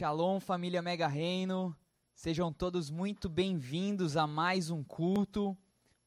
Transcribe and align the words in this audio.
Shalom, 0.00 0.40
família 0.40 0.80
Mega 0.80 1.06
Reino! 1.06 1.76
Sejam 2.14 2.50
todos 2.50 2.88
muito 2.88 3.28
bem-vindos 3.28 4.16
a 4.16 4.26
mais 4.26 4.70
um 4.70 4.82
culto. 4.82 5.54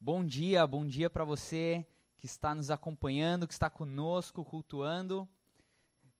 Bom 0.00 0.24
dia, 0.24 0.66
bom 0.66 0.84
dia 0.84 1.08
para 1.08 1.24
você 1.24 1.86
que 2.18 2.26
está 2.26 2.56
nos 2.56 2.72
acompanhando, 2.72 3.46
que 3.46 3.52
está 3.52 3.70
conosco, 3.70 4.44
cultuando. 4.44 5.28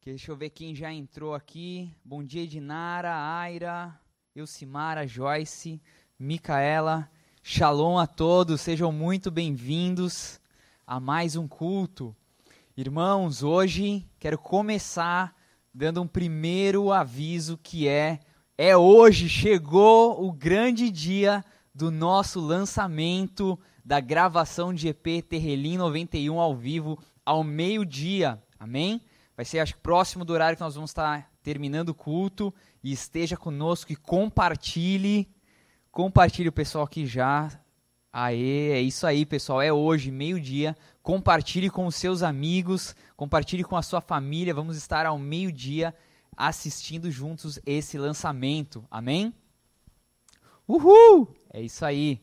Deixa 0.04 0.30
eu 0.30 0.36
ver 0.36 0.50
quem 0.50 0.72
já 0.72 0.92
entrou 0.92 1.34
aqui. 1.34 1.92
Bom 2.04 2.22
dia, 2.22 2.46
Dinara, 2.46 3.12
Aira, 3.12 4.00
Elcimara, 4.36 5.04
Joyce, 5.04 5.82
Micaela. 6.16 7.10
Shalom 7.42 7.98
a 7.98 8.06
todos, 8.06 8.60
sejam 8.60 8.92
muito 8.92 9.32
bem-vindos 9.32 10.40
a 10.86 11.00
mais 11.00 11.34
um 11.34 11.48
culto. 11.48 12.14
Irmãos, 12.76 13.42
hoje 13.42 14.08
quero 14.20 14.38
começar 14.38 15.33
dando 15.74 16.00
um 16.00 16.06
primeiro 16.06 16.92
aviso 16.92 17.58
que 17.62 17.88
é 17.88 18.20
é 18.56 18.76
hoje 18.76 19.28
chegou 19.28 20.24
o 20.24 20.32
grande 20.32 20.88
dia 20.88 21.44
do 21.74 21.90
nosso 21.90 22.40
lançamento 22.40 23.58
da 23.84 23.98
gravação 23.98 24.72
de 24.72 24.88
EP 24.88 25.22
Terrelim 25.28 25.76
91 25.76 26.38
ao 26.38 26.54
vivo 26.54 26.96
ao 27.26 27.42
meio-dia. 27.42 28.40
Amém? 28.58 29.00
Vai 29.36 29.44
ser 29.44 29.58
acho 29.58 29.76
próximo 29.78 30.24
do 30.24 30.32
horário 30.32 30.56
que 30.56 30.62
nós 30.62 30.76
vamos 30.76 30.90
estar 30.90 31.28
terminando 31.42 31.88
o 31.88 31.94
culto 31.94 32.54
e 32.82 32.92
esteja 32.92 33.36
conosco 33.36 33.92
e 33.92 33.96
compartilhe 33.96 35.28
Compartilhe 35.94 36.48
o 36.48 36.52
pessoal 36.52 36.82
aqui 36.82 37.06
já. 37.06 37.48
Aê, 38.16 38.70
é 38.70 38.80
isso 38.80 39.08
aí, 39.08 39.26
pessoal. 39.26 39.60
É 39.60 39.72
hoje, 39.72 40.08
meio-dia. 40.12 40.76
Compartilhe 41.02 41.68
com 41.68 41.84
os 41.84 41.96
seus 41.96 42.22
amigos, 42.22 42.94
compartilhe 43.16 43.64
com 43.64 43.76
a 43.76 43.82
sua 43.82 44.00
família. 44.00 44.54
Vamos 44.54 44.76
estar 44.76 45.04
ao 45.04 45.18
meio-dia 45.18 45.92
assistindo 46.36 47.10
juntos 47.10 47.58
esse 47.66 47.98
lançamento. 47.98 48.86
Amém? 48.88 49.34
Uhul! 50.68 51.34
É 51.52 51.60
isso 51.60 51.84
aí. 51.84 52.22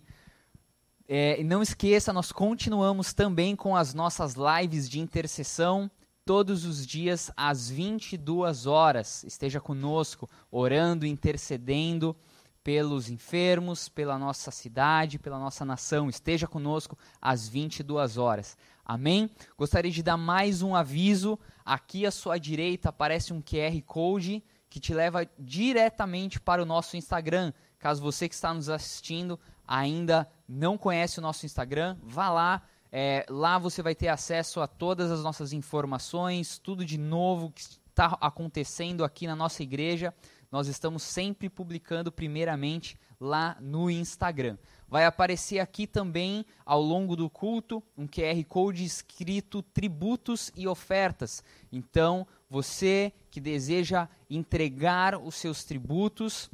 É, 1.09 1.43
não 1.43 1.61
esqueça, 1.61 2.13
nós 2.13 2.31
continuamos 2.31 3.13
também 3.13 3.53
com 3.53 3.75
as 3.75 3.93
nossas 3.93 4.35
lives 4.35 4.89
de 4.89 4.97
intercessão 4.97 5.91
todos 6.23 6.63
os 6.63 6.87
dias 6.87 7.29
às 7.35 7.69
22 7.69 8.65
horas. 8.65 9.25
Esteja 9.25 9.59
conosco, 9.59 10.29
orando, 10.49 11.05
intercedendo 11.05 12.15
pelos 12.63 13.09
enfermos, 13.09 13.89
pela 13.89 14.17
nossa 14.17 14.51
cidade, 14.51 15.19
pela 15.19 15.39
nossa 15.39 15.65
nação. 15.65 16.09
Esteja 16.09 16.47
conosco 16.47 16.97
às 17.21 17.47
22 17.47 18.17
horas. 18.17 18.57
Amém? 18.85 19.29
Gostaria 19.57 19.91
de 19.91 20.03
dar 20.03 20.17
mais 20.17 20.61
um 20.61 20.75
aviso. 20.75 21.39
Aqui 21.65 22.05
à 22.05 22.11
sua 22.11 22.37
direita 22.37 22.89
aparece 22.89 23.33
um 23.33 23.41
QR 23.41 23.79
Code 23.85 24.43
que 24.69 24.79
te 24.79 24.93
leva 24.93 25.27
diretamente 25.37 26.39
para 26.39 26.61
o 26.61 26.65
nosso 26.65 26.95
Instagram. 26.95 27.53
Caso 27.77 28.01
você 28.01 28.29
que 28.29 28.35
está 28.35 28.53
nos 28.53 28.69
assistindo 28.69 29.39
ainda 29.67 30.29
não 30.47 30.77
conhece 30.77 31.19
o 31.19 31.21
nosso 31.21 31.45
Instagram, 31.45 31.97
vá 32.03 32.29
lá. 32.29 32.61
É, 32.91 33.25
lá 33.29 33.57
você 33.57 33.81
vai 33.81 33.95
ter 33.95 34.09
acesso 34.09 34.59
a 34.59 34.67
todas 34.67 35.09
as 35.09 35.23
nossas 35.23 35.53
informações, 35.53 36.57
tudo 36.57 36.83
de 36.83 36.97
novo 36.97 37.51
que 37.51 37.61
está 37.61 38.17
acontecendo 38.19 39.05
aqui 39.05 39.25
na 39.27 39.35
nossa 39.35 39.63
igreja 39.63 40.13
nós 40.51 40.67
estamos 40.67 41.01
sempre 41.03 41.49
publicando 41.49 42.11
primeiramente 42.11 42.97
lá 43.19 43.55
no 43.61 43.89
Instagram. 43.89 44.57
Vai 44.87 45.05
aparecer 45.05 45.59
aqui 45.59 45.87
também, 45.87 46.45
ao 46.65 46.81
longo 46.81 47.15
do 47.15 47.29
culto, 47.29 47.81
um 47.97 48.05
QR 48.05 48.43
Code 48.47 48.83
escrito 48.83 49.61
tributos 49.61 50.51
e 50.55 50.67
ofertas. 50.67 51.43
Então, 51.71 52.27
você 52.49 53.13
que 53.29 53.39
deseja 53.39 54.09
entregar 54.29 55.17
os 55.17 55.35
seus 55.35 55.63
tributos, 55.63 56.49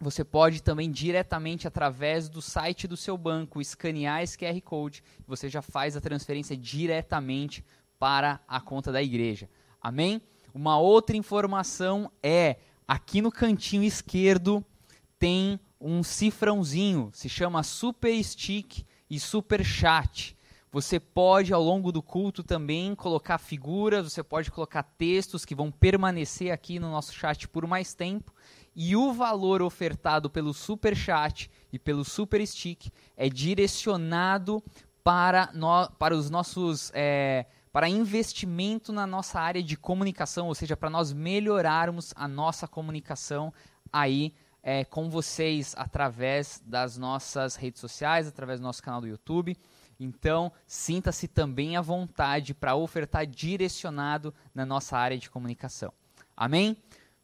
você 0.00 0.24
pode 0.24 0.62
também 0.62 0.90
diretamente 0.90 1.66
através 1.66 2.28
do 2.28 2.40
site 2.40 2.88
do 2.88 2.96
seu 2.96 3.18
banco 3.18 3.60
escanear 3.60 4.22
esse 4.22 4.38
QR 4.38 4.58
Code, 4.62 5.02
você 5.26 5.48
já 5.48 5.60
faz 5.60 5.96
a 5.96 6.00
transferência 6.00 6.56
diretamente 6.56 7.64
para 7.98 8.40
a 8.46 8.60
conta 8.60 8.92
da 8.92 9.02
igreja. 9.02 9.50
Amém? 9.82 10.22
Uma 10.54 10.78
outra 10.78 11.16
informação 11.16 12.10
é 12.22 12.56
Aqui 12.88 13.20
no 13.20 13.30
cantinho 13.30 13.82
esquerdo 13.82 14.64
tem 15.18 15.60
um 15.78 16.02
cifrãozinho, 16.02 17.10
se 17.12 17.28
chama 17.28 17.62
Super 17.62 18.24
Stick 18.24 18.82
e 19.10 19.20
Super 19.20 19.62
Chat. 19.62 20.34
Você 20.72 20.98
pode, 20.98 21.52
ao 21.52 21.62
longo 21.62 21.92
do 21.92 22.02
culto, 22.02 22.42
também 22.42 22.94
colocar 22.94 23.36
figuras, 23.36 24.10
você 24.10 24.22
pode 24.22 24.50
colocar 24.50 24.82
textos 24.82 25.44
que 25.44 25.54
vão 25.54 25.70
permanecer 25.70 26.50
aqui 26.50 26.78
no 26.78 26.90
nosso 26.90 27.12
chat 27.12 27.46
por 27.46 27.66
mais 27.66 27.92
tempo. 27.92 28.34
E 28.74 28.96
o 28.96 29.12
valor 29.12 29.60
ofertado 29.60 30.30
pelo 30.30 30.54
Super 30.54 30.96
Chat 30.96 31.50
e 31.70 31.78
pelo 31.78 32.06
Super 32.06 32.46
Stick 32.46 32.90
é 33.18 33.28
direcionado 33.28 34.64
para, 35.04 35.50
no, 35.52 35.90
para 35.98 36.16
os 36.16 36.30
nossos 36.30 36.90
é, 36.94 37.44
para 37.78 37.88
investimento 37.88 38.92
na 38.92 39.06
nossa 39.06 39.38
área 39.38 39.62
de 39.62 39.76
comunicação, 39.76 40.48
ou 40.48 40.54
seja, 40.56 40.76
para 40.76 40.90
nós 40.90 41.12
melhorarmos 41.12 42.12
a 42.16 42.26
nossa 42.26 42.66
comunicação 42.66 43.54
aí 43.92 44.34
é, 44.64 44.84
com 44.84 45.08
vocês 45.08 45.76
através 45.78 46.60
das 46.66 46.98
nossas 46.98 47.54
redes 47.54 47.80
sociais, 47.80 48.26
através 48.26 48.58
do 48.58 48.64
nosso 48.64 48.82
canal 48.82 49.00
do 49.00 49.06
YouTube. 49.06 49.56
Então, 50.00 50.50
sinta-se 50.66 51.28
também 51.28 51.76
à 51.76 51.80
vontade 51.80 52.52
para 52.52 52.74
ofertar 52.74 53.24
direcionado 53.24 54.34
na 54.52 54.66
nossa 54.66 54.98
área 54.98 55.16
de 55.16 55.30
comunicação. 55.30 55.92
Amém? 56.36 56.76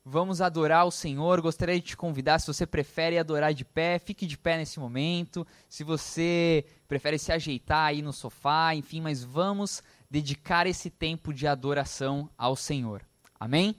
Vamos 0.05 0.41
adorar 0.41 0.87
o 0.87 0.91
Senhor. 0.93 1.41
Gostaria 1.41 1.81
de 1.81 1.81
te 1.81 1.97
convidar, 1.97 2.39
se 2.39 2.47
você 2.47 2.65
prefere 2.65 3.19
adorar 3.19 3.53
de 3.53 3.65
pé, 3.65 3.99
fique 3.99 4.25
de 4.25 4.39
pé 4.39 4.59
nesse 4.59 4.79
momento. 4.79 5.45
Se 5.69 5.83
você 5.83 6.65
prefere 6.87 7.19
se 7.19 7.33
ajeitar 7.33 7.87
aí 7.87 8.03
no 8.03 8.13
sofá, 8.13 8.73
enfim, 8.73 9.01
mas 9.01 9.25
vamos 9.25 9.83
dedicar 10.15 10.65
esse 10.65 10.91
tempo 10.91 11.35
de 11.35 11.45
adoração 11.45 12.31
ao 12.39 12.55
Senhor. 12.55 13.03
Amém? 13.41 13.75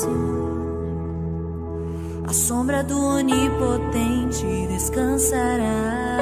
Altíssimo. 0.00 0.50
A 2.26 2.32
sombra 2.32 2.82
do 2.82 2.98
Onipotente 2.98 4.66
descansará. 4.68 6.18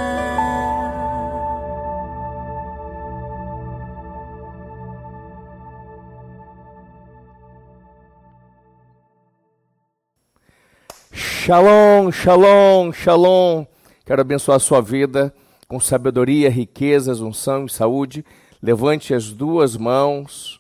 Shalom, 11.12 12.12
shalom, 12.12 12.92
shalom. 12.92 13.64
Quero 14.04 14.20
abençoar 14.20 14.56
a 14.56 14.60
sua 14.60 14.80
vida 14.82 15.34
com 15.66 15.80
sabedoria, 15.80 16.50
riquezas, 16.50 17.20
unção 17.20 17.66
e 17.66 17.70
saúde. 17.70 18.24
Levante 18.62 19.14
as 19.14 19.30
duas 19.32 19.76
mãos 19.76 20.57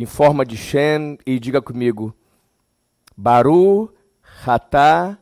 em 0.00 0.06
forma 0.06 0.44
de 0.44 0.56
Shem 0.56 1.18
e 1.26 1.38
diga 1.38 1.60
comigo: 1.60 2.14
Baru, 3.16 3.92
Hatá, 4.44 5.18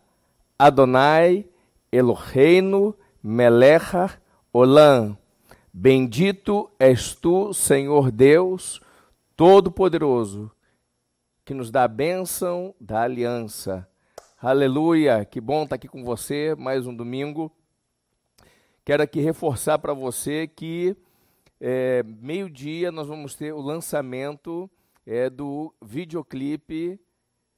Adonai, 0.59 1.47
Eloheinu, 1.91 2.95
Melecha, 3.23 4.21
Olam. 4.53 5.17
Bendito 5.73 6.71
és 6.79 7.15
tu, 7.15 7.53
Senhor 7.53 8.11
Deus 8.11 8.81
Todo-Poderoso, 9.37 10.51
que 11.45 11.55
nos 11.55 11.71
dá 11.71 11.85
a 11.85 11.89
bênção 11.89 12.75
da 12.81 13.03
aliança 13.03 13.89
Aleluia, 14.41 15.25
que 15.25 15.41
bom 15.41 15.65
estar 15.65 15.75
aqui 15.75 15.89
com 15.89 16.05
você 16.05 16.55
mais 16.57 16.87
um 16.87 16.95
domingo. 16.95 17.51
Quero 18.85 19.03
aqui 19.03 19.21
reforçar 19.21 19.81
para 19.81 19.93
você 19.93 20.47
que 20.47 20.97
é, 21.61 22.03
meio-dia 22.03 22.93
nós 22.93 23.07
vamos 23.07 23.35
ter 23.35 23.53
o 23.53 23.61
lançamento 23.61 24.71
é, 25.07 25.29
do 25.29 25.75
videoclipe 25.83 27.01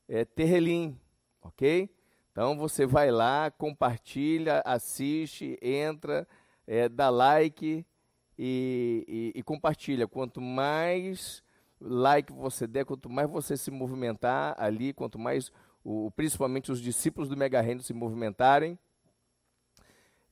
é, 0.08 0.24
Terrelim, 0.24 0.98
ok? 1.42 1.90
Então 2.32 2.56
você 2.56 2.86
vai 2.86 3.10
lá, 3.10 3.50
compartilha, 3.50 4.62
assiste, 4.64 5.58
entra, 5.60 6.26
é, 6.66 6.88
dá 6.88 7.10
like 7.10 7.84
e, 8.38 9.04
e, 9.06 9.38
e 9.38 9.42
compartilha. 9.42 10.06
Quanto 10.08 10.40
mais 10.40 11.42
like 11.80 12.32
você 12.32 12.66
der, 12.66 12.84
quanto 12.84 13.10
mais 13.10 13.28
você 13.28 13.56
se 13.56 13.70
movimentar 13.70 14.54
ali, 14.58 14.92
quanto 14.92 15.18
mais 15.18 15.52
o, 15.84 16.10
principalmente 16.12 16.70
os 16.70 16.80
discípulos 16.80 17.28
do 17.28 17.36
Mega 17.36 17.60
Reino 17.60 17.82
se 17.82 17.92
movimentarem, 17.92 18.78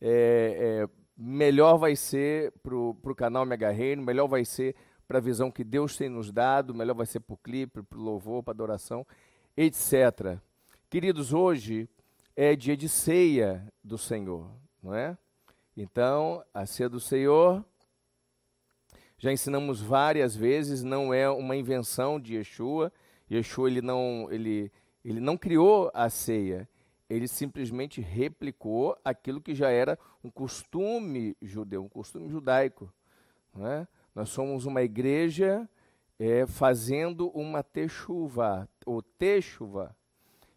é, 0.01 0.87
é, 0.87 0.89
melhor 1.19 1.77
vai 1.77 1.97
ser 1.97 2.53
para 2.63 2.77
o 2.77 3.15
canal 3.17 3.45
Mega 3.45 3.71
Reino, 3.71 4.03
melhor 4.03 4.29
vai 4.29 4.45
ser 4.45 4.77
para 5.09 5.19
a 5.19 5.21
visão 5.21 5.51
que 5.51 5.65
Deus 5.65 5.97
tem 5.97 6.09
nos 6.09 6.31
dado, 6.31 6.75
melhor 6.75 6.95
vai 6.95 7.07
ser 7.07 7.19
para 7.19 7.35
o 7.35 7.39
clipe, 7.39 7.83
para 7.83 7.99
o 7.99 8.03
louvor, 8.03 8.43
para 8.43 8.53
a 8.53 8.55
adoração, 8.55 9.05
etc. 9.57 10.39
Queridos, 10.89 11.33
hoje 11.33 11.89
é 12.37 12.55
dia 12.55 12.77
de 12.77 12.89
ceia 12.89 13.67
do 13.83 13.99
Senhor, 13.99 14.49
não 14.81 14.95
é? 14.95 15.19
Então, 15.77 16.45
a 16.55 16.67
ceia 16.67 16.89
do 16.89 17.01
Senhor, 17.01 17.65
já 19.19 19.33
ensinamos 19.33 19.81
várias 19.81 20.37
vezes, 20.37 20.85
não 20.85 21.13
é 21.13 21.29
uma 21.29 21.57
invenção 21.57 22.21
de 22.21 22.37
Yeshua. 22.37 22.93
Yeshua 23.31 23.69
ele 23.69 23.83
não, 23.83 24.29
ele, 24.31 24.71
ele 25.05 25.21
não 25.21 25.37
criou 25.37 25.91
a 25.93 26.09
ceia, 26.09 26.69
ele 27.09 27.27
simplesmente 27.27 28.01
replicou 28.01 28.97
aquilo 29.05 29.41
que 29.41 29.55
já 29.55 29.71
era 29.71 29.99
um 30.23 30.31
costume 30.31 31.37
judeu, 31.41 31.83
um 31.83 31.89
costume 31.89 32.29
judaico. 32.29 32.93
É? 33.61 33.87
Nós 34.15 34.29
somos 34.29 34.67
uma 34.67 34.83
igreja 34.83 35.69
é, 36.19 36.47
fazendo 36.47 37.29
uma 37.31 37.63
techuva, 37.63 38.69
ou 38.85 39.03
techuva. 39.03 39.97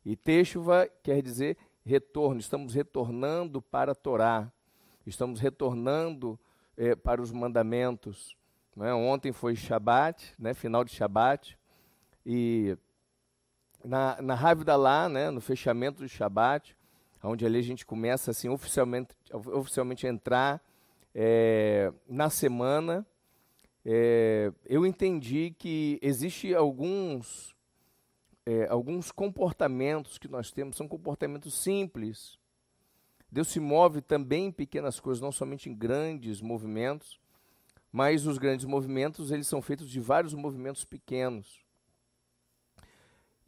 E 0.03 0.15
techuva 0.15 0.89
quer 1.01 1.21
dizer 1.21 1.57
retorno, 1.85 2.39
estamos 2.39 2.73
retornando 2.73 3.61
para 3.61 3.93
a 3.93 3.95
Torá, 3.95 4.51
estamos 5.05 5.39
retornando 5.39 6.39
é, 6.75 6.95
para 6.95 7.21
os 7.21 7.31
mandamentos. 7.31 8.35
É? 8.79 8.93
Ontem 8.93 9.31
foi 9.31 9.55
Shabat, 9.55 10.33
né, 10.37 10.53
final 10.53 10.83
de 10.83 10.91
Shabat, 10.91 11.57
e 12.25 12.77
na, 13.83 14.21
na 14.21 14.75
lá, 14.75 15.09
né, 15.09 15.29
no 15.29 15.41
fechamento 15.41 16.01
do 16.01 16.09
Shabat, 16.09 16.75
onde 17.23 17.45
ali 17.45 17.59
a 17.59 17.63
gente 17.63 17.85
começa 17.85 18.31
assim 18.31 18.49
oficialmente, 18.49 19.13
oficialmente 19.31 20.07
a 20.07 20.09
entrar 20.09 20.61
é, 21.13 21.91
na 22.07 22.29
semana, 22.29 23.05
é, 23.85 24.51
eu 24.65 24.85
entendi 24.85 25.55
que 25.57 25.99
existe 26.01 26.53
alguns 26.53 27.55
é, 28.45 28.67
alguns 28.69 29.11
comportamentos 29.11 30.17
que 30.17 30.27
nós 30.27 30.51
temos 30.51 30.75
são 30.75 30.87
comportamentos 30.87 31.53
simples. 31.53 32.39
Deus 33.31 33.47
se 33.47 33.59
move 33.59 34.01
também 34.01 34.47
em 34.47 34.51
pequenas 34.51 34.99
coisas, 34.99 35.21
não 35.21 35.31
somente 35.31 35.69
em 35.69 35.75
grandes 35.75 36.41
movimentos, 36.41 37.19
mas 37.91 38.25
os 38.25 38.37
grandes 38.37 38.65
movimentos 38.65 39.31
eles 39.31 39.47
são 39.47 39.61
feitos 39.61 39.89
de 39.89 39.99
vários 39.99 40.33
movimentos 40.33 40.83
pequenos. 40.83 41.63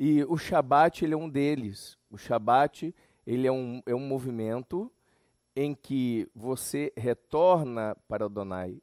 E 0.06 0.22
o 0.26 0.38
Shabat 0.38 1.06
ele 1.06 1.14
é 1.14 1.18
um 1.18 1.30
deles. 1.30 1.98
O 2.12 2.18
Shabat 2.18 2.94
ele 3.26 3.48
é 3.48 3.52
um, 3.54 3.82
é 3.86 3.96
um 3.96 4.06
movimento 4.06 4.92
em 5.56 5.74
que 5.74 6.30
você 6.36 6.92
retorna 6.98 7.96
para 8.06 8.26
Adonai. 8.26 8.82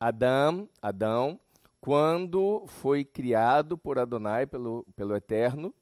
Adão, 0.00 0.66
Adão, 0.80 1.38
quando 1.82 2.64
foi 2.66 3.04
criado 3.04 3.76
por 3.76 3.98
Adonai, 3.98 4.46
pelo, 4.46 4.86
pelo 4.96 5.14
Eterno. 5.14 5.74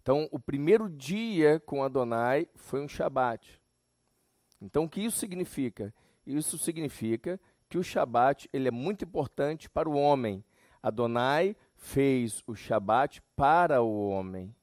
Então, 0.00 0.30
o 0.32 0.38
primeiro 0.38 0.88
dia 0.88 1.60
com 1.60 1.82
Adonai 1.82 2.48
foi 2.54 2.80
um 2.80 2.88
Shabat. 2.88 3.60
Então, 4.62 4.84
o 4.84 4.88
que 4.88 5.02
isso 5.02 5.18
significa? 5.18 5.92
Isso 6.26 6.56
significa 6.56 7.38
que 7.68 7.76
o 7.76 7.84
Shabat 7.84 8.48
ele 8.50 8.68
é 8.68 8.70
muito 8.70 9.04
importante 9.04 9.68
para 9.68 9.90
o 9.90 9.94
homem. 9.94 10.42
Adonai 10.82 11.54
fez 11.86 12.42
o 12.48 12.54
Shabat 12.54 13.22
para 13.36 13.80
o 13.80 14.08
homem. 14.08 14.54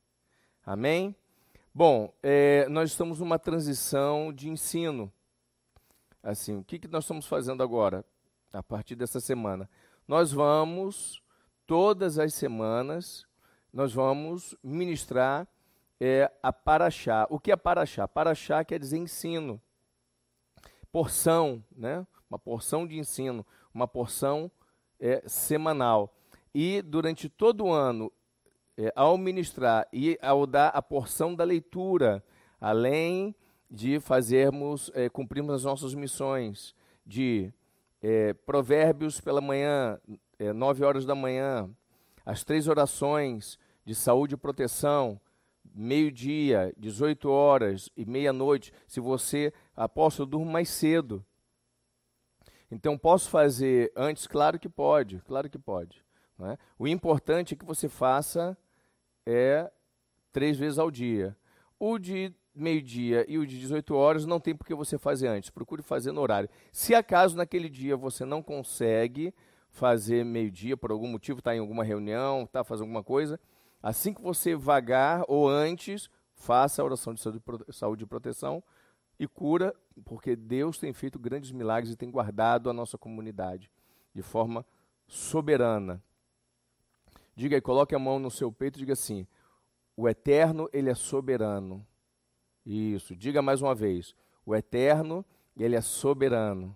Amém? 0.65 1.15
Bom, 1.73 2.13
é, 2.21 2.67
nós 2.67 2.91
estamos 2.91 3.19
numa 3.19 3.39
transição 3.39 4.31
de 4.33 4.49
ensino. 4.49 5.11
Assim, 6.21 6.57
o 6.57 6.63
que, 6.65 6.77
que 6.77 6.87
nós 6.87 7.05
estamos 7.05 7.25
fazendo 7.25 7.63
agora, 7.63 8.05
a 8.51 8.61
partir 8.61 8.95
dessa 8.95 9.21
semana? 9.21 9.69
Nós 10.05 10.33
vamos, 10.33 11.23
todas 11.65 12.19
as 12.19 12.33
semanas, 12.33 13.25
nós 13.71 13.93
vamos 13.93 14.53
ministrar 14.61 15.47
é, 16.01 16.29
a 16.43 16.51
Paraxá. 16.51 17.25
O 17.29 17.39
que 17.39 17.53
é 17.53 17.55
Paraxá? 17.55 18.05
Paraxá 18.05 18.65
quer 18.65 18.79
dizer 18.79 18.97
ensino. 18.97 19.61
Porção, 20.91 21.63
né? 21.73 22.05
uma 22.29 22.37
porção 22.37 22.85
de 22.85 22.99
ensino, 22.99 23.45
uma 23.73 23.87
porção 23.87 24.51
é, 24.99 25.23
semanal 25.25 26.13
e 26.53 26.81
durante 26.81 27.27
todo 27.29 27.65
o 27.65 27.71
ano, 27.71 28.11
é, 28.77 28.91
ao 28.95 29.17
ministrar 29.17 29.87
e 29.91 30.17
ao 30.21 30.45
dar 30.45 30.69
a 30.69 30.81
porção 30.81 31.35
da 31.35 31.43
leitura, 31.43 32.23
além 32.59 33.35
de 33.69 33.99
fazermos, 33.99 34.91
é, 34.93 35.09
cumprirmos 35.09 35.55
as 35.55 35.63
nossas 35.63 35.93
missões 35.93 36.75
de 37.05 37.51
é, 38.01 38.33
provérbios 38.33 39.19
pela 39.19 39.41
manhã, 39.41 39.99
é, 40.37 40.53
nove 40.53 40.83
horas 40.83 41.05
da 41.05 41.15
manhã, 41.15 41.69
as 42.25 42.43
três 42.43 42.67
orações 42.67 43.57
de 43.85 43.95
saúde 43.95 44.35
e 44.35 44.37
proteção, 44.37 45.19
meio-dia, 45.73 46.73
18 46.77 47.29
horas 47.29 47.89
e 47.97 48.05
meia-noite, 48.05 48.71
se 48.87 48.99
você, 48.99 49.53
apóstolo, 49.75 50.29
durma 50.29 50.51
mais 50.51 50.69
cedo. 50.69 51.25
Então, 52.69 52.97
posso 52.97 53.29
fazer 53.29 53.91
antes? 53.95 54.27
Claro 54.27 54.59
que 54.59 54.69
pode, 54.69 55.19
claro 55.21 55.49
que 55.49 55.59
pode. 55.59 56.02
É? 56.41 56.57
O 56.77 56.87
importante 56.87 57.53
é 57.53 57.57
que 57.57 57.65
você 57.65 57.87
faça 57.87 58.57
é 59.25 59.71
três 60.31 60.57
vezes 60.57 60.79
ao 60.79 60.89
dia. 60.89 61.37
O 61.79 61.97
de 61.97 62.33
meio-dia 62.55 63.25
e 63.27 63.37
o 63.37 63.45
de 63.45 63.59
18 63.59 63.95
horas 63.95 64.25
não 64.25 64.39
tem 64.39 64.55
por 64.55 64.65
que 64.65 64.75
você 64.75 64.97
fazer 64.97 65.27
antes. 65.27 65.49
Procure 65.49 65.81
fazer 65.81 66.11
no 66.11 66.21
horário. 66.21 66.49
Se 66.71 66.93
acaso 66.93 67.37
naquele 67.37 67.69
dia 67.69 67.95
você 67.95 68.25
não 68.25 68.41
consegue 68.41 69.33
fazer 69.69 70.23
meio-dia, 70.23 70.77
por 70.77 70.91
algum 70.91 71.07
motivo, 71.07 71.39
está 71.39 71.55
em 71.55 71.59
alguma 71.59 71.83
reunião, 71.83 72.43
está 72.43 72.63
fazendo 72.63 72.83
alguma 72.83 73.03
coisa, 73.03 73.39
assim 73.81 74.13
que 74.13 74.21
você 74.21 74.55
vagar 74.55 75.23
ou 75.27 75.49
antes, 75.49 76.09
faça 76.35 76.81
a 76.81 76.85
oração 76.85 77.13
de 77.13 77.21
saúde 77.71 78.03
e 78.03 78.07
proteção 78.07 78.63
e 79.19 79.27
cura, 79.27 79.73
porque 80.05 80.35
Deus 80.35 80.77
tem 80.77 80.93
feito 80.93 81.17
grandes 81.17 81.51
milagres 81.51 81.93
e 81.93 81.97
tem 81.97 82.11
guardado 82.11 82.69
a 82.69 82.73
nossa 82.73 82.97
comunidade 82.97 83.69
de 84.13 84.21
forma 84.21 84.65
soberana. 85.07 86.03
Diga 87.35 87.57
aí, 87.57 87.61
coloque 87.61 87.95
a 87.95 87.99
mão 87.99 88.19
no 88.19 88.29
seu 88.29 88.51
peito 88.51 88.77
e 88.77 88.79
diga 88.79 88.93
assim: 88.93 89.27
O 89.97 90.07
eterno, 90.07 90.69
ele 90.71 90.89
é 90.89 90.95
soberano. 90.95 91.85
Isso, 92.65 93.15
diga 93.15 93.41
mais 93.41 93.61
uma 93.61 93.73
vez: 93.73 94.15
O 94.45 94.55
eterno, 94.55 95.25
ele 95.57 95.75
é 95.75 95.81
soberano. 95.81 96.75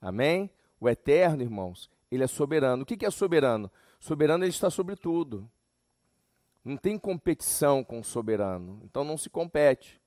Amém? 0.00 0.50
O 0.80 0.88
eterno, 0.88 1.42
irmãos, 1.42 1.88
ele 2.10 2.24
é 2.24 2.26
soberano. 2.26 2.82
O 2.82 2.86
que 2.86 3.06
é 3.06 3.10
soberano? 3.10 3.70
Soberano, 4.00 4.44
ele 4.44 4.50
está 4.50 4.68
sobre 4.68 4.96
tudo. 4.96 5.48
Não 6.64 6.76
tem 6.76 6.98
competição 6.98 7.82
com 7.82 8.00
o 8.00 8.04
soberano. 8.04 8.80
Então 8.84 9.04
não 9.04 9.16
se 9.16 9.30
compete. 9.30 10.00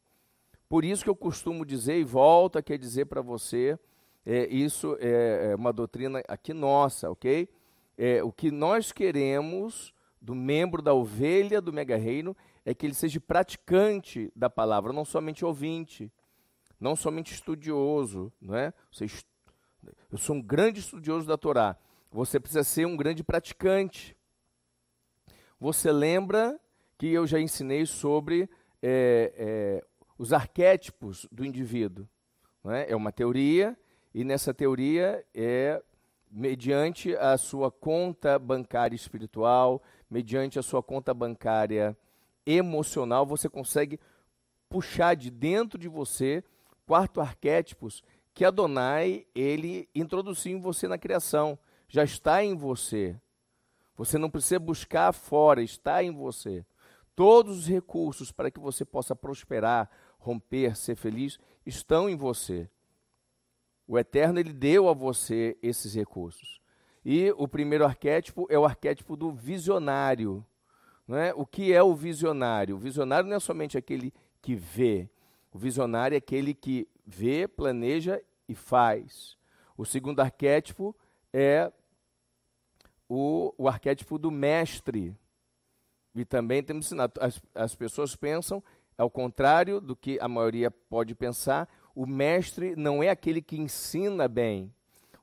Por 0.68 0.84
isso 0.84 1.04
que 1.04 1.10
eu 1.10 1.16
costumo 1.16 1.66
dizer, 1.66 1.98
e 1.98 2.04
volto 2.04 2.58
aqui 2.58 2.74
a 2.74 2.78
dizer 2.78 3.06
para 3.06 3.22
você, 3.22 3.78
é, 4.26 4.48
isso 4.48 4.98
é, 5.00 5.52
é 5.52 5.56
uma 5.56 5.72
doutrina 5.72 6.22
aqui 6.28 6.54
nossa, 6.54 7.10
ok? 7.10 7.48
É, 7.98 8.24
o 8.24 8.32
que 8.32 8.52
nós 8.52 8.92
queremos 8.92 9.94
do 10.22 10.36
membro 10.36 10.82
da 10.82 10.94
ovelha 10.94 11.62
do 11.62 11.72
mega 11.72 11.96
reino 11.96 12.36
é 12.66 12.74
que 12.74 12.86
ele 12.86 12.96
seja 12.96 13.20
praticante 13.20 14.32
da 14.36 14.50
palavra, 14.50 14.92
não 14.92 15.06
somente 15.06 15.46
ouvinte, 15.46 16.12
não 16.80 16.96
somente 16.96 17.34
estudioso, 17.34 18.34
não 18.42 18.56
é? 18.56 18.74
Eu 20.12 20.18
sou 20.18 20.36
um 20.36 20.42
grande 20.42 20.80
estudioso 20.80 21.28
da 21.28 21.38
Torá. 21.38 21.78
Você 22.12 22.40
precisa 22.40 22.64
ser 22.64 22.86
um 22.86 22.98
grande 22.98 23.24
praticante. 23.24 24.18
Você 25.60 25.92
lembra 25.92 26.60
que 26.98 27.08
eu 27.08 27.28
já 27.28 27.40
ensinei 27.40 27.86
sobre 27.86 28.50
é, 28.82 29.34
é, 29.38 29.86
os 30.18 30.34
arquétipos 30.34 31.28
do 31.32 31.46
indivíduo? 31.46 32.08
Não 32.64 32.72
é? 32.72 32.90
é 32.90 32.96
uma 32.96 33.12
teoria 33.12 33.78
e 34.14 34.24
nessa 34.24 34.54
teoria 34.54 35.24
é 35.34 35.82
mediante 36.36 37.16
a 37.16 37.38
sua 37.38 37.72
conta 37.72 38.38
bancária 38.38 38.94
espiritual, 38.94 39.82
mediante 40.10 40.60
a 40.60 40.62
sua 40.62 40.84
conta 40.84 41.14
bancária 41.14 41.98
emocional, 42.46 43.26
você 43.26 43.48
consegue 43.48 43.98
puxar 44.68 45.16
de 45.16 45.32
dentro 45.32 45.80
de 45.80 45.88
você 45.88 46.44
quatro 46.86 47.22
arquétipos 47.22 48.04
que 48.34 48.44
Adonai 48.44 49.26
ele 49.34 49.88
introduziu 49.96 50.58
em 50.58 50.62
você 50.62 50.90
na 50.90 50.98
criação, 50.98 51.58
já 51.88 52.04
está 52.04 52.44
em 52.44 52.54
você. 52.54 53.16
Você 53.96 54.18
não 54.18 54.30
precisa 54.30 54.60
buscar 54.60 55.14
fora, 55.14 55.64
está 55.64 56.04
em 56.04 56.12
você. 56.12 56.66
Todos 57.16 57.60
os 57.60 57.68
recursos 57.68 58.34
para 58.34 58.52
que 58.52 58.60
você 58.60 58.84
possa 58.84 59.16
prosperar, 59.16 59.90
romper, 60.20 60.76
ser 60.76 60.98
feliz, 60.98 61.40
estão 61.66 62.10
em 62.10 62.16
você. 62.18 62.70
O 63.88 64.00
Eterno 64.00 64.40
ele 64.40 64.54
deu 64.54 64.90
a 64.90 64.94
você 64.94 65.58
esses 65.62 65.94
recursos. 65.94 66.60
E 67.04 67.32
o 67.38 67.48
primeiro 67.48 67.86
arquétipo 67.86 68.48
é 68.50 68.58
o 68.58 68.66
arquétipo 68.66 69.16
do 69.16 69.32
visionário. 69.32 70.44
Não 71.08 71.18
é? 71.18 71.34
O 71.36 71.46
que 71.46 71.72
é 71.72 71.84
o 71.84 71.94
visionário? 71.94 72.76
O 72.76 72.80
visionário 72.80 73.30
não 73.30 73.36
é 73.38 73.40
somente 73.40 73.78
aquele 73.78 74.12
que 74.42 74.56
vê. 74.56 75.08
O 75.54 75.58
visionário 75.58 76.16
é 76.16 76.18
aquele 76.18 76.54
que 76.54 76.88
vê, 77.06 77.48
planeja 77.48 78.22
e 78.50 78.56
faz. 78.56 79.38
O 79.78 79.86
segundo 79.86 80.20
arquétipo 80.20 80.96
é 81.32 81.72
o, 83.08 83.54
o 83.58 83.68
arquétipo 83.68 84.18
do 84.18 84.32
mestre. 84.32 85.16
E 86.16 86.26
também 86.26 86.64
temos 86.64 86.88
ensinado. 86.88 87.14
As, 87.22 87.40
as 87.54 87.76
pessoas 87.76 88.16
pensam, 88.16 88.64
ao 88.98 89.10
contrário 89.10 89.80
do 89.80 89.96
que 89.96 90.18
a 90.20 90.28
maioria 90.28 90.72
pode 90.72 91.14
pensar, 91.14 91.70
o 91.96 92.06
mestre 92.06 92.76
não 92.76 93.02
é 93.02 93.10
aquele 93.10 93.42
que 93.42 93.58
ensina 93.58 94.28
bem. 94.28 94.72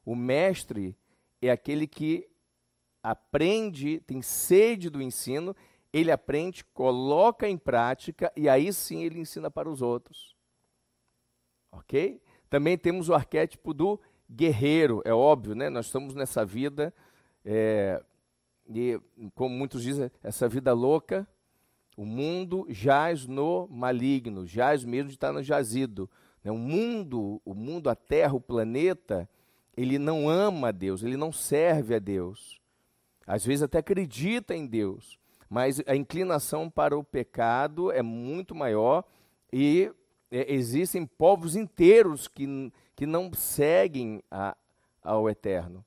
O 0.05 0.17
mestre 0.17 0.97
é 1.41 1.51
aquele 1.51 1.87
que 1.87 2.29
aprende, 3.03 4.01
tem 4.01 4.23
sede 4.23 4.89
do 4.89 5.03
ensino, 5.03 5.55
ele 5.93 6.11
aprende, 6.11 6.65
coloca 6.73 7.47
em 7.49 7.59
prática 7.59 8.33
e 8.35 8.49
aí 8.49 8.73
sim 8.73 9.03
ele 9.03 9.21
ensina 9.21 9.51
para 9.51 9.69
os 9.69 9.83
outros. 9.83 10.35
Ok? 11.71 12.23
Também 12.49 12.79
temos 12.79 13.09
o 13.09 13.15
arquétipo 13.15 13.75
do 13.75 14.01
guerreiro, 14.31 15.03
é 15.05 15.13
óbvio, 15.13 15.55
né? 15.55 15.69
Nós 15.69 15.87
estamos 15.87 16.15
nessa 16.15 16.45
vida, 16.45 16.95
é, 17.45 18.03
e 18.67 18.99
como 19.35 19.55
muitos 19.55 19.83
dizem, 19.83 20.11
essa 20.23 20.49
vida 20.49 20.73
louca, 20.73 21.29
o 21.97 22.05
mundo 22.05 22.67
jaz 22.71 23.27
no 23.27 23.69
maligno, 23.69 24.47
jaz 24.47 24.85
mesmo 24.85 25.09
de 25.09 25.15
estar 25.15 25.33
no 25.33 25.43
jazido. 25.43 26.09
Né? 26.43 26.51
O 26.51 26.59
mundo, 26.59 27.41
o 27.45 27.55
mundo, 27.55 27.89
a 27.89 27.95
terra, 27.95 28.35
o 28.35 28.41
planeta, 28.41 29.29
ele 29.77 29.99
não 29.99 30.29
ama 30.29 30.69
a 30.69 30.73
Deus, 30.73 31.03
ele 31.03 31.17
não 31.17 31.33
serve 31.33 31.95
a 31.95 31.99
Deus. 31.99 32.61
Às 33.27 33.45
vezes 33.45 33.63
até 33.63 33.79
acredita 33.79 34.55
em 34.55 34.67
Deus, 34.67 35.19
mas 35.49 35.81
a 35.87 35.95
inclinação 35.95 36.69
para 36.69 36.97
o 36.97 37.05
pecado 37.05 37.91
é 37.91 38.03
muito 38.03 38.55
maior 38.55 39.05
e 39.53 39.93
é, 40.31 40.53
existem 40.53 41.07
povos 41.07 41.55
inteiros 41.55 42.27
que, 42.27 42.73
que 42.97 43.07
não 43.07 43.33
seguem 43.33 44.23
a, 44.31 44.57
ao 45.03 45.29
Eterno. 45.29 45.85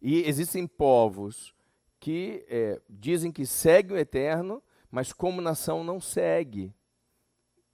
E 0.00 0.22
existem 0.28 0.66
povos 0.66 1.54
que 1.98 2.44
é, 2.48 2.80
dizem 2.88 3.32
que 3.32 3.44
seguem 3.44 3.96
o 3.96 3.98
Eterno, 3.98 4.62
mas 4.90 5.12
como 5.12 5.40
nação 5.40 5.82
não 5.82 6.00
segue. 6.00 6.72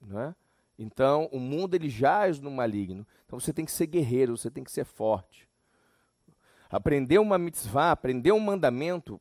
Não 0.01 0.21
é? 0.21 0.35
Então, 0.79 1.29
o 1.33 1.39
mundo 1.39 1.75
ele 1.75 1.89
jaz 1.89 2.41
no 2.41 2.51
maligno. 2.51 3.07
Então, 3.27 3.39
você 3.39 3.53
tem 3.53 3.65
que 3.65 3.73
ser 3.73 3.87
guerreiro, 3.87 4.37
você 4.37 4.51
tem 4.51 4.65
que 4.65 4.73
ser 4.73 4.85
forte. 4.85 5.49
Aprender 6.69 7.19
uma 7.19 7.39
mitzvah, 7.39 7.93
aprender 7.93 8.33
um 8.33 8.41
mandamento, 8.41 9.21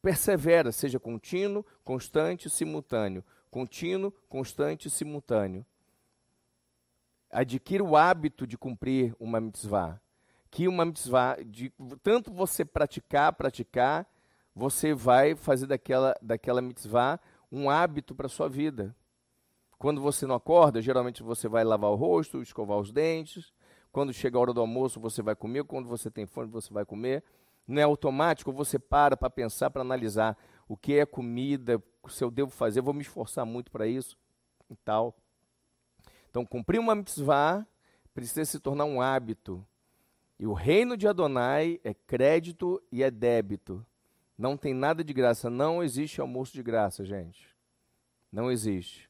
persevera, 0.00 0.70
seja 0.70 1.00
contínuo, 1.00 1.64
constante, 1.84 2.48
simultâneo. 2.48 3.24
Contínuo, 3.50 4.12
constante, 4.28 4.88
simultâneo. 4.88 5.66
Adquira 7.30 7.82
o 7.82 7.96
hábito 7.96 8.46
de 8.46 8.56
cumprir 8.56 9.14
uma 9.18 9.40
mitzvah. 9.40 10.00
Que 10.50 10.68
uma 10.68 10.84
mitzvah, 10.84 11.36
de 11.44 11.72
tanto 12.02 12.32
você 12.32 12.64
praticar, 12.64 13.32
praticar, 13.32 14.06
você 14.54 14.94
vai 14.94 15.34
fazer 15.34 15.66
daquela, 15.66 16.16
daquela 16.22 16.62
mitzvah 16.62 17.20
um 17.50 17.68
hábito 17.68 18.14
para 18.14 18.26
a 18.26 18.30
sua 18.30 18.48
vida. 18.48 18.94
Quando 19.78 20.00
você 20.00 20.26
não 20.26 20.34
acorda, 20.34 20.82
geralmente 20.82 21.22
você 21.22 21.48
vai 21.48 21.62
lavar 21.64 21.90
o 21.90 21.94
rosto, 21.94 22.42
escovar 22.42 22.78
os 22.78 22.90
dentes. 22.90 23.52
Quando 23.92 24.12
chega 24.12 24.36
a 24.36 24.40
hora 24.40 24.52
do 24.52 24.60
almoço, 24.60 24.98
você 24.98 25.22
vai 25.22 25.36
comer. 25.36 25.64
Quando 25.64 25.88
você 25.88 26.10
tem 26.10 26.26
fome, 26.26 26.48
você 26.48 26.72
vai 26.72 26.84
comer. 26.84 27.22
Não 27.66 27.80
é 27.80 27.84
automático, 27.84 28.52
você 28.52 28.78
para 28.78 29.16
para 29.16 29.30
pensar, 29.30 29.70
para 29.70 29.82
analisar 29.82 30.36
o 30.66 30.76
que 30.76 30.98
é 30.98 31.06
comida, 31.06 31.82
se 32.08 32.24
eu 32.24 32.30
devo 32.30 32.50
fazer, 32.50 32.80
vou 32.80 32.94
me 32.94 33.02
esforçar 33.02 33.44
muito 33.44 33.70
para 33.70 33.86
isso 33.86 34.16
e 34.70 34.76
tal. 34.76 35.14
Então, 36.30 36.44
cumprir 36.44 36.78
uma 36.78 36.94
mitzvah 36.94 37.66
precisa 38.14 38.44
se 38.44 38.58
tornar 38.58 38.84
um 38.84 39.00
hábito. 39.00 39.66
E 40.38 40.46
o 40.46 40.52
reino 40.52 40.96
de 40.96 41.08
Adonai 41.08 41.80
é 41.82 41.92
crédito 41.92 42.82
e 42.92 43.02
é 43.02 43.10
débito. 43.10 43.84
Não 44.36 44.56
tem 44.56 44.72
nada 44.72 45.02
de 45.02 45.12
graça. 45.12 45.50
Não 45.50 45.82
existe 45.82 46.20
almoço 46.20 46.52
de 46.52 46.62
graça, 46.62 47.04
gente. 47.04 47.48
Não 48.30 48.50
existe. 48.50 49.07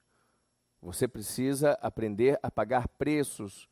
Você 0.81 1.09
precisa 1.09 1.73
aprender 1.83 2.39
a 2.43 2.51
pagar 2.51 2.89
preços 2.89 3.69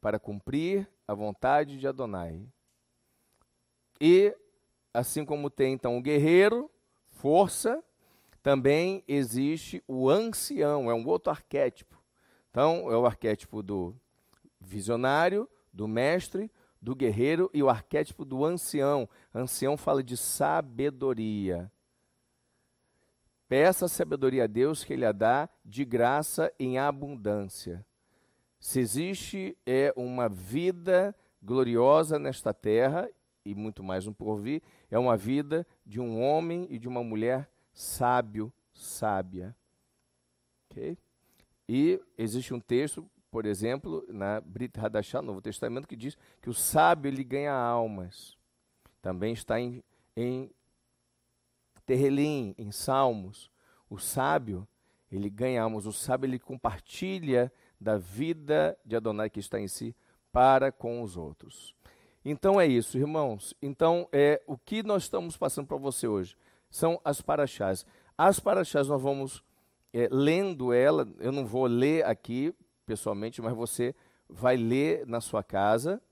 para 0.00 0.18
cumprir 0.18 0.88
a 1.08 1.14
vontade 1.14 1.78
de 1.78 1.86
Adonai. 1.86 2.46
E, 4.00 4.36
assim 4.92 5.24
como 5.24 5.48
tem 5.48 5.72
então 5.72 5.96
o 5.96 6.02
guerreiro, 6.02 6.70
força, 7.06 7.82
também 8.42 9.02
existe 9.08 9.82
o 9.88 10.10
ancião, 10.10 10.90
é 10.90 10.94
um 10.94 11.06
outro 11.06 11.30
arquétipo. 11.30 11.98
Então, 12.50 12.90
é 12.92 12.96
o 12.96 13.06
arquétipo 13.06 13.62
do 13.62 13.96
visionário, 14.60 15.48
do 15.72 15.88
mestre, 15.88 16.50
do 16.80 16.94
guerreiro 16.94 17.50
e 17.54 17.62
o 17.62 17.70
arquétipo 17.70 18.24
do 18.24 18.44
ancião. 18.44 19.08
Ancião 19.34 19.76
fala 19.76 20.02
de 20.02 20.16
sabedoria. 20.16 21.72
Peça 23.48 23.86
a 23.86 23.88
sabedoria 23.88 24.44
a 24.44 24.46
Deus 24.46 24.82
que 24.82 24.92
Ele 24.92 25.04
a 25.04 25.12
dá 25.12 25.48
de 25.64 25.84
graça 25.84 26.52
em 26.58 26.78
abundância. 26.78 27.84
Se 28.58 28.80
existe 28.80 29.56
é 29.66 29.92
uma 29.96 30.28
vida 30.28 31.14
gloriosa 31.42 32.18
nesta 32.18 32.54
terra, 32.54 33.08
e 33.44 33.54
muito 33.54 33.82
mais 33.82 34.06
no 34.06 34.14
porvir, 34.14 34.62
é 34.90 34.98
uma 34.98 35.16
vida 35.16 35.66
de 35.84 36.00
um 36.00 36.22
homem 36.22 36.66
e 36.70 36.78
de 36.78 36.88
uma 36.88 37.04
mulher 37.04 37.50
sábio, 37.72 38.50
sábia. 38.72 39.54
Okay? 40.70 40.96
E 41.68 42.00
existe 42.16 42.54
um 42.54 42.60
texto, 42.60 43.08
por 43.30 43.44
exemplo, 43.44 44.04
na 44.08 44.40
Brit 44.40 44.78
Hadashah, 44.80 45.20
no 45.20 45.28
Novo 45.28 45.42
Testamento, 45.42 45.86
que 45.86 45.96
diz 45.96 46.16
que 46.40 46.48
o 46.48 46.54
sábio 46.54 47.10
ele 47.10 47.22
ganha 47.22 47.52
almas. 47.52 48.38
Também 49.02 49.34
está 49.34 49.60
em, 49.60 49.84
em 50.16 50.50
Terrelim, 51.86 52.54
em 52.58 52.70
Salmos, 52.72 53.50
o 53.88 53.98
sábio, 53.98 54.66
ele 55.10 55.30
ganha 55.30 55.62
almas, 55.62 55.86
o 55.86 55.92
sábio 55.92 56.26
ele 56.26 56.38
compartilha 56.38 57.52
da 57.80 57.98
vida 57.98 58.76
de 58.84 58.96
Adonai 58.96 59.30
que 59.30 59.40
está 59.40 59.60
em 59.60 59.68
si 59.68 59.94
para 60.32 60.72
com 60.72 61.02
os 61.02 61.16
outros. 61.16 61.74
Então 62.24 62.60
é 62.60 62.66
isso, 62.66 62.98
irmãos. 62.98 63.54
Então 63.60 64.08
é 64.10 64.42
o 64.46 64.56
que 64.56 64.82
nós 64.82 65.04
estamos 65.04 65.36
passando 65.36 65.66
para 65.66 65.76
você 65.76 66.08
hoje 66.08 66.36
são 66.74 67.00
as 67.04 67.20
paraxás. 67.20 67.86
As 68.18 68.40
paraxás 68.40 68.88
nós 68.88 69.00
vamos 69.00 69.44
é, 69.92 70.08
lendo 70.10 70.72
ela. 70.72 71.08
Eu 71.20 71.30
não 71.30 71.46
vou 71.46 71.66
ler 71.66 72.04
aqui 72.04 72.52
pessoalmente, 72.84 73.40
mas 73.40 73.54
você 73.54 73.94
vai 74.28 74.56
ler 74.56 75.06
na 75.06 75.20
sua 75.20 75.44
casa 75.44 76.02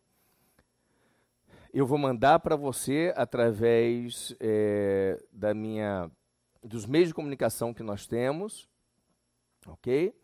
eu 1.73 1.87
vou 1.87 1.97
mandar 1.99 2.39
para 2.41 2.55
você 2.55 3.13
através 3.17 4.35
é, 4.39 5.23
da 5.33 5.55
minha 5.55 6.11
dos 6.63 6.87
meios 6.87 7.09
de 7.09 7.15
comunicação 7.15 7.75
que 7.75 7.83
nós 7.83 8.07
temos, 8.07 8.69
ok? 9.67 10.15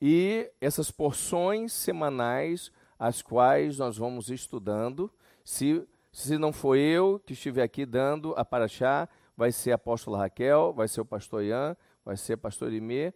E 0.00 0.50
essas 0.60 0.90
porções 0.90 1.72
semanais 1.72 2.72
as 2.98 3.20
quais 3.20 3.78
nós 3.78 3.98
vamos 3.98 4.30
estudando. 4.30 5.12
Se, 5.44 5.86
se 6.10 6.38
não 6.38 6.52
for 6.52 6.76
eu 6.76 7.20
que 7.26 7.34
estiver 7.34 7.62
aqui 7.62 7.84
dando 7.84 8.32
a 8.36 8.44
Paraxá, 8.44 9.08
vai 9.36 9.52
ser 9.52 9.72
a 9.72 9.74
apóstola 9.74 10.18
Raquel, 10.18 10.72
vai 10.72 10.88
ser 10.88 11.02
o 11.02 11.04
pastor 11.04 11.42
Ian, 11.44 11.76
vai 12.04 12.16
ser 12.16 12.34
o 12.34 12.38
pastor 12.38 12.72
Imê, 12.72 13.12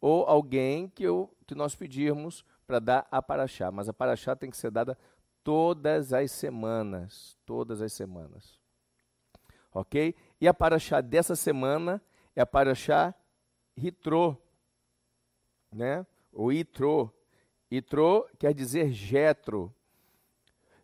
ou 0.00 0.24
alguém 0.24 0.88
que, 0.88 1.04
eu, 1.04 1.32
que 1.46 1.54
nós 1.54 1.74
pedirmos 1.74 2.44
para 2.66 2.78
dar 2.78 3.06
a 3.10 3.22
Paraxá. 3.22 3.70
Mas 3.70 3.88
a 3.88 3.92
Paraxá 3.92 4.34
tem 4.34 4.50
que 4.50 4.56
ser 4.56 4.70
dada 4.70 4.98
todas 5.42 6.12
as 6.12 6.30
semanas, 6.30 7.36
todas 7.44 7.82
as 7.82 7.92
semanas. 7.92 8.58
Ok? 9.72 10.14
E 10.40 10.48
a 10.48 10.54
Paraxá 10.54 11.00
dessa 11.00 11.36
semana 11.36 12.02
é 12.34 12.40
a 12.40 12.46
Paraxá 12.46 13.14
Ritrô, 13.76 14.36
né? 15.72 16.06
O 16.32 16.52
Itrô. 16.52 17.10
Itrô 17.70 18.28
quer 18.38 18.52
dizer 18.52 18.92
Jetro. 18.92 19.72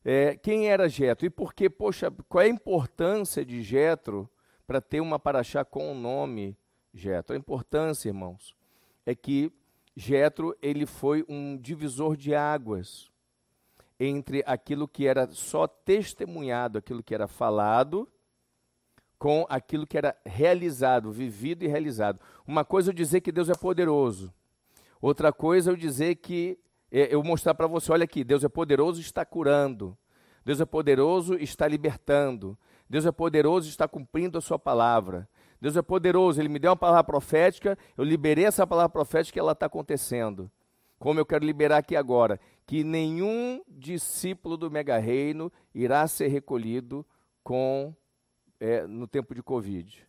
É, 0.04 0.36
quem 0.36 0.68
era 0.68 0.88
Jetro? 0.88 1.26
E 1.26 1.30
por 1.30 1.52
que, 1.52 1.68
poxa, 1.68 2.10
qual 2.28 2.42
é 2.42 2.46
a 2.46 2.50
importância 2.50 3.44
de 3.44 3.60
Jetro 3.62 4.30
para 4.66 4.80
ter 4.80 5.00
uma 5.00 5.18
paraxá 5.18 5.64
com 5.64 5.90
o 5.90 5.94
nome 5.94 6.56
Jetro? 6.94 7.34
A 7.34 7.38
importância, 7.38 8.08
irmãos, 8.08 8.54
é 9.04 9.14
que 9.14 9.52
Jetro 9.96 10.56
ele 10.62 10.86
foi 10.86 11.24
um 11.28 11.56
divisor 11.56 12.16
de 12.16 12.34
águas 12.34 13.10
entre 13.98 14.42
aquilo 14.46 14.86
que 14.86 15.06
era 15.06 15.28
só 15.30 15.66
testemunhado, 15.66 16.78
aquilo 16.78 17.02
que 17.02 17.14
era 17.14 17.26
falado, 17.26 18.08
com 19.18 19.46
aquilo 19.48 19.86
que 19.86 19.96
era 19.96 20.16
realizado, 20.24 21.10
vivido 21.10 21.64
e 21.64 21.68
realizado. 21.68 22.20
Uma 22.46 22.64
coisa 22.64 22.90
é 22.90 22.92
eu 22.92 22.94
dizer 22.94 23.20
que 23.20 23.32
Deus 23.32 23.48
é 23.48 23.54
poderoso, 23.54 24.32
outra 25.00 25.32
coisa 25.32 25.70
é 25.70 25.72
eu 25.72 25.76
dizer 25.76 26.16
que 26.16 26.58
é, 26.90 27.14
eu 27.14 27.22
mostrar 27.22 27.54
para 27.54 27.66
você, 27.66 27.90
olha 27.92 28.04
aqui, 28.04 28.22
Deus 28.22 28.44
é 28.44 28.48
poderoso 28.48 29.00
está 29.00 29.24
curando. 29.24 29.96
Deus 30.44 30.60
é 30.60 30.64
poderoso 30.64 31.34
está 31.34 31.66
libertando. 31.66 32.56
Deus 32.88 33.04
é 33.04 33.10
poderoso 33.10 33.68
está 33.68 33.88
cumprindo 33.88 34.38
a 34.38 34.40
sua 34.40 34.58
palavra. 34.58 35.28
Deus 35.60 35.76
é 35.76 35.82
poderoso, 35.82 36.40
Ele 36.40 36.48
me 36.48 36.58
deu 36.58 36.70
uma 36.70 36.76
palavra 36.76 37.02
profética, 37.02 37.76
eu 37.96 38.04
liberei 38.04 38.44
essa 38.44 38.66
palavra 38.66 38.90
profética 38.90 39.38
e 39.38 39.40
ela 39.40 39.52
está 39.52 39.66
acontecendo. 39.66 40.50
Como 40.98 41.20
eu 41.20 41.26
quero 41.26 41.44
liberar 41.44 41.78
aqui 41.78 41.94
agora, 41.94 42.40
que 42.66 42.82
nenhum 42.82 43.62
discípulo 43.68 44.56
do 44.56 44.70
mega 44.70 44.98
reino 44.98 45.52
irá 45.74 46.06
ser 46.08 46.28
recolhido 46.28 47.04
com 47.42 47.94
é, 48.58 48.86
no 48.86 49.06
tempo 49.06 49.34
de 49.34 49.42
Covid. 49.42 50.06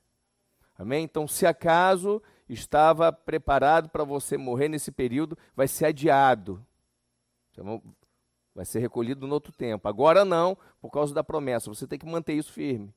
Amém? 0.78 1.04
Então, 1.04 1.28
se 1.28 1.45
acaso 1.45 2.21
estava 2.47 3.12
preparado 3.12 3.89
para 3.89 4.04
você 4.04 4.38
morrer 4.38 4.69
nesse 4.69 4.91
período, 4.91 5.38
vai 5.56 5.67
ser 5.67 5.88
adiado. 5.88 6.65
Então, 7.52 7.82
vai 8.56 8.65
ser 8.65 8.80
recolhido 8.80 9.28
no 9.28 9.34
outro 9.34 9.52
tempo. 9.52 9.88
Agora 9.88 10.23
não, 10.23 10.58
por 10.80 10.89
causa 10.91 11.13
da 11.13 11.23
promessa. 11.23 11.69
Você 11.69 11.86
tem 11.86 12.00
que 12.00 12.06
manter 12.06 12.34
isso 12.34 12.52
firme. 12.52 12.93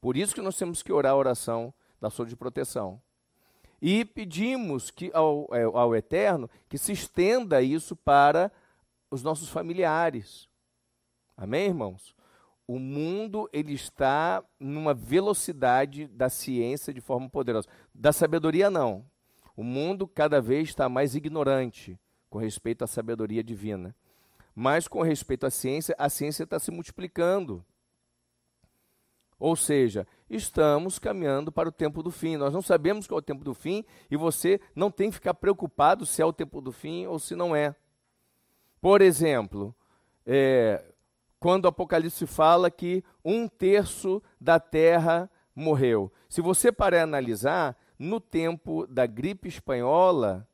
Por 0.00 0.16
isso 0.16 0.34
que 0.34 0.42
nós 0.42 0.56
temos 0.56 0.82
que 0.82 0.92
orar 0.92 1.12
a 1.12 1.16
oração 1.16 1.72
da 2.00 2.10
sua 2.10 2.26
de 2.26 2.36
proteção. 2.36 3.00
E 3.80 4.04
pedimos 4.04 4.90
que 4.90 5.10
ao, 5.14 5.48
é, 5.52 5.62
ao 5.62 5.94
Eterno 5.94 6.50
que 6.68 6.76
se 6.76 6.92
estenda 6.92 7.62
isso 7.62 7.94
para 7.94 8.50
os 9.10 9.22
nossos 9.22 9.48
familiares. 9.48 10.48
Amém, 11.36 11.66
irmãos? 11.66 12.14
O 12.66 12.78
mundo 12.78 13.48
ele 13.52 13.72
está 13.72 14.44
numa 14.60 14.92
velocidade 14.92 16.06
da 16.08 16.28
ciência 16.28 16.92
de 16.92 17.00
forma 17.00 17.28
poderosa. 17.30 17.68
Da 17.94 18.12
sabedoria 18.12 18.68
não. 18.68 19.06
O 19.56 19.62
mundo 19.62 20.06
cada 20.06 20.40
vez 20.40 20.68
está 20.68 20.88
mais 20.88 21.14
ignorante 21.14 21.98
com 22.28 22.38
respeito 22.38 22.84
à 22.84 22.86
sabedoria 22.86 23.42
divina. 23.42 23.94
Mas 24.54 24.86
com 24.88 25.00
respeito 25.02 25.46
à 25.46 25.50
ciência, 25.50 25.94
a 25.98 26.08
ciência 26.08 26.42
está 26.42 26.58
se 26.58 26.70
multiplicando. 26.70 27.64
Ou 29.38 29.54
seja, 29.54 30.06
estamos 30.28 30.98
caminhando 30.98 31.50
para 31.50 31.68
o 31.68 31.72
tempo 31.72 32.02
do 32.02 32.10
fim. 32.10 32.36
Nós 32.36 32.52
não 32.52 32.62
sabemos 32.62 33.06
qual 33.06 33.18
é 33.18 33.20
o 33.20 33.24
tempo 33.24 33.44
do 33.44 33.54
fim 33.54 33.84
e 34.10 34.16
você 34.16 34.60
não 34.74 34.90
tem 34.90 35.10
que 35.10 35.16
ficar 35.16 35.34
preocupado 35.34 36.04
se 36.04 36.20
é 36.20 36.24
o 36.24 36.32
tempo 36.32 36.60
do 36.60 36.72
fim 36.72 37.06
ou 37.06 37.18
se 37.18 37.34
não 37.34 37.54
é. 37.54 37.74
Por 38.80 39.00
exemplo, 39.00 39.74
é, 40.26 40.84
quando 41.40 41.64
o 41.64 41.68
Apocalipse 41.68 42.26
fala 42.26 42.70
que 42.70 43.02
um 43.24 43.48
terço 43.48 44.22
da 44.40 44.60
terra 44.60 45.30
morreu. 45.54 46.12
Se 46.28 46.40
você 46.40 46.70
parar 46.70 47.02
analisar, 47.02 47.76
no 47.98 48.20
tempo 48.20 48.86
da 48.86 49.06
gripe 49.06 49.48
espanhola, 49.48 50.48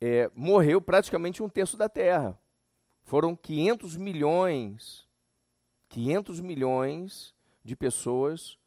é, 0.00 0.30
morreu 0.34 0.80
praticamente 0.80 1.42
um 1.42 1.48
terço 1.48 1.76
da 1.76 1.88
terra. 1.88 2.38
Foram 3.04 3.36
500 3.36 3.96
milhões, 3.96 5.06
500 5.88 6.40
milhões 6.40 7.34
de 7.64 7.76
pessoas 7.76 8.58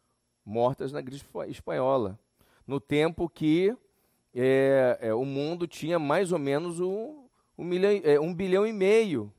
mortas 0.46 0.92
na 0.92 1.02
gripe 1.02 1.26
espanhola. 1.48 2.20
No 2.68 2.80
tempo 2.80 3.30
que 3.30 3.76
é, 4.34 4.98
é, 5.02 5.14
o 5.14 5.26
mundo 5.26 5.68
tinha 5.68 6.00
mais 6.00 6.32
ou 6.32 6.40
menos 6.40 6.80
um, 6.80 7.28
um, 7.58 7.64
milhão, 7.64 7.92
é, 8.04 8.20
um 8.20 8.34
bilhão 8.34 8.66
e 8.66 8.74
meio 8.74 9.34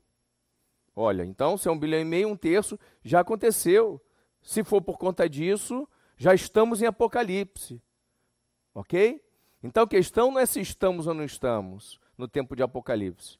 Olha, 0.99 1.23
então, 1.23 1.55
se 1.59 1.67
é 1.67 1.71
um 1.71 1.77
bilhão 1.77 1.99
e 1.99 2.03
meio, 2.03 2.27
um 2.27 2.35
terço, 2.35 2.79
já 3.03 3.19
aconteceu. 3.19 4.01
Se 4.41 4.63
for 4.63 4.81
por 4.81 4.97
conta 4.97 5.29
disso, 5.29 5.87
já 6.17 6.33
estamos 6.33 6.81
em 6.81 6.87
Apocalipse. 6.87 7.79
Ok? 8.73 9.23
Então 9.61 9.83
a 9.83 9.87
questão 9.87 10.31
não 10.31 10.39
é 10.39 10.45
se 10.47 10.59
estamos 10.59 11.05
ou 11.05 11.13
não 11.13 11.23
estamos 11.23 11.99
no 12.17 12.27
tempo 12.27 12.55
de 12.55 12.63
Apocalipse. 12.63 13.37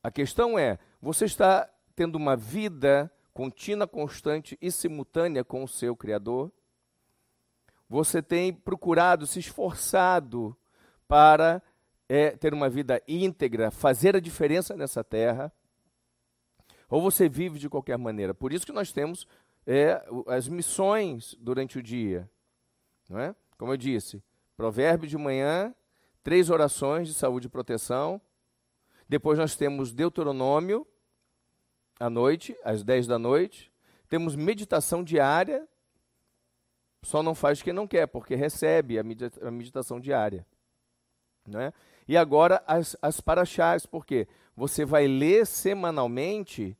A 0.00 0.12
questão 0.12 0.56
é: 0.56 0.78
você 1.02 1.24
está 1.24 1.68
tendo 1.96 2.14
uma 2.14 2.36
vida 2.36 3.10
contínua, 3.34 3.86
constante 3.86 4.56
e 4.62 4.70
simultânea 4.70 5.44
com 5.44 5.62
o 5.62 5.68
seu 5.68 5.94
Criador? 5.94 6.50
Você 7.88 8.22
tem 8.22 8.54
procurado, 8.54 9.26
se 9.26 9.38
esforçado 9.38 10.56
para 11.06 11.62
é, 12.08 12.30
ter 12.30 12.54
uma 12.54 12.70
vida 12.70 13.02
íntegra, 13.06 13.70
fazer 13.70 14.16
a 14.16 14.20
diferença 14.20 14.74
nessa 14.74 15.04
terra? 15.04 15.52
ou 16.94 17.00
você 17.00 17.28
vive 17.28 17.58
de 17.58 17.68
qualquer 17.68 17.98
maneira. 17.98 18.32
Por 18.32 18.52
isso 18.52 18.64
que 18.64 18.72
nós 18.72 18.92
temos 18.92 19.26
é, 19.66 20.00
as 20.28 20.48
missões 20.48 21.36
durante 21.40 21.76
o 21.76 21.82
dia. 21.82 22.30
Não 23.08 23.18
é? 23.18 23.34
Como 23.58 23.72
eu 23.72 23.76
disse, 23.76 24.22
provérbio 24.56 25.08
de 25.08 25.16
manhã, 25.18 25.74
três 26.22 26.50
orações 26.50 27.08
de 27.08 27.14
saúde 27.14 27.48
e 27.48 27.50
proteção. 27.50 28.20
Depois 29.08 29.38
nós 29.38 29.56
temos 29.56 29.92
Deuteronômio, 29.92 30.86
à 32.04 32.10
noite, 32.10 32.54
às 32.62 32.84
10 32.84 33.06
da 33.06 33.18
noite. 33.18 33.72
Temos 34.10 34.36
meditação 34.36 35.02
diária. 35.02 35.66
Só 37.02 37.22
não 37.22 37.34
faz 37.34 37.62
quem 37.62 37.72
não 37.72 37.86
quer, 37.86 38.06
porque 38.06 38.34
recebe 38.34 38.98
a 38.98 39.50
meditação 39.50 39.98
diária. 39.98 40.46
Não 41.46 41.60
é? 41.60 41.72
E 42.06 42.16
agora 42.16 42.62
as, 42.66 42.94
as 43.00 43.20
paraxás, 43.20 43.86
porque 43.86 44.28
você 44.54 44.84
vai 44.84 45.06
ler 45.06 45.46
semanalmente 45.46 46.76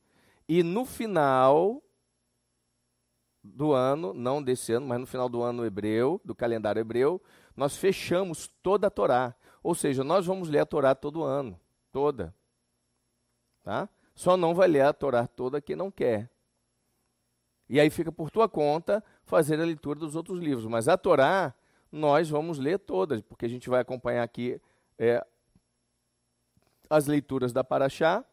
e 0.46 0.62
no 0.62 0.84
final 0.84 1.82
do 3.42 3.72
ano, 3.72 4.12
não 4.12 4.42
desse 4.42 4.72
ano, 4.72 4.86
mas 4.86 5.00
no 5.00 5.06
final 5.06 5.28
do 5.28 5.42
ano 5.42 5.64
hebreu, 5.64 6.20
do 6.22 6.34
calendário 6.34 6.80
hebreu, 6.80 7.20
nós 7.56 7.76
fechamos 7.76 8.48
toda 8.62 8.88
a 8.88 8.90
Torá. 8.90 9.34
Ou 9.62 9.74
seja, 9.74 10.04
nós 10.04 10.26
vamos 10.26 10.50
ler 10.50 10.60
a 10.60 10.66
Torá 10.66 10.94
todo 10.94 11.22
ano, 11.22 11.58
toda. 11.90 12.34
Tá? 13.62 13.88
Só 14.14 14.36
não 14.36 14.54
vai 14.54 14.68
ler 14.68 14.82
a 14.82 14.92
Torá 14.92 15.26
toda 15.26 15.60
quem 15.60 15.74
não 15.74 15.90
quer. 15.90 16.30
E 17.68 17.80
aí 17.80 17.90
fica 17.90 18.12
por 18.12 18.30
tua 18.30 18.48
conta 18.48 19.02
fazer 19.24 19.60
a 19.60 19.64
leitura 19.64 19.98
dos 19.98 20.14
outros 20.14 20.38
livros. 20.38 20.66
Mas 20.66 20.86
a 20.86 20.96
Torá, 20.96 21.54
nós 21.90 22.28
vamos 22.28 22.58
ler 22.58 22.78
todas, 22.78 23.20
porque 23.22 23.46
a 23.46 23.48
gente 23.48 23.68
vai 23.68 23.80
acompanhar 23.80 24.22
aqui 24.22 24.60
é, 24.98 25.24
as 26.88 27.06
leituras 27.06 27.52
da 27.52 27.64
Paraxá 27.64 28.24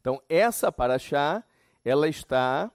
então, 0.00 0.22
essa 0.28 0.70
paraxá, 0.70 1.44
ela 1.84 2.08
está 2.08 2.70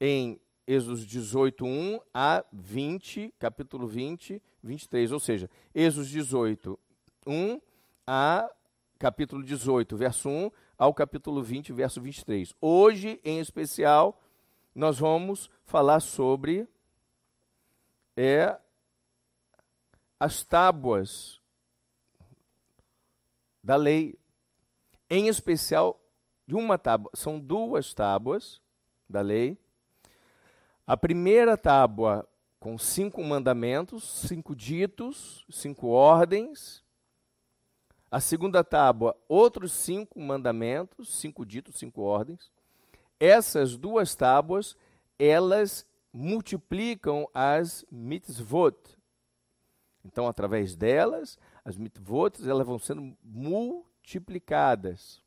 em 0.00 0.38
Êxodo 0.66 1.06
18, 1.06 1.64
1 1.64 2.00
a 2.12 2.44
20, 2.52 3.34
capítulo 3.38 3.86
20, 3.86 4.42
23. 4.62 5.12
Ou 5.12 5.20
seja, 5.20 5.48
Êxodo 5.74 6.06
18, 6.06 6.78
1 7.26 7.60
a 8.06 8.50
capítulo 8.98 9.42
18, 9.44 9.96
verso 9.96 10.28
1 10.28 10.50
ao 10.76 10.92
capítulo 10.92 11.42
20, 11.42 11.72
verso 11.72 12.00
23. 12.00 12.54
Hoje, 12.60 13.20
em 13.24 13.38
especial, 13.38 14.20
nós 14.74 14.98
vamos 14.98 15.50
falar 15.64 16.00
sobre 16.00 16.68
é, 18.16 18.58
as 20.18 20.42
tábuas 20.42 21.40
da 23.62 23.76
lei, 23.76 24.18
em 25.08 25.28
especial 25.28 26.00
de 26.46 26.54
uma 26.54 26.78
tábua, 26.78 27.10
são 27.14 27.38
duas 27.38 27.92
tábuas 27.92 28.60
da 29.08 29.20
lei. 29.20 29.58
A 30.86 30.96
primeira 30.96 31.56
tábua 31.56 32.26
com 32.58 32.76
cinco 32.76 33.22
mandamentos, 33.22 34.26
cinco 34.26 34.54
ditos, 34.54 35.44
cinco 35.50 35.88
ordens. 35.88 36.82
A 38.10 38.20
segunda 38.20 38.64
tábua, 38.64 39.14
outros 39.28 39.72
cinco 39.72 40.18
mandamentos, 40.18 41.14
cinco 41.18 41.44
ditos, 41.44 41.76
cinco 41.76 42.00
ordens. 42.00 42.50
Essas 43.20 43.76
duas 43.76 44.14
tábuas, 44.14 44.76
elas 45.18 45.86
multiplicam 46.12 47.28
as 47.34 47.84
mitzvot. 47.90 48.96
Então, 50.04 50.26
através 50.26 50.74
delas, 50.74 51.38
as 51.64 51.76
mitzvot, 51.76 52.32
elas 52.48 52.66
vão 52.66 52.78
sendo 52.78 53.14
multiplicadas. 53.22 55.20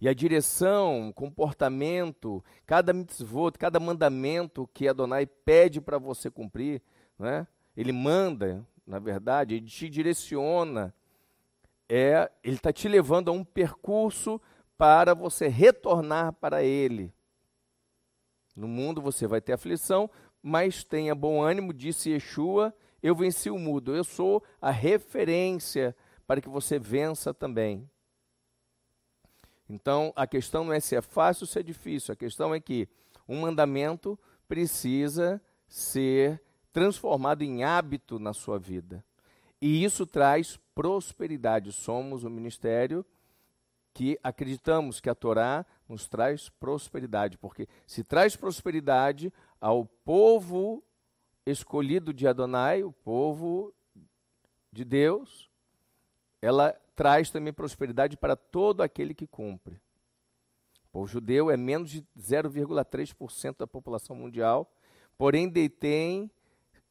E 0.00 0.08
a 0.08 0.14
direção, 0.14 1.12
comportamento, 1.12 2.44
cada 2.64 2.92
mitzvot, 2.92 3.58
cada 3.58 3.80
mandamento 3.80 4.68
que 4.72 4.86
Adonai 4.86 5.26
pede 5.26 5.80
para 5.80 5.98
você 5.98 6.30
cumprir, 6.30 6.80
né? 7.18 7.46
ele 7.76 7.92
manda, 7.92 8.64
na 8.86 8.98
verdade, 8.98 9.56
ele 9.56 9.66
te 9.66 9.90
direciona, 9.90 10.94
é, 11.92 12.30
ele 12.44 12.54
está 12.54 12.72
te 12.72 12.86
levando 12.86 13.30
a 13.30 13.32
um 13.32 13.42
percurso 13.42 14.40
para 14.78 15.12
você 15.12 15.48
retornar 15.48 16.32
para 16.34 16.62
ele. 16.62 17.12
No 18.54 18.68
mundo 18.68 19.02
você 19.02 19.26
vai 19.26 19.40
ter 19.40 19.54
aflição, 19.54 20.08
mas 20.40 20.84
tenha 20.84 21.16
bom 21.16 21.42
ânimo, 21.42 21.74
disse 21.74 22.10
Yeshua, 22.10 22.72
eu 23.02 23.12
venci 23.12 23.50
o 23.50 23.58
mundo. 23.58 23.94
Eu 23.94 24.04
sou 24.04 24.40
a 24.62 24.70
referência 24.70 25.96
para 26.28 26.40
que 26.40 26.48
você 26.48 26.78
vença 26.78 27.34
também. 27.34 27.90
Então, 29.68 30.12
a 30.14 30.28
questão 30.28 30.64
não 30.64 30.72
é 30.72 30.78
se 30.78 30.94
é 30.94 31.02
fácil 31.02 31.42
ou 31.42 31.48
se 31.48 31.58
é 31.58 31.62
difícil, 31.62 32.12
a 32.12 32.16
questão 32.16 32.54
é 32.54 32.60
que 32.60 32.88
um 33.28 33.40
mandamento 33.40 34.18
precisa 34.46 35.42
ser 35.66 36.40
transformado 36.72 37.42
em 37.42 37.64
hábito 37.64 38.18
na 38.20 38.32
sua 38.32 38.58
vida. 38.58 39.04
E 39.60 39.84
isso 39.84 40.06
traz 40.06 40.58
prosperidade. 40.74 41.72
Somos 41.72 42.24
um 42.24 42.30
ministério 42.30 43.04
que 43.92 44.18
acreditamos 44.22 45.00
que 45.00 45.10
a 45.10 45.14
Torá 45.14 45.66
nos 45.88 46.08
traz 46.08 46.48
prosperidade, 46.48 47.36
porque 47.36 47.68
se 47.86 48.04
traz 48.04 48.36
prosperidade 48.36 49.32
ao 49.60 49.84
povo 49.84 50.82
escolhido 51.44 52.14
de 52.14 52.26
Adonai, 52.26 52.82
o 52.82 52.92
povo 52.92 53.74
de 54.72 54.84
Deus, 54.84 55.50
ela 56.40 56.72
traz 56.94 57.30
também 57.30 57.52
prosperidade 57.52 58.16
para 58.16 58.36
todo 58.36 58.82
aquele 58.82 59.14
que 59.14 59.26
cumpre. 59.26 59.80
O 60.84 60.92
povo 60.92 61.06
judeu 61.06 61.50
é 61.50 61.56
menos 61.56 61.90
de 61.90 62.02
0,3% 62.18 63.58
da 63.58 63.66
população 63.66 64.14
mundial, 64.14 64.70
porém 65.18 65.48
detém 65.48 66.30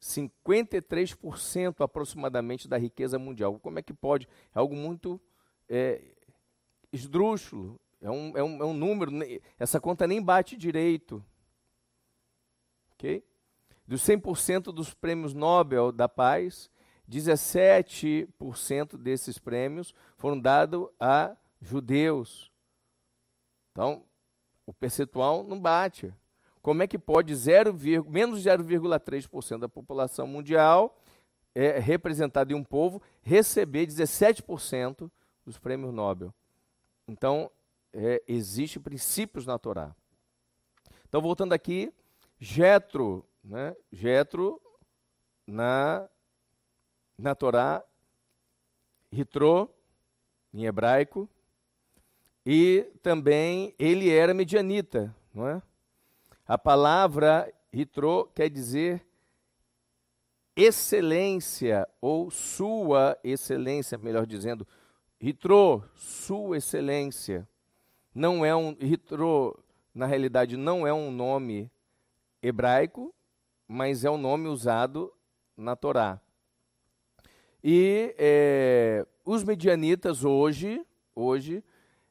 53% 0.00 1.80
aproximadamente 1.80 2.66
da 2.66 2.78
riqueza 2.78 3.18
mundial. 3.18 3.58
Como 3.60 3.78
é 3.78 3.82
que 3.82 3.92
pode? 3.92 4.26
É 4.54 4.58
algo 4.58 4.74
muito 4.74 5.20
é, 5.68 6.00
esdrúxulo, 6.92 7.78
é 8.00 8.10
um, 8.10 8.36
é, 8.36 8.42
um, 8.42 8.62
é 8.62 8.64
um 8.64 8.72
número, 8.72 9.12
essa 9.58 9.80
conta 9.80 10.06
nem 10.06 10.22
bate 10.22 10.56
direito. 10.56 11.24
Ok? 12.92 13.24
Dos 13.86 14.02
100% 14.02 14.72
dos 14.72 14.94
prêmios 14.94 15.34
Nobel 15.34 15.92
da 15.92 16.08
Paz, 16.08 16.70
17% 17.10 18.96
desses 18.96 19.36
prêmios 19.38 19.92
foram 20.16 20.40
dados 20.40 20.88
a 20.98 21.36
judeus. 21.60 22.50
Então, 23.72 24.04
o 24.64 24.72
percentual 24.72 25.42
não 25.42 25.60
bate. 25.60 26.14
Como 26.62 26.82
é 26.82 26.86
que 26.86 26.98
pode 26.98 27.34
0, 27.34 27.74
menos 28.08 28.44
0,3% 28.44 29.58
da 29.58 29.68
população 29.68 30.26
mundial, 30.26 30.98
é, 31.54 31.78
representada 31.78 32.52
em 32.52 32.56
um 32.56 32.62
povo, 32.64 33.02
receber 33.22 33.86
17% 33.86 35.10
dos 35.44 35.58
prêmios 35.58 35.92
Nobel? 35.92 36.34
Então, 37.08 37.50
é, 37.92 38.22
existem 38.28 38.80
princípios 38.80 39.46
na 39.46 39.58
Torá. 39.58 39.94
Então, 41.08 41.20
voltando 41.20 41.52
aqui, 41.52 41.92
Jetro, 42.38 43.26
né? 43.42 43.74
Jetro 43.92 44.60
na 45.46 46.08
na 47.18 47.34
Torá, 47.34 47.84
Ritrô, 49.12 49.68
em 50.54 50.64
hebraico, 50.64 51.28
e 52.46 52.90
também 53.02 53.74
ele 53.78 54.08
era 54.08 54.32
medianita, 54.32 55.14
não 55.34 55.46
é? 55.46 55.60
A 56.50 56.58
palavra 56.58 57.48
Ritrô 57.72 58.24
quer 58.24 58.50
dizer 58.50 59.06
excelência 60.56 61.88
ou 62.00 62.28
sua 62.28 63.16
excelência, 63.22 63.96
melhor 63.96 64.26
dizendo, 64.26 64.66
Ritrô, 65.20 65.80
sua 65.94 66.56
excelência. 66.56 67.48
Não 68.12 68.44
é 68.44 68.52
um 68.52 68.74
Ritrô, 68.74 69.56
na 69.94 70.06
realidade 70.06 70.56
não 70.56 70.84
é 70.84 70.92
um 70.92 71.12
nome 71.12 71.70
hebraico, 72.42 73.14
mas 73.68 74.04
é 74.04 74.10
um 74.10 74.18
nome 74.18 74.48
usado 74.48 75.14
na 75.56 75.76
Torá. 75.76 76.20
E 77.62 78.12
é, 78.18 79.06
os 79.24 79.44
medianitas 79.44 80.24
hoje, 80.24 80.84
hoje 81.14 81.62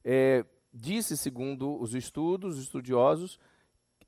é, 0.02 0.46
disse 0.74 1.18
segundo 1.18 1.78
os 1.78 1.94
estudos, 1.94 2.56
os 2.56 2.64
estudiosos, 2.64 3.38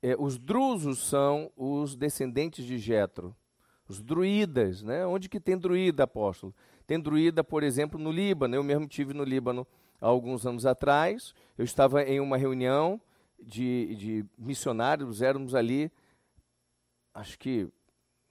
é, 0.01 0.15
os 0.17 0.37
drusos 0.37 0.99
são 1.07 1.51
os 1.55 1.95
descendentes 1.95 2.65
de 2.65 2.77
Jetro, 2.77 3.35
os 3.87 4.01
druidas, 4.01 4.81
né? 4.81 5.05
Onde 5.05 5.29
que 5.29 5.39
tem 5.39 5.57
druida, 5.57 6.03
apóstolo? 6.03 6.55
Tem 6.87 6.99
druida, 6.99 7.43
por 7.43 7.61
exemplo, 7.61 7.99
no 7.99 8.11
Líbano. 8.11 8.55
Eu 8.55 8.63
mesmo 8.63 8.87
tive 8.87 9.13
no 9.13 9.23
Líbano 9.23 9.67
há 9.99 10.07
alguns 10.07 10.45
anos 10.45 10.65
atrás. 10.65 11.33
Eu 11.57 11.65
estava 11.65 12.03
em 12.03 12.19
uma 12.19 12.37
reunião 12.37 12.99
de, 13.41 13.95
de 13.95 14.25
missionários, 14.37 15.21
éramos 15.21 15.55
ali, 15.55 15.91
acho 17.13 17.37
que, 17.39 17.67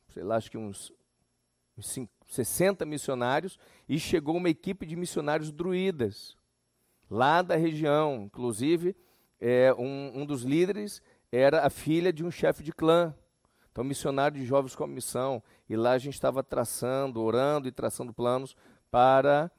sei 0.08 0.22
lá, 0.22 0.36
acho 0.36 0.50
que 0.50 0.58
uns, 0.58 0.92
uns 1.76 2.08
60 2.28 2.84
missionários, 2.86 3.58
e 3.88 3.98
chegou 3.98 4.36
uma 4.36 4.48
equipe 4.48 4.86
de 4.86 4.96
missionários 4.96 5.50
druidas, 5.50 6.36
lá 7.10 7.42
da 7.42 7.56
região. 7.56 8.24
Inclusive, 8.24 8.96
é, 9.40 9.74
um, 9.74 10.20
um 10.20 10.26
dos 10.26 10.42
líderes 10.42 11.02
era 11.32 11.64
a 11.64 11.70
filha 11.70 12.12
de 12.12 12.24
um 12.24 12.30
chefe 12.30 12.62
de 12.62 12.72
clã. 12.72 13.14
Então, 13.70 13.84
missionário 13.84 14.38
de 14.38 14.44
jovens 14.44 14.74
com 14.74 14.86
missão. 14.86 15.42
E 15.68 15.76
lá 15.76 15.92
a 15.92 15.98
gente 15.98 16.14
estava 16.14 16.42
traçando, 16.42 17.22
orando 17.22 17.68
e 17.68 17.72
traçando 17.72 18.12
planos 18.12 18.56
para 18.90 19.50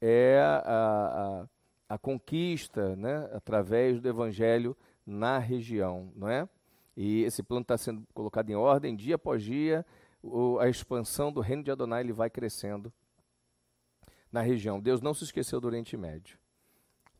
é, 0.00 0.40
a, 0.40 1.46
a, 1.88 1.94
a, 1.94 1.98
conquista, 1.98 2.96
né, 2.96 3.30
através 3.32 4.00
do 4.00 4.08
evangelho 4.08 4.76
na 5.06 5.38
região, 5.38 6.12
não 6.16 6.28
é? 6.28 6.48
E 6.96 7.22
esse 7.22 7.42
plano 7.42 7.62
está 7.62 7.78
sendo 7.78 8.02
colocado 8.12 8.50
em 8.50 8.56
ordem 8.56 8.96
dia 8.96 9.14
após 9.14 9.42
dia 9.42 9.86
o, 10.22 10.58
a 10.58 10.68
expansão 10.68 11.32
do 11.32 11.40
reino 11.40 11.62
de 11.62 11.70
Adonai 11.70 12.02
ele 12.02 12.12
vai 12.12 12.28
crescendo 12.28 12.92
na 14.30 14.40
região. 14.40 14.80
Deus 14.80 15.00
não 15.00 15.14
se 15.14 15.24
esqueceu 15.24 15.60
do 15.60 15.66
Oriente 15.66 15.96
Médio. 15.96 16.39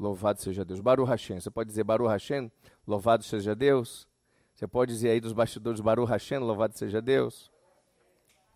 Louvado 0.01 0.41
seja 0.41 0.65
Deus. 0.65 0.81
Baru 0.81 1.05
Hashem. 1.05 1.39
Você 1.39 1.51
pode 1.51 1.69
dizer 1.69 1.85
Baru 1.85 2.07
Hashem? 2.07 2.51
Louvado 2.87 3.23
seja 3.23 3.55
Deus. 3.55 4.09
Você 4.55 4.67
pode 4.67 4.95
dizer 4.95 5.11
aí 5.11 5.21
dos 5.21 5.35
bastidores 5.35 5.79
Baru 5.79 6.07
Hashem? 6.07 6.39
Louvado 6.39 6.77
seja 6.79 7.03
Deus. 7.03 7.53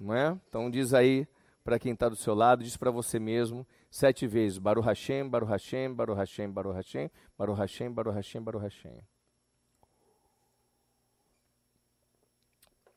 Não 0.01 0.15
é? 0.15 0.41
Então 0.49 0.71
diz 0.71 0.95
aí 0.95 1.29
para 1.63 1.79
quem 1.79 1.93
está 1.93 2.09
do 2.09 2.17
seu 2.17 2.35
lado, 2.35 2.65
diz 2.65 2.79
para 2.79 2.91
você 2.91 3.19
mesmo 3.19 3.67
sete 3.91 4.27
vezes 4.27 4.57
Baru 4.57 4.81
Hashem, 4.81 5.29
Baru 5.29 5.45
Hashem, 5.45 5.95
Baru 5.95 6.15
Hashem, 6.15 6.51
Baru 6.51 6.73
Hashem, 6.73 7.11
Baru 7.37 7.53
Hashem, 7.53 7.93
Baru 7.93 8.11
Hashem, 8.11 8.43
Baru 8.43 8.59
Hashem. 8.59 9.01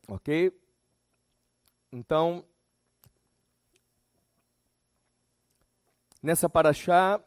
Ok? 0.07 0.57
Então, 1.91 2.45
nessa 6.23 6.49
paraxá, 6.49 7.21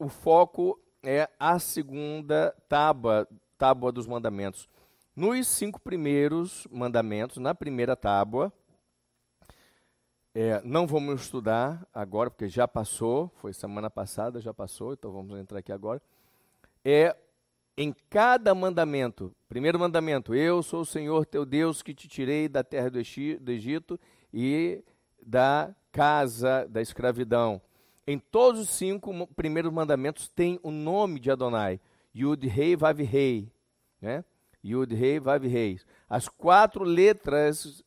o 0.00 0.08
foco 0.08 0.80
é 1.02 1.28
a 1.38 1.58
segunda 1.58 2.56
tábua, 2.66 3.28
tábua 3.58 3.92
dos 3.92 4.06
mandamentos. 4.06 4.66
Nos 5.14 5.46
cinco 5.46 5.78
primeiros 5.78 6.66
mandamentos, 6.70 7.36
na 7.36 7.54
primeira 7.54 7.94
tábua, 7.94 8.50
é, 10.34 10.62
não 10.64 10.86
vamos 10.86 11.20
estudar 11.20 11.86
agora, 11.92 12.30
porque 12.30 12.48
já 12.48 12.66
passou, 12.66 13.30
foi 13.36 13.52
semana 13.52 13.90
passada, 13.90 14.40
já 14.40 14.54
passou, 14.54 14.94
então 14.94 15.12
vamos 15.12 15.38
entrar 15.38 15.58
aqui 15.58 15.70
agora. 15.70 16.00
É 16.82 17.14
em 17.76 17.94
cada 18.08 18.54
mandamento. 18.54 19.34
Primeiro 19.50 19.78
mandamento: 19.78 20.34
Eu 20.34 20.62
sou 20.62 20.80
o 20.80 20.86
Senhor 20.86 21.26
teu 21.26 21.44
Deus 21.44 21.82
que 21.82 21.92
te 21.92 22.08
tirei 22.08 22.48
da 22.48 22.64
terra 22.64 22.88
do 22.88 22.98
Egito 22.98 24.00
e 24.32 24.82
da 25.22 25.74
casa 25.92 26.66
da 26.70 26.80
escravidão. 26.80 27.60
Em 28.10 28.18
todos 28.18 28.60
os 28.60 28.70
cinco 28.70 29.26
primeiros 29.34 29.72
mandamentos 29.72 30.28
tem 30.28 30.58
o 30.62 30.70
nome 30.70 31.20
de 31.20 31.30
Adonai. 31.30 31.80
Yud 32.14 32.46
Rei 32.48 32.74
Vav 32.74 33.00
Rei, 33.00 33.52
né? 34.00 34.24
Yud 34.64 34.94
Rei 34.94 35.20
Vav 35.20 35.46
Rei. 35.46 35.80
As 36.08 36.28
quatro 36.28 36.82
letras, 36.82 37.84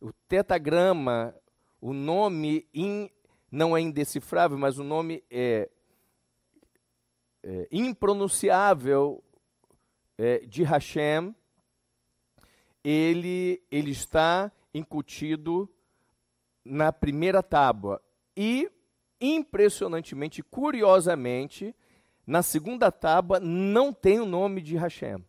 o 0.00 0.12
tetagrama, 0.26 1.34
o 1.80 1.92
nome 1.92 2.66
in, 2.72 3.10
não 3.50 3.76
é 3.76 3.80
indecifrável, 3.80 4.56
mas 4.56 4.78
o 4.78 4.84
nome 4.84 5.22
é, 5.30 5.68
é 7.42 7.68
impronunciável 7.70 9.22
é, 10.16 10.38
de 10.38 10.62
Hashem, 10.62 11.34
ele, 12.82 13.62
ele 13.70 13.90
está 13.90 14.50
incutido 14.72 15.68
na 16.64 16.92
primeira 16.92 17.42
tábua. 17.42 18.00
E, 18.36 18.70
impressionantemente, 19.20 20.42
curiosamente, 20.42 21.74
na 22.26 22.42
segunda 22.42 22.90
tábua 22.90 23.38
não 23.40 23.92
tem 23.92 24.20
o 24.20 24.26
nome 24.26 24.60
de 24.60 24.76
Hashem. 24.76 25.24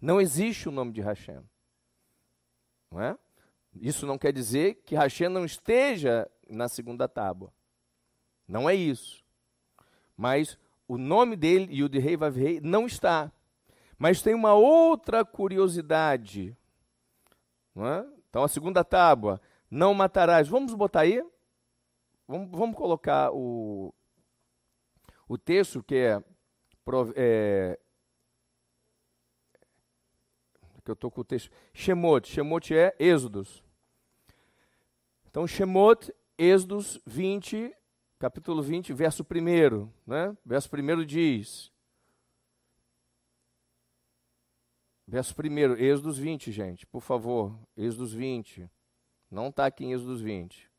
Não 0.00 0.20
existe 0.20 0.68
o 0.68 0.72
nome 0.72 0.92
de 0.92 1.00
Hashem. 1.00 1.42
Não 2.90 3.00
é? 3.00 3.18
Isso 3.74 4.06
não 4.06 4.18
quer 4.18 4.32
dizer 4.32 4.82
que 4.84 4.94
Hashem 4.94 5.28
não 5.28 5.44
esteja 5.44 6.30
na 6.48 6.68
segunda 6.68 7.08
tábua. 7.08 7.52
Não 8.46 8.68
é 8.68 8.74
isso. 8.74 9.24
Mas 10.16 10.58
o 10.86 10.96
nome 10.96 11.34
dele, 11.34 11.74
Yud 11.74 11.98
Rei 11.98 12.16
Vav 12.16 12.36
Rei, 12.36 12.60
não 12.60 12.86
está. 12.86 13.32
Mas 13.98 14.22
tem 14.22 14.34
uma 14.34 14.54
outra 14.54 15.24
curiosidade. 15.24 16.56
É? 17.76 18.06
Então, 18.28 18.44
a 18.44 18.48
segunda 18.48 18.84
tábua, 18.84 19.40
não 19.70 19.94
matarás. 19.94 20.46
Vamos 20.46 20.74
botar 20.74 21.00
aí? 21.00 21.24
Vamos, 22.26 22.50
vamos 22.50 22.76
colocar 22.76 23.30
o, 23.32 23.94
o 25.28 25.36
texto 25.36 25.82
que 25.82 25.96
é, 25.96 26.22
é 27.16 27.78
que 30.84 30.90
eu 30.90 30.94
estou 30.94 31.10
com 31.10 31.22
o 31.22 31.24
texto. 31.24 31.50
Shemot. 31.72 32.28
Shemot 32.28 32.74
é 32.74 32.94
Êxodos. 32.98 33.64
Então, 35.26 35.46
Shemot, 35.46 36.14
Êxodos 36.38 37.00
20, 37.06 37.74
capítulo 38.18 38.62
20, 38.62 38.92
verso 38.92 39.24
1. 39.24 39.90
Né? 40.06 40.36
Verso 40.44 40.68
1 40.72 41.04
diz. 41.04 41.72
Verso 45.06 45.34
1, 45.34 45.76
Êxodos 45.76 46.18
20, 46.18 46.52
gente, 46.52 46.86
por 46.86 47.00
favor. 47.00 47.58
Êxodos 47.76 48.12
20. 48.12 48.70
Não 49.30 49.48
está 49.48 49.66
aqui 49.66 49.84
em 49.84 49.92
Êxodos 49.92 50.20
20. 50.20 50.70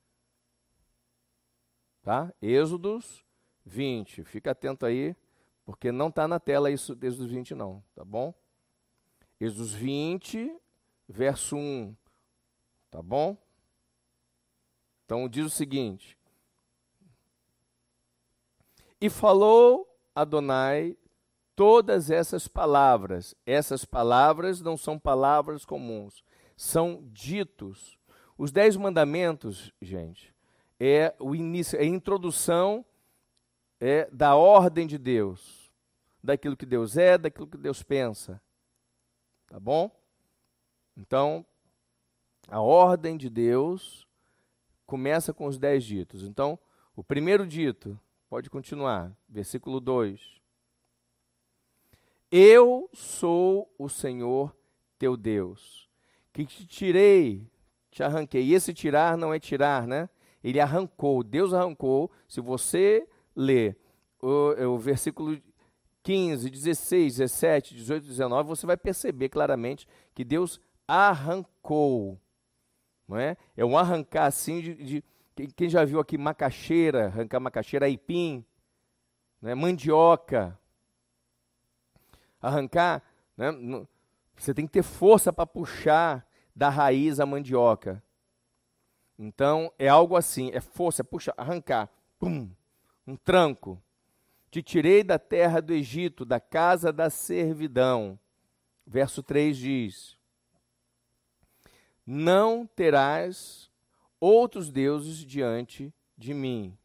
Tá? 2.06 2.32
Êxodos 2.40 3.26
20. 3.66 4.24
Fica 4.26 4.52
atento 4.52 4.86
aí, 4.86 5.16
porque 5.66 5.92
não 5.92 6.10
está 6.10 6.28
na 6.28 6.40
tela 6.40 6.70
isso 6.70 6.94
Êxodos 7.02 7.26
20 7.26 7.56
não, 7.56 7.84
tá 7.96 8.06
bom? 8.06 8.32
Êxodos 9.42 9.74
20, 9.74 10.56
verso 11.10 11.58
1. 11.58 11.96
Tá 12.92 13.02
bom? 13.02 13.36
Então 15.04 15.28
diz 15.28 15.48
o 15.48 15.50
seguinte: 15.50 16.16
E 19.02 19.10
falou 19.10 19.92
Adonai 20.14 20.96
todas 21.56 22.12
essas 22.12 22.48
palavras. 22.48 23.34
Essas 23.48 23.84
palavras 23.84 24.62
não 24.62 24.78
são 24.78 25.00
palavras 25.00 25.66
comuns, 25.66 26.24
são 26.56 27.02
ditos 27.12 27.98
os 28.38 28.52
Dez 28.52 28.76
Mandamentos, 28.76 29.72
gente, 29.82 30.35
é 30.80 31.16
o 31.20 31.36
início, 31.36 31.78
é 31.78 31.82
a 31.82 31.86
introdução 31.86 32.86
é, 33.80 34.10
da 34.12 34.36
ordem 34.36 34.88
de 34.88 34.98
Deus, 34.98 35.72
daquilo 36.24 36.58
que 36.58 36.66
Deus 36.66 36.98
é, 36.98 37.18
daquilo 37.18 37.48
que 37.48 37.58
Deus 37.58 37.84
pensa. 37.84 38.42
Tá 39.48 39.60
bom? 39.60 39.92
Então, 40.98 41.46
a 42.48 42.60
ordem 42.62 43.18
de 43.18 43.30
Deus 43.30 44.08
começa 44.86 45.34
com 45.34 45.46
os 45.46 45.58
dez 45.58 45.84
ditos. 45.84 46.24
Então, 46.24 46.58
o 46.96 47.04
primeiro 47.04 47.46
dito, 47.46 48.00
pode 48.30 48.50
continuar, 48.50 49.16
versículo 49.28 49.80
2. 49.80 50.42
Eu 52.32 52.90
sou 52.94 53.74
o 53.78 53.88
Senhor 53.88 54.56
teu 54.98 55.16
Deus, 55.16 55.90
que 56.34 56.46
te 56.46 56.66
tirei 56.66 57.50
te 57.96 58.04
arranquei. 58.04 58.44
E 58.44 58.54
esse 58.54 58.74
tirar 58.74 59.18
não 59.18 59.34
é 59.34 59.40
tirar, 59.40 59.88
né? 59.88 60.10
Ele 60.46 60.60
arrancou, 60.60 61.24
Deus 61.24 61.56
arrancou. 61.56 62.12
Se 62.28 62.40
você 62.40 63.08
ler 63.36 63.76
o, 64.22 64.76
o 64.76 64.78
versículo 64.78 65.42
15, 66.04 66.52
16, 66.52 67.18
17, 67.18 67.74
18, 67.74 68.06
19, 68.06 68.48
você 68.48 68.68
vai 68.68 68.78
perceber 68.78 69.30
claramente 69.30 69.88
que 70.14 70.24
Deus 70.24 70.62
arrancou. 70.88 72.22
Não 73.08 73.18
é? 73.18 73.36
é 73.58 73.66
um 73.66 73.76
arrancar 73.76 74.28
assim 74.28 74.62
de, 74.62 75.04
de 75.36 75.48
quem 75.56 75.68
já 75.68 75.84
viu 75.84 76.00
aqui 76.00 76.16
macaxeira, 76.16 77.08
arrancar 77.08 77.40
macaxeira, 77.40 77.88
aipim, 77.88 78.46
né? 79.42 79.56
mandioca. 79.56 80.60
Arrancar, 82.40 83.02
né? 83.36 83.48
você 84.36 84.54
tem 84.54 84.68
que 84.68 84.74
ter 84.74 84.84
força 84.84 85.34
para 85.34 85.48
puxar 85.48 86.24
da 86.56 86.70
raiz 86.70 87.20
a 87.20 87.26
mandioca. 87.26 88.05
Então, 89.18 89.72
é 89.80 89.88
algo 89.88 90.16
assim, 90.16 90.52
é 90.52 90.60
força, 90.60 91.04
puxa, 91.04 91.34
arrancar, 91.38 91.90
pum, 92.20 92.50
um 93.08 93.16
tranco. 93.16 93.82
Te 94.52 94.62
tirei 94.62 95.04
da 95.04 95.18
terra 95.20 95.62
do 95.62 95.74
Egito, 95.74 96.26
da 96.26 96.40
casa 96.40 96.92
da 96.92 97.10
servidão. 97.10 98.20
Verso 98.86 99.24
3 99.24 99.58
diz: 99.58 100.18
Não 102.06 102.66
terás 102.66 103.72
outros 104.20 104.72
deuses 104.72 105.18
diante 105.18 105.94
de 106.18 106.34
mim. 106.34 106.78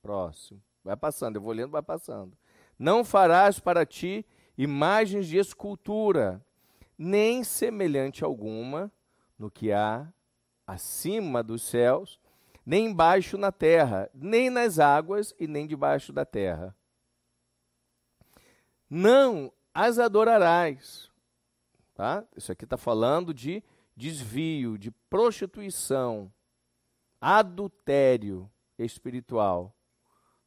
Próximo. 0.00 0.62
Vai 0.84 0.96
passando, 0.96 1.36
eu 1.36 1.42
vou 1.42 1.52
lendo, 1.52 1.70
vai 1.70 1.82
passando. 1.82 2.36
Não 2.78 3.04
farás 3.04 3.60
para 3.60 3.86
ti 3.86 4.26
imagens 4.56 5.26
de 5.26 5.38
escultura, 5.38 6.44
nem 6.98 7.44
semelhante 7.44 8.24
alguma 8.24 8.90
no 9.38 9.50
que 9.50 9.72
há 9.72 10.12
acima 10.66 11.42
dos 11.42 11.62
céus, 11.62 12.20
nem 12.64 12.86
embaixo 12.86 13.36
na 13.36 13.50
terra, 13.50 14.10
nem 14.14 14.50
nas 14.50 14.78
águas 14.78 15.34
e 15.38 15.46
nem 15.46 15.66
debaixo 15.66 16.12
da 16.12 16.24
terra. 16.24 16.74
Não 18.88 19.52
as 19.74 19.98
adorarás. 19.98 21.10
Tá? 21.94 22.24
Isso 22.36 22.52
aqui 22.52 22.64
está 22.64 22.76
falando 22.76 23.34
de 23.34 23.62
desvio, 23.96 24.78
de 24.78 24.90
prostituição, 24.90 26.32
adultério 27.20 28.50
espiritual. 28.78 29.74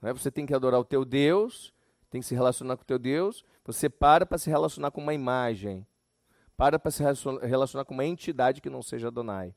Né? 0.02 0.12
Você 0.14 0.32
tem 0.32 0.46
que 0.46 0.54
adorar 0.54 0.80
o 0.80 0.86
teu 0.86 1.06
Deus, 1.06 1.74
tem 2.10 2.22
que 2.22 2.28
se 2.28 2.36
relacionar 2.36 2.78
com 2.78 2.84
o 2.84 2.88
teu 2.88 3.00
Deus, 3.00 3.44
você 3.64 3.90
para 3.90 4.26
para 4.26 4.38
se 4.38 4.50
relacionar 4.50 4.92
com 4.92 5.02
uma 5.02 5.14
imagem. 5.14 5.86
Para 6.58 6.80
para 6.80 6.92
se 6.92 7.04
relacionar 7.42 7.84
com 7.86 7.94
uma 7.94 8.06
entidade 8.06 8.62
que 8.62 8.70
não 8.70 8.82
seja 8.82 9.08
Adonai. 9.08 9.54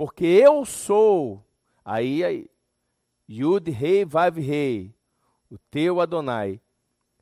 Porque 0.00 0.24
eu 0.24 0.64
sou, 0.64 1.44
aí, 1.84 2.24
aí 2.24 2.50
Yud 3.28 3.70
Rei 3.70 4.02
Vav 4.02 4.40
Rei, 4.40 4.94
o 5.50 5.58
teu 5.58 6.00
Adonai, 6.00 6.58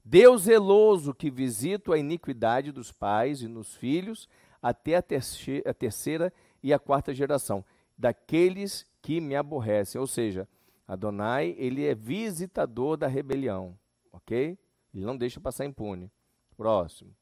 Deus 0.05 0.43
zeloso 0.43 1.13
que 1.13 1.29
visita 1.29 1.93
a 1.93 1.99
iniquidade 1.99 2.71
dos 2.71 2.93
pais 2.93 3.43
e 3.43 3.49
nos 3.49 3.75
filhos 3.75 4.29
até 4.63 4.95
a, 4.95 5.03
a 5.69 5.75
terceira 5.75 6.33
e 6.63 6.73
a 6.73 6.79
quarta 6.79 7.13
geração, 7.13 7.65
daqueles 7.99 8.87
que 9.03 9.21
me 9.21 9.35
aborrecem. 9.35 10.01
Ou 10.01 10.07
seja, 10.07 10.47
Adonai, 10.87 11.57
ele 11.59 11.85
é 11.85 11.97
visitador 11.97 12.97
da 12.97 13.09
rebelião, 13.09 13.77
ok? 14.13 14.57
Ele 14.95 15.05
não 15.05 15.17
deixa 15.17 15.41
passar 15.41 15.65
impune. 15.65 16.13
Próximo 16.57 17.13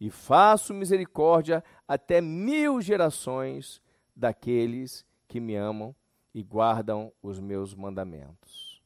e 0.00 0.10
faço 0.10 0.74
misericórdia 0.74 1.64
até 1.86 2.20
mil 2.20 2.80
gerações 2.80 3.80
daqueles 4.16 5.04
que 5.28 5.38
me 5.38 5.54
amam 5.54 5.94
e 6.34 6.42
guardam 6.42 7.12
os 7.22 7.38
meus 7.38 7.74
mandamentos. 7.74 8.82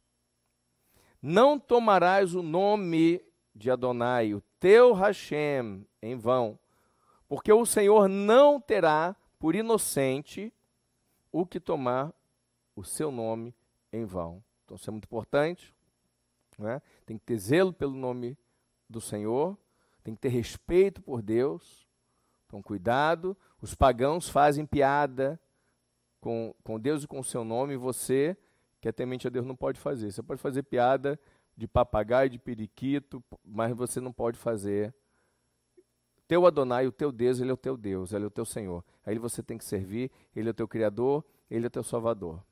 Não 1.23 1.59
tomarás 1.59 2.35
o 2.35 2.43
nome 2.43 3.25
de 3.55 3.71
Adonai, 3.71 4.35
o 4.35 4.43
teu 4.59 4.93
Hashem, 4.93 5.87
em 6.03 6.17
vão, 6.17 6.59
porque 7.29 7.53
o 7.53 7.65
Senhor 7.65 8.09
não 8.09 8.61
terá 8.61 9.15
por 9.39 9.55
inocente 9.55 10.53
o 11.31 11.47
que 11.47 11.61
tomar 11.61 12.13
o 12.75 12.83
seu 12.83 13.13
nome 13.13 13.55
em 13.93 14.05
vão. 14.05 14.43
Então, 14.65 14.77
isso 14.77 14.91
é 14.91 14.93
muito 14.93 15.05
importante. 15.05 15.75
Né? 16.59 16.83
Tem 17.07 17.17
que 17.17 17.25
ter 17.25 17.39
zelo 17.39 17.73
pelo 17.73 17.95
nome 17.95 18.37
do 18.89 19.01
Senhor 19.01 19.57
tem 20.03 20.15
que 20.15 20.21
ter 20.21 20.29
respeito 20.29 21.03
por 21.03 21.23
Deus. 21.23 21.87
Então, 22.47 22.63
cuidado. 22.63 23.37
Os 23.61 23.75
pagãos 23.75 24.29
fazem 24.29 24.65
piada 24.65 25.39
com, 26.21 26.55
com 26.63 26.79
Deus 26.79 27.05
e 27.05 27.07
com 27.07 27.21
o 27.21 27.25
seu 27.25 27.45
nome, 27.45 27.77
você 27.77 28.37
que 28.81 28.89
é 28.89 28.93
temente 28.93 29.27
a 29.27 29.31
Deus 29.31 29.45
não 29.45 29.55
pode 29.55 29.79
fazer. 29.79 30.11
Você 30.11 30.23
pode 30.23 30.41
fazer 30.41 30.63
piada 30.63 31.21
de 31.57 31.69
papagaio, 31.69 32.31
de 32.31 32.39
periquito, 32.39 33.23
mas 33.45 33.77
você 33.77 34.01
não 34.01 34.13
pode 34.13 34.39
fazer. 34.39 34.95
Teu 36.27 36.47
Adonai, 36.47 36.87
o 36.87 36.93
teu 36.93 37.13
Deus, 37.13 37.41
ele 37.41 37.51
é 37.51 37.53
o 37.53 37.59
teu 37.59 37.77
Deus, 37.77 38.13
ele 38.13 38.25
é 38.25 38.27
o 38.27 38.31
teu 38.31 38.47
Senhor. 38.47 38.83
Aí 39.05 39.19
você 39.19 39.43
tem 39.43 39.59
que 39.59 39.65
servir, 39.65 40.11
ele 40.35 40.49
é 40.49 40.53
o 40.53 40.55
teu 40.55 40.67
Criador, 40.67 41.23
ele 41.51 41.67
é 41.67 41.69
o 41.69 41.71
teu 41.71 41.83
Salvador. 41.83 42.43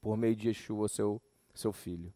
Por 0.00 0.16
meio 0.16 0.34
de 0.34 0.48
Yeshua, 0.48 0.88
seu, 0.88 1.22
seu 1.54 1.72
filho. 1.72 2.12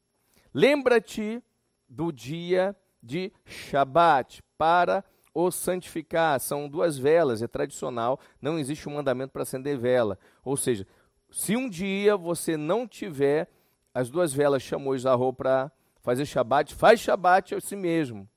Lembra-te 0.52 1.42
do 1.88 2.10
dia 2.10 2.74
de 3.00 3.32
Shabat 3.44 4.42
para 4.58 5.04
o 5.34 5.50
santificar. 5.50 6.38
São 6.40 6.68
duas 6.68 6.98
velas, 6.98 7.42
é 7.42 7.48
tradicional, 7.48 8.18
não 8.40 8.58
existe 8.58 8.88
um 8.88 8.94
mandamento 8.94 9.32
para 9.32 9.42
acender 9.42 9.78
vela. 9.78 10.18
Ou 10.44 10.56
seja, 10.56 10.86
se 11.30 11.56
um 11.56 11.68
dia 11.68 12.16
você 12.16 12.56
não 12.56 12.86
tiver 12.86 13.48
as 13.94 14.10
duas 14.10 14.32
velas, 14.32 14.62
chamou 14.62 14.94
Isarro 14.94 15.32
para 15.32 15.70
fazer 16.02 16.26
Shabat, 16.26 16.74
faz 16.74 17.00
Shabat 17.00 17.54
a 17.54 17.60
si 17.60 17.76
mesmo. 17.76 18.28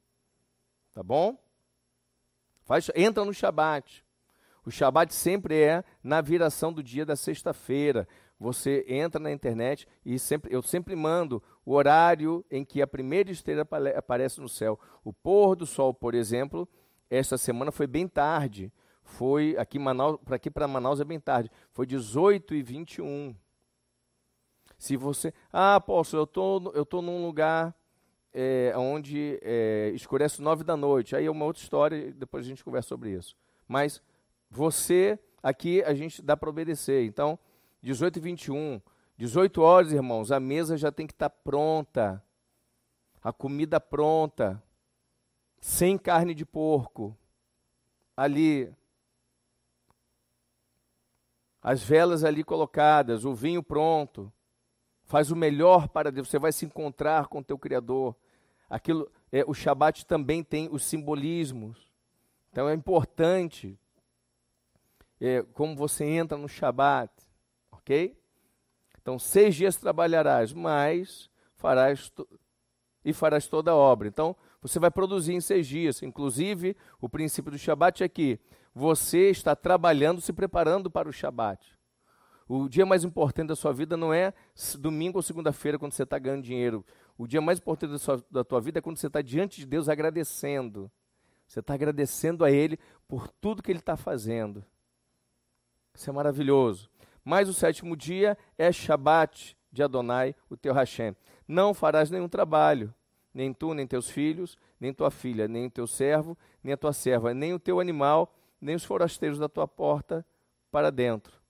Tá 0.94 1.02
bom? 1.02 1.38
Faz, 2.66 2.90
entra 2.96 3.26
no 3.26 3.34
Shabat. 3.34 4.04
O 4.66 4.72
Shabat 4.72 5.14
sempre 5.14 5.62
é 5.62 5.84
na 6.04 6.22
viração 6.22 6.72
do 6.72 6.82
dia 6.82 7.06
da 7.06 7.16
sexta-feira. 7.16 8.08
Você 8.40 8.86
entra 8.88 9.20
na 9.20 9.32
internet 9.32 9.88
e 10.06 10.18
sempre, 10.18 10.54
eu 10.54 10.62
sempre 10.62 10.96
mando 10.96 11.42
o 11.66 11.74
horário 11.74 12.46
em 12.50 12.64
que 12.64 12.82
a 12.82 12.88
primeira 12.88 13.32
estrela 13.32 13.68
aparece 13.96 14.40
no 14.40 14.50
céu. 14.50 14.80
O 15.04 15.12
pôr 15.12 15.56
do 15.56 15.66
sol, 15.66 15.94
por 15.94 16.14
exemplo, 16.14 16.68
esta 17.18 17.38
semana 17.38 17.72
foi 17.72 17.86
bem 17.86 18.08
tarde. 18.08 18.72
Foi 19.04 19.56
aqui 19.58 19.78
Manaus, 19.78 20.18
para 20.24 20.36
aqui 20.36 20.50
para 20.50 20.68
Manaus 20.68 21.00
é 21.00 21.04
bem 21.04 21.20
tarde. 21.20 21.52
Foi 21.72 21.86
18 21.86 22.56
e 22.56 22.64
21. 22.64 23.36
Se 24.78 24.98
você, 24.98 25.34
ah, 25.52 25.80
posso, 25.80 26.16
eu 26.18 26.26
tô, 26.26 26.72
eu 26.74 26.86
tô 26.86 27.02
num 27.02 27.24
lugar 27.26 27.76
é, 28.34 28.74
onde 28.76 29.40
é, 29.44 29.92
escurece 29.94 30.42
nove 30.42 30.64
da 30.64 30.76
noite. 30.76 31.16
Aí 31.16 31.26
é 31.26 31.32
uma 31.32 31.46
outra 31.46 31.62
história, 31.62 32.12
depois 32.14 32.46
a 32.46 32.50
gente 32.50 32.64
conversa 32.64 32.90
sobre 32.90 33.12
isso. 33.12 33.36
Mas 33.68 34.02
você, 34.50 35.20
aqui 35.42 35.84
a 35.84 35.94
gente 35.94 36.22
dá 36.22 36.36
para 36.36 36.50
obedecer. 36.50 37.06
Então, 37.06 37.38
18 37.82 38.18
e 38.18 38.22
21, 38.22 38.82
18 39.18 39.62
horas, 39.62 39.92
irmãos, 39.92 40.32
a 40.32 40.40
mesa 40.40 40.76
já 40.76 40.92
tem 40.92 41.06
que 41.06 41.14
estar 41.14 41.30
tá 41.30 41.38
pronta. 41.44 42.24
A 43.22 43.32
comida 43.32 43.80
pronta. 43.80 44.62
Sem 45.64 45.98
carne 45.98 46.36
de 46.36 46.46
porco. 46.46 47.18
Ali. 48.18 48.70
As 51.62 51.82
velas 51.82 52.26
ali 52.26 52.44
colocadas, 52.44 53.24
o 53.24 53.34
vinho 53.34 53.64
pronto. 53.64 54.30
Faz 55.06 55.32
o 55.32 55.38
melhor 55.38 55.88
para 55.88 56.12
Deus. 56.12 56.28
Você 56.28 56.38
vai 56.38 56.52
se 56.52 56.66
encontrar 56.66 57.28
com 57.28 57.40
o 57.40 57.44
teu 57.44 57.58
Criador. 57.58 58.14
Aquilo, 58.70 59.10
é, 59.32 59.46
o 59.48 59.54
Shabat 59.54 60.06
também 60.06 60.44
tem 60.44 60.68
os 60.70 60.84
simbolismos. 60.84 61.90
Então 62.52 62.68
é 62.68 62.74
importante 62.74 63.80
é, 65.22 65.44
como 65.54 65.78
você 65.78 66.04
entra 66.04 66.38
no 66.38 66.50
Shabat, 66.50 67.10
ok? 67.72 68.20
Então 69.02 69.18
seis 69.18 69.56
dias 69.56 69.78
trabalharás, 69.78 70.52
mas 70.52 71.32
farás 71.56 72.12
e 73.06 73.14
farás 73.14 73.48
toda 73.48 73.72
a 73.72 73.76
obra. 73.76 74.10
Então 74.10 74.36
você 74.64 74.80
vai 74.80 74.90
produzir 74.90 75.34
em 75.34 75.42
seis 75.42 75.68
dias. 75.68 76.02
Inclusive 76.02 76.76
o 77.00 77.10
princípio 77.10 77.52
do 77.52 77.58
Shabat 77.58 78.04
é 78.04 78.10
que 78.10 78.40
você 78.74 79.30
está 79.30 79.56
trabalhando, 79.56 80.22
se 80.22 80.32
preparando 80.32 80.90
para 80.90 81.10
o 81.10 81.14
Shabat. 81.14 81.78
O 82.48 82.68
dia 82.68 82.86
mais 82.86 83.04
importante 83.04 83.50
da 83.50 83.56
sua 83.56 83.74
vida 83.74 83.96
não 83.96 84.14
é 84.14 84.34
domingo 84.80 85.18
ou 85.18 85.22
segunda-feira, 85.22 85.78
quando 85.78 85.92
você 85.92 86.04
está 86.04 86.18
ganhando 86.18 86.44
dinheiro. 86.44 86.86
O 87.18 87.28
dia 87.28 87.42
mais 87.42 87.60
importante 87.60 87.92
da, 87.92 88.00
sua, 88.00 88.24
da 88.32 88.44
tua 88.44 88.60
vida 88.60 88.80
é 88.80 88.82
quando 88.82 88.98
você 88.98 89.08
está 89.08 89.22
diante 89.22 89.60
de 89.60 89.66
Deus 89.66 89.88
agradecendo. 89.90 90.92
Você 91.48 91.60
está 91.60 91.74
agradecendo 91.74 92.44
a 92.44 92.52
Ele 92.52 92.80
por 93.08 93.28
tudo 93.28 93.62
que 93.62 93.72
Ele 93.72 93.80
está 93.80 93.96
fazendo. 93.96 94.66
Isso 95.94 96.10
é 96.10 96.14
maravilhoso. 96.14 96.90
Mas 97.24 97.48
o 97.48 97.54
sétimo 97.54 97.96
dia 97.96 98.38
é 98.58 98.72
Shabat 98.72 99.56
de 99.72 99.84
Adonai, 99.84 100.36
o 100.50 100.58
teu 100.58 100.74
Hashem. 100.74 101.16
Não 101.48 101.74
farás 101.74 102.10
nenhum 102.10 102.28
trabalho, 102.28 102.94
nem 103.34 103.54
tu, 103.54 103.74
nem 103.74 103.88
teus 103.88 104.10
filhos, 104.10 104.58
nem 104.80 104.94
tua 104.94 105.10
filha, 105.10 105.48
nem 105.48 105.66
o 105.66 105.72
teu 105.72 105.88
servo, 105.88 106.38
nem 106.64 106.74
a 106.74 106.78
tua 106.78 106.94
serva, 106.94 107.34
nem 107.34 107.54
o 107.54 107.60
teu 107.60 107.80
animal, 107.80 108.34
nem 108.62 108.76
os 108.76 108.84
forasteiros 108.84 109.40
da 109.40 109.50
tua 109.50 109.68
porta 109.68 110.26
para 110.72 110.92
dentro. 110.92 111.42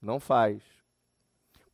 Não 0.00 0.18
faz. 0.18 0.62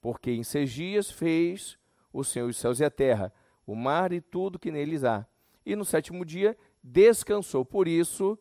Porque 0.00 0.30
em 0.30 0.42
seis 0.42 0.70
dias 0.70 1.10
fez 1.10 1.78
o 2.12 2.22
Senhor 2.22 2.48
os 2.48 2.56
céus 2.56 2.80
e 2.80 2.84
a 2.84 2.90
terra, 2.90 3.32
o 3.66 3.74
mar 3.74 4.12
e 4.12 4.20
tudo 4.20 4.58
que 4.58 4.70
neles 4.70 5.04
há. 5.04 5.26
E 5.64 5.74
no 5.74 5.84
sétimo 5.84 6.24
dia 6.24 6.56
descansou. 6.82 7.64
Por 7.64 7.88
isso, 7.88 8.38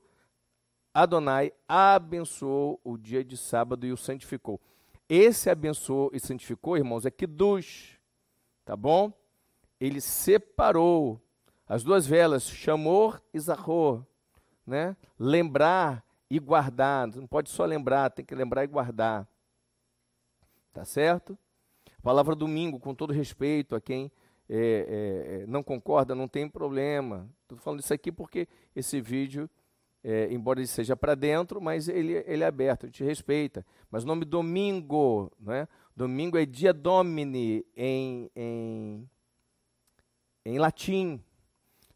Adonai 0.94 1.52
abençoou 1.68 2.80
o 2.84 2.98
dia 2.98 3.24
de 3.24 3.36
sábado 3.36 3.86
e 3.86 3.92
o 3.92 3.98
santificou. 3.98 4.62
Esse 5.10 5.50
abençoou 5.50 6.10
e 6.14 6.20
santificou, 6.20 6.78
irmãos, 6.78 7.06
é 7.06 7.12
que 7.12 7.28
dos, 7.28 8.00
tá 8.64 8.76
bom? 8.76 9.12
Ele 9.86 10.02
separou 10.02 11.22
as 11.68 11.84
duas 11.84 12.06
velas, 12.06 12.44
chamou 12.44 13.16
e 13.34 13.40
zarrou, 13.40 14.06
né? 14.66 14.96
Lembrar 15.18 16.04
e 16.30 16.40
guardar, 16.40 17.08
não 17.08 17.28
pode 17.28 17.50
só 17.50 17.66
lembrar, 17.66 18.10
tem 18.10 18.26
que 18.26 18.36
lembrar 18.36 18.64
e 18.64 18.68
guardar. 18.68 19.28
Tá 20.74 20.84
certo? 20.84 21.38
palavra 22.06 22.36
domingo, 22.36 22.80
com 22.80 22.94
todo 22.94 23.12
respeito 23.12 23.76
a 23.76 23.82
quem 23.82 24.12
é, 24.48 24.58
é, 24.58 25.42
é, 25.42 25.48
não 25.48 25.64
concorda, 25.64 26.14
não 26.14 26.28
tem 26.28 26.48
problema. 26.48 27.28
Estou 27.42 27.58
falando 27.58 27.80
isso 27.80 27.92
aqui 27.92 28.12
porque 28.12 28.48
esse 28.76 29.02
vídeo, 29.02 29.50
é, 30.04 30.32
embora 30.32 30.60
ele 30.60 30.68
seja 30.68 30.96
para 30.96 31.16
dentro, 31.16 31.60
mas 31.60 31.90
ele, 31.90 32.24
ele 32.28 32.44
é 32.44 32.46
aberto, 32.46 32.86
a 32.86 32.88
gente 32.88 33.04
respeita. 33.04 33.66
Mas 33.90 34.04
o 34.04 34.08
nome 34.08 34.24
domingo, 34.24 35.32
né? 35.40 35.68
domingo 35.96 36.38
é 36.38 36.46
dia 36.46 36.72
domini 36.72 37.66
em, 37.76 38.30
em, 38.36 39.10
em 40.46 40.60
latim. 40.60 41.22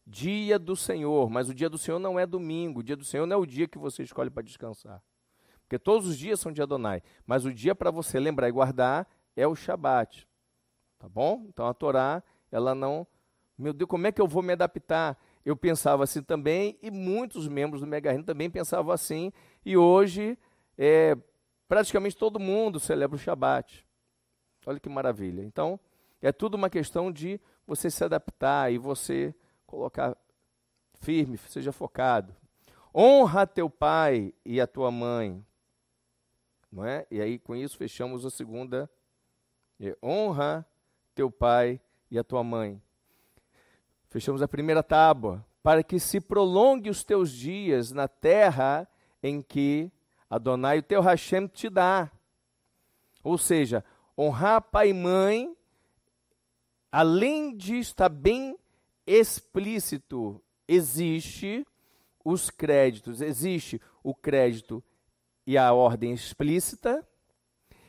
Dia 0.05 0.57
do 0.57 0.75
Senhor, 0.75 1.29
mas 1.29 1.49
o 1.49 1.53
dia 1.53 1.69
do 1.69 1.77
Senhor 1.77 1.99
não 1.99 2.19
é 2.19 2.25
domingo, 2.25 2.79
o 2.79 2.83
dia 2.83 2.95
do 2.95 3.05
Senhor 3.05 3.27
não 3.27 3.35
é 3.35 3.39
o 3.39 3.45
dia 3.45 3.67
que 3.67 3.77
você 3.77 4.01
escolhe 4.01 4.31
para 4.31 4.41
descansar. 4.41 5.03
Porque 5.61 5.77
todos 5.77 6.07
os 6.07 6.17
dias 6.17 6.39
são 6.39 6.51
de 6.51 6.63
Adonai, 6.63 7.03
mas 7.27 7.45
o 7.45 7.53
dia 7.53 7.75
para 7.75 7.91
você 7.91 8.19
lembrar 8.19 8.49
e 8.49 8.51
guardar 8.51 9.07
é 9.35 9.47
o 9.47 9.53
Shabat. 9.53 10.27
Tá 10.97 11.07
bom? 11.07 11.45
Então 11.47 11.67
a 11.67 11.75
Torá, 11.75 12.23
ela 12.51 12.73
não. 12.73 13.05
Meu 13.55 13.71
Deus, 13.71 13.87
como 13.87 14.07
é 14.07 14.11
que 14.11 14.19
eu 14.19 14.27
vou 14.27 14.41
me 14.41 14.53
adaptar? 14.53 15.15
Eu 15.45 15.55
pensava 15.55 16.03
assim 16.03 16.23
também, 16.23 16.75
e 16.81 16.89
muitos 16.89 17.47
membros 17.47 17.81
do 17.81 17.87
Mega 17.87 18.23
também 18.23 18.49
pensavam 18.49 18.91
assim, 18.91 19.31
e 19.63 19.77
hoje 19.77 20.37
é, 20.75 21.15
praticamente 21.67 22.17
todo 22.17 22.39
mundo 22.39 22.79
celebra 22.79 23.15
o 23.15 23.19
Shabat. 23.19 23.85
Olha 24.65 24.79
que 24.79 24.89
maravilha. 24.89 25.43
Então, 25.43 25.79
é 26.21 26.31
tudo 26.31 26.55
uma 26.55 26.69
questão 26.69 27.11
de 27.11 27.39
você 27.69 27.91
se 27.91 28.03
adaptar 28.03 28.73
e 28.73 28.79
você 28.79 29.33
colocar 29.65 30.17
firme, 30.95 31.37
seja 31.37 31.71
focado. 31.71 32.35
Honra 32.93 33.45
teu 33.45 33.69
pai 33.69 34.33
e 34.43 34.59
a 34.59 34.65
tua 34.65 34.89
mãe. 34.89 35.45
Não 36.71 36.83
é? 36.83 37.05
E 37.11 37.21
aí, 37.21 37.37
com 37.37 37.55
isso, 37.55 37.77
fechamos 37.77 38.25
a 38.25 38.31
segunda 38.31 38.89
é, 39.79 39.95
honra 40.03 40.65
teu 41.13 41.29
pai 41.29 41.79
e 42.09 42.17
a 42.17 42.23
tua 42.23 42.43
mãe. 42.43 42.81
Fechamos 44.07 44.41
a 44.41 44.47
primeira 44.47 44.81
tábua. 44.81 45.45
Para 45.61 45.83
que 45.83 45.99
se 45.99 46.19
prolongue 46.19 46.89
os 46.89 47.03
teus 47.03 47.31
dias 47.31 47.91
na 47.91 48.07
terra 48.07 48.87
em 49.21 49.41
que 49.41 49.91
Adonai, 50.27 50.79
o 50.79 50.83
teu 50.83 51.01
Hashem, 51.01 51.47
te 51.47 51.69
dá. 51.69 52.11
Ou 53.23 53.37
seja, 53.37 53.83
honrar 54.17 54.61
pai 54.61 54.89
e 54.89 54.93
mãe, 54.93 55.55
além 56.91 57.55
de 57.55 57.77
estar 57.77 58.09
bem 58.09 58.57
explícito, 59.05 60.41
existe 60.67 61.65
os 62.23 62.49
créditos, 62.49 63.21
existe 63.21 63.81
o 64.03 64.13
crédito 64.13 64.83
e 65.45 65.57
a 65.57 65.73
ordem 65.73 66.13
explícita, 66.13 67.07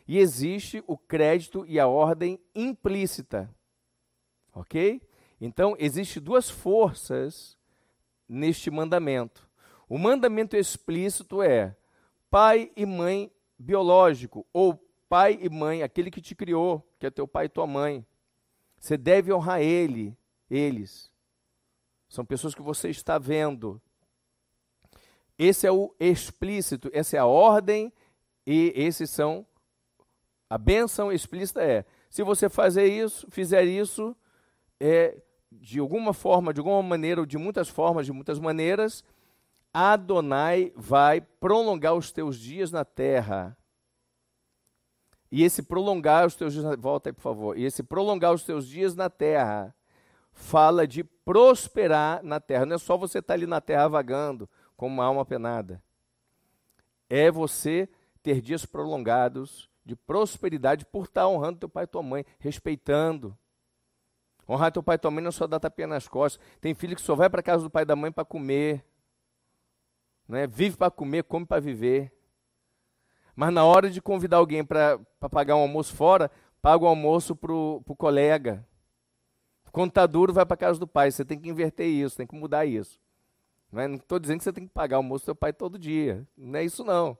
e 0.08 0.18
existe 0.18 0.82
o 0.86 0.96
crédito 0.96 1.64
e 1.66 1.78
a 1.78 1.86
ordem 1.86 2.40
implícita. 2.54 3.54
Ok? 4.52 5.00
Então, 5.40 5.76
existem 5.78 6.22
duas 6.22 6.50
forças 6.50 7.56
neste 8.28 8.70
mandamento. 8.70 9.48
O 9.88 9.98
mandamento 9.98 10.56
explícito 10.56 11.42
é 11.42 11.76
pai 12.30 12.70
e 12.76 12.84
mãe 12.86 13.30
biológico, 13.58 14.46
ou 14.52 14.74
pai 15.08 15.38
e 15.40 15.48
mãe, 15.48 15.82
aquele 15.82 16.10
que 16.10 16.20
te 16.20 16.34
criou, 16.34 16.86
que 16.98 17.06
é 17.06 17.10
teu 17.10 17.28
pai 17.28 17.46
e 17.46 17.48
tua 17.48 17.66
mãe. 17.66 18.04
Você 18.80 18.96
deve 18.96 19.32
honrar 19.32 19.60
ele, 19.60 20.16
eles. 20.50 21.12
São 22.08 22.24
pessoas 22.24 22.54
que 22.54 22.62
você 22.62 22.88
está 22.88 23.18
vendo. 23.18 23.80
Esse 25.38 25.66
é 25.66 25.70
o 25.70 25.94
explícito, 26.00 26.90
essa 26.92 27.16
é 27.16 27.20
a 27.20 27.26
ordem, 27.26 27.92
e 28.46 28.72
esses 28.74 29.10
são 29.10 29.46
a 30.50 30.58
bênção 30.58 31.12
explícita 31.12 31.62
é: 31.62 31.84
se 32.08 32.24
você 32.24 32.48
fazer 32.48 32.86
isso, 32.86 33.30
fizer 33.30 33.64
isso, 33.64 34.16
é, 34.80 35.16
de 35.52 35.78
alguma 35.78 36.12
forma, 36.12 36.52
de 36.52 36.58
alguma 36.58 36.82
maneira, 36.82 37.20
ou 37.20 37.26
de 37.26 37.38
muitas 37.38 37.68
formas, 37.68 38.04
de 38.04 38.12
muitas 38.12 38.40
maneiras, 38.40 39.04
Adonai 39.72 40.72
vai 40.74 41.20
prolongar 41.20 41.94
os 41.94 42.10
teus 42.10 42.36
dias 42.36 42.72
na 42.72 42.84
terra. 42.84 43.56
E 45.30 45.44
esse 45.44 45.62
prolongar 45.62 46.26
os 46.26 46.34
teus 46.34 46.52
dias, 46.52 46.64
na... 46.64 46.76
volta 46.76 47.08
aí 47.08 47.12
por 47.12 47.22
favor. 47.22 47.58
E 47.58 47.64
esse 47.64 47.82
prolongar 47.82 48.32
os 48.32 48.44
teus 48.44 48.66
dias 48.66 48.96
na 48.96 49.08
terra 49.08 49.74
fala 50.32 50.86
de 50.86 51.04
prosperar 51.04 52.22
na 52.22 52.40
terra. 52.40 52.66
Não 52.66 52.76
é 52.76 52.78
só 52.78 52.96
você 52.96 53.18
estar 53.18 53.28
tá 53.28 53.34
ali 53.34 53.46
na 53.46 53.60
terra 53.60 53.88
vagando 53.88 54.48
como 54.76 54.94
uma 54.94 55.04
alma 55.04 55.24
penada. 55.24 55.82
É 57.08 57.30
você 57.30 57.88
ter 58.22 58.40
dias 58.40 58.64
prolongados 58.64 59.68
de 59.84 59.96
prosperidade 59.96 60.84
por 60.84 61.04
estar 61.04 61.28
honrando 61.28 61.58
teu 61.58 61.68
pai 61.68 61.84
e 61.84 61.86
tua 61.86 62.02
mãe, 62.02 62.24
respeitando. 62.38 63.36
Honrar 64.48 64.72
teu 64.72 64.82
pai 64.82 64.96
e 64.96 64.98
tua 64.98 65.10
mãe 65.10 65.22
não 65.22 65.28
é 65.28 65.32
só 65.32 65.46
dar 65.46 65.60
tapinha 65.60 65.86
nas 65.86 66.08
costas. 66.08 66.44
Tem 66.60 66.74
filho 66.74 66.96
que 66.96 67.02
só 67.02 67.14
vai 67.14 67.30
para 67.30 67.42
casa 67.42 67.62
do 67.62 67.70
pai 67.70 67.82
e 67.82 67.86
da 67.86 67.94
mãe 67.94 68.10
para 68.10 68.24
comer. 68.24 68.84
Né? 70.28 70.46
Vive 70.46 70.76
para 70.76 70.90
comer, 70.90 71.24
come 71.24 71.46
para 71.46 71.60
viver. 71.60 72.12
Mas 73.40 73.54
na 73.54 73.64
hora 73.64 73.88
de 73.88 74.02
convidar 74.02 74.36
alguém 74.36 74.62
para 74.62 75.00
pagar 75.30 75.56
um 75.56 75.60
almoço 75.60 75.96
fora, 75.96 76.30
paga 76.60 76.84
o 76.84 76.86
almoço 76.86 77.34
para 77.34 77.50
o 77.54 77.96
colega. 77.96 78.68
Quando 79.72 79.88
está 79.88 80.06
duro, 80.06 80.30
vai 80.30 80.44
para 80.44 80.58
casa 80.58 80.78
do 80.78 80.86
pai. 80.86 81.10
Você 81.10 81.24
tem 81.24 81.40
que 81.40 81.48
inverter 81.48 81.86
isso, 81.86 82.18
tem 82.18 82.26
que 82.26 82.34
mudar 82.34 82.66
isso. 82.66 83.00
Não 83.72 83.80
é? 83.80 83.94
estou 83.94 84.18
dizendo 84.18 84.36
que 84.36 84.44
você 84.44 84.52
tem 84.52 84.66
que 84.66 84.74
pagar 84.74 84.98
o 84.98 84.98
almoço 84.98 85.22
do 85.22 85.24
seu 85.24 85.34
pai 85.34 85.54
todo 85.54 85.78
dia. 85.78 86.28
Não 86.36 86.58
é 86.58 86.64
isso, 86.64 86.84
não. 86.84 87.16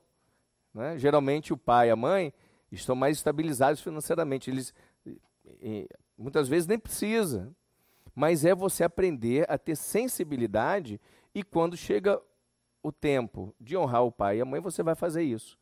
Né? 0.75 0.99
Geralmente, 0.99 1.55
o 1.55 1.57
pai 1.57 1.89
e 1.89 1.91
a 1.91 1.97
mãe 1.97 2.35
estão 2.71 2.95
mais 2.95 3.17
estabilizados 3.17 3.81
financeiramente. 3.81 4.51
Eles, 4.51 4.75
muitas 6.19 6.51
vezes, 6.51 6.67
nem 6.67 6.79
precisa. 6.79 7.51
Mas 8.15 8.45
é 8.45 8.55
você 8.55 8.85
aprender 8.85 9.47
a 9.51 9.57
ter 9.57 9.75
sensibilidade 9.75 11.01
e 11.35 11.43
quando 11.43 11.79
chega 11.79 12.21
o 12.83 12.93
tempo 12.93 13.55
de 13.59 13.75
honrar 13.75 14.05
o 14.05 14.13
pai 14.13 14.37
e 14.37 14.41
a 14.43 14.45
mãe, 14.45 14.61
você 14.61 14.83
vai 14.83 14.95
fazer 14.95 15.23
isso. 15.23 15.59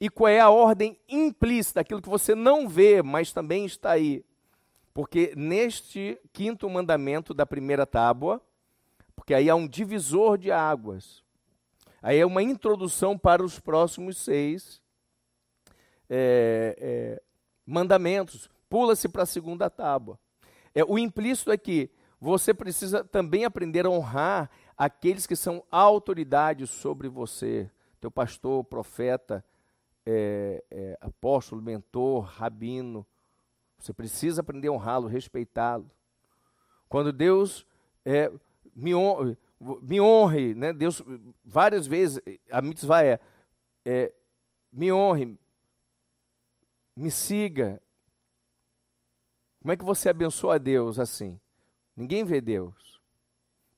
E 0.00 0.08
qual 0.08 0.28
é 0.28 0.40
a 0.40 0.48
ordem 0.48 0.98
implícita, 1.06 1.80
aquilo 1.80 2.00
que 2.00 2.08
você 2.08 2.34
não 2.34 2.66
vê, 2.66 3.02
mas 3.02 3.32
também 3.32 3.66
está 3.66 3.90
aí? 3.90 4.24
Porque 4.94 5.34
neste 5.36 6.18
quinto 6.32 6.68
mandamento 6.70 7.34
da 7.34 7.44
primeira 7.44 7.86
tábua, 7.86 8.40
porque 9.14 9.34
aí 9.34 9.50
há 9.50 9.54
um 9.54 9.68
divisor 9.68 10.38
de 10.38 10.50
águas, 10.50 11.22
aí 12.00 12.18
é 12.18 12.24
uma 12.24 12.42
introdução 12.42 13.18
para 13.18 13.44
os 13.44 13.60
próximos 13.60 14.16
seis 14.16 14.80
é, 16.08 16.74
é, 16.78 17.22
mandamentos. 17.66 18.48
Pula-se 18.70 19.08
para 19.08 19.24
a 19.24 19.26
segunda 19.26 19.68
tábua. 19.68 20.18
É, 20.74 20.82
o 20.82 20.98
implícito 20.98 21.52
é 21.52 21.58
que 21.58 21.90
você 22.20 22.54
precisa 22.54 23.04
também 23.04 23.44
aprender 23.44 23.84
a 23.84 23.90
honrar 23.90 24.50
aqueles 24.76 25.26
que 25.26 25.36
são 25.36 25.62
autoridades 25.70 26.70
sobre 26.70 27.08
você, 27.08 27.70
teu 28.00 28.10
pastor, 28.10 28.64
profeta, 28.64 29.44
é, 30.06 30.64
é, 30.70 30.98
apóstolo, 31.00 31.62
mentor, 31.62 32.24
rabino. 32.24 33.06
Você 33.78 33.92
precisa 33.92 34.40
aprender 34.40 34.68
a 34.68 34.72
honrá-lo, 34.72 35.06
respeitá-lo. 35.08 35.90
Quando 36.88 37.12
Deus 37.12 37.66
é, 38.04 38.30
me, 38.74 38.94
honre, 38.94 39.38
me 39.82 40.00
honre, 40.00 40.54
né? 40.54 40.72
Deus 40.72 41.02
várias 41.44 41.86
vezes, 41.86 42.20
a 42.50 42.60
mitzvah 42.60 43.04
é, 43.04 43.20
é 43.84 44.12
me 44.72 44.92
honre, 44.92 45.38
me 46.96 47.10
siga. 47.10 47.80
Como 49.60 49.72
é 49.72 49.76
que 49.76 49.84
você 49.84 50.08
abençoa 50.08 50.56
a 50.56 50.58
Deus 50.58 50.98
assim? 50.98 51.38
Ninguém 51.96 52.24
vê 52.24 52.40
Deus. 52.40 53.00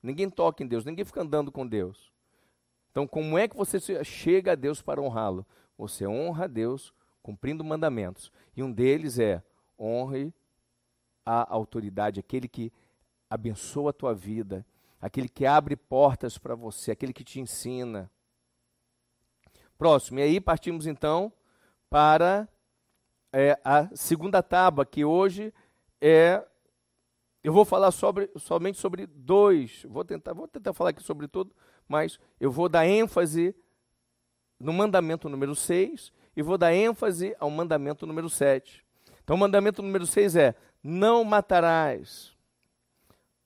Ninguém 0.02 0.28
toca 0.28 0.62
em 0.62 0.66
Deus, 0.66 0.84
ninguém 0.84 1.04
fica 1.04 1.22
andando 1.22 1.52
com 1.52 1.66
Deus. 1.66 2.12
Então, 2.90 3.06
como 3.06 3.38
é 3.38 3.48
que 3.48 3.56
você 3.56 3.78
chega 4.04 4.52
a 4.52 4.56
Deus 4.56 4.82
para 4.82 5.00
honrá-lo? 5.00 5.46
Você 5.76 6.06
honra 6.06 6.44
a 6.44 6.48
Deus 6.48 6.92
cumprindo 7.22 7.64
mandamentos. 7.64 8.32
E 8.56 8.62
um 8.62 8.72
deles 8.72 9.18
é 9.18 9.42
honre 9.78 10.32
a 11.24 11.52
autoridade, 11.52 12.20
aquele 12.20 12.48
que 12.48 12.72
abençoa 13.30 13.90
a 13.90 13.92
tua 13.92 14.14
vida, 14.14 14.66
aquele 15.00 15.28
que 15.28 15.46
abre 15.46 15.76
portas 15.76 16.36
para 16.36 16.54
você, 16.54 16.90
aquele 16.90 17.12
que 17.12 17.24
te 17.24 17.40
ensina. 17.40 18.10
Próximo, 19.78 20.18
e 20.18 20.22
aí 20.22 20.40
partimos 20.40 20.86
então 20.86 21.32
para 21.88 22.48
é, 23.32 23.58
a 23.64 23.88
segunda 23.94 24.42
tábua, 24.42 24.84
que 24.84 25.04
hoje 25.04 25.52
é 26.00 26.44
eu 27.42 27.52
vou 27.52 27.64
falar 27.64 27.90
sobre, 27.90 28.30
somente 28.36 28.78
sobre 28.78 29.04
dois. 29.04 29.84
Vou 29.88 30.04
tentar, 30.04 30.32
vou 30.32 30.46
tentar 30.46 30.72
falar 30.72 30.90
aqui 30.90 31.02
sobre 31.02 31.26
tudo, 31.26 31.52
mas 31.88 32.18
eu 32.38 32.52
vou 32.52 32.68
dar 32.68 32.86
ênfase 32.86 33.54
no 34.62 34.72
mandamento 34.72 35.28
número 35.28 35.56
6 35.56 36.12
e 36.36 36.42
vou 36.42 36.56
dar 36.56 36.72
ênfase 36.72 37.34
ao 37.40 37.50
mandamento 37.50 38.06
número 38.06 38.30
7. 38.30 38.84
Então, 39.22 39.34
o 39.34 39.38
mandamento 39.38 39.82
número 39.82 40.06
6 40.06 40.36
é: 40.36 40.54
não 40.82 41.24
matarás. 41.24 42.32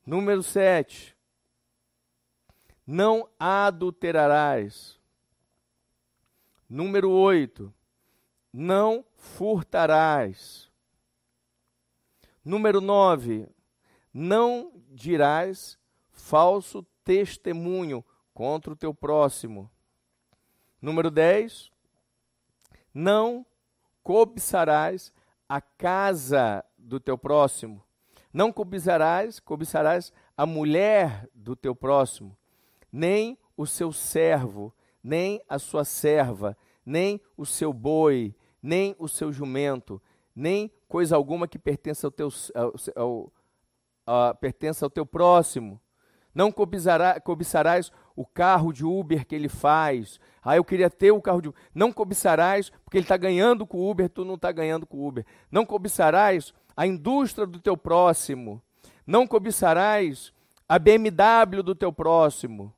Número 0.04 0.42
7, 0.42 1.16
não 2.86 3.28
adulterarás. 3.40 5.00
Número 6.68 7.10
8, 7.10 7.72
não 8.52 9.04
furtarás. 9.16 10.70
Número 12.44 12.80
9, 12.80 13.48
não 14.14 14.70
dirás 14.90 15.76
falso 16.12 16.86
testemunho 17.02 18.04
contra 18.32 18.72
o 18.72 18.76
teu 18.76 18.94
próximo. 18.94 19.68
Número 20.86 21.10
10. 21.10 21.68
Não 22.94 23.44
cobiçarás 24.04 25.12
a 25.48 25.60
casa 25.60 26.64
do 26.78 27.00
teu 27.00 27.18
próximo. 27.18 27.82
Não 28.32 28.52
cobiçarás, 28.52 29.40
cobiçarás 29.40 30.12
a 30.36 30.46
mulher 30.46 31.28
do 31.34 31.56
teu 31.56 31.74
próximo, 31.74 32.38
nem 32.92 33.36
o 33.56 33.66
seu 33.66 33.90
servo, 33.90 34.72
nem 35.02 35.42
a 35.48 35.58
sua 35.58 35.84
serva, 35.84 36.56
nem 36.84 37.20
o 37.36 37.44
seu 37.44 37.72
boi, 37.72 38.32
nem 38.62 38.94
o 38.96 39.08
seu 39.08 39.32
jumento, 39.32 40.00
nem 40.36 40.70
coisa 40.86 41.16
alguma 41.16 41.48
que 41.48 41.58
pertença 41.58 42.06
ao 42.06 42.12
teu, 42.12 42.28
ao, 42.54 42.74
ao, 42.94 43.32
uh, 44.06 44.36
pertence 44.40 44.84
ao 44.84 44.90
teu 44.90 45.04
próximo. 45.04 45.80
Não 46.32 46.52
cobiçará, 46.52 47.18
cobiçarás 47.18 47.90
o 48.16 48.24
carro 48.24 48.72
de 48.72 48.84
Uber 48.84 49.26
que 49.26 49.34
ele 49.34 49.48
faz. 49.48 50.18
Ah, 50.42 50.56
eu 50.56 50.64
queria 50.64 50.88
ter 50.88 51.12
o 51.12 51.20
carro 51.20 51.42
de 51.42 51.48
Uber. 51.48 51.60
Não 51.74 51.92
cobiçarás, 51.92 52.70
porque 52.84 52.96
ele 52.96 53.04
está 53.04 53.16
ganhando 53.16 53.66
com 53.66 53.78
o 53.78 53.90
Uber, 53.90 54.08
tu 54.08 54.24
não 54.24 54.34
está 54.34 54.50
ganhando 54.50 54.86
com 54.86 54.96
o 54.96 55.06
Uber. 55.06 55.24
Não 55.50 55.66
cobiçarás 55.66 56.54
a 56.74 56.86
indústria 56.86 57.46
do 57.46 57.60
teu 57.60 57.76
próximo. 57.76 58.62
Não 59.06 59.26
cobiçarás 59.26 60.32
a 60.68 60.78
BMW 60.78 61.62
do 61.62 61.74
teu 61.74 61.92
próximo. 61.92 62.74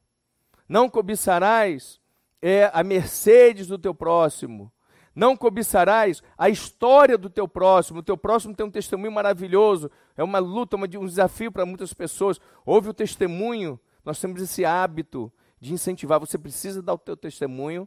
Não 0.69 0.91
cobiçarás 0.91 2.01
é, 2.43 2.71
a 2.75 2.83
Mercedes 2.83 3.67
do 3.67 3.79
teu 3.79 3.95
próximo. 3.95 4.71
Não 5.15 5.37
cobiçarás 5.37 6.23
a 6.37 6.49
história 6.49 7.19
do 7.19 7.31
teu 7.31 7.49
próximo. 7.49 8.01
O 8.01 8.03
teu 8.03 8.17
próximo 8.17 8.55
tem 8.55 8.67
um 8.67 8.71
testemunho 8.71 9.11
maravilhoso. 9.11 9.91
É 10.17 10.23
uma 10.23 10.39
luta, 10.39 10.77
um 10.77 11.07
desafio 11.07 11.51
para 11.51 11.67
muitas 11.67 11.93
pessoas. 11.93 12.41
Ouve 12.65 12.91
o 12.91 12.95
testemunho. 12.95 13.81
Nós 14.09 14.19
temos 14.19 14.41
esse 14.41 14.65
hábito 14.65 15.31
de 15.61 15.75
incentivar. 15.75 16.19
Você 16.19 16.39
precisa 16.39 16.81
dar 16.81 16.95
o 16.95 16.99
teu 16.99 17.15
testemunho. 17.15 17.87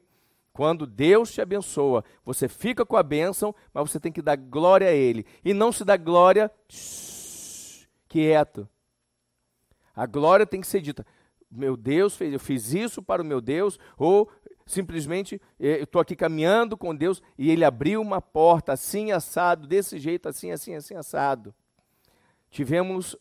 Quando 0.54 0.86
Deus 0.86 1.32
te 1.34 1.42
abençoa, 1.42 2.06
você 2.24 2.48
fica 2.48 2.86
com 2.86 2.96
a 2.96 3.02
bênção, 3.02 3.56
mas 3.74 3.90
você 3.90 4.00
tem 4.00 4.12
que 4.12 4.22
dar 4.22 4.36
glória 4.36 4.88
a 4.88 4.92
Ele. 4.92 5.26
E 5.44 5.52
não 5.52 5.72
se 5.72 5.84
dá 5.84 5.98
glória 5.98 6.52
quieto. 8.08 8.70
A 9.96 10.06
glória 10.06 10.46
tem 10.46 10.62
que 10.62 10.68
ser 10.68 10.82
dita. 10.82 11.04
Meu 11.50 11.76
Deus 11.76 12.22
eu 12.22 12.40
fiz 12.40 12.72
isso 12.72 13.02
para 13.02 13.24
o 13.24 13.26
meu 13.26 13.42
Deus, 13.42 13.80
ou 13.98 14.30
simplesmente 14.68 15.42
eh, 15.60 15.80
eu 15.80 15.86
estou 15.86 16.00
aqui 16.00 16.16
caminhando 16.16 16.78
com 16.78 16.96
Deus 16.96 17.20
e 17.36 17.50
Ele 17.50 17.66
abriu 17.66 18.00
uma 18.00 18.22
porta 18.22 18.74
assim 18.74 19.12
assado, 19.12 19.66
desse 19.66 19.98
jeito, 19.98 20.30
assim, 20.30 20.52
assim, 20.52 20.76
assim, 20.76 20.94
assado. 20.94 21.52
Tivemos 22.52 23.18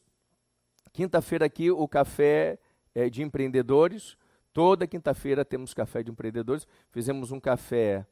quinta-feira 0.93 1.47
aqui 1.47 1.71
o 1.71 1.89
café 1.89 2.59
é, 2.95 3.09
de 3.09 3.22
empreendedores. 3.22 4.16
Toda 4.53 4.86
quinta-feira 4.86 5.45
temos 5.45 5.72
café 5.72 6.03
de 6.03 6.11
empreendedores. 6.11 6.66
Fizemos 6.91 7.30
um 7.30 7.41
café 7.41 8.07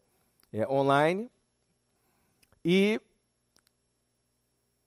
é, 0.53 0.67
online. 0.69 1.31
E 2.65 3.01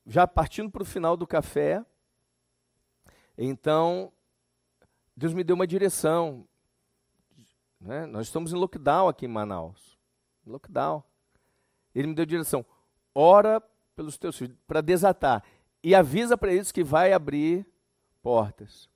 já 0.05 0.25
partindo 0.27 0.69
para 0.69 0.83
o 0.83 0.85
final 0.85 1.15
do 1.15 1.27
café, 1.27 1.85
então 3.37 4.11
Deus 5.15 5.33
me 5.33 5.43
deu 5.43 5.55
uma 5.55 5.67
direção. 5.67 6.47
Né? 7.79 8.05
Nós 8.05 8.27
estamos 8.27 8.53
em 8.53 8.55
lockdown 8.55 9.07
aqui 9.07 9.25
em 9.25 9.29
Manaus. 9.29 9.97
Lockdown. 10.45 11.03
Ele 11.93 12.07
me 12.07 12.15
deu 12.15 12.25
direção. 12.25 12.65
Ora 13.13 13.61
pelos 13.95 14.17
teus 14.17 14.37
filhos, 14.37 14.57
para 14.65 14.81
desatar. 14.81 15.43
E 15.83 15.93
avisa 15.95 16.37
para 16.37 16.53
eles 16.53 16.71
que 16.71 16.83
vai 16.83 17.13
abrir 17.13 17.65
portas. 18.21 18.90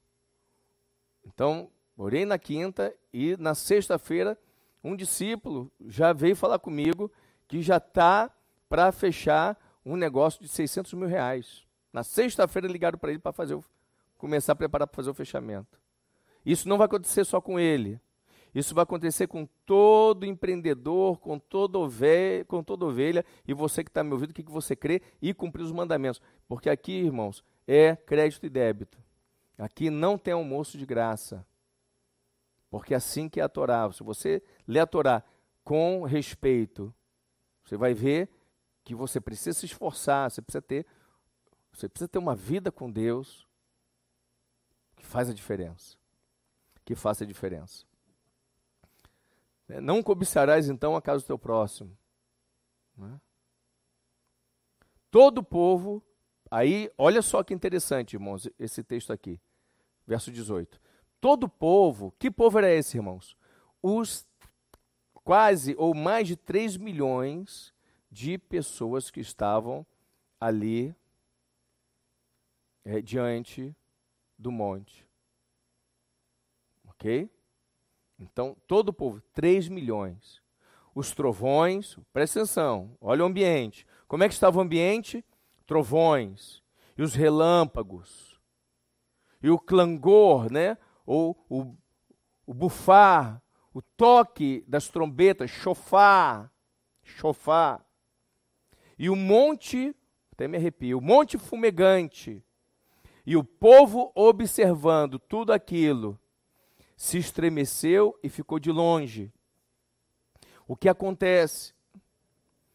Então, 1.25 1.69
orei 1.97 2.25
na 2.25 2.37
quinta 2.37 2.93
e 3.13 3.35
na 3.37 3.55
sexta-feira, 3.55 4.37
um 4.83 4.95
discípulo 4.95 5.71
já 5.87 6.13
veio 6.13 6.35
falar 6.35 6.59
comigo 6.59 7.11
que 7.47 7.61
já 7.61 7.77
está 7.77 8.31
para 8.69 8.91
fechar 8.91 9.57
um 9.85 9.95
negócio 9.95 10.41
de 10.41 10.47
600 10.47 10.93
mil 10.93 11.07
reais. 11.07 11.63
Na 11.91 12.03
sexta-feira 12.03 12.67
ligaram 12.67 12.97
para 12.97 13.09
ele 13.09 13.19
para 13.19 13.31
fazer 13.31 13.55
o, 13.55 13.63
começar 14.17 14.53
a 14.53 14.55
preparar 14.55 14.87
para 14.87 14.95
fazer 14.95 15.09
o 15.09 15.13
fechamento. 15.13 15.79
Isso 16.45 16.69
não 16.69 16.77
vai 16.77 16.85
acontecer 16.85 17.23
só 17.23 17.41
com 17.41 17.59
ele. 17.59 17.99
Isso 18.53 18.73
vai 18.73 18.83
acontecer 18.83 19.27
com 19.27 19.45
todo 19.65 20.25
empreendedor, 20.25 21.19
com 21.19 21.37
toda 21.37 21.77
ovelha, 21.77 22.45
com 22.45 22.63
toda 22.63 22.85
ovelha 22.85 23.25
e 23.45 23.53
você 23.53 23.83
que 23.83 23.89
está 23.89 24.01
me 24.01 24.13
ouvindo, 24.13 24.31
o 24.31 24.33
que, 24.33 24.43
que 24.43 24.51
você 24.51 24.75
crê 24.75 25.01
e 25.21 25.33
cumprir 25.33 25.63
os 25.63 25.73
mandamentos. 25.73 26.21
Porque 26.47 26.69
aqui, 26.69 26.93
irmãos, 26.93 27.43
é 27.67 27.95
crédito 27.95 28.45
e 28.45 28.49
débito. 28.49 28.97
Aqui 29.57 29.89
não 29.89 30.17
tem 30.17 30.33
almoço 30.33 30.77
de 30.77 30.85
graça. 30.85 31.45
Porque 32.69 32.93
é 32.93 32.97
assim 32.97 33.29
que 33.29 33.39
é 33.39 33.43
a 33.43 33.49
Torá. 33.49 33.91
Se 33.91 34.03
você 34.03 34.43
lê 34.67 34.79
a 34.79 34.87
Torá 34.87 35.23
com 35.63 36.03
respeito, 36.03 36.93
você 37.63 37.77
vai 37.77 37.93
ver 37.93 38.29
que 38.83 38.93
você 38.93 39.19
precisa 39.19 39.57
se 39.57 39.65
esforçar, 39.65 40.29
você 40.29 40.41
precisa 40.41 40.61
ter, 40.61 40.85
você 41.71 41.89
precisa 41.89 42.07
ter 42.07 42.19
uma 42.19 42.35
vida 42.35 42.71
com 42.71 42.91
Deus 42.91 43.47
que 44.95 45.05
faz 45.05 45.29
a 45.29 45.33
diferença. 45.33 45.97
Que 46.83 46.95
faça 46.95 47.23
a 47.23 47.27
diferença. 47.27 47.85
Não 49.81 50.03
cobiçarás 50.03 50.69
então 50.69 50.95
a 50.95 51.01
casa 51.01 51.23
do 51.23 51.27
teu 51.27 51.39
próximo. 51.39 51.97
Né? 52.95 53.19
Todo 55.09 55.41
povo, 55.41 56.03
aí, 56.55 56.91
olha 56.97 57.21
só 57.21 57.43
que 57.43 57.53
interessante, 57.53 58.13
irmãos, 58.13 58.47
esse 58.57 58.83
texto 58.83 59.11
aqui, 59.11 59.39
verso 60.07 60.31
18. 60.31 60.79
Todo 61.19 61.49
povo, 61.49 62.13
que 62.17 62.31
povo 62.31 62.57
era 62.57 62.71
esse, 62.73 62.97
irmãos? 62.97 63.37
Os 63.81 64.25
quase 65.13 65.75
ou 65.77 65.93
mais 65.93 66.27
de 66.27 66.35
3 66.35 66.77
milhões 66.77 67.73
de 68.11 68.37
pessoas 68.37 69.09
que 69.09 69.19
estavam 69.19 69.85
ali 70.39 70.95
é, 72.85 73.01
diante 73.01 73.75
do 74.37 74.51
monte. 74.51 75.05
Ok? 76.87 77.29
Então, 78.17 78.55
todo 78.67 78.89
o 78.89 78.93
povo, 78.93 79.21
3 79.33 79.67
milhões. 79.67 80.41
Os 80.93 81.11
trovões, 81.11 81.97
presta 82.13 82.39
atenção, 82.39 82.95
olha 83.01 83.23
o 83.23 83.27
ambiente. 83.27 83.85
Como 84.07 84.23
é 84.23 84.27
que 84.29 84.33
estava 84.33 84.59
o 84.59 84.61
ambiente? 84.61 85.25
Trovões. 85.65 86.63
E 86.97 87.01
os 87.01 87.13
relâmpagos. 87.13 88.39
E 89.41 89.49
o 89.49 89.59
clangor, 89.59 90.51
né? 90.51 90.77
Ou 91.05 91.37
o, 91.49 91.75
o 92.45 92.53
bufar, 92.53 93.41
o 93.73 93.81
toque 93.81 94.63
das 94.67 94.87
trombetas, 94.87 95.49
chofar, 95.49 96.51
chofar. 97.03 97.85
E 98.97 99.09
o 99.09 99.15
monte, 99.15 99.95
até 100.31 100.47
me 100.47 100.57
arrepio, 100.57 100.97
o 100.97 101.01
monte 101.01 101.37
fumegante. 101.37 102.43
E 103.25 103.35
o 103.35 103.43
povo 103.43 104.11
observando 104.15 105.19
tudo 105.19 105.51
aquilo 105.51 106.19
se 106.95 107.17
estremeceu 107.17 108.17
e 108.23 108.29
ficou 108.29 108.59
de 108.59 108.71
longe. 108.71 109.33
O 110.67 110.75
que 110.75 110.87
acontece? 110.87 111.73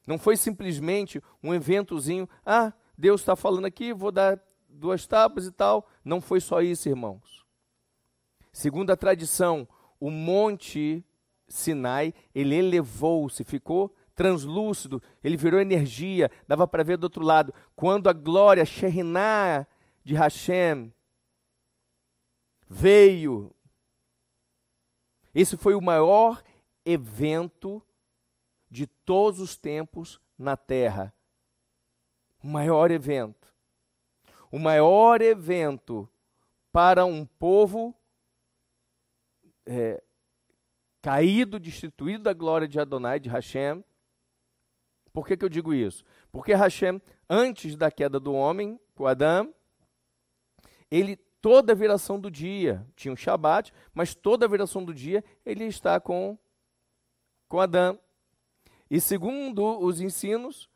Não 0.06 0.18
foi 0.18 0.36
simplesmente 0.36 1.22
um 1.42 1.54
eventozinho, 1.54 2.28
ah, 2.44 2.72
Deus 3.00 3.20
está 3.20 3.34
falando 3.34 3.64
aqui, 3.64 3.92
vou 3.92 4.12
dar 4.12 4.38
duas 4.68 5.06
tábuas 5.06 5.46
e 5.46 5.52
tal. 5.52 5.88
Não 6.04 6.20
foi 6.20 6.40
só 6.40 6.60
isso, 6.60 6.88
irmãos. 6.88 7.44
Segundo 8.52 8.90
a 8.90 8.96
tradição, 8.96 9.66
o 9.98 10.10
monte 10.10 11.04
Sinai, 11.48 12.12
ele 12.34 12.54
elevou-se, 12.54 13.42
ficou 13.42 13.94
translúcido, 14.14 15.02
ele 15.24 15.36
virou 15.36 15.60
energia, 15.60 16.30
dava 16.46 16.68
para 16.68 16.84
ver 16.84 16.98
do 16.98 17.04
outro 17.04 17.24
lado. 17.24 17.54
Quando 17.74 18.08
a 18.08 18.12
glória 18.12 18.64
Sherinah 18.64 19.66
de 20.04 20.14
Hashem 20.14 20.92
veio 22.68 23.52
esse 25.34 25.56
foi 25.56 25.74
o 25.74 25.80
maior 25.80 26.42
evento 26.84 27.82
de 28.68 28.86
todos 28.86 29.40
os 29.40 29.56
tempos 29.56 30.20
na 30.36 30.56
Terra. 30.56 31.14
O 32.42 32.46
maior 32.46 32.90
evento. 32.90 33.54
O 34.50 34.58
maior 34.58 35.20
evento 35.20 36.08
para 36.72 37.04
um 37.04 37.24
povo 37.24 37.94
é, 39.66 40.02
caído, 41.00 41.58
destituído 41.58 42.24
da 42.24 42.32
glória 42.32 42.66
de 42.66 42.78
Adonai, 42.80 43.20
de 43.20 43.28
Hashem. 43.28 43.84
Por 45.12 45.26
que, 45.26 45.36
que 45.36 45.44
eu 45.44 45.48
digo 45.48 45.74
isso? 45.74 46.04
Porque 46.30 46.54
Hashem, 46.54 47.00
antes 47.28 47.76
da 47.76 47.90
queda 47.90 48.20
do 48.20 48.32
homem, 48.32 48.78
com 48.94 49.06
Adão, 49.06 49.52
ele 50.90 51.16
toda 51.40 51.72
a 51.72 51.76
viração 51.76 52.20
do 52.20 52.30
dia. 52.30 52.86
Tinha 52.94 53.12
um 53.12 53.16
Shabat, 53.16 53.72
mas 53.94 54.14
toda 54.14 54.46
a 54.46 54.48
viração 54.48 54.84
do 54.84 54.94
dia 54.94 55.24
ele 55.44 55.64
está 55.64 55.98
com, 55.98 56.38
com 57.48 57.60
Adão. 57.60 57.98
E 58.90 59.00
segundo 59.00 59.80
os 59.80 60.00
ensinos 60.00 60.68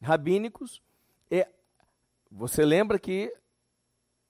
rabínicos, 0.00 0.82
você 2.36 2.66
lembra 2.66 2.98
que 2.98 3.32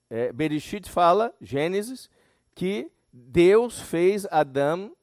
é, 0.08 0.32
Bereshit 0.32 0.88
fala, 0.88 1.34
Gênesis, 1.40 2.08
que 2.54 2.88
Deus 3.12 3.80
fez 3.80 4.26
Adão 4.30 4.96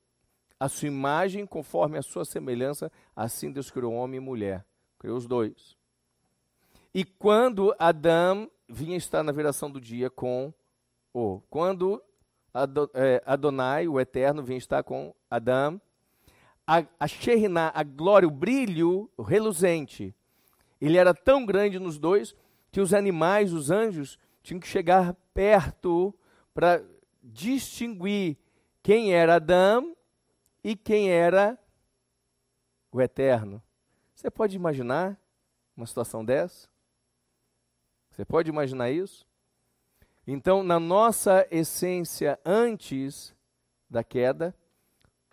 a 0.57 0.69
sua 0.69 0.87
imagem 0.87 1.45
conforme 1.45 1.97
a 1.97 2.01
sua 2.01 2.23
semelhança, 2.23 2.89
assim 3.13 3.51
Deus 3.51 3.69
criou 3.69 3.93
homem 3.93 4.17
e 4.17 4.23
mulher, 4.23 4.65
criou 4.97 5.17
os 5.17 5.27
dois. 5.27 5.75
E 6.93 7.03
quando 7.03 7.75
Adão 7.77 8.49
vinha 8.69 8.95
estar 8.95 9.21
na 9.21 9.33
viração 9.33 9.69
do 9.69 9.81
dia 9.81 10.09
com 10.09 10.53
o. 11.13 11.41
Quando 11.49 12.01
é, 12.93 13.21
Adonai, 13.25 13.85
o 13.85 13.99
Eterno, 13.99 14.41
vinha 14.41 14.57
estar 14.57 14.81
com 14.81 15.13
Adão, 15.29 15.81
a, 16.65 16.77
a 16.97 17.07
a 17.73 17.83
glória, 17.83 18.27
o 18.27 18.31
brilho 18.31 19.11
o 19.17 19.21
reluzente, 19.23 20.15
ele 20.79 20.97
era 20.97 21.13
tão 21.13 21.45
grande 21.45 21.79
nos 21.79 21.99
dois 21.99 22.33
que 22.73 22.81
os 22.81 22.91
animais, 22.91 23.53
os 23.53 23.69
anjos, 23.69 24.17
tinham 24.41 24.59
que 24.59 24.67
chegar 24.67 25.13
perto 25.31 26.11
para 26.55 26.83
distinguir 27.21 28.35
quem 28.81 29.13
era 29.13 29.35
Adão 29.35 29.95
e 30.63 30.75
quem 30.75 31.11
era 31.11 31.55
o 32.91 32.99
Eterno. 32.99 33.61
Você 34.15 34.31
pode 34.31 34.55
imaginar 34.55 35.15
uma 35.77 35.85
situação 35.85 36.25
dessa? 36.25 36.67
Você 38.09 38.25
pode 38.25 38.49
imaginar 38.49 38.89
isso? 38.89 39.23
Então, 40.25 40.63
na 40.63 40.79
nossa 40.79 41.47
essência 41.51 42.39
antes 42.43 43.35
da 43.87 44.03
queda, 44.03 44.55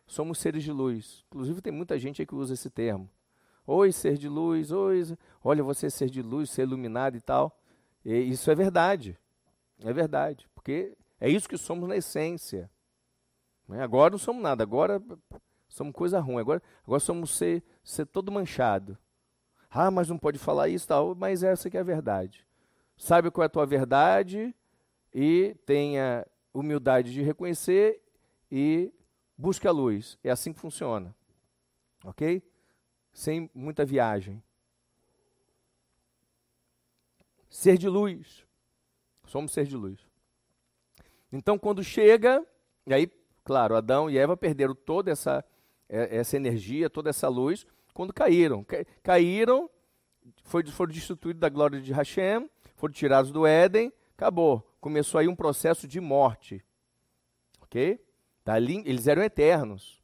somos 0.06 0.38
seres 0.38 0.62
de 0.62 0.72
luz. 0.72 1.24
Inclusive, 1.28 1.62
tem 1.62 1.72
muita 1.72 1.98
gente 1.98 2.26
que 2.26 2.34
usa 2.34 2.52
esse 2.52 2.68
termo. 2.68 3.08
Oi, 3.72 3.92
ser 3.92 4.18
de 4.18 4.28
luz, 4.28 4.72
oi, 4.72 5.16
olha 5.44 5.62
você 5.62 5.88
ser 5.88 6.10
de 6.10 6.20
luz, 6.22 6.50
ser 6.50 6.62
iluminado 6.62 7.16
e 7.16 7.20
tal. 7.20 7.56
E 8.04 8.12
isso 8.12 8.50
é 8.50 8.54
verdade. 8.56 9.16
É 9.84 9.92
verdade. 9.92 10.48
Porque 10.52 10.96
é 11.20 11.28
isso 11.28 11.48
que 11.48 11.56
somos 11.56 11.88
na 11.88 11.94
essência. 11.96 12.68
Né? 13.68 13.80
Agora 13.80 14.10
não 14.10 14.18
somos 14.18 14.42
nada, 14.42 14.64
agora 14.64 15.00
somos 15.68 15.94
coisa 15.94 16.18
ruim, 16.18 16.40
agora, 16.40 16.60
agora 16.84 16.98
somos 16.98 17.36
ser, 17.36 17.62
ser 17.84 18.06
todo 18.06 18.32
manchado. 18.32 18.98
Ah, 19.70 19.88
mas 19.88 20.08
não 20.08 20.18
pode 20.18 20.36
falar 20.36 20.66
isso 20.66 20.88
tal, 20.88 21.14
mas 21.14 21.44
essa 21.44 21.70
que 21.70 21.76
é 21.76 21.80
a 21.80 21.84
verdade. 21.84 22.44
Sabe 22.96 23.30
qual 23.30 23.44
é 23.44 23.46
a 23.46 23.48
tua 23.48 23.66
verdade 23.66 24.52
e 25.14 25.54
tenha 25.64 26.26
humildade 26.52 27.12
de 27.12 27.22
reconhecer 27.22 28.02
e 28.50 28.92
busque 29.38 29.68
a 29.68 29.70
luz. 29.70 30.18
É 30.24 30.30
assim 30.30 30.52
que 30.52 30.58
funciona. 30.58 31.14
Ok? 32.04 32.42
Sem 33.12 33.50
muita 33.54 33.84
viagem. 33.84 34.42
Ser 37.48 37.76
de 37.76 37.88
luz. 37.88 38.46
Somos 39.26 39.52
ser 39.52 39.66
de 39.66 39.76
luz. 39.76 40.06
Então, 41.32 41.58
quando 41.58 41.82
chega, 41.82 42.44
e 42.86 42.94
aí, 42.94 43.06
claro, 43.44 43.76
Adão 43.76 44.10
e 44.10 44.18
Eva 44.18 44.36
perderam 44.36 44.74
toda 44.74 45.10
essa, 45.10 45.44
é, 45.88 46.16
essa 46.16 46.36
energia, 46.36 46.90
toda 46.90 47.10
essa 47.10 47.28
luz, 47.28 47.66
quando 47.92 48.12
caíram. 48.12 48.64
Caíram, 49.02 49.70
foram 50.44 50.92
destituídos 50.92 51.40
da 51.40 51.48
glória 51.48 51.80
de 51.80 51.92
Hashem, 51.92 52.48
foram 52.76 52.92
tirados 52.92 53.30
do 53.30 53.46
Éden, 53.46 53.92
acabou 54.16 54.70
começou 54.80 55.20
aí 55.20 55.28
um 55.28 55.36
processo 55.36 55.86
de 55.86 56.00
morte. 56.00 56.64
Ok? 57.60 58.02
Dali, 58.44 58.82
eles 58.86 59.06
eram 59.06 59.22
eternos. 59.22 60.02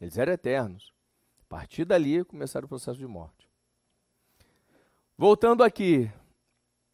Eles 0.00 0.16
eram 0.16 0.32
eternos. 0.32 0.94
A 1.48 1.56
partir 1.56 1.86
dali 1.86 2.22
começaram 2.26 2.66
o 2.66 2.68
processo 2.68 2.98
de 2.98 3.06
morte. 3.06 3.48
Voltando 5.16 5.64
aqui. 5.64 6.12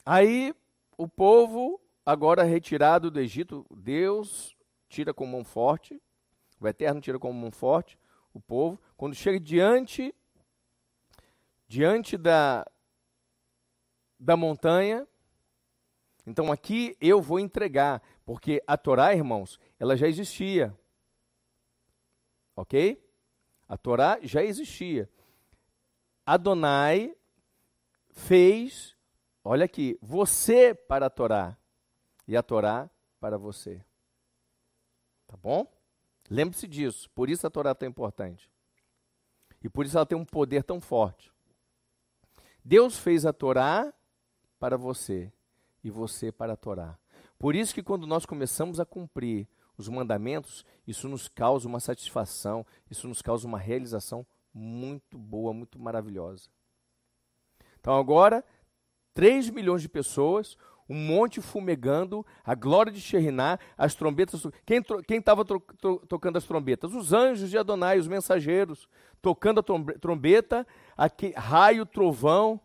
Aí 0.07 0.55
o 0.97 1.09
povo, 1.09 1.81
agora 2.07 2.45
retirado 2.45 3.11
do 3.11 3.19
Egito, 3.19 3.67
Deus 3.75 4.57
tira 4.89 5.13
com 5.13 5.27
mão 5.27 5.43
forte, 5.43 6.01
o 6.61 6.69
Eterno 6.69 7.01
tira 7.01 7.19
com 7.19 7.33
mão 7.33 7.51
forte 7.51 7.99
o 8.33 8.41
povo. 8.41 8.81
Quando 8.97 9.17
chega 9.17 9.41
diante 9.41 10.15
diante 11.67 12.17
da, 12.17 12.65
da 14.21 14.37
montanha, 14.37 15.05
então 16.25 16.53
aqui 16.53 16.97
eu 17.01 17.21
vou 17.21 17.41
entregar, 17.41 18.01
porque 18.25 18.63
a 18.69 18.77
Torá, 18.77 19.13
irmãos, 19.13 19.59
ela 19.81 19.97
já 19.97 20.07
existia. 20.07 20.73
Ok? 22.55 23.04
A 23.75 23.77
Torá 23.77 24.21
já 24.23 24.41
existia. 24.41 25.11
Adonai 26.25 27.13
fez, 28.13 28.97
olha 29.43 29.65
aqui, 29.65 29.99
você 30.01 30.73
para 30.73 31.07
a 31.07 31.11
Torá 31.11 31.59
e 32.29 32.37
a 32.37 32.43
Torá 32.43 32.89
para 33.19 33.37
você. 33.37 33.85
Tá 35.27 35.37
bom? 35.37 35.67
Lembre-se 36.31 36.69
disso. 36.69 37.11
Por 37.17 37.29
isso 37.29 37.49
a 37.49 37.51
Torá 37.51 37.71
é 37.71 37.75
tão 37.75 37.89
importante. 37.89 38.49
E 39.61 39.69
por 39.69 39.85
isso 39.85 39.97
ela 39.97 40.07
tem 40.07 40.17
um 40.17 40.25
poder 40.25 40.63
tão 40.63 40.81
forte. 40.81 41.33
Deus 42.65 42.97
fez 42.97 43.27
a 43.27 43.33
Torá 43.33 43.93
para 44.61 44.77
você 44.77 45.33
e 45.83 45.91
você 45.91 46.31
para 46.31 46.53
a 46.53 46.57
Torá. 46.57 46.97
Por 47.37 47.57
isso 47.57 47.75
que 47.75 47.83
quando 47.83 48.07
nós 48.07 48.25
começamos 48.25 48.79
a 48.79 48.87
cumprir 48.87 49.49
os 49.77 49.89
mandamentos, 49.89 50.65
isso 50.87 51.09
nos 51.09 51.29
causa 51.29 51.69
uma 51.69 51.81
satisfação, 51.81 52.65
isso 52.91 53.09
nos 53.09 53.21
causa 53.21 53.47
uma 53.47 53.59
realização 53.59 54.27
muito 54.53 55.19
boa, 55.19 55.53
muito 55.53 55.79
maravilhosa. 55.79 56.49
Então 57.81 57.97
agora, 57.99 58.45
3 59.15 59.51
milhões 59.51 59.83
de 59.83 59.89
pessoas, 59.89 60.57
um 60.89 60.95
monte 60.95 61.41
fumegando, 61.41 62.25
a 62.45 62.55
glória 62.55 62.93
de 62.93 63.01
Sheriná, 63.01 63.59
as 63.77 63.95
trombetas. 63.95 64.43
Quem 64.67 65.19
estava 65.19 65.45
tocando 65.45 66.37
as 66.37 66.45
trombetas? 66.45 66.93
Os 66.95 67.13
anjos 67.13 67.51
de 67.51 67.59
Adonai, 67.59 67.99
os 67.99 68.09
mensageiros, 68.09 68.89
tocando 69.23 69.61
a 69.61 69.99
trombeta, 69.99 70.67
aqui, 70.97 71.33
raio, 71.37 71.87
trovão, 71.87 72.61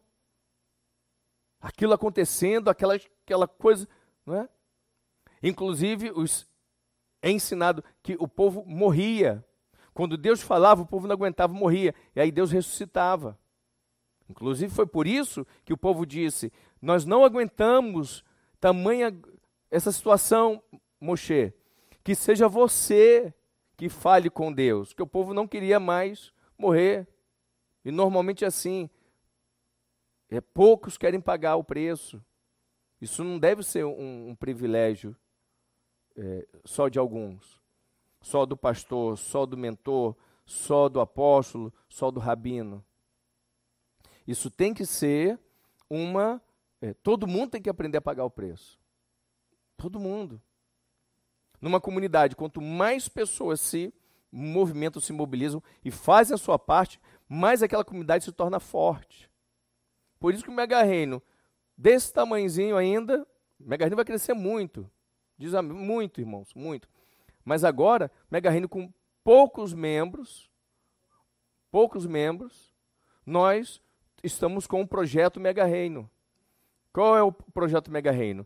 aquilo 1.61 1.93
acontecendo, 1.93 2.69
aquela, 2.69 2.95
aquela 2.95 3.47
coisa, 3.47 3.87
não 4.25 4.35
é? 4.35 4.49
Inclusive, 5.41 6.11
os, 6.11 6.48
é 7.21 7.29
ensinado 7.29 7.83
que 8.01 8.15
o 8.19 8.27
povo 8.27 8.63
morria. 8.65 9.43
Quando 9.93 10.17
Deus 10.17 10.41
falava, 10.41 10.81
o 10.81 10.85
povo 10.85 11.07
não 11.07 11.13
aguentava, 11.13 11.53
morria. 11.53 11.93
E 12.15 12.21
aí 12.21 12.31
Deus 12.31 12.51
ressuscitava. 12.51 13.37
Inclusive, 14.29 14.73
foi 14.73 14.85
por 14.85 15.07
isso 15.07 15.45
que 15.65 15.73
o 15.73 15.77
povo 15.77 16.05
disse: 16.05 16.51
Nós 16.81 17.05
não 17.05 17.25
aguentamos 17.25 18.23
tamanha 18.59 19.17
essa 19.71 19.91
situação, 19.91 20.61
Moshe. 21.01 21.53
Que 22.03 22.15
seja 22.15 22.47
você 22.47 23.33
que 23.75 23.89
fale 23.89 24.29
com 24.29 24.53
Deus. 24.53 24.93
Que 24.93 25.01
o 25.01 25.07
povo 25.07 25.33
não 25.33 25.47
queria 25.47 25.79
mais 25.79 26.31
morrer. 26.57 27.07
E 27.83 27.91
normalmente 27.91 28.43
é 28.43 28.47
assim. 28.47 28.89
É, 30.29 30.39
poucos 30.39 30.97
querem 30.97 31.19
pagar 31.19 31.55
o 31.55 31.63
preço. 31.63 32.23
Isso 33.01 33.23
não 33.23 33.39
deve 33.39 33.63
ser 33.63 33.85
um, 33.85 34.29
um 34.29 34.35
privilégio 34.35 35.15
é, 36.19 36.45
só 36.65 36.89
de 36.89 36.99
alguns. 36.99 37.59
Só 38.21 38.45
do 38.45 38.57
pastor, 38.57 39.17
só 39.17 39.45
do 39.45 39.55
mentor, 39.55 40.15
só 40.45 40.89
do 40.89 40.99
apóstolo, 40.99 41.73
só 41.87 42.11
do 42.11 42.19
rabino. 42.19 42.83
Isso 44.27 44.51
tem 44.51 44.73
que 44.73 44.85
ser 44.85 45.39
uma. 45.89 46.41
É, 46.81 46.93
todo 46.93 47.25
mundo 47.25 47.51
tem 47.51 47.61
que 47.61 47.69
aprender 47.69 47.97
a 47.97 48.01
pagar 48.01 48.25
o 48.25 48.29
preço. 48.29 48.77
Todo 49.77 49.99
mundo. 49.99 50.41
Numa 51.61 51.79
comunidade, 51.79 52.35
quanto 52.35 52.61
mais 52.61 53.07
pessoas 53.07 53.61
se 53.61 53.93
movimentam, 54.31 55.01
se 55.01 55.11
mobilizam 55.11 55.63
e 55.83 55.89
fazem 55.89 56.35
a 56.35 56.37
sua 56.37 56.59
parte, 56.59 57.01
mais 57.27 57.63
aquela 57.63 57.83
comunidade 57.83 58.23
se 58.23 58.31
torna 58.31 58.59
forte. 58.59 59.29
Por 60.19 60.33
isso 60.33 60.43
que 60.43 60.49
o 60.49 60.53
mega 60.53 60.83
reino, 60.83 61.21
desse 61.77 62.13
tamanhozinho 62.13 62.77
ainda, 62.77 63.25
o 63.59 63.67
mega 63.67 63.85
reino 63.85 63.95
vai 63.95 64.05
crescer 64.05 64.33
muito. 64.33 64.89
Diz 65.39 65.53
muito, 65.63 66.19
irmãos, 66.19 66.53
muito. 66.53 66.89
Mas 67.45 67.63
agora, 67.63 68.11
mega 68.29 68.49
reino 68.49 68.67
com 68.67 68.91
poucos 69.23 69.73
membros, 69.73 70.51
poucos 71.71 72.05
membros, 72.05 72.73
nós 73.25 73.81
estamos 74.21 74.67
com 74.67 74.81
o 74.81 74.87
projeto 74.87 75.39
Mega 75.39 75.63
Reino. 75.63 76.09
Qual 76.91 77.17
é 77.17 77.23
o 77.23 77.31
projeto 77.31 77.89
Mega 77.89 78.11
Reino? 78.11 78.45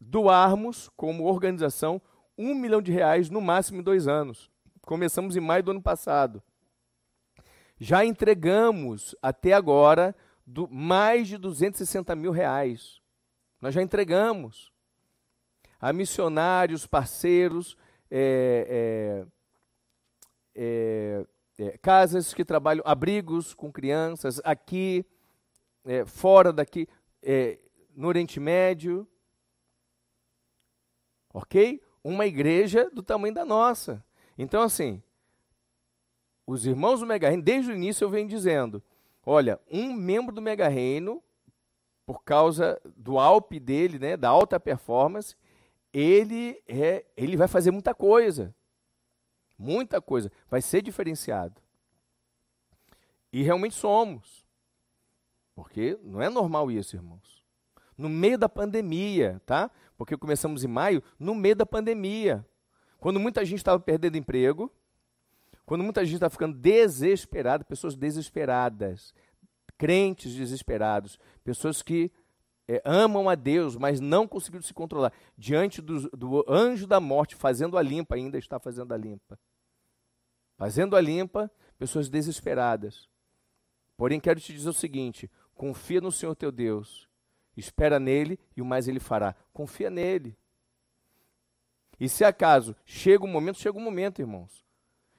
Doarmos, 0.00 0.90
como 0.96 1.24
organização, 1.24 2.02
um 2.36 2.54
milhão 2.54 2.82
de 2.82 2.90
reais 2.90 3.30
no 3.30 3.40
máximo 3.40 3.80
em 3.80 3.84
dois 3.84 4.08
anos. 4.08 4.50
Começamos 4.82 5.36
em 5.36 5.40
maio 5.40 5.62
do 5.62 5.70
ano 5.70 5.82
passado. 5.82 6.42
Já 7.78 8.04
entregamos 8.04 9.14
até 9.22 9.52
agora 9.52 10.16
do, 10.44 10.68
mais 10.68 11.28
de 11.28 11.38
260 11.38 12.16
mil 12.16 12.32
reais. 12.32 13.00
Nós 13.60 13.72
já 13.72 13.82
entregamos 13.82 14.73
a 15.84 15.92
missionários, 15.92 16.86
parceiros, 16.86 17.76
é, 18.10 19.26
é, 20.56 21.26
é, 21.58 21.62
é, 21.62 21.76
casas 21.76 22.32
que 22.32 22.42
trabalham, 22.42 22.82
abrigos 22.86 23.52
com 23.52 23.70
crianças, 23.70 24.40
aqui, 24.44 25.04
é, 25.84 26.06
fora 26.06 26.54
daqui, 26.54 26.88
é, 27.22 27.58
no 27.94 28.08
Oriente 28.08 28.40
Médio. 28.40 29.06
Ok? 31.34 31.82
Uma 32.02 32.24
igreja 32.24 32.88
do 32.88 33.02
tamanho 33.02 33.34
da 33.34 33.44
nossa. 33.44 34.02
Então, 34.38 34.62
assim, 34.62 35.02
os 36.46 36.64
irmãos 36.64 37.00
do 37.00 37.06
Mega 37.06 37.28
Reino, 37.28 37.42
desde 37.42 37.70
o 37.70 37.74
início 37.74 38.06
eu 38.06 38.08
venho 38.08 38.26
dizendo: 38.26 38.82
olha, 39.22 39.60
um 39.70 39.92
membro 39.92 40.34
do 40.34 40.40
Mega 40.40 40.66
Reino, 40.66 41.22
por 42.06 42.24
causa 42.24 42.80
do 42.96 43.18
Alp 43.18 43.52
dele, 43.52 43.98
né, 43.98 44.16
da 44.16 44.30
alta 44.30 44.58
performance, 44.58 45.36
ele, 45.94 46.60
é, 46.66 47.04
ele 47.16 47.36
vai 47.36 47.46
fazer 47.46 47.70
muita 47.70 47.94
coisa. 47.94 48.52
Muita 49.56 50.00
coisa. 50.00 50.30
Vai 50.50 50.60
ser 50.60 50.82
diferenciado. 50.82 51.62
E 53.32 53.42
realmente 53.42 53.76
somos. 53.76 54.44
Porque 55.54 55.96
não 56.02 56.20
é 56.20 56.28
normal 56.28 56.68
isso, 56.68 56.96
irmãos. 56.96 57.44
No 57.96 58.08
meio 58.08 58.36
da 58.36 58.48
pandemia, 58.48 59.40
tá? 59.46 59.70
Porque 59.96 60.16
começamos 60.16 60.64
em 60.64 60.68
maio, 60.68 61.00
no 61.16 61.32
meio 61.32 61.54
da 61.54 61.64
pandemia. 61.64 62.44
Quando 62.98 63.20
muita 63.20 63.44
gente 63.44 63.58
estava 63.58 63.78
perdendo 63.78 64.16
emprego, 64.16 64.72
quando 65.64 65.84
muita 65.84 66.04
gente 66.04 66.14
estava 66.14 66.30
ficando 66.30 66.58
desesperada, 66.58 67.64
pessoas 67.64 67.94
desesperadas, 67.94 69.14
crentes 69.78 70.34
desesperados, 70.34 71.18
pessoas 71.44 71.82
que 71.82 72.10
é, 72.66 72.80
amam 72.84 73.28
a 73.28 73.34
Deus, 73.34 73.76
mas 73.76 74.00
não 74.00 74.26
conseguiram 74.26 74.62
se 74.62 74.72
controlar. 74.72 75.12
Diante 75.36 75.82
do, 75.82 76.08
do 76.10 76.44
anjo 76.48 76.86
da 76.86 76.98
morte 76.98 77.34
fazendo 77.34 77.76
a 77.76 77.82
limpa, 77.82 78.14
ainda 78.14 78.38
está 78.38 78.58
fazendo 78.58 78.92
a 78.92 78.96
limpa. 78.96 79.38
Fazendo 80.56 80.96
a 80.96 81.00
limpa, 81.00 81.50
pessoas 81.78 82.08
desesperadas. 82.08 83.08
Porém, 83.96 84.18
quero 84.18 84.40
te 84.40 84.52
dizer 84.52 84.68
o 84.68 84.74
seguinte: 84.74 85.30
confia 85.54 86.00
no 86.00 86.10
Senhor 86.10 86.34
teu 86.34 86.50
Deus, 86.50 87.08
espera 87.56 88.00
nele 88.00 88.38
e 88.56 88.62
o 88.62 88.64
mais 88.64 88.88
ele 88.88 89.00
fará. 89.00 89.34
Confia 89.52 89.90
nele. 89.90 90.36
E 92.00 92.08
se 92.08 92.24
acaso 92.24 92.74
chega 92.84 93.24
um 93.24 93.28
momento, 93.28 93.60
chega 93.60 93.78
um 93.78 93.82
momento, 93.82 94.20
irmãos. 94.20 94.64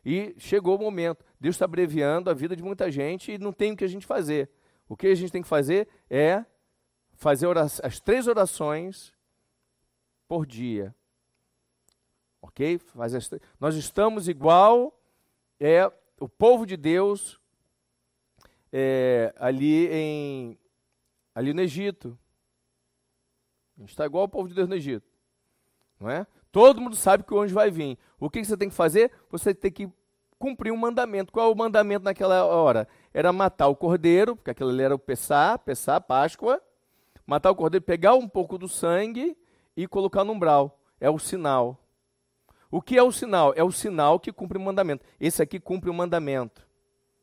E 0.04 0.36
chegou 0.38 0.76
o 0.76 0.80
momento. 0.80 1.24
Deus 1.40 1.56
está 1.56 1.66
abreviando 1.66 2.30
a 2.30 2.34
vida 2.34 2.56
de 2.56 2.64
muita 2.64 2.92
gente 2.92 3.32
e 3.32 3.38
não 3.38 3.52
tem 3.54 3.72
o 3.72 3.78
que 3.78 3.84
a 3.84 3.88
gente 3.88 4.06
fazer. 4.06 4.50
O 4.88 4.96
que 4.96 5.08
a 5.08 5.16
gente 5.16 5.32
tem 5.32 5.42
que 5.42 5.48
fazer 5.48 5.88
é 6.10 6.46
fazer 7.16 7.48
as 7.58 8.00
três 8.00 8.28
orações 8.28 9.14
por 10.28 10.46
dia. 10.46 10.94
Ok? 12.42 12.80
Nós 13.60 13.76
estamos 13.76 14.28
igual 14.28 14.98
é 15.60 15.92
o 16.20 16.30
povo 16.30 16.66
de 16.66 16.78
Deus 16.78 17.40
é, 18.72 19.34
ali 19.38 19.88
em 19.88 20.60
ali 21.34 21.54
no 21.54 21.62
Egito. 21.62 22.18
A 23.78 23.82
gente 23.82 23.90
está 23.90 24.06
igual 24.06 24.22
ao 24.22 24.30
povo 24.30 24.48
de 24.48 24.54
Deus 24.54 24.70
no 24.70 24.76
Egito. 24.76 25.08
Não 26.00 26.10
é? 26.10 26.26
Todo 26.52 26.80
mundo 26.80 26.96
sabe 26.96 27.24
que 27.24 27.34
o 27.34 27.40
anjo 27.40 27.54
vai 27.54 27.70
vir. 27.70 27.98
O 28.20 28.30
que, 28.30 28.40
que 28.40 28.46
você 28.46 28.56
tem 28.56 28.70
que 28.70 28.76
fazer? 28.76 29.12
Você 29.30 29.54
tem 29.54 29.72
que 29.72 29.90
cumprir 30.40 30.72
um 30.72 30.78
mandamento. 30.78 31.32
Qual 31.32 31.50
é 31.50 31.52
o 31.52 31.58
mandamento 31.58 32.06
naquela 32.06 32.46
hora? 32.46 32.88
Era 33.14 33.34
matar 33.34 33.68
o 33.68 33.76
cordeiro, 33.76 34.36
porque 34.36 34.52
aquilo 34.52 34.70
ali 34.70 34.84
era 34.84 34.96
o 34.96 35.00
Pessá, 35.00 35.58
Pessá, 35.58 36.00
Páscoa. 36.00 36.62
Matar 37.26 37.52
o 37.52 37.56
cordeiro, 37.56 37.84
pegar 37.84 38.16
um 38.16 38.28
pouco 38.28 38.58
do 38.58 38.68
sangue 38.68 39.38
e 39.76 39.88
colocar 39.88 40.24
no 40.24 40.34
umbral. 40.34 40.80
É 41.00 41.10
o 41.10 41.18
sinal. 41.18 41.78
O 42.70 42.82
que 42.82 42.98
é 42.98 43.04
o 43.04 43.12
sinal? 43.12 43.54
É 43.56 43.64
o 43.64 43.72
sinal 43.72 44.20
que 44.20 44.32
cumpre 44.32 44.58
o 44.58 44.62
mandamento. 44.62 45.06
Esse 45.20 45.42
aqui 45.42 45.60
cumpre 45.60 45.90
o 45.90 45.94
mandamento. 45.94 46.68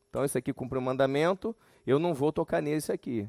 Então, 0.09 0.25
esse 0.25 0.37
aqui 0.37 0.53
cumpre 0.53 0.79
o 0.79 0.83
mandamento, 0.83 1.57
eu 1.87 1.99
não 1.99 2.13
vou 2.13 2.33
tocar 2.33 2.61
nesse 2.61 2.93
aqui. 2.93 3.29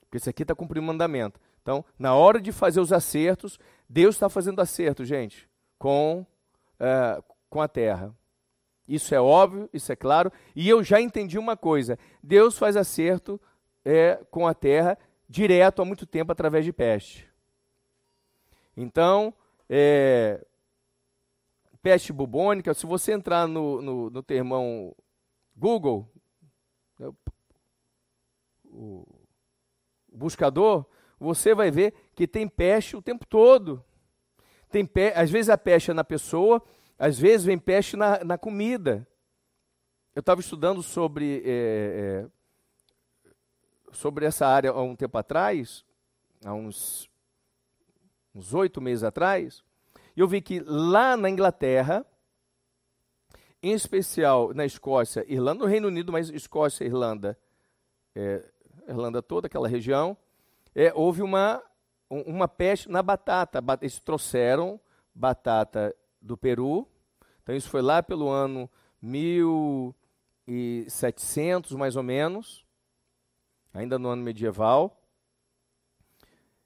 Porque 0.00 0.16
esse 0.16 0.30
aqui 0.30 0.42
está 0.42 0.54
cumprindo 0.54 0.86
mandamento. 0.86 1.40
Então, 1.62 1.84
na 1.98 2.14
hora 2.14 2.40
de 2.40 2.52
fazer 2.52 2.80
os 2.80 2.92
acertos, 2.92 3.58
Deus 3.88 4.14
está 4.14 4.28
fazendo 4.28 4.60
acerto, 4.60 5.04
gente, 5.04 5.48
com, 5.78 6.24
uh, 6.80 7.22
com 7.50 7.60
a 7.60 7.68
terra. 7.68 8.14
Isso 8.86 9.14
é 9.14 9.20
óbvio, 9.20 9.68
isso 9.72 9.90
é 9.90 9.96
claro. 9.96 10.32
E 10.54 10.68
eu 10.68 10.82
já 10.82 11.00
entendi 11.00 11.38
uma 11.38 11.56
coisa: 11.56 11.98
Deus 12.22 12.56
faz 12.56 12.76
acerto 12.76 13.40
é, 13.84 14.20
com 14.30 14.46
a 14.46 14.54
terra 14.54 14.96
direto 15.28 15.82
há 15.82 15.84
muito 15.84 16.06
tempo 16.06 16.32
através 16.32 16.64
de 16.64 16.72
peste. 16.72 17.28
Então, 18.76 19.34
é, 19.68 20.44
peste 21.82 22.12
bubônica, 22.12 22.74
se 22.74 22.84
você 22.86 23.12
entrar 23.12 23.46
no, 23.46 23.80
no, 23.80 24.10
no 24.10 24.22
termão 24.22 24.94
Google, 25.56 26.10
né, 26.98 27.10
o, 28.64 29.06
buscador, 30.12 30.84
você 31.18 31.54
vai 31.54 31.70
ver 31.70 31.94
que 32.14 32.26
tem 32.26 32.48
peste 32.48 32.96
o 32.96 33.02
tempo 33.02 33.26
todo. 33.26 33.84
Tem 34.70 34.84
pe... 34.84 35.12
Às 35.14 35.30
vezes 35.30 35.48
a 35.48 35.56
peste 35.56 35.90
é 35.90 35.94
na 35.94 36.04
pessoa, 36.04 36.62
às 36.98 37.18
vezes 37.18 37.46
vem 37.46 37.58
peste 37.58 37.96
na, 37.96 38.22
na 38.24 38.38
comida. 38.38 39.06
Eu 40.14 40.20
estava 40.20 40.40
estudando 40.40 40.82
sobre, 40.82 41.42
é, 41.44 42.24
é, 42.24 42.30
sobre 43.92 44.26
essa 44.26 44.46
área 44.46 44.70
há 44.70 44.82
um 44.82 44.96
tempo 44.96 45.18
atrás, 45.18 45.84
há 46.44 46.54
uns 46.54 47.08
oito 48.52 48.80
meses 48.80 49.04
atrás, 49.04 49.62
e 50.16 50.20
eu 50.20 50.26
vi 50.26 50.40
que 50.40 50.60
lá 50.60 51.14
na 51.16 51.28
Inglaterra, 51.28 52.06
em 53.62 53.72
especial 53.72 54.54
na 54.54 54.64
Escócia, 54.64 55.22
Irlanda, 55.28 55.64
no 55.64 55.70
Reino 55.70 55.88
Unido, 55.88 56.10
mas 56.10 56.30
Escócia, 56.30 56.84
Irlanda, 56.84 57.38
é, 58.14 58.42
Irlanda 58.88 59.20
toda, 59.20 59.46
aquela 59.46 59.68
região, 59.68 60.16
é, 60.74 60.90
houve 60.94 61.20
uma, 61.22 61.62
uma 62.08 62.48
peste 62.48 62.90
na 62.90 63.02
batata. 63.02 63.62
Eles 63.80 64.00
trouxeram 64.00 64.80
batata 65.14 65.94
do 66.20 66.36
Peru. 66.36 66.88
Então, 67.42 67.54
isso 67.54 67.70
foi 67.70 67.80
lá 67.82 68.02
pelo 68.02 68.28
ano 68.28 68.68
1700, 69.02 71.72
mais 71.72 71.96
ou 71.96 72.02
menos, 72.02 72.65
ainda 73.76 73.98
no 73.98 74.08
ano 74.08 74.22
medieval. 74.22 75.00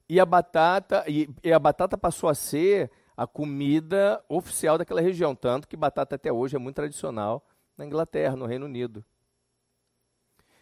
E 0.08 0.18
a 0.18 0.26
batata, 0.26 1.04
e, 1.06 1.28
e 1.42 1.52
a 1.52 1.58
batata 1.58 1.96
passou 1.96 2.28
a 2.28 2.34
ser 2.34 2.90
a 3.16 3.26
comida 3.26 4.24
oficial 4.28 4.78
daquela 4.78 5.00
região, 5.00 5.34
tanto 5.34 5.68
que 5.68 5.76
batata 5.76 6.14
até 6.14 6.32
hoje 6.32 6.56
é 6.56 6.58
muito 6.58 6.76
tradicional 6.76 7.46
na 7.76 7.84
Inglaterra, 7.84 8.34
no 8.34 8.46
Reino 8.46 8.66
Unido. 8.66 9.04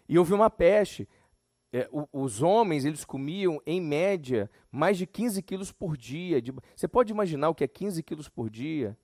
E 0.09 0.19
houve 0.19 0.33
uma 0.33 0.51
peste. 0.51 1.09
É, 1.73 1.89
o, 1.93 2.09
os 2.13 2.43
homens, 2.43 2.85
eles 2.85 3.05
comiam, 3.05 3.61
em 3.67 3.81
média, 3.81 4.51
mais 4.73 4.97
de 4.97 5.07
15 5.07 5.43
quilos 5.43 5.71
por 5.71 5.97
dia. 5.97 6.41
De, 6.41 6.53
você 6.75 6.89
pode 6.89 7.13
imaginar 7.13 7.49
o 7.51 7.55
que 7.55 7.65
é 7.65 7.69
15 7.69 8.03
quilos 8.03 8.29
por 8.29 8.49
dia? 8.49 8.97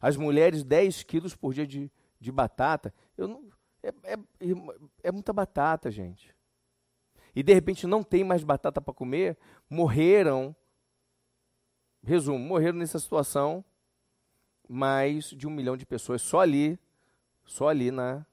As 0.00 0.16
mulheres, 0.16 0.64
10 0.64 1.02
quilos 1.02 1.36
por 1.36 1.52
dia 1.52 1.66
de, 1.66 1.90
de 2.18 2.32
batata. 2.32 2.92
Eu 3.16 3.28
não, 3.28 3.44
é, 3.82 3.88
é, 4.04 4.16
é 5.02 5.12
muita 5.12 5.32
batata, 5.32 5.90
gente. 5.90 6.34
E 7.38 7.42
de 7.42 7.52
repente 7.52 7.86
não 7.86 8.02
tem 8.02 8.24
mais 8.24 8.42
batata 8.42 8.80
para 8.80 8.94
comer, 8.94 9.36
morreram. 9.68 10.54
Resumo, 12.02 12.38
morreram 12.38 12.78
nessa 12.78 12.98
situação 12.98 13.64
mais 14.68 15.30
de 15.30 15.46
um 15.46 15.50
milhão 15.50 15.76
de 15.76 15.86
pessoas 15.86 16.22
só 16.22 16.40
ali, 16.40 16.78
só 17.44 17.68
ali 17.68 17.90
na, 17.90 18.24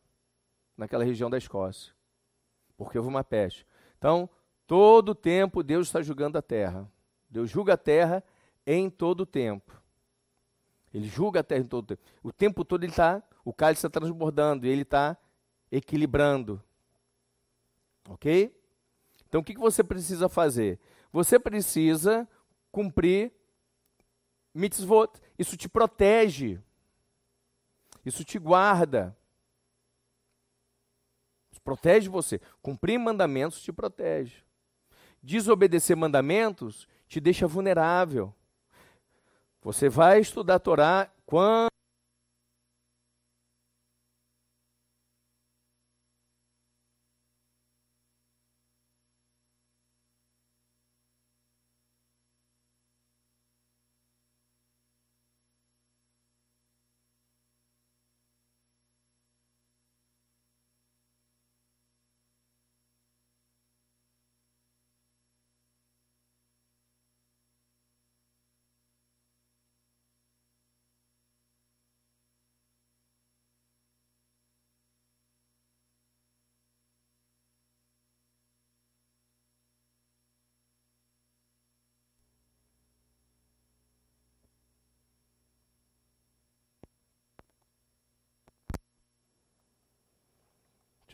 naquela 0.78 1.04
região 1.04 1.30
da 1.30 1.38
Escócia 1.38 1.96
porque 2.78 2.98
houve 2.98 3.10
uma 3.10 3.24
peste. 3.24 3.66
Então, 3.98 4.30
todo 4.68 5.10
o 5.10 5.16
tempo 5.16 5.64
Deus 5.64 5.88
está 5.88 6.02
julgando 6.02 6.38
a 6.38 6.42
terra. 6.42 6.90
Deus 7.30 7.50
julga 7.50 7.74
a 7.74 7.78
terra 7.78 8.24
em 8.66 8.90
todo 8.90 9.22
o 9.22 9.26
tempo. 9.26 9.82
Ele 10.94 11.08
julga 11.08 11.42
a 11.42 11.44
terra 11.44 11.62
em 11.62 11.68
todo 11.68 11.84
o 11.84 11.88
tempo. 11.88 12.02
O 12.24 12.32
tempo 12.32 12.64
todo 12.64 12.84
ele 12.84 12.92
está, 12.92 13.22
o 13.44 13.54
cálice 13.54 13.86
está 13.86 14.00
transbordando, 14.00 14.66
e 14.66 14.70
ele 14.70 14.84
está 14.84 15.18
equilibrando. 15.72 16.62
Ok? 18.10 18.56
Então 19.36 19.42
o 19.42 19.44
que, 19.44 19.54
que 19.54 19.60
você 19.60 19.84
precisa 19.84 20.30
fazer? 20.30 20.80
Você 21.12 21.38
precisa 21.38 22.26
cumprir 22.72 23.34
mitzvot. 24.54 25.20
Isso 25.38 25.58
te 25.58 25.68
protege. 25.68 26.58
Isso 28.06 28.24
te 28.24 28.40
guarda 28.40 29.16
protege 31.66 32.08
você. 32.08 32.40
Cumprir 32.62 33.00
mandamentos 33.00 33.62
te 33.62 33.74
protege. 33.74 34.44
Desobedecer 35.22 35.98
mandamentos 35.98 36.88
te 37.08 37.20
deixa 37.20 37.48
vulnerável. 37.48 38.34
Você 39.64 39.90
vai 39.90 40.20
estudar 40.20 40.56
a 40.56 40.60
Torá 40.60 41.12
quando 41.26 41.72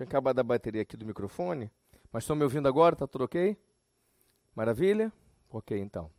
Tinha 0.02 0.08
acabado 0.08 0.40
a 0.40 0.44
bateria 0.44 0.82
aqui 0.82 0.98
do 0.98 1.06
microfone. 1.06 1.70
Mas 2.12 2.24
estão 2.24 2.36
me 2.36 2.44
ouvindo 2.44 2.68
agora? 2.68 2.96
Tá 2.96 3.06
tudo 3.06 3.26
ok? 3.26 3.56
Maravilha? 4.56 5.14
Ok, 5.48 5.78
então. 5.78 6.10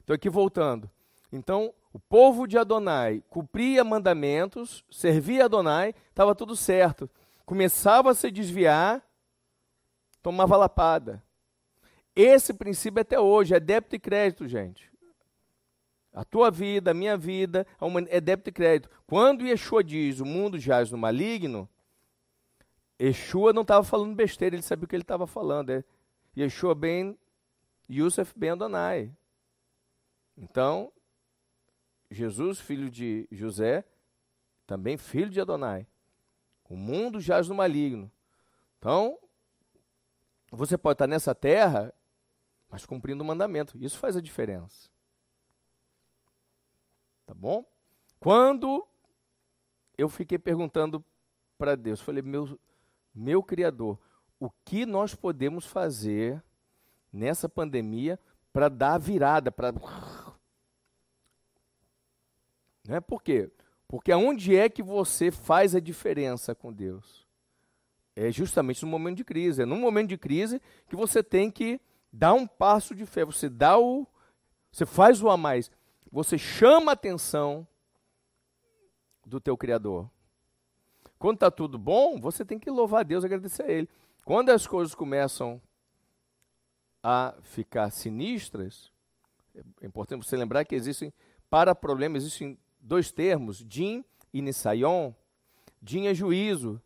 Estou 0.00 0.12
aqui 0.12 0.28
voltando. 0.28 0.90
Então, 1.32 1.72
o 1.94 1.98
povo 1.98 2.46
de 2.46 2.58
Adonai 2.58 3.24
cumpria 3.30 3.82
mandamentos, 3.82 4.84
servia 4.90 5.46
Adonai, 5.46 5.94
estava 6.10 6.34
tudo 6.34 6.54
certo. 6.54 7.08
Começava 7.46 8.10
a 8.10 8.14
se 8.14 8.30
desviar, 8.30 9.02
tomava 10.22 10.54
lapada. 10.54 11.22
Esse 12.14 12.52
princípio 12.52 13.00
até 13.00 13.18
hoje 13.18 13.54
é 13.54 13.60
débito 13.60 13.96
e 13.96 13.98
crédito, 13.98 14.46
gente. 14.46 14.92
A 16.12 16.22
tua 16.22 16.50
vida, 16.50 16.90
a 16.90 16.94
minha 16.94 17.16
vida, 17.16 17.66
é 18.10 18.20
débito 18.20 18.50
e 18.50 18.52
crédito. 18.52 18.90
Quando 19.06 19.46
Yeshua 19.46 19.82
diz 19.82 20.20
o 20.20 20.26
mundo 20.26 20.58
jaz 20.58 20.90
no 20.90 20.98
maligno, 20.98 21.66
Yeshua 23.00 23.52
não 23.52 23.62
estava 23.62 23.84
falando 23.84 24.14
besteira, 24.14 24.56
ele 24.56 24.62
sabia 24.62 24.84
o 24.84 24.88
que 24.88 24.96
ele 24.96 25.02
estava 25.02 25.26
falando. 25.26 25.70
É 25.70 25.84
Yeshua 26.36 26.74
ben 26.74 27.18
Yusuf 27.88 28.32
ben 28.36 28.50
Adonai. 28.50 29.14
Então, 30.36 30.92
Jesus, 32.10 32.60
filho 32.60 32.90
de 32.90 33.28
José, 33.30 33.84
também 34.66 34.96
filho 34.96 35.30
de 35.30 35.40
Adonai. 35.40 35.86
O 36.68 36.76
mundo 36.76 37.20
jaz 37.20 37.48
no 37.48 37.54
maligno. 37.54 38.10
Então, 38.78 39.18
você 40.50 40.76
pode 40.76 40.94
estar 40.94 41.06
nessa 41.06 41.34
terra, 41.34 41.92
mas 42.68 42.84
cumprindo 42.86 43.22
o 43.22 43.26
mandamento. 43.26 43.76
Isso 43.78 43.98
faz 43.98 44.16
a 44.16 44.20
diferença. 44.20 44.90
Tá 47.26 47.34
bom? 47.34 47.64
Quando 48.20 48.86
eu 49.96 50.08
fiquei 50.08 50.38
perguntando 50.38 51.04
para 51.56 51.76
Deus, 51.76 52.00
falei, 52.00 52.22
meu, 52.22 52.58
meu 53.18 53.42
Criador, 53.42 53.98
o 54.38 54.48
que 54.64 54.86
nós 54.86 55.14
podemos 55.14 55.66
fazer 55.66 56.42
nessa 57.12 57.48
pandemia 57.48 58.18
para 58.52 58.68
dar 58.68 58.94
a 58.94 58.98
virada, 58.98 59.50
para 59.50 59.72
né? 62.88 63.00
Por 63.00 63.22
quê? 63.22 63.50
Porque 63.86 64.10
aonde 64.10 64.56
é 64.56 64.68
que 64.68 64.82
você 64.82 65.30
faz 65.30 65.74
a 65.74 65.80
diferença 65.80 66.54
com 66.54 66.72
Deus? 66.72 67.26
É 68.16 68.32
justamente 68.32 68.82
no 68.82 68.90
momento 68.90 69.18
de 69.18 69.24
crise. 69.24 69.62
É 69.62 69.66
no 69.66 69.76
momento 69.76 70.08
de 70.08 70.18
crise 70.18 70.60
que 70.88 70.96
você 70.96 71.22
tem 71.22 71.50
que 71.50 71.80
dar 72.12 72.32
um 72.32 72.46
passo 72.46 72.94
de 72.94 73.04
fé. 73.04 73.24
Você 73.24 73.48
dá 73.48 73.78
o, 73.78 74.06
você 74.72 74.86
faz 74.86 75.22
o 75.22 75.28
a 75.28 75.36
mais. 75.36 75.70
Você 76.10 76.38
chama 76.38 76.92
a 76.92 76.94
atenção 76.94 77.66
do 79.24 79.38
teu 79.38 79.56
Criador. 79.56 80.10
Quando 81.18 81.36
está 81.36 81.50
tudo 81.50 81.78
bom, 81.78 82.20
você 82.20 82.44
tem 82.44 82.58
que 82.58 82.70
louvar 82.70 83.00
a 83.00 83.02
Deus, 83.02 83.24
agradecer 83.24 83.62
a 83.62 83.70
Ele. 83.70 83.88
Quando 84.24 84.50
as 84.50 84.66
coisas 84.66 84.94
começam 84.94 85.60
a 87.02 87.34
ficar 87.42 87.90
sinistras, 87.90 88.92
é 89.80 89.86
importante 89.86 90.26
você 90.26 90.36
lembrar 90.36 90.64
que 90.64 90.74
existem, 90.74 91.12
para 91.50 91.74
problemas, 91.74 92.22
existem 92.22 92.58
dois 92.80 93.10
termos, 93.10 93.64
din 93.64 94.04
e 94.32 94.40
nisayon. 94.40 95.12
Din 95.80 96.06
é 96.06 96.14
juízo, 96.14 96.80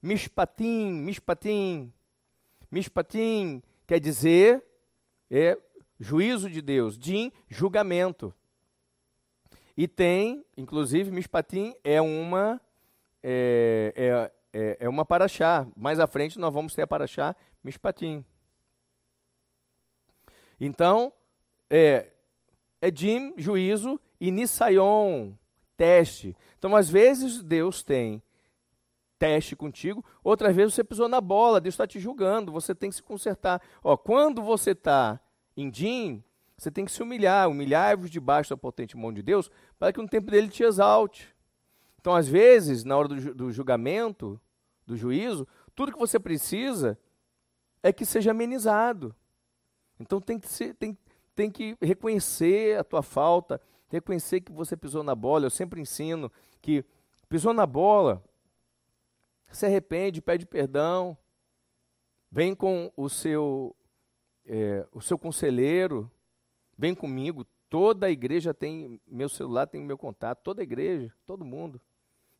mishpatim, 0.00 0.92
mishpatim. 0.92 1.92
Mishpatim 2.70 3.62
quer 3.86 3.98
dizer 3.98 4.64
é 5.30 5.58
juízo 5.98 6.50
de 6.50 6.60
Deus, 6.60 6.98
din, 6.98 7.32
julgamento. 7.48 8.34
E 9.76 9.88
tem, 9.88 10.44
inclusive, 10.56 11.10
mishpatim 11.10 11.74
é 11.82 12.00
uma 12.00 12.60
é, 13.22 13.92
é, 13.94 14.32
é, 14.52 14.76
é 14.80 14.88
uma 14.88 15.04
paraxá. 15.04 15.66
Mais 15.76 16.00
à 16.00 16.06
frente 16.06 16.38
nós 16.38 16.52
vamos 16.52 16.74
ter 16.74 16.82
a 16.82 16.86
paraxá 16.86 17.34
mishpatim. 17.62 18.24
Então, 20.60 21.12
é, 21.68 22.12
é 22.80 22.90
Jim, 22.94 23.34
juízo, 23.36 24.00
e 24.20 24.30
Nisayon, 24.30 25.32
teste. 25.76 26.36
Então, 26.56 26.76
às 26.76 26.88
vezes, 26.88 27.42
Deus 27.42 27.82
tem 27.82 28.22
teste 29.18 29.54
contigo, 29.54 30.04
outras 30.22 30.54
vezes 30.54 30.74
você 30.74 30.82
pisou 30.82 31.08
na 31.08 31.20
bola, 31.20 31.60
Deus 31.60 31.74
está 31.74 31.86
te 31.86 32.00
julgando, 32.00 32.50
você 32.50 32.74
tem 32.74 32.90
que 32.90 32.96
se 32.96 33.02
consertar. 33.02 33.62
Ó, 33.82 33.96
quando 33.96 34.42
você 34.42 34.70
está 34.72 35.20
em 35.56 35.72
Jim, 35.72 36.22
você 36.56 36.70
tem 36.70 36.84
que 36.84 36.92
se 36.92 37.02
humilhar, 37.02 37.48
humilhar-vos 37.48 38.10
debaixo 38.10 38.50
da 38.50 38.56
potente 38.56 38.96
mão 38.96 39.12
de 39.12 39.22
Deus, 39.22 39.50
para 39.78 39.92
que 39.92 40.00
no 40.00 40.08
tempo 40.08 40.30
dele 40.30 40.48
te 40.48 40.62
exalte. 40.62 41.32
Então, 42.02 42.16
às 42.16 42.26
vezes, 42.26 42.82
na 42.82 42.96
hora 42.96 43.06
do, 43.06 43.32
do 43.32 43.52
julgamento, 43.52 44.40
do 44.84 44.96
juízo, 44.96 45.46
tudo 45.72 45.92
que 45.92 45.98
você 45.98 46.18
precisa 46.18 46.98
é 47.80 47.92
que 47.92 48.04
seja 48.04 48.32
amenizado. 48.32 49.14
Então 50.00 50.20
tem 50.20 50.36
que, 50.36 50.48
ser, 50.48 50.74
tem, 50.74 50.98
tem 51.32 51.48
que 51.48 51.78
reconhecer 51.80 52.76
a 52.76 52.82
tua 52.82 53.04
falta, 53.04 53.60
reconhecer 53.86 54.40
que 54.40 54.50
você 54.50 54.76
pisou 54.76 55.04
na 55.04 55.14
bola. 55.14 55.46
Eu 55.46 55.50
sempre 55.50 55.80
ensino 55.80 56.30
que 56.60 56.84
pisou 57.28 57.54
na 57.54 57.66
bola, 57.66 58.20
se 59.52 59.64
arrepende, 59.64 60.20
pede 60.20 60.44
perdão, 60.44 61.16
vem 62.32 62.52
com 62.52 62.92
o 62.96 63.08
seu, 63.08 63.76
é, 64.44 64.84
o 64.90 65.00
seu 65.00 65.16
conselheiro, 65.16 66.10
vem 66.76 66.96
comigo. 66.96 67.46
Toda 67.70 68.08
a 68.08 68.10
igreja 68.10 68.52
tem 68.52 69.00
meu 69.06 69.28
celular, 69.28 69.68
tem 69.68 69.80
meu 69.80 69.96
contato, 69.96 70.42
toda 70.42 70.62
a 70.62 70.64
igreja, 70.64 71.14
todo 71.24 71.44
mundo. 71.44 71.80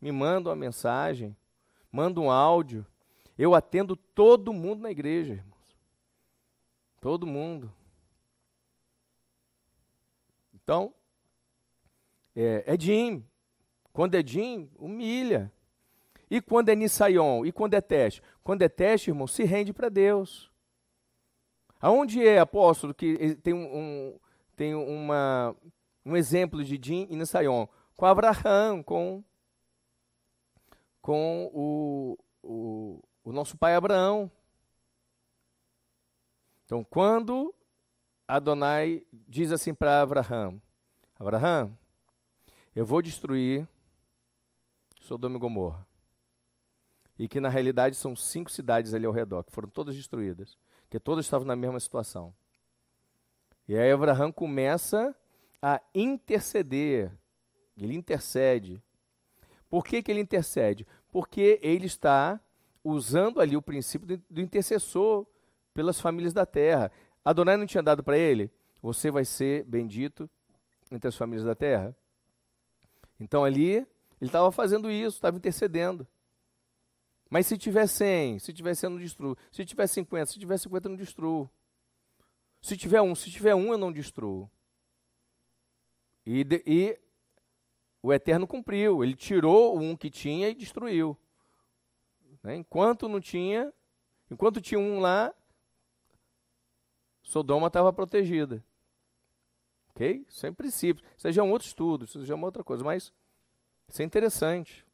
Me 0.03 0.11
manda 0.11 0.51
uma 0.51 0.57
mensagem, 0.57 1.37
manda 1.91 2.21
um 2.21 2.29
áudio. 2.29 2.85
Eu 3.39 3.55
atendo 3.55 3.95
todo 3.95 4.53
mundo 4.53 4.83
na 4.83 4.91
igreja, 4.91 5.35
irmão. 5.35 5.59
Todo 7.01 7.25
mundo. 7.25 7.73
Então, 10.53 10.93
é, 12.35 12.65
é 12.67 12.79
Jim. 12.79 13.25
Quando 13.93 14.17
é 14.17 14.27
Jim, 14.27 14.69
humilha. 14.77 15.53
E 16.29 16.41
quando 16.41 16.71
é 16.71 16.75
Nisayon? 16.75 17.47
E 17.47 17.53
quando 17.53 17.75
é 17.75 17.81
teste? 17.81 18.23
Quando 18.43 18.63
é 18.63 18.69
teste, 18.69 19.11
irmão, 19.11 19.29
se 19.29 19.45
rende 19.45 19.73
para 19.73 19.89
Deus. 19.89 20.51
Aonde 21.81 22.27
é, 22.27 22.41
apóstolo, 22.41 22.93
que 22.93 23.37
tem, 23.37 23.55
um, 23.55 24.19
tem 24.57 24.75
uma, 24.75 25.55
um 26.05 26.17
exemplo 26.17 26.65
de 26.65 26.81
Jim 26.83 27.07
e 27.09 27.15
Nisayon? 27.15 27.69
Com 27.97 28.07
Abraão, 28.07 28.83
com, 28.83 29.23
com 31.03 31.51
o, 31.53 32.19
o, 32.43 33.03
o 33.25 33.33
nosso 33.33 33.59
pai 33.59 33.75
Abraão. 33.75 34.31
Então, 36.65 36.83
quando 36.85 37.55
Adonai 38.27 39.05
diz 39.13 39.53
assim 39.53 39.75
para 39.75 40.01
Abraão: 40.01 40.63
Abraão, 41.19 41.77
eu 42.75 42.87
vou 42.87 43.03
destruir 43.03 43.69
Sodoma 45.01 45.37
e 45.37 45.41
Gomorra. 45.41 45.87
E 47.19 47.29
que 47.29 47.41
na 47.41 47.49
realidade 47.49 47.95
são 47.97 48.17
cinco 48.17 48.51
cidades 48.51 48.95
ali 48.95 49.05
ao 49.05 49.13
redor, 49.13 49.45
que 49.45 49.53
foram 49.53 49.69
todas 49.69 49.95
destruídas, 49.95 50.57
que 50.89 50.99
todas 50.99 51.27
estavam 51.27 51.47
na 51.47 51.55
mesma 51.55 51.79
situação. 51.79 52.35
E 53.69 53.77
aí 53.77 53.93
Abraão 53.93 54.33
começa 54.33 55.15
a 55.61 55.81
interceder. 55.95 57.13
Ele 57.77 57.95
intercede. 57.95 58.83
Por 59.73 59.87
que, 59.87 60.03
que 60.03 60.11
ele 60.13 60.21
intercede? 60.21 60.87
Porque 61.11 61.59
ele 61.63 61.87
está 61.87 62.39
usando 62.85 63.41
ali 63.41 63.57
o 63.57 63.63
princípio 63.63 64.21
do, 64.29 64.39
intercessor 64.39 65.27
pelas 65.73 65.99
famílias 65.99 66.35
da 66.35 66.45
terra. 66.45 66.93
Adonai 67.25 67.57
não 67.57 67.65
tinha 67.65 67.83
dado 67.83 68.05
para 68.05 68.19
ele? 68.19 68.51
Você 68.83 69.11
vai 69.11 69.25
ser 69.25 69.65
bendito 69.65 70.29
entre 70.91 71.09
as 71.09 71.17
famílias 71.17 71.47
da 71.47 71.55
terra. 71.55 71.97
Então 73.19 73.47
ali, 73.47 73.77
ele 73.77 73.87
estava 74.21 74.53
fazendo 74.53 74.91
isso, 74.91 75.17
estava 75.17 75.39
intercedendo. 75.39 76.07
Mas 77.31 77.47
se 77.47 77.57
tiver 77.57 77.87
100, 77.87 78.41
se 78.41 78.53
tiver 78.53 78.75
100, 78.75 78.87
eu 78.87 78.91
não 78.91 78.99
destruo. 78.99 79.39
Se 79.51 79.65
tiver 79.65 79.87
50, 79.87 80.27
se 80.27 80.39
tiver 80.39 80.59
50, 80.59 80.87
eu 80.87 80.91
não 80.91 80.99
destruo. 80.99 81.51
Se 82.61 82.77
tiver 82.77 83.01
um, 83.01 83.15
se 83.15 83.31
tiver 83.31 83.55
um, 83.55 83.73
eu 83.73 83.79
não 83.79 83.91
destruo. 83.91 84.51
E, 86.27 86.45
de, 86.45 86.63
e 86.67 87.01
o 88.03 88.13
Eterno 88.13 88.47
cumpriu. 88.47 89.05
Ele 89.05 89.15
tirou 89.15 89.79
um 89.79 89.97
que 89.97 90.11
tinha 90.11 90.49
e 90.49 90.55
destruiu. 90.55 91.17
Né? 92.43 92.57
Enquanto 92.57 93.09
não 93.09 93.21
tinha, 93.21 93.73
enquanto 94.31 94.61
tinha 94.61 94.81
um 94.81 94.99
lá, 94.99 95.33
Sodoma 97.23 97.69
estava 97.69 97.93
protegida. 97.93 98.63
Ok? 99.91 100.27
Isso 100.29 100.47
é 100.47 100.51
princípio. 100.51 101.05
Já 101.17 101.41
é 101.41 101.45
um 101.45 101.53
outro 101.53 101.69
estudo, 101.69 102.07
já 102.07 102.35
é 102.35 102.37
uma 102.37 102.47
outra 102.47 102.65
coisa, 102.65 102.83
mas 102.83 103.13
isso 103.89 104.03
é 104.03 104.05
interessante. 104.05 104.85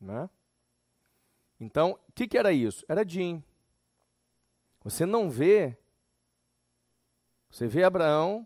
Né? 0.00 0.28
Então, 1.58 1.98
o 2.08 2.12
que, 2.12 2.28
que 2.28 2.36
era 2.36 2.52
isso? 2.52 2.84
Era 2.88 3.08
Jim. 3.08 3.42
Você 4.82 5.06
não 5.06 5.30
vê, 5.30 5.78
você 7.48 7.68
vê 7.68 7.84
Abraão 7.84 8.44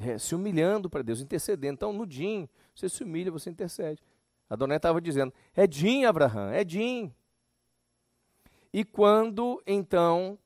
é, 0.00 0.18
se 0.18 0.34
humilhando 0.34 0.88
para 0.88 1.02
Deus, 1.02 1.20
intercedendo. 1.20 1.74
Então, 1.74 1.92
no 1.92 2.08
Jim, 2.08 2.48
você 2.74 2.88
se 2.88 3.02
humilha, 3.02 3.30
você 3.30 3.50
intercede. 3.50 4.02
A 4.48 4.56
dona 4.56 4.76
estava 4.76 5.00
dizendo: 5.00 5.32
é 5.54 5.70
Jim, 5.70 6.04
Abraão, 6.04 6.50
é 6.50 6.66
Jim. 6.66 7.12
E 8.72 8.84
quando 8.84 9.62
então 9.66 10.38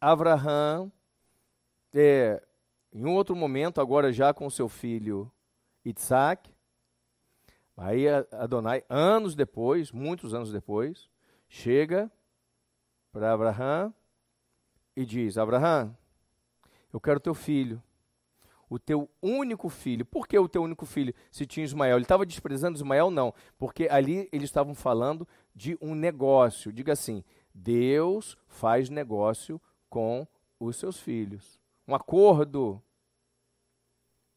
Abraham, 0.00 0.90
é, 1.94 2.42
em 2.92 3.04
um 3.04 3.14
outro 3.14 3.36
momento, 3.36 3.80
agora 3.80 4.12
já 4.12 4.34
com 4.34 4.48
seu 4.50 4.68
filho 4.68 5.30
Isaac, 5.84 6.50
aí 7.76 8.06
Adonai, 8.32 8.84
anos 8.88 9.34
depois, 9.34 9.92
muitos 9.92 10.34
anos 10.34 10.52
depois, 10.52 11.08
chega 11.48 12.10
para 13.12 13.32
Abraham 13.32 13.94
e 14.96 15.04
diz: 15.04 15.38
Abraham, 15.38 15.96
eu 16.92 17.00
quero 17.00 17.20
teu 17.20 17.34
filho, 17.34 17.82
o 18.72 18.78
teu 18.78 19.06
único 19.20 19.68
filho. 19.68 20.02
Por 20.02 20.26
que 20.26 20.38
o 20.38 20.48
teu 20.48 20.62
único 20.62 20.86
filho 20.86 21.12
se 21.30 21.44
tinha 21.44 21.62
Ismael? 21.62 21.96
Ele 21.96 22.04
estava 22.04 22.24
desprezando 22.24 22.78
Ismael? 22.78 23.10
Não, 23.10 23.34
porque 23.58 23.86
ali 23.90 24.30
eles 24.32 24.44
estavam 24.44 24.74
falando 24.74 25.28
de 25.54 25.76
um 25.78 25.94
negócio. 25.94 26.72
Diga 26.72 26.94
assim: 26.94 27.22
Deus 27.52 28.38
faz 28.48 28.88
negócio 28.88 29.60
com 29.90 30.26
os 30.58 30.76
seus 30.76 30.98
filhos. 30.98 31.60
Um 31.86 31.94
acordo. 31.94 32.82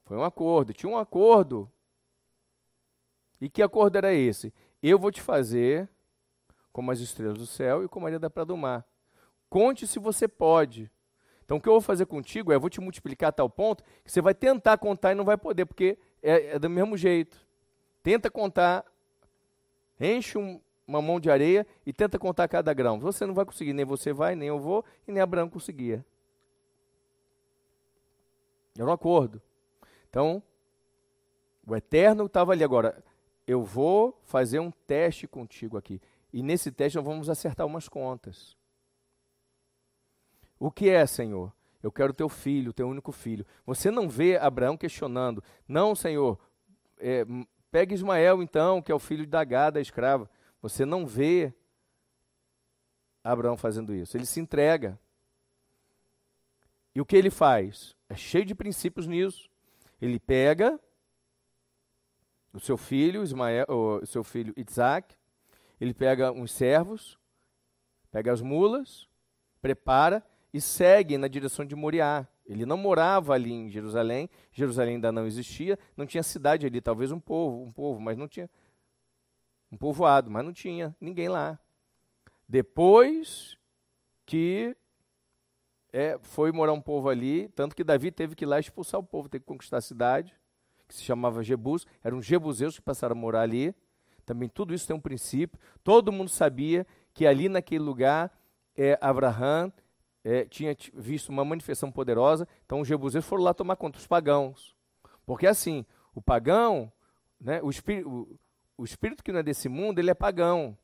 Foi 0.03 0.17
um 0.17 0.23
acordo, 0.23 0.73
tinha 0.73 0.91
um 0.91 0.97
acordo. 0.97 1.71
E 3.39 3.49
que 3.49 3.61
acordo 3.61 3.97
era 3.97 4.13
esse? 4.13 4.53
Eu 4.83 4.99
vou 4.99 5.11
te 5.11 5.21
fazer 5.21 5.89
como 6.73 6.91
as 6.91 6.99
estrelas 6.99 7.37
do 7.37 7.47
céu 7.47 7.85
e 7.85 7.87
como 7.87 8.05
a 8.05 8.09
areia 8.09 8.19
da 8.19 8.29
praia 8.29 8.45
do 8.45 8.57
mar. 8.57 8.85
Conte 9.49 9.87
se 9.87 9.97
você 9.97 10.27
pode. 10.27 10.91
Então, 11.45 11.57
o 11.57 11.61
que 11.61 11.69
eu 11.69 11.73
vou 11.73 11.81
fazer 11.81 12.07
contigo 12.07 12.51
é, 12.51 12.55
eu 12.55 12.59
vou 12.59 12.69
te 12.69 12.81
multiplicar 12.81 13.29
a 13.29 13.31
tal 13.31 13.49
ponto 13.49 13.83
que 14.03 14.11
você 14.11 14.19
vai 14.19 14.33
tentar 14.33 14.77
contar 14.79 15.11
e 15.11 15.15
não 15.15 15.23
vai 15.23 15.37
poder, 15.37 15.65
porque 15.65 15.97
é, 16.21 16.55
é 16.55 16.59
do 16.59 16.69
mesmo 16.69 16.97
jeito. 16.97 17.37
Tenta 18.01 18.31
contar, 18.31 18.83
enche 19.99 20.37
um, 20.37 20.59
uma 20.87 21.01
mão 21.01 21.19
de 21.19 21.29
areia 21.29 21.65
e 21.85 21.93
tenta 21.93 22.17
contar 22.17 22.47
cada 22.47 22.73
grão. 22.73 22.99
Você 22.99 23.25
não 23.27 23.33
vai 23.33 23.45
conseguir, 23.45 23.73
nem 23.73 23.85
você 23.85 24.11
vai, 24.11 24.35
nem 24.35 24.47
eu 24.47 24.59
vou, 24.59 24.83
e 25.07 25.11
nem 25.11 25.21
Abraão 25.21 25.47
conseguia. 25.47 26.03
Era 28.77 28.87
um 28.87 28.91
acordo. 28.91 29.41
Então, 30.09 30.41
o 31.65 31.75
Eterno 31.75 32.25
estava 32.25 32.51
ali 32.51 32.63
agora. 32.63 33.03
Eu 33.47 33.63
vou 33.63 34.19
fazer 34.23 34.59
um 34.59 34.71
teste 34.71 35.27
contigo 35.27 35.77
aqui. 35.77 36.01
E 36.33 36.41
nesse 36.41 36.71
teste 36.71 36.97
nós 36.97 37.05
vamos 37.05 37.29
acertar 37.29 37.65
umas 37.65 37.87
contas. 37.87 38.54
O 40.59 40.71
que 40.71 40.89
é, 40.89 41.05
Senhor? 41.05 41.53
Eu 41.81 41.91
quero 41.91 42.13
teu 42.13 42.27
filho, 42.27 42.73
teu 42.73 42.87
único 42.87 43.11
filho. 43.11 43.45
Você 43.65 43.91
não 43.91 44.09
vê 44.09 44.37
Abraão 44.37 44.75
questionando. 44.75 45.43
Não, 45.67 45.93
Senhor, 45.93 46.39
é, 46.97 47.25
pega 47.69 47.93
Ismael 47.93 48.41
então, 48.41 48.81
que 48.81 48.91
é 48.91 48.95
o 48.95 48.99
filho 48.99 49.27
da 49.27 49.43
Gada, 49.43 49.79
a 49.79 49.81
escrava. 49.81 50.29
Você 50.61 50.85
não 50.85 51.05
vê 51.05 51.53
Abraão 53.23 53.55
fazendo 53.55 53.93
isso? 53.93 54.17
Ele 54.17 54.25
se 54.25 54.39
entrega. 54.39 54.99
E 56.95 57.01
o 57.01 57.05
que 57.05 57.15
ele 57.15 57.29
faz? 57.29 57.95
É 58.09 58.15
cheio 58.15 58.45
de 58.45 58.55
princípios 58.55 59.05
nisso. 59.05 59.49
Ele 60.01 60.19
pega 60.19 60.79
o 62.53 62.59
seu 62.59 62.77
filho, 62.77 63.21
Ismael, 63.21 63.65
o 63.69 64.05
seu 64.05 64.23
filho 64.23 64.53
Isaac, 64.55 65.15
ele 65.79 65.93
pega 65.93 66.31
uns 66.31 66.51
servos, 66.51 67.19
pega 68.09 68.31
as 68.31 68.41
mulas, 68.41 69.09
prepara 69.61 70.25
e 70.55 70.61
segue 70.61 71.17
na 71.17 71.27
direção 71.27 71.65
de 71.65 71.75
Moriá. 71.75 72.25
Ele 72.45 72.65
não 72.65 72.77
morava 72.77 73.33
ali 73.33 73.51
em 73.51 73.69
Jerusalém, 73.69 74.29
Jerusalém 74.53 74.95
ainda 74.95 75.11
não 75.11 75.27
existia, 75.27 75.77
não 75.97 76.05
tinha 76.05 76.23
cidade 76.23 76.65
ali, 76.65 76.79
talvez 76.79 77.11
um 77.11 77.19
povo, 77.19 77.61
um 77.61 77.73
povo, 77.73 77.99
mas 77.99 78.17
não 78.17 78.25
tinha 78.25 78.49
um 79.69 79.75
povoado, 79.75 80.31
mas 80.31 80.45
não 80.45 80.53
tinha 80.53 80.95
ninguém 81.01 81.27
lá. 81.27 81.59
Depois 82.47 83.57
que 84.25 84.77
é, 85.91 86.17
foi 86.21 86.53
morar 86.53 86.71
um 86.71 86.79
povo 86.79 87.09
ali, 87.09 87.49
tanto 87.49 87.75
que 87.75 87.83
Davi 87.83 88.09
teve 88.09 88.33
que 88.33 88.45
ir 88.45 88.47
lá 88.47 88.57
expulsar 88.57 89.01
o 89.01 89.03
povo, 89.03 89.27
ter 89.27 89.41
que 89.41 89.45
conquistar 89.45 89.79
a 89.79 89.81
cidade, 89.81 90.33
que 90.87 90.95
se 90.95 91.03
chamava 91.03 91.43
Jebus, 91.43 91.85
eram 92.01 92.21
jebuseus 92.21 92.77
que 92.77 92.81
passaram 92.81 93.13
a 93.13 93.19
morar 93.19 93.41
ali. 93.41 93.75
Também 94.25 94.47
tudo 94.47 94.73
isso 94.73 94.87
tem 94.87 94.95
um 94.95 95.01
princípio. 95.01 95.59
Todo 95.83 96.13
mundo 96.13 96.29
sabia 96.29 96.87
que 97.13 97.27
ali 97.27 97.49
naquele 97.49 97.83
lugar 97.83 98.31
é, 98.77 98.97
Abraham 99.01 99.69
é, 100.25 100.43
tinha 100.43 100.75
visto 100.95 101.29
uma 101.29 101.45
manifestação 101.45 101.91
poderosa, 101.91 102.47
então 102.65 102.81
os 102.81 102.87
jebuseus 102.87 103.23
foram 103.23 103.43
lá 103.43 103.53
tomar 103.53 103.75
conta, 103.75 103.99
os 103.99 104.07
pagãos. 104.07 104.75
Porque 105.23 105.45
assim, 105.45 105.85
o 106.15 106.21
pagão, 106.21 106.91
né, 107.39 107.61
o, 107.61 107.69
espírito, 107.69 108.09
o, 108.09 108.39
o 108.75 108.83
espírito 108.83 109.23
que 109.23 109.31
não 109.31 109.39
é 109.39 109.43
desse 109.43 109.69
mundo, 109.69 109.99
ele 109.99 110.09
é 110.09 110.15
pagão. 110.15 110.75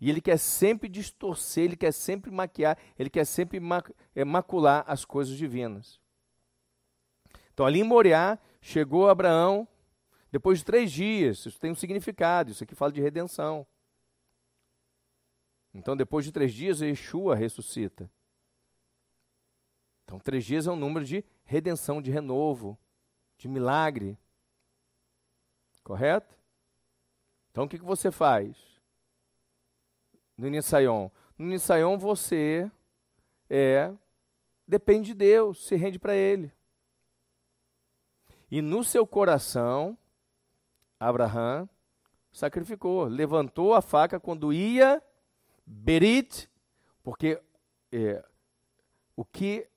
E 0.00 0.08
ele 0.08 0.22
quer 0.22 0.38
sempre 0.38 0.88
distorcer, 0.88 1.64
ele 1.64 1.76
quer 1.76 1.92
sempre 1.92 2.30
maquiar, 2.30 2.78
ele 2.98 3.10
quer 3.10 3.26
sempre 3.26 3.60
é, 4.14 4.24
macular 4.24 4.82
as 4.86 5.04
coisas 5.04 5.36
divinas. 5.36 6.00
Então, 7.52 7.66
ali 7.66 7.80
em 7.80 7.84
Moriá, 7.84 8.38
chegou 8.62 9.10
Abraão, 9.10 9.68
depois 10.32 10.60
de 10.60 10.64
três 10.64 10.90
dias, 10.90 11.44
isso 11.44 11.60
tem 11.60 11.70
um 11.70 11.74
significado, 11.74 12.50
isso 12.50 12.64
aqui 12.64 12.74
fala 12.74 12.92
de 12.92 13.02
redenção. 13.02 13.66
Então, 15.74 15.94
depois 15.94 16.24
de 16.24 16.32
três 16.32 16.54
dias, 16.54 16.80
Yeshua 16.80 17.36
ressuscita. 17.36 18.10
Então, 20.10 20.18
três 20.18 20.44
dias 20.44 20.66
é 20.66 20.72
um 20.72 20.76
número 20.76 21.06
de 21.06 21.24
redenção, 21.44 22.02
de 22.02 22.10
renovo, 22.10 22.76
de 23.38 23.46
milagre. 23.46 24.18
Correto? 25.84 26.36
Então, 27.48 27.62
o 27.62 27.68
que, 27.68 27.78
que 27.78 27.84
você 27.84 28.10
faz? 28.10 28.56
No 30.36 30.48
Nisaion. 30.48 31.10
No 31.38 31.46
Nisaion, 31.46 31.96
você 31.96 32.68
é 33.48 33.94
depende 34.66 35.12
de 35.12 35.14
Deus, 35.14 35.64
se 35.64 35.76
rende 35.76 35.96
para 35.96 36.16
Ele. 36.16 36.52
E 38.50 38.60
no 38.60 38.82
seu 38.82 39.06
coração, 39.06 39.96
Abraão 40.98 41.70
sacrificou, 42.32 43.04
levantou 43.04 43.74
a 43.74 43.80
faca 43.80 44.18
quando 44.18 44.52
ia 44.52 45.00
Berit, 45.64 46.50
porque 47.04 47.40
é, 47.92 48.24
o 49.14 49.24
que 49.24 49.69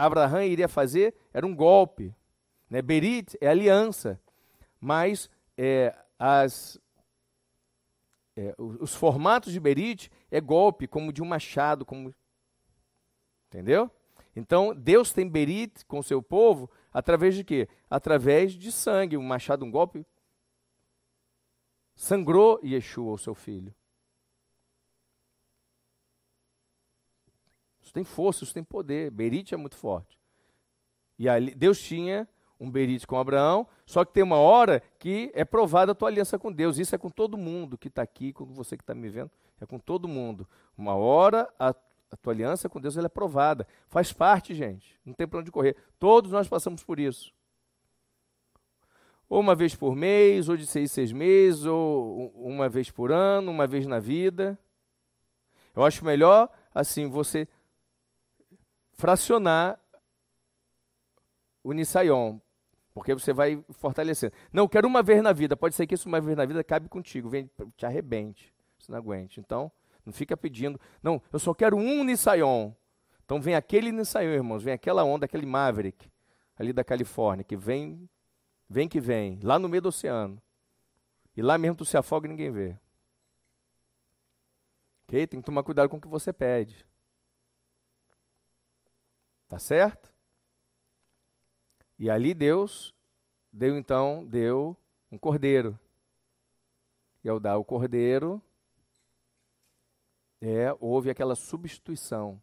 Abraão 0.00 0.42
iria 0.42 0.68
fazer 0.68 1.14
era 1.32 1.46
um 1.46 1.54
golpe. 1.54 2.14
Né? 2.68 2.80
Berit 2.80 3.36
é 3.40 3.48
aliança, 3.48 4.20
mas 4.80 5.28
é, 5.58 5.94
as, 6.18 6.80
é, 8.36 8.54
os 8.58 8.94
formatos 8.94 9.52
de 9.52 9.60
Berit 9.60 10.10
é 10.30 10.40
golpe, 10.40 10.86
como 10.86 11.12
de 11.12 11.22
um 11.22 11.26
machado, 11.26 11.84
como 11.84 12.14
entendeu? 13.48 13.90
Então 14.34 14.74
Deus 14.74 15.12
tem 15.12 15.28
Berit 15.28 15.84
com 15.86 16.02
seu 16.02 16.22
povo 16.22 16.70
através 16.92 17.34
de 17.34 17.44
quê? 17.44 17.68
Através 17.88 18.52
de 18.52 18.70
sangue, 18.72 19.16
um 19.16 19.22
machado, 19.22 19.64
um 19.64 19.70
golpe. 19.70 20.06
Sangrou 21.94 22.58
Yeshua, 22.64 23.12
o 23.12 23.18
seu 23.18 23.34
filho. 23.34 23.74
Isso 27.90 27.94
tem 27.94 28.04
força, 28.04 28.44
isso 28.44 28.54
tem 28.54 28.62
poder. 28.62 29.10
Berite 29.10 29.52
é 29.52 29.56
muito 29.56 29.76
forte. 29.76 30.16
E 31.18 31.28
ali, 31.28 31.52
Deus 31.56 31.80
tinha 31.80 32.28
um 32.60 32.70
berite 32.70 33.04
com 33.04 33.18
Abraão, 33.18 33.66
só 33.84 34.04
que 34.04 34.12
tem 34.12 34.22
uma 34.22 34.36
hora 34.36 34.80
que 34.96 35.28
é 35.34 35.44
provada 35.44 35.90
a 35.90 35.94
tua 35.94 36.08
aliança 36.08 36.38
com 36.38 36.52
Deus. 36.52 36.78
Isso 36.78 36.94
é 36.94 36.98
com 36.98 37.10
todo 37.10 37.36
mundo 37.36 37.76
que 37.76 37.88
está 37.88 38.00
aqui, 38.00 38.32
com 38.32 38.44
você 38.44 38.76
que 38.76 38.84
está 38.84 38.94
me 38.94 39.08
vendo, 39.08 39.28
é 39.60 39.66
com 39.66 39.76
todo 39.76 40.06
mundo. 40.06 40.48
Uma 40.78 40.94
hora 40.94 41.52
a, 41.58 41.70
a 41.70 42.16
tua 42.16 42.32
aliança 42.32 42.68
com 42.68 42.80
Deus 42.80 42.96
é 42.96 43.08
provada. 43.08 43.66
Faz 43.88 44.12
parte, 44.12 44.54
gente. 44.54 44.96
Não 45.04 45.12
tem 45.12 45.26
para 45.26 45.40
onde 45.40 45.50
correr. 45.50 45.74
Todos 45.98 46.30
nós 46.30 46.46
passamos 46.46 46.84
por 46.84 47.00
isso. 47.00 47.34
Ou 49.28 49.40
uma 49.40 49.56
vez 49.56 49.74
por 49.74 49.96
mês, 49.96 50.48
ou 50.48 50.56
de 50.56 50.64
seis, 50.64 50.92
seis 50.92 51.10
meses, 51.10 51.64
ou 51.64 52.28
uma 52.36 52.68
vez 52.68 52.88
por 52.88 53.10
ano, 53.10 53.50
uma 53.50 53.66
vez 53.66 53.84
na 53.84 53.98
vida. 53.98 54.56
Eu 55.74 55.84
acho 55.84 56.04
melhor, 56.04 56.48
assim, 56.72 57.08
você 57.08 57.48
fracionar 59.00 59.80
o 61.64 61.72
Nisaion, 61.72 62.38
porque 62.92 63.14
você 63.14 63.32
vai 63.32 63.64
fortalecendo. 63.70 64.32
Não, 64.52 64.68
quero 64.68 64.86
uma 64.86 65.02
vez 65.02 65.22
na 65.22 65.32
vida. 65.32 65.56
Pode 65.56 65.74
ser 65.74 65.86
que 65.86 65.94
isso 65.94 66.08
uma 66.08 66.20
vez 66.20 66.36
na 66.36 66.44
vida 66.44 66.62
cabe 66.62 66.88
contigo, 66.88 67.28
vem, 67.28 67.50
te 67.76 67.86
arrebente, 67.86 68.54
você 68.78 68.92
não 68.92 68.98
aguente. 68.98 69.40
Então, 69.40 69.72
não 70.04 70.12
fica 70.12 70.36
pedindo. 70.36 70.78
Não, 71.02 71.20
eu 71.32 71.38
só 71.38 71.54
quero 71.54 71.76
um 71.76 72.04
Nisaion. 72.04 72.72
Então 73.24 73.40
vem 73.40 73.54
aquele 73.54 73.90
Nisaion, 73.90 74.32
irmãos, 74.32 74.62
vem 74.62 74.74
aquela 74.74 75.02
onda, 75.02 75.24
aquele 75.24 75.46
Maverick, 75.46 76.10
ali 76.58 76.72
da 76.72 76.84
Califórnia, 76.84 77.44
que 77.44 77.56
vem, 77.56 78.08
vem 78.68 78.88
que 78.88 79.00
vem, 79.00 79.40
lá 79.42 79.58
no 79.58 79.68
meio 79.68 79.82
do 79.82 79.88
oceano. 79.88 80.40
E 81.36 81.40
lá 81.40 81.56
mesmo 81.56 81.76
tu 81.76 81.84
se 81.84 81.96
afoga 81.96 82.26
e 82.26 82.30
ninguém 82.30 82.50
vê. 82.50 82.76
Ok? 85.04 85.26
Tem 85.26 85.40
que 85.40 85.46
tomar 85.46 85.62
cuidado 85.62 85.88
com 85.88 85.96
o 85.96 86.00
que 86.00 86.08
você 86.08 86.32
pede. 86.32 86.84
Tá 89.50 89.58
certo? 89.58 90.14
E 91.98 92.08
ali 92.08 92.32
Deus 92.34 92.94
deu 93.52 93.76
então, 93.76 94.24
deu 94.24 94.76
um 95.10 95.18
cordeiro. 95.18 95.76
E 97.24 97.28
ao 97.28 97.40
dar 97.40 97.58
o 97.58 97.64
cordeiro, 97.64 98.40
é, 100.40 100.72
houve 100.78 101.10
aquela 101.10 101.34
substituição. 101.34 102.40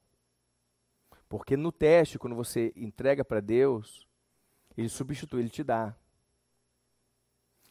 Porque 1.29 1.55
no 1.55 1.71
teste, 1.71 2.19
quando 2.19 2.35
você 2.35 2.73
entrega 2.75 3.23
para 3.23 3.39
Deus, 3.39 4.05
ele 4.75 4.89
substitui, 4.89 5.39
ele 5.39 5.49
te 5.49 5.63
dá. 5.63 5.95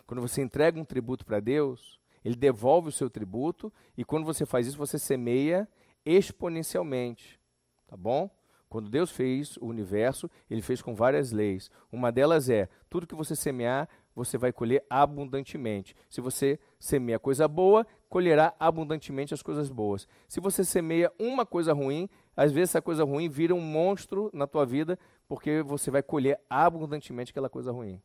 Quando 0.07 0.23
você 0.23 0.41
entrega 0.41 0.81
um 0.81 0.85
tributo 0.85 1.27
para 1.27 1.41
Deus, 1.41 2.01
ele 2.25 2.37
devolve 2.37 2.89
o 2.89 2.93
seu 2.93 3.11
tributo, 3.11 3.71
e 3.99 4.03
quando 4.03 4.25
você 4.25 4.47
faz 4.47 4.67
isso, 4.67 4.79
você 4.79 4.99
semeia 4.99 5.69
exponencialmente. 6.07 7.39
Tá 7.87 7.99
bom? 7.99 8.35
Quando 8.69 8.91
Deus 8.91 9.11
fez 9.11 9.57
o 9.59 9.67
universo, 9.67 10.29
ele 10.51 10.61
fez 10.61 10.83
com 10.83 10.95
várias 10.95 11.31
leis. 11.33 11.71
Uma 11.91 12.11
delas 12.11 12.49
é: 12.49 12.69
tudo 12.91 13.07
que 13.07 13.15
você 13.15 13.37
semear, 13.37 13.89
você 14.15 14.37
vai 14.37 14.53
colher 14.53 14.85
abundantemente. 14.89 15.95
Se 16.09 16.21
você 16.21 16.59
semeia 16.79 17.19
coisa 17.19 17.47
boa, 17.47 17.87
colherá 18.09 18.55
abundantemente 18.59 19.35
as 19.35 19.43
coisas 19.43 19.69
boas. 19.69 20.09
Se 20.27 20.41
você 20.41 20.65
semeia 20.65 21.13
uma 21.19 21.45
coisa 21.45 21.73
ruim, 21.73 22.09
às 22.37 22.51
vezes 22.51 22.71
essa 22.71 22.83
coisa 22.83 23.05
ruim 23.05 23.29
vira 23.29 23.55
um 23.55 23.61
monstro 23.61 24.31
na 24.33 24.47
tua 24.47 24.65
vida, 24.65 24.99
porque 25.29 25.63
você 25.63 25.91
vai 25.91 26.03
colher 26.03 26.41
abundantemente 26.49 27.31
aquela 27.31 27.49
coisa 27.49 27.71
ruim. 27.71 28.01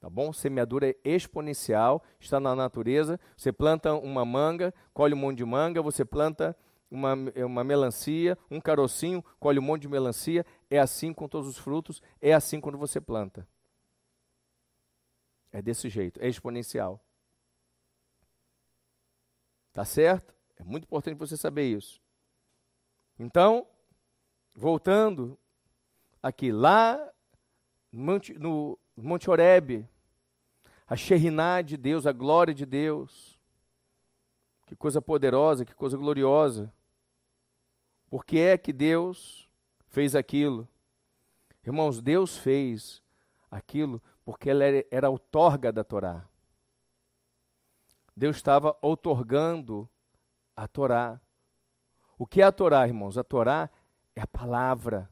Tá 0.00 0.10
bom? 0.10 0.32
Semeadura 0.32 0.90
é 0.90 0.96
exponencial, 1.04 2.02
está 2.18 2.40
na 2.40 2.56
natureza. 2.56 3.20
Você 3.36 3.52
planta 3.52 3.94
uma 3.94 4.24
manga, 4.24 4.74
colhe 4.92 5.14
um 5.14 5.18
monte 5.18 5.38
de 5.38 5.44
manga, 5.44 5.80
você 5.80 6.04
planta 6.04 6.56
uma, 6.92 7.16
é 7.34 7.44
uma 7.44 7.64
melancia, 7.64 8.36
um 8.50 8.60
carocinho, 8.60 9.24
colhe 9.40 9.58
um 9.58 9.62
monte 9.62 9.82
de 9.82 9.88
melancia. 9.88 10.44
É 10.68 10.78
assim 10.78 11.12
com 11.12 11.26
todos 11.26 11.48
os 11.48 11.56
frutos, 11.56 12.02
é 12.20 12.34
assim 12.34 12.60
quando 12.60 12.76
você 12.76 13.00
planta. 13.00 13.48
É 15.50 15.62
desse 15.62 15.88
jeito, 15.88 16.20
é 16.22 16.28
exponencial. 16.28 17.02
Tá 19.72 19.84
certo? 19.84 20.34
É 20.56 20.62
muito 20.62 20.84
importante 20.84 21.18
você 21.18 21.36
saber 21.36 21.64
isso. 21.64 22.00
Então, 23.18 23.66
voltando 24.54 25.38
aqui, 26.22 26.52
lá 26.52 27.10
no 27.90 28.04
Monte, 28.04 28.34
no 28.34 28.78
Monte 28.96 29.30
Oreb, 29.30 29.88
a 30.86 30.96
Sheriná 30.96 31.62
de 31.62 31.76
Deus, 31.78 32.06
a 32.06 32.12
glória 32.12 32.52
de 32.52 32.66
Deus. 32.66 33.40
Que 34.66 34.76
coisa 34.76 35.00
poderosa, 35.00 35.64
que 35.64 35.74
coisa 35.74 35.96
gloriosa. 35.96 36.72
Por 38.12 38.26
que 38.26 38.38
é 38.40 38.58
que 38.58 38.74
Deus 38.74 39.48
fez 39.88 40.14
aquilo? 40.14 40.68
Irmãos, 41.64 41.98
Deus 41.98 42.36
fez 42.36 43.02
aquilo 43.50 44.02
porque 44.22 44.50
ela 44.50 44.64
era, 44.64 44.86
era 44.90 45.08
outorga 45.08 45.72
da 45.72 45.82
Torá. 45.82 46.28
Deus 48.14 48.36
estava 48.36 48.76
outorgando 48.82 49.88
a 50.54 50.68
Torá. 50.68 51.18
O 52.18 52.26
que 52.26 52.42
é 52.42 52.44
a 52.44 52.52
Torá, 52.52 52.86
irmãos? 52.86 53.16
A 53.16 53.24
Torá 53.24 53.70
é 54.14 54.20
a 54.20 54.26
palavra. 54.26 55.08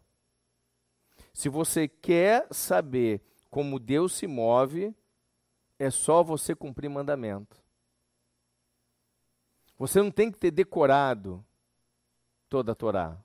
Se 1.33 1.49
você 1.49 1.89
quer 1.89 2.49
saber 2.51 3.23
como 3.49 3.79
Deus 3.79 4.13
se 4.13 4.27
move, 4.27 4.95
é 5.79 5.89
só 5.89 6.23
você 6.23 6.55
cumprir 6.55 6.91
mandamento. 6.91 7.57
Você 9.79 10.03
não 10.03 10.11
tem 10.11 10.31
que 10.31 10.37
ter 10.37 10.51
decorado 10.51 11.43
toda 12.51 12.73
a 12.73 12.75
Torá. 12.75 13.17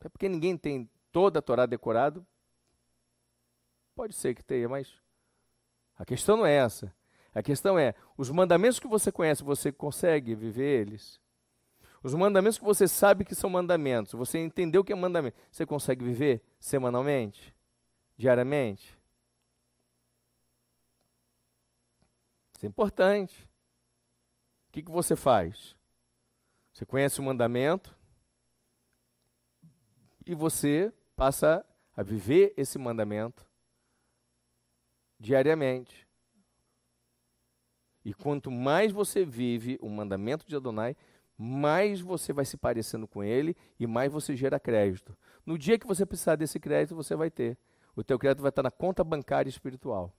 É 0.00 0.08
porque 0.08 0.28
ninguém 0.28 0.58
tem 0.58 0.90
toda 1.12 1.38
a 1.38 1.42
Torá 1.42 1.64
decorado. 1.64 2.26
Pode 3.94 4.14
ser 4.14 4.34
que 4.34 4.42
tenha, 4.42 4.68
mas 4.68 4.92
a 5.96 6.04
questão 6.04 6.36
não 6.36 6.46
é 6.46 6.54
essa. 6.54 6.92
A 7.32 7.42
questão 7.42 7.78
é, 7.78 7.94
os 8.16 8.28
mandamentos 8.28 8.80
que 8.80 8.88
você 8.88 9.12
conhece, 9.12 9.44
você 9.44 9.70
consegue 9.70 10.34
viver 10.34 10.80
eles? 10.80 11.20
Os 12.02 12.12
mandamentos 12.14 12.58
que 12.58 12.64
você 12.64 12.88
sabe 12.88 13.24
que 13.24 13.34
são 13.34 13.48
mandamentos, 13.48 14.12
você 14.12 14.38
entendeu 14.38 14.82
que 14.82 14.92
é 14.92 14.96
mandamento, 14.96 15.38
você 15.50 15.64
consegue 15.64 16.04
viver 16.04 16.42
semanalmente? 16.58 17.54
Diariamente? 18.16 18.98
Isso 22.56 22.66
é 22.66 22.68
importante. 22.68 23.48
O 24.68 24.72
que, 24.72 24.82
que 24.82 24.90
você 24.90 25.14
faz? 25.14 25.76
Você 26.72 26.84
conhece 26.84 27.20
o 27.20 27.22
mandamento 27.22 27.99
e 30.30 30.34
você 30.34 30.92
passa 31.16 31.66
a 31.92 32.04
viver 32.04 32.54
esse 32.56 32.78
mandamento 32.78 33.44
diariamente. 35.18 36.06
E 38.04 38.14
quanto 38.14 38.48
mais 38.48 38.92
você 38.92 39.24
vive 39.24 39.76
o 39.82 39.88
mandamento 39.88 40.46
de 40.46 40.54
Adonai, 40.54 40.96
mais 41.36 42.00
você 42.00 42.32
vai 42.32 42.44
se 42.44 42.56
parecendo 42.56 43.08
com 43.08 43.24
ele 43.24 43.56
e 43.76 43.88
mais 43.88 44.12
você 44.12 44.36
gera 44.36 44.60
crédito. 44.60 45.18
No 45.44 45.58
dia 45.58 45.76
que 45.76 45.86
você 45.86 46.06
precisar 46.06 46.36
desse 46.36 46.60
crédito, 46.60 46.94
você 46.94 47.16
vai 47.16 47.28
ter. 47.28 47.58
O 47.96 48.04
teu 48.04 48.16
crédito 48.16 48.42
vai 48.42 48.50
estar 48.50 48.62
na 48.62 48.70
conta 48.70 49.02
bancária 49.02 49.50
espiritual. 49.50 50.14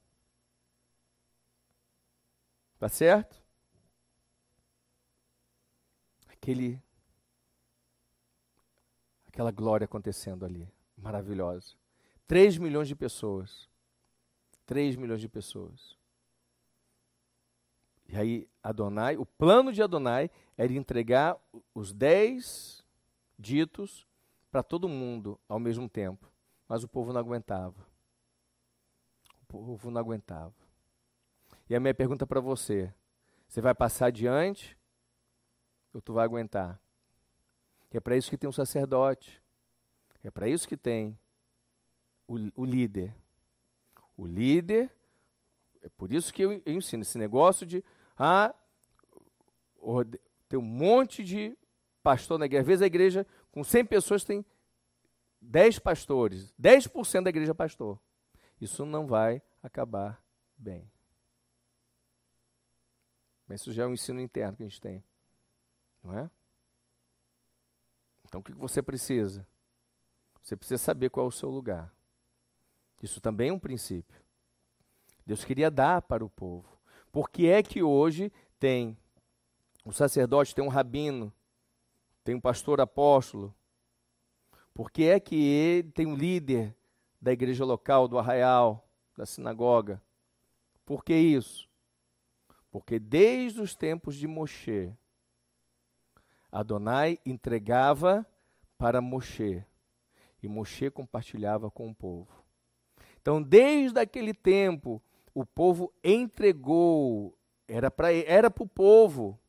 Tá 2.78 2.90
certo? 2.90 3.42
Aquele 6.28 6.84
aquela 9.32 9.50
glória 9.50 9.86
acontecendo 9.86 10.46
ali, 10.46 10.70
maravilhosa. 10.98 11.74
3 12.28 12.58
milhões 12.58 12.88
de 12.88 12.96
pessoas. 12.96 13.70
3 14.66 14.98
milhões 14.98 15.22
de 15.22 15.30
pessoas. 15.30 15.98
E 18.10 18.18
aí, 18.18 18.48
Adonai, 18.62 19.16
o 19.16 19.26
plano 19.26 19.72
de 19.72 19.82
Adonai 19.82 20.30
era 20.58 20.74
entregar 20.74 21.38
os 21.74 21.94
dez 21.94 22.84
ditos 23.40 24.06
para 24.52 24.62
todo 24.62 24.90
mundo 24.90 25.40
ao 25.48 25.60
mesmo 25.60 25.88
tempo. 25.88 26.30
Mas 26.68 26.84
o 26.84 26.90
povo 26.90 27.14
não 27.14 27.22
aguentava. 27.22 27.88
O 29.42 29.46
povo 29.48 29.90
não 29.90 30.00
aguentava. 30.00 30.54
E 31.70 31.76
a 31.76 31.80
minha 31.80 31.94
pergunta 31.94 32.28
para 32.28 32.42
você: 32.42 32.94
você 33.48 33.62
vai 33.62 33.74
passar 33.74 34.08
adiante 34.08 34.78
ou 35.94 36.02
tu 36.02 36.12
vai 36.12 36.26
aguentar? 36.26 36.81
É 37.92 38.00
para 38.00 38.16
isso 38.16 38.30
que 38.30 38.38
tem 38.38 38.50
um 38.50 38.54
sacerdote. 38.54 39.42
É 40.24 40.32
para 40.32 40.48
isso 40.48 40.68
que 40.68 40.78
tem 40.78 41.18
o, 42.28 42.36
o 42.56 42.66
líder. 42.66 43.14
O 44.16 44.26
líder, 44.26 44.92
é 45.82 45.90
por 45.90 46.12
isso 46.12 46.34
que 46.34 46.44
eu, 46.44 46.62
eu 46.66 46.74
ensino 46.74 47.02
esse 47.02 47.18
negócio 47.18 47.66
de 47.66 47.84
ah, 48.18 48.54
tem 50.48 50.60
um 50.60 50.62
monte 50.62 51.24
de 51.24 51.58
pastor 52.04 52.38
na 52.38 52.46
igreja. 52.46 52.62
Às 52.62 52.68
vezes 52.68 52.82
a 52.82 52.88
igreja, 52.88 53.28
com 53.52 53.64
100 53.64 53.86
pessoas, 53.86 54.24
tem 54.24 54.46
10 55.42 55.80
pastores. 55.80 56.54
10% 56.62 57.24
da 57.24 57.30
igreja 57.30 57.52
é 57.52 57.56
pastor. 57.56 58.00
Isso 58.60 58.86
não 58.86 59.08
vai 59.08 59.42
acabar 59.64 60.24
bem. 60.56 60.90
Mas 63.48 63.62
isso 63.62 63.74
já 63.74 63.84
é 63.84 63.88
um 63.88 63.94
ensino 63.94 64.22
interno 64.22 64.56
que 64.56 64.64
a 64.64 64.68
gente 64.68 64.80
tem. 64.80 65.04
Não 66.04 66.18
é? 66.18 66.30
Então 68.32 68.40
o 68.40 68.44
que 68.46 68.54
você 68.54 68.82
precisa? 68.82 69.46
Você 70.42 70.56
precisa 70.56 70.78
saber 70.78 71.10
qual 71.10 71.26
é 71.26 71.28
o 71.28 71.34
seu 71.34 71.50
lugar. 71.50 71.94
Isso 73.04 73.20
também 73.20 73.50
é 73.50 73.54
um 73.54 73.60
princípio. 73.60 74.22
Deus 75.26 75.44
queria 75.44 75.70
dar 75.70 76.02
para 76.02 76.24
o 76.24 76.30
povo. 76.30 76.80
Por 77.12 77.30
que 77.30 77.48
é 77.48 77.62
que 77.62 77.84
hoje 77.84 78.32
tem 78.58 78.98
o 79.84 79.92
sacerdote, 79.92 80.56
tem 80.56 80.64
um 80.64 80.70
rabino, 80.70 81.34
tem 82.24 82.34
um 82.34 82.40
pastor 82.40 82.80
apóstolo? 82.80 83.54
Por 84.74 84.90
que 84.90 85.04
é 85.04 85.20
que 85.20 85.36
ele 85.36 85.92
tem 85.92 86.06
um 86.06 86.16
líder 86.16 86.74
da 87.22 87.34
igreja 87.34 87.66
local, 87.66 88.08
do 88.08 88.18
arraial, 88.18 88.88
da 89.18 89.26
sinagoga? 89.26 90.02
Por 90.86 91.04
que 91.04 91.14
isso? 91.14 91.68
Porque 92.72 92.98
desde 92.98 93.60
os 93.60 93.76
tempos 93.76 94.16
de 94.16 94.26
Moshe, 94.26 94.96
Adonai 96.52 97.20
entregava 97.26 98.26
para 98.78 99.00
Moshe 99.00 99.64
e 100.44 100.48
Moshe 100.48 100.90
compartilhava 100.90 101.72
com 101.72 101.90
o 101.90 101.96
povo. 101.96 102.44
Então, 103.22 103.42
desde 103.42 104.00
aquele 104.00 104.34
tempo, 104.34 105.02
o 105.34 105.46
povo 105.46 105.94
entregou, 106.04 107.38
era 107.68 107.90
para 107.90 108.12
era 108.12 108.48
o 108.48 108.68
povo, 108.68 109.40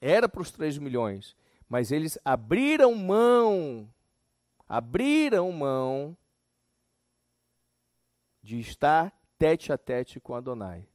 era 0.00 0.28
para 0.28 0.40
os 0.40 0.50
3 0.50 0.78
milhões, 0.78 1.36
mas 1.68 1.90
eles 1.90 2.18
abriram 2.24 2.94
mão, 2.94 3.92
abriram 4.68 5.50
mão 5.50 6.16
de 8.42 8.60
estar 8.60 9.12
tete 9.38 9.72
a 9.72 9.78
tete 9.78 10.20
com 10.20 10.34
Adonai. 10.34 10.86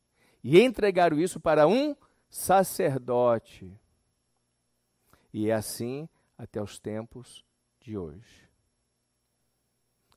E 0.44 0.62
entregaram 0.62 1.20
isso 1.20 1.40
para 1.40 1.68
um 1.68 1.96
sacerdote. 2.30 3.78
E 5.34 5.50
é 5.50 5.54
assim 5.54 6.08
até 6.38 6.62
os 6.62 6.80
tempos 6.80 7.44
de 7.80 7.98
hoje. 7.98 8.50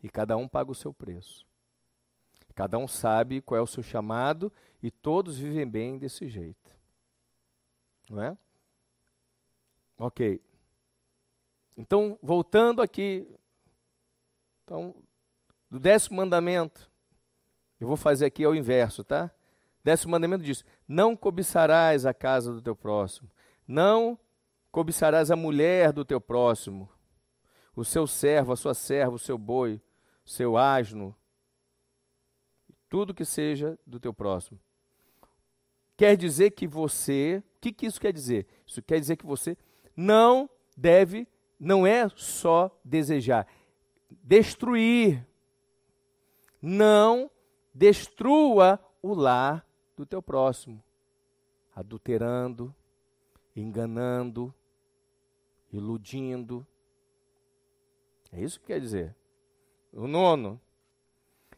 E 0.03 0.09
cada 0.09 0.37
um 0.37 0.49
paga 0.49 0.71
o 0.71 0.75
seu 0.75 0.93
preço. 0.93 1.47
Cada 2.55 2.77
um 2.79 2.87
sabe 2.87 3.41
qual 3.41 3.59
é 3.59 3.63
o 3.63 3.67
seu 3.67 3.83
chamado 3.83 4.53
e 4.83 4.91
todos 4.91 5.39
vivem 5.39 5.67
bem 5.67 5.99
desse 5.99 6.29
jeito. 6.29 6.77
Não 8.11 8.23
é? 8.23 8.37
Ok. 9.99 10.41
Então, 11.77 12.19
voltando 12.23 12.83
aqui. 12.83 13.27
Então, 14.65 14.95
do 15.71 15.81
décimo 15.81 16.19
mandamento, 16.19 16.91
eu 17.81 17.87
vou 17.87 17.97
fazer 17.97 18.27
aqui 18.27 18.45
ao 18.45 18.55
inverso, 18.55 19.03
tá? 19.03 19.31
Décimo 19.83 20.13
mandamento 20.13 20.45
diz: 20.45 20.65
Não 20.87 21.17
cobiçarás 21.17 22.05
a 22.05 22.13
casa 22.13 22.53
do 22.53 22.61
teu 22.61 22.77
próximo. 22.77 23.31
Não 23.67 24.19
cobiçarás 24.73 25.31
a 25.31 25.37
mulher 25.37 25.93
do 25.93 26.03
teu 26.03 26.19
próximo, 26.19 26.89
o 27.77 27.85
seu 27.85 28.07
servo, 28.07 28.53
a 28.53 28.57
sua 28.57 28.73
serva, 28.73 29.15
o 29.15 29.19
seu 29.19 29.37
boi, 29.37 29.81
o 30.25 30.31
seu 30.31 30.57
asno, 30.57 31.15
tudo 32.89 33.15
que 33.15 33.25
seja 33.25 33.79
do 33.87 34.01
teu 34.01 34.15
próximo. 34.15 34.59
Quer 35.97 36.17
dizer 36.17 36.53
que 36.53 36.67
você, 36.67 37.43
o 37.57 37.61
que, 37.61 37.71
que 37.71 37.87
isso 37.87 38.01
quer 38.01 38.13
dizer? 38.13 38.47
Isso 38.67 38.83
quer 38.83 38.99
dizer 38.99 39.17
que 39.17 39.27
você 39.27 39.57
não 39.95 40.49
deve, 40.77 41.29
não 41.61 41.87
é 41.87 42.09
só 42.17 42.75
desejar, 42.83 43.47
destruir. 44.23 45.27
Não 46.61 47.31
destrua 47.75 48.81
o 49.03 49.15
lar 49.15 49.67
do 49.97 50.07
teu 50.07 50.23
próximo, 50.23 50.83
adulterando, 51.75 52.75
enganando, 53.55 54.55
iludindo. 55.73 56.67
É 58.33 58.41
isso 58.41 58.61
que 58.61 58.67
quer 58.67 58.81
dizer. 58.81 59.17
O 59.93 60.07
nono, 60.07 60.61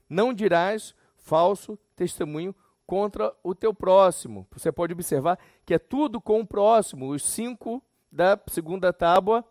não 0.09 0.32
dirás 0.32 0.95
falso 1.16 1.78
testemunho 1.97 2.55
contra 2.86 3.35
o 3.43 3.55
teu 3.55 3.73
próximo. 3.73 4.47
Você 4.53 4.70
pode 4.70 4.93
observar 4.93 5.39
que 5.65 5.74
é 5.74 5.78
tudo 5.78 6.20
com 6.20 6.41
o 6.41 6.47
próximo. 6.47 7.11
Os 7.11 7.24
cinco 7.24 7.82
da 8.11 8.39
segunda 8.49 8.93
tábua 8.93 9.45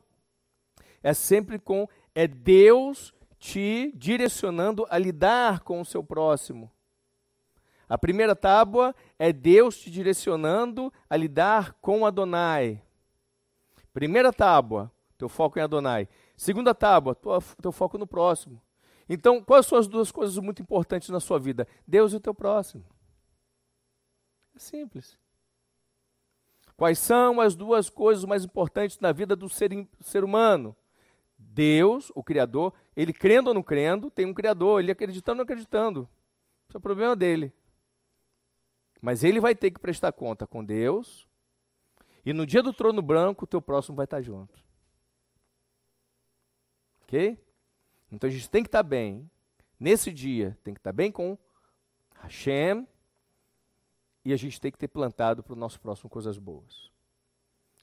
é 1.01 1.13
sempre 1.13 1.57
com 1.59 1.87
é 2.15 2.27
Deus 2.27 3.13
te 3.39 3.91
direcionando 3.95 4.85
a 4.89 4.97
lidar 4.97 5.61
com 5.61 5.81
o 5.81 5.85
seu 5.85 6.03
próximo. 6.03 6.71
A 7.89 7.97
primeira 7.97 8.35
tábua 8.35 8.95
é 9.19 9.33
Deus 9.33 9.77
te 9.77 9.91
direcionando 9.91 10.93
a 11.09 11.17
lidar 11.17 11.73
com 11.81 12.05
Adonai. 12.05 12.82
Primeira 13.93 14.33
tábua, 14.33 14.91
teu 15.17 15.29
foco 15.29 15.59
em 15.59 15.61
Adonai. 15.61 16.09
Segunda 16.35 16.73
tábua, 16.73 17.15
teu 17.61 17.71
foco 17.71 17.97
no 17.97 18.07
próximo. 18.07 18.61
Então, 19.07 19.41
quais 19.43 19.65
são 19.65 19.77
as 19.77 19.87
duas 19.87 20.11
coisas 20.11 20.37
muito 20.37 20.61
importantes 20.61 21.09
na 21.09 21.19
sua 21.19 21.37
vida? 21.37 21.67
Deus 21.87 22.11
e 22.13 22.15
o 22.15 22.19
teu 22.19 22.33
próximo. 22.33 22.83
É 24.55 24.59
simples. 24.59 25.19
Quais 26.75 26.97
são 26.97 27.39
as 27.39 27.55
duas 27.55 27.89
coisas 27.89 28.25
mais 28.25 28.43
importantes 28.43 28.99
na 28.99 29.11
vida 29.11 29.35
do 29.35 29.47
ser, 29.47 29.69
ser 30.01 30.23
humano? 30.23 30.75
Deus, 31.37 32.11
o 32.15 32.23
Criador, 32.23 32.73
ele 32.95 33.13
crendo 33.13 33.49
ou 33.49 33.53
não 33.53 33.61
crendo, 33.61 34.09
tem 34.09 34.25
um 34.25 34.33
Criador, 34.33 34.79
ele 34.79 34.91
acreditando 34.91 35.33
ou 35.33 35.37
não 35.37 35.43
acreditando. 35.43 36.09
Isso 36.67 36.77
é 36.77 36.79
o 36.79 36.81
problema 36.81 37.15
dele. 37.15 37.53
Mas 39.01 39.23
ele 39.23 39.39
vai 39.39 39.53
ter 39.53 39.69
que 39.69 39.79
prestar 39.79 40.13
conta 40.13 40.47
com 40.47 40.63
Deus, 40.63 41.27
e 42.25 42.33
no 42.33 42.45
dia 42.45 42.63
do 42.63 42.73
trono 42.73 43.01
branco, 43.01 43.45
o 43.45 43.47
teu 43.47 43.61
próximo 43.61 43.95
vai 43.95 44.05
estar 44.05 44.21
junto. 44.21 44.63
Ok? 47.03 47.37
Então 48.11 48.29
a 48.29 48.31
gente 48.31 48.49
tem 48.49 48.63
que 48.63 48.67
estar 48.67 48.83
bem. 48.83 49.29
Nesse 49.79 50.11
dia, 50.11 50.57
tem 50.63 50.73
que 50.73 50.79
estar 50.79 50.93
bem 50.93 51.11
com 51.11 51.37
Hashem, 52.21 52.87
e 54.25 54.31
a 54.31 54.37
gente 54.37 54.59
tem 54.59 54.71
que 54.71 54.77
ter 54.77 54.87
plantado 54.87 55.43
para 55.43 55.53
o 55.53 55.57
nosso 55.57 55.79
próximo 55.79 56.09
coisas 56.09 56.37
boas. 56.37 56.91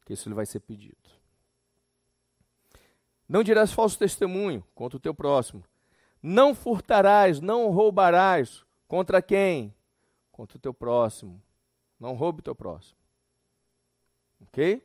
Que 0.06 0.14
isso 0.14 0.28
lhe 0.28 0.34
vai 0.34 0.46
ser 0.46 0.60
pedido. 0.60 0.96
Não 3.28 3.42
dirás 3.42 3.72
falso 3.72 3.98
testemunho 3.98 4.64
contra 4.74 4.96
o 4.96 5.00
teu 5.00 5.14
próximo. 5.14 5.62
Não 6.22 6.54
furtarás, 6.54 7.40
não 7.40 7.70
roubarás. 7.70 8.64
Contra 8.88 9.22
quem? 9.22 9.74
Contra 10.32 10.56
o 10.56 10.60
teu 10.60 10.74
próximo. 10.74 11.40
Não 11.98 12.14
roube 12.14 12.40
o 12.40 12.42
teu 12.42 12.54
próximo. 12.54 12.98
Ok? 14.52 14.82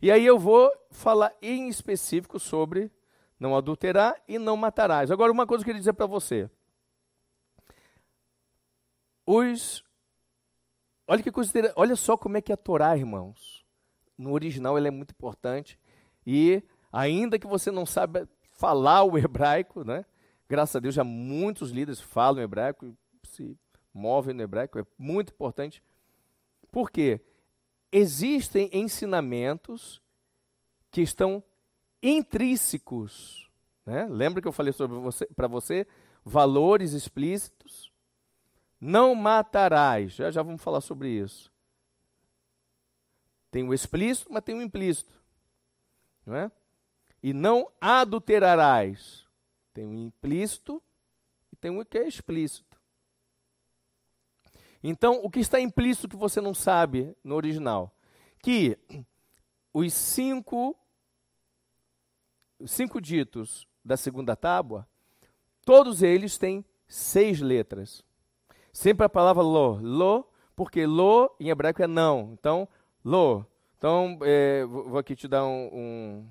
E 0.00 0.10
aí 0.10 0.24
eu 0.24 0.38
vou 0.38 0.70
falar 0.90 1.34
em 1.40 1.68
específico 1.68 2.38
sobre 2.38 2.90
não 3.38 3.56
adulterar 3.56 4.20
e 4.26 4.38
não 4.38 4.56
matarás. 4.56 5.10
Agora, 5.10 5.32
uma 5.32 5.46
coisa 5.46 5.64
que 5.64 5.70
eu 5.70 5.72
queria 5.72 5.80
dizer 5.80 5.92
para 5.94 6.06
você. 6.06 6.50
Os 9.26 9.84
Olha 11.06 11.22
que 11.22 11.30
coisa, 11.30 11.52
olha 11.76 11.96
só 11.96 12.16
como 12.16 12.38
é 12.38 12.40
que 12.40 12.50
é 12.50 12.54
a 12.54 12.56
Torá, 12.56 12.96
irmãos. 12.96 13.62
No 14.16 14.32
original 14.32 14.78
ela 14.78 14.88
é 14.88 14.90
muito 14.90 15.10
importante 15.10 15.78
e 16.26 16.62
ainda 16.90 17.38
que 17.38 17.46
você 17.46 17.70
não 17.70 17.84
saiba 17.84 18.28
falar 18.52 19.04
o 19.04 19.18
hebraico, 19.18 19.84
né? 19.84 20.06
Graças 20.48 20.76
a 20.76 20.80
Deus 20.80 20.94
já 20.94 21.04
muitos 21.04 21.70
líderes 21.70 22.00
falam 22.00 22.42
hebraico, 22.42 22.96
se 23.24 23.58
movem 23.92 24.34
no 24.34 24.42
hebraico, 24.42 24.78
é 24.78 24.86
muito 24.96 25.32
importante. 25.32 25.82
Por 26.70 26.90
quê? 26.90 27.20
Existem 27.96 28.68
ensinamentos 28.72 30.02
que 30.90 31.00
estão 31.00 31.42
intrínsecos, 32.02 33.48
né? 33.86 34.06
Lembra 34.10 34.42
que 34.42 34.48
eu 34.48 34.52
falei 34.52 34.72
sobre 34.72 34.98
você 34.98 35.26
para 35.26 35.46
você 35.46 35.86
valores 36.24 36.92
explícitos 36.92 37.94
não 38.86 39.14
matarás. 39.14 40.12
Já 40.12 40.30
já 40.30 40.42
vamos 40.42 40.62
falar 40.62 40.82
sobre 40.82 41.08
isso. 41.08 41.50
Tem 43.50 43.66
o 43.66 43.72
explícito, 43.72 44.30
mas 44.30 44.44
tem 44.44 44.54
o 44.54 44.60
implícito. 44.60 45.22
Não 46.26 46.36
é? 46.36 46.52
E 47.22 47.32
não 47.32 47.70
adulterarás. 47.80 49.26
Tem 49.72 49.86
o 49.86 49.94
implícito 49.94 50.82
e 51.50 51.56
tem 51.56 51.70
o 51.70 51.84
que 51.84 51.96
é 51.96 52.06
explícito. 52.06 52.73
Então, 54.86 55.18
o 55.22 55.30
que 55.30 55.40
está 55.40 55.58
implícito 55.58 56.06
que 56.06 56.14
você 56.14 56.42
não 56.42 56.52
sabe 56.52 57.16
no 57.24 57.36
original? 57.36 57.90
Que 58.42 58.78
os 59.72 59.94
cinco, 59.94 60.76
cinco 62.66 63.00
ditos 63.00 63.66
da 63.82 63.96
segunda 63.96 64.36
tábua, 64.36 64.86
todos 65.64 66.02
eles 66.02 66.36
têm 66.36 66.62
seis 66.86 67.40
letras. 67.40 68.04
Sempre 68.74 69.06
a 69.06 69.08
palavra 69.08 69.42
lo. 69.42 69.80
Lo, 69.80 70.28
porque 70.54 70.84
lo 70.84 71.34
em 71.40 71.48
hebraico 71.48 71.82
é 71.82 71.86
não. 71.86 72.34
Então, 72.38 72.68
lo. 73.02 73.46
Então, 73.78 74.18
é, 74.20 74.66
vou 74.66 74.98
aqui 74.98 75.16
te 75.16 75.26
dar 75.26 75.46
um, 75.46 75.70
um 75.72 76.28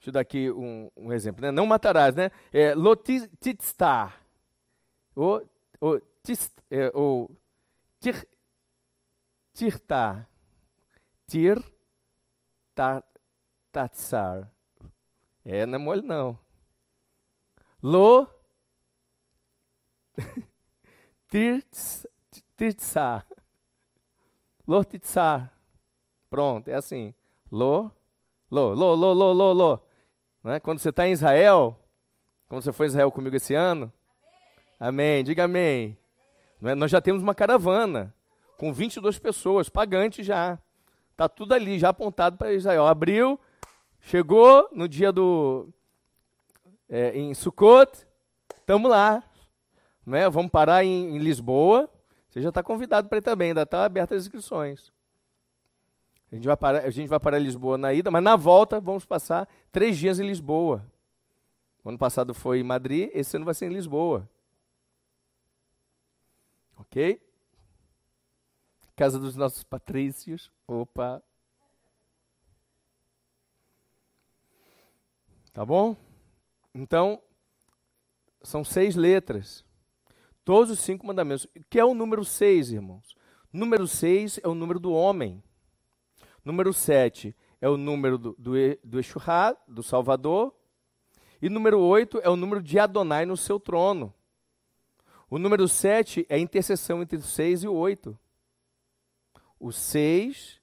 Deixa 0.00 0.08
eu 0.08 0.12
dar 0.14 0.20
aqui 0.20 0.50
um, 0.50 0.90
um 0.96 1.12
exemplo. 1.12 1.42
Né? 1.42 1.50
Não 1.50 1.66
matarás, 1.66 2.14
né? 2.14 2.30
É, 2.50 2.74
lotitstar. 2.74 4.18
O, 5.14 5.42
o, 5.78 6.00
tist, 6.22 6.50
é, 6.70 6.90
o 6.94 7.28
tir, 8.00 8.26
tirtar. 9.52 10.26
Tir, 11.26 11.62
tar, 12.74 13.04
tatsar. 13.70 14.50
É, 15.44 15.66
não 15.66 15.74
é 15.74 15.78
mole 15.78 16.00
não. 16.00 16.38
Lo 17.82 18.26
Tirtsa. 21.28 22.08
Lo 24.66 24.82
Tirtsa. 24.82 25.52
Pronto, 26.30 26.68
é 26.68 26.74
assim. 26.74 27.14
Lo, 27.52 27.92
lo, 28.50 28.72
lo, 28.72 28.94
lo, 28.94 29.12
lo, 29.12 29.32
lo, 29.34 29.52
lo. 29.52 29.89
Né? 30.42 30.60
Quando 30.60 30.78
você 30.78 30.88
está 30.90 31.06
em 31.06 31.12
Israel, 31.12 31.78
quando 32.48 32.62
você 32.62 32.72
foi 32.72 32.86
em 32.86 32.88
Israel 32.88 33.10
comigo 33.10 33.36
esse 33.36 33.54
ano, 33.54 33.92
amém, 34.78 35.12
amém. 35.12 35.24
diga 35.24 35.44
amém. 35.44 35.98
É? 36.62 36.74
Nós 36.74 36.90
já 36.90 37.00
temos 37.00 37.22
uma 37.22 37.34
caravana 37.34 38.14
com 38.56 38.72
22 38.72 39.18
pessoas, 39.18 39.68
pagantes 39.68 40.26
já. 40.26 40.58
Está 41.12 41.28
tudo 41.28 41.54
ali, 41.54 41.78
já 41.78 41.90
apontado 41.90 42.36
para 42.36 42.52
Israel. 42.52 42.86
Abriu, 42.86 43.38
chegou 44.00 44.68
no 44.72 44.88
dia 44.88 45.12
do, 45.12 45.68
é, 46.88 47.16
em 47.16 47.32
Sukkot, 47.34 48.06
estamos 48.58 48.90
lá. 48.90 49.22
Né? 50.04 50.28
Vamos 50.28 50.50
parar 50.50 50.84
em, 50.84 51.16
em 51.16 51.18
Lisboa. 51.18 51.88
Você 52.28 52.40
já 52.40 52.48
está 52.48 52.62
convidado 52.62 53.08
para 53.08 53.18
ir 53.18 53.22
também, 53.22 53.48
ainda 53.48 53.62
está 53.62 53.84
aberta 53.84 54.14
as 54.14 54.22
inscrições. 54.22 54.92
A 56.30 56.36
gente, 56.36 56.46
vai 56.46 56.56
parar, 56.56 56.84
a 56.84 56.90
gente 56.90 57.08
vai 57.08 57.18
parar 57.18 57.40
em 57.40 57.44
Lisboa 57.44 57.76
na 57.76 57.92
ida, 57.92 58.10
mas 58.10 58.22
na 58.22 58.36
volta 58.36 58.80
vamos 58.80 59.04
passar 59.04 59.48
três 59.72 59.98
dias 59.98 60.20
em 60.20 60.26
Lisboa. 60.26 60.84
O 61.82 61.88
ano 61.88 61.98
passado 61.98 62.32
foi 62.32 62.60
em 62.60 62.64
Madrid, 62.64 63.10
esse 63.12 63.36
ano 63.36 63.44
vai 63.44 63.54
ser 63.54 63.66
em 63.66 63.74
Lisboa. 63.74 64.28
Ok? 66.76 67.20
Casa 68.94 69.18
dos 69.18 69.34
nossos 69.34 69.64
patrícios. 69.64 70.52
Opa! 70.68 71.22
Tá 75.52 75.64
bom? 75.64 75.96
Então, 76.74 77.20
são 78.42 78.62
seis 78.62 78.94
letras. 78.94 79.64
Todos 80.44 80.70
os 80.70 80.80
cinco 80.80 81.06
mandamentos. 81.06 81.46
Que 81.68 81.80
é 81.80 81.84
o 81.84 81.94
número 81.94 82.24
seis, 82.24 82.70
irmãos? 82.70 83.16
Número 83.52 83.86
seis 83.88 84.38
é 84.42 84.48
o 84.48 84.54
número 84.54 84.78
do 84.78 84.92
homem. 84.92 85.42
Número 86.44 86.72
sete 86.72 87.36
é 87.60 87.68
o 87.68 87.76
número 87.76 88.16
do, 88.16 88.34
do, 88.38 88.52
do 88.82 88.98
Exurá, 88.98 89.56
do 89.68 89.82
Salvador. 89.82 90.54
E 91.42 91.48
número 91.48 91.80
oito 91.80 92.18
é 92.22 92.28
o 92.28 92.36
número 92.36 92.62
de 92.62 92.78
Adonai 92.78 93.24
no 93.24 93.36
seu 93.36 93.58
trono. 93.58 94.12
O 95.28 95.38
número 95.38 95.68
sete 95.68 96.26
é 96.28 96.34
a 96.34 96.38
interseção 96.38 97.02
entre 97.02 97.18
o 97.18 97.22
seis 97.22 97.62
e 97.62 97.68
o 97.68 97.74
oito. 97.74 98.18
O 99.58 99.72
seis, 99.72 100.60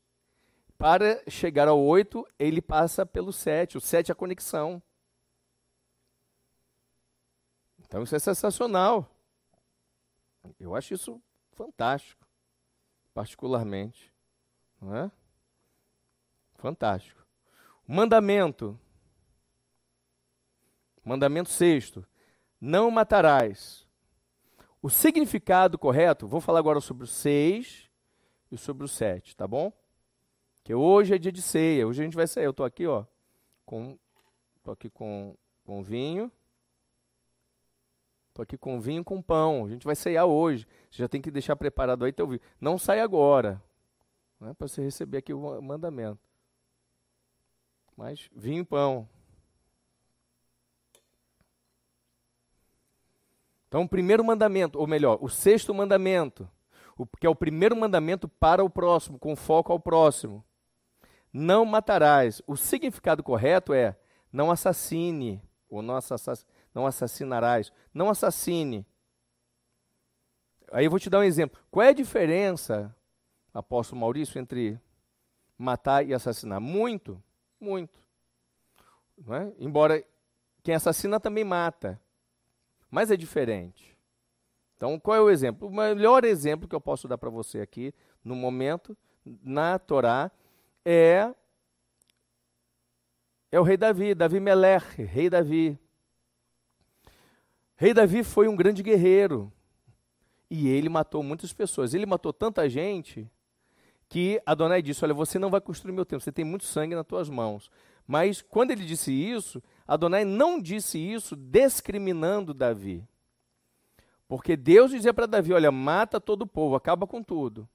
para 0.77 1.23
chegar 1.29 1.67
ao 1.67 1.79
oito, 1.79 2.27
ele 2.37 2.61
passa 2.61 3.05
pelo 3.05 3.31
sete. 3.31 3.77
O 3.77 3.81
sete 3.81 4.11
é 4.11 4.13
a 4.13 4.15
conexão. 4.15 4.81
Então 7.79 8.03
isso 8.03 8.15
é 8.15 8.19
sensacional. 8.19 9.09
Eu 10.59 10.75
acho 10.75 10.93
isso 10.93 11.21
fantástico, 11.53 12.27
particularmente. 13.13 14.13
Não 14.81 14.95
é? 14.95 15.11
Fantástico. 16.57 17.25
Mandamento. 17.87 18.77
Mandamento 21.03 21.49
sexto. 21.49 22.05
Não 22.59 22.91
matarás. 22.91 23.87
O 24.81 24.89
significado 24.89 25.77
correto, 25.77 26.27
vou 26.27 26.41
falar 26.41 26.59
agora 26.59 26.79
sobre 26.79 27.03
o 27.03 27.07
seis 27.07 27.89
e 28.51 28.57
sobre 28.57 28.85
o 28.85 28.87
sete, 28.87 29.35
tá 29.35 29.47
bom? 29.47 29.71
Que 30.63 30.73
hoje 30.73 31.15
é 31.15 31.17
dia 31.17 31.31
de 31.31 31.41
ceia, 31.41 31.87
hoje 31.87 32.01
a 32.01 32.05
gente 32.05 32.15
vai 32.15 32.27
sair. 32.27 32.45
Eu 32.45 32.51
estou 32.51 32.65
aqui, 32.65 32.85
ó, 32.85 33.05
com, 33.65 33.97
tô 34.63 34.71
aqui 34.71 34.89
com, 34.89 35.35
com 35.63 35.81
vinho. 35.81 36.31
Estou 38.29 38.43
aqui 38.43 38.57
com 38.57 38.79
vinho 38.79 39.03
com 39.03 39.21
pão. 39.21 39.65
A 39.65 39.69
gente 39.69 39.83
vai 39.83 39.95
ceiar 39.95 40.25
hoje. 40.25 40.67
Você 40.91 41.01
já 41.01 41.07
tem 41.07 41.21
que 41.21 41.31
deixar 41.31 41.55
preparado 41.55 42.05
aí 42.05 42.13
teu 42.13 42.27
vinho. 42.27 42.41
Não 42.61 42.77
sai 42.77 42.99
agora. 42.99 43.61
Né, 44.39 44.53
Para 44.53 44.67
você 44.67 44.81
receber 44.81 45.17
aqui 45.17 45.33
o 45.33 45.61
mandamento. 45.61 46.26
Mas 47.97 48.29
vinho 48.33 48.61
e 48.61 48.65
pão. 48.65 49.09
Então, 53.67 53.81
o 53.81 53.89
primeiro 53.89 54.23
mandamento, 54.23 54.79
ou 54.79 54.87
melhor, 54.87 55.17
o 55.19 55.27
sexto 55.27 55.73
mandamento, 55.73 56.49
que 57.19 57.27
é 57.27 57.29
o 57.29 57.35
primeiro 57.35 57.75
mandamento 57.75 58.29
para 58.29 58.63
o 58.63 58.69
próximo, 58.69 59.19
com 59.19 59.35
foco 59.35 59.73
ao 59.73 59.79
próximo. 59.79 60.45
Não 61.33 61.65
matarás. 61.65 62.41
O 62.47 62.55
significado 62.55 63.21
correto 63.21 63.73
é 63.73 63.97
não 64.31 64.51
assassine, 64.51 65.41
ou 65.69 65.81
não 65.81 65.95
assassine 65.95 66.45
não 66.77 66.85
assassinarás. 66.85 67.73
Não 67.91 68.09
assassine. 68.09 68.85
Aí 70.71 70.85
eu 70.85 70.91
vou 70.91 70.99
te 70.99 71.09
dar 71.09 71.19
um 71.19 71.23
exemplo. 71.23 71.59
Qual 71.71 71.83
é 71.83 71.89
a 71.89 71.93
diferença, 71.93 72.95
apóstolo 73.53 74.01
Maurício, 74.01 74.39
entre 74.39 74.79
matar 75.57 76.05
e 76.05 76.13
assassinar? 76.13 76.61
Muito, 76.61 77.21
muito. 77.59 77.99
É? 79.29 79.53
Embora 79.59 80.03
quem 80.63 80.75
assassina 80.75 81.19
também 81.19 81.43
mata, 81.43 81.99
mas 82.89 83.11
é 83.11 83.17
diferente. 83.17 83.97
Então, 84.75 84.99
qual 84.99 85.17
é 85.17 85.21
o 85.21 85.29
exemplo? 85.29 85.67
O 85.67 85.71
melhor 85.71 86.23
exemplo 86.23 86.67
que 86.67 86.75
eu 86.75 86.81
posso 86.81 87.07
dar 87.07 87.17
para 87.17 87.29
você 87.29 87.59
aqui, 87.59 87.93
no 88.23 88.35
momento, 88.35 88.95
na 89.43 89.79
Torá, 89.79 90.31
é, 90.85 91.33
é 93.51 93.59
o 93.59 93.63
rei 93.63 93.75
Davi, 93.75 94.13
Davi 94.13 94.39
Melech, 94.39 95.01
rei 95.01 95.29
Davi. 95.29 95.79
Rei 97.75 97.93
Davi 97.93 98.23
foi 98.23 98.47
um 98.47 98.55
grande 98.55 98.83
guerreiro 98.83 99.51
e 100.49 100.67
ele 100.67 100.89
matou 100.89 101.23
muitas 101.23 101.51
pessoas. 101.51 101.93
Ele 101.93 102.05
matou 102.05 102.31
tanta 102.31 102.69
gente 102.69 103.29
que 104.09 104.41
Adonai 104.45 104.81
disse: 104.81 105.03
Olha, 105.03 105.13
você 105.13 105.37
não 105.37 105.49
vai 105.49 105.61
construir 105.61 105.91
meu 105.91 106.05
templo, 106.05 106.21
você 106.21 106.31
tem 106.31 106.45
muito 106.45 106.65
sangue 106.65 106.95
nas 106.95 107.05
tuas 107.05 107.29
mãos. 107.29 107.69
Mas 108.05 108.41
quando 108.41 108.71
ele 108.71 108.85
disse 108.85 109.11
isso, 109.11 109.61
Adonai 109.85 110.23
não 110.23 110.61
disse 110.61 110.97
isso 110.97 111.35
discriminando 111.35 112.53
Davi. 112.53 113.05
Porque 114.27 114.55
Deus 114.55 114.91
dizia 114.91 115.13
para 115.13 115.25
Davi: 115.25 115.53
Olha, 115.53 115.71
mata 115.71 116.19
todo 116.19 116.43
o 116.43 116.47
povo, 116.47 116.75
acaba 116.75 117.05
com 117.05 117.21
tudo. 117.21 117.67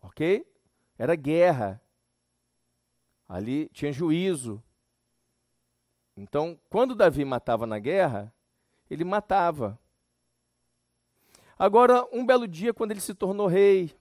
Ok? 0.00 0.46
Era 0.98 1.14
guerra. 1.14 1.80
Ali 3.28 3.68
tinha 3.72 3.92
juízo. 3.92 4.62
Então, 6.14 6.58
quando 6.68 6.94
Davi 6.94 7.24
matava 7.24 7.66
na 7.66 7.78
guerra, 7.78 8.32
ele 8.90 9.04
matava. 9.04 9.78
Agora, 11.58 12.06
um 12.12 12.26
belo 12.26 12.46
dia, 12.46 12.74
quando 12.74 12.90
ele 12.90 13.00
se 13.00 13.14
tornou 13.14 13.46
rei, 13.46 13.94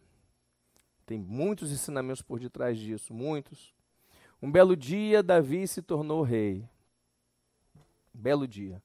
tem 1.11 1.19
muitos 1.19 1.73
ensinamentos 1.73 2.21
por 2.21 2.39
detrás 2.39 2.77
disso, 2.77 3.13
muitos. 3.13 3.73
Um 4.41 4.49
belo 4.49 4.77
dia, 4.77 5.21
Davi 5.21 5.67
se 5.67 5.81
tornou 5.81 6.23
rei. 6.23 6.65
Belo 8.13 8.47
dia. 8.47 8.81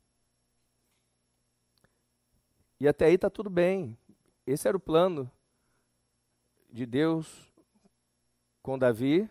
E 2.80 2.88
até 2.88 3.04
aí 3.04 3.14
está 3.14 3.30
tudo 3.30 3.48
bem. 3.48 3.96
Esse 4.44 4.66
era 4.66 4.76
o 4.76 4.80
plano 4.80 5.30
de 6.68 6.84
Deus 6.84 7.48
com 8.60 8.76
Davi, 8.76 9.30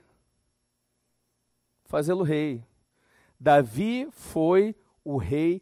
fazê-lo 1.83 2.23
rei. 2.23 2.63
Davi 3.37 4.07
foi 4.09 4.73
o 5.03 5.17
rei 5.17 5.61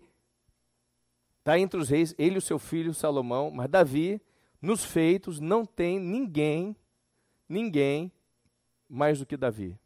Está 1.40 1.58
entre 1.58 1.80
os 1.80 1.90
reis, 1.90 2.14
ele 2.18 2.36
e 2.36 2.38
o 2.38 2.42
seu 2.42 2.60
filho 2.60 2.94
Salomão, 2.94 3.52
mas 3.52 3.68
Davi, 3.70 4.22
nos 4.62 4.86
feitos, 4.86 5.42
não 5.42 5.66
tem 5.66 6.00
ninguém, 6.00 6.74
ninguém 7.54 8.12
mais 8.90 9.20
do 9.20 9.26
que 9.26 9.38
Davi. 9.38 9.80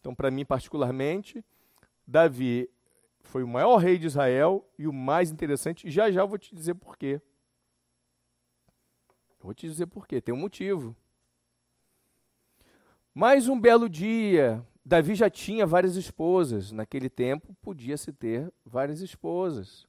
Então, 0.00 0.14
para 0.14 0.30
mim, 0.30 0.44
particularmente, 0.44 1.44
Davi 2.06 2.68
foi 3.20 3.42
o 3.42 3.48
maior 3.48 3.76
rei 3.76 3.98
de 3.98 4.06
Israel 4.06 4.68
e 4.78 4.88
o 4.88 4.92
mais 4.92 5.30
interessante, 5.30 5.90
já 5.90 6.10
já 6.10 6.22
eu 6.22 6.28
vou 6.28 6.38
te 6.38 6.54
dizer 6.54 6.74
por 6.74 6.96
quê. 6.96 7.20
Vou 9.40 9.54
te 9.54 9.66
dizer 9.66 9.86
por 9.86 10.06
quê, 10.06 10.20
tem 10.20 10.34
um 10.34 10.38
motivo. 10.38 10.96
Mais 13.14 13.48
um 13.48 13.60
belo 13.60 13.88
dia, 13.88 14.64
Davi 14.84 15.14
já 15.14 15.30
tinha 15.30 15.66
várias 15.66 15.96
esposas. 15.96 16.72
Naquele 16.72 17.08
tempo, 17.10 17.54
podia-se 17.62 18.12
ter 18.12 18.52
várias 18.64 19.00
esposas. 19.00 19.86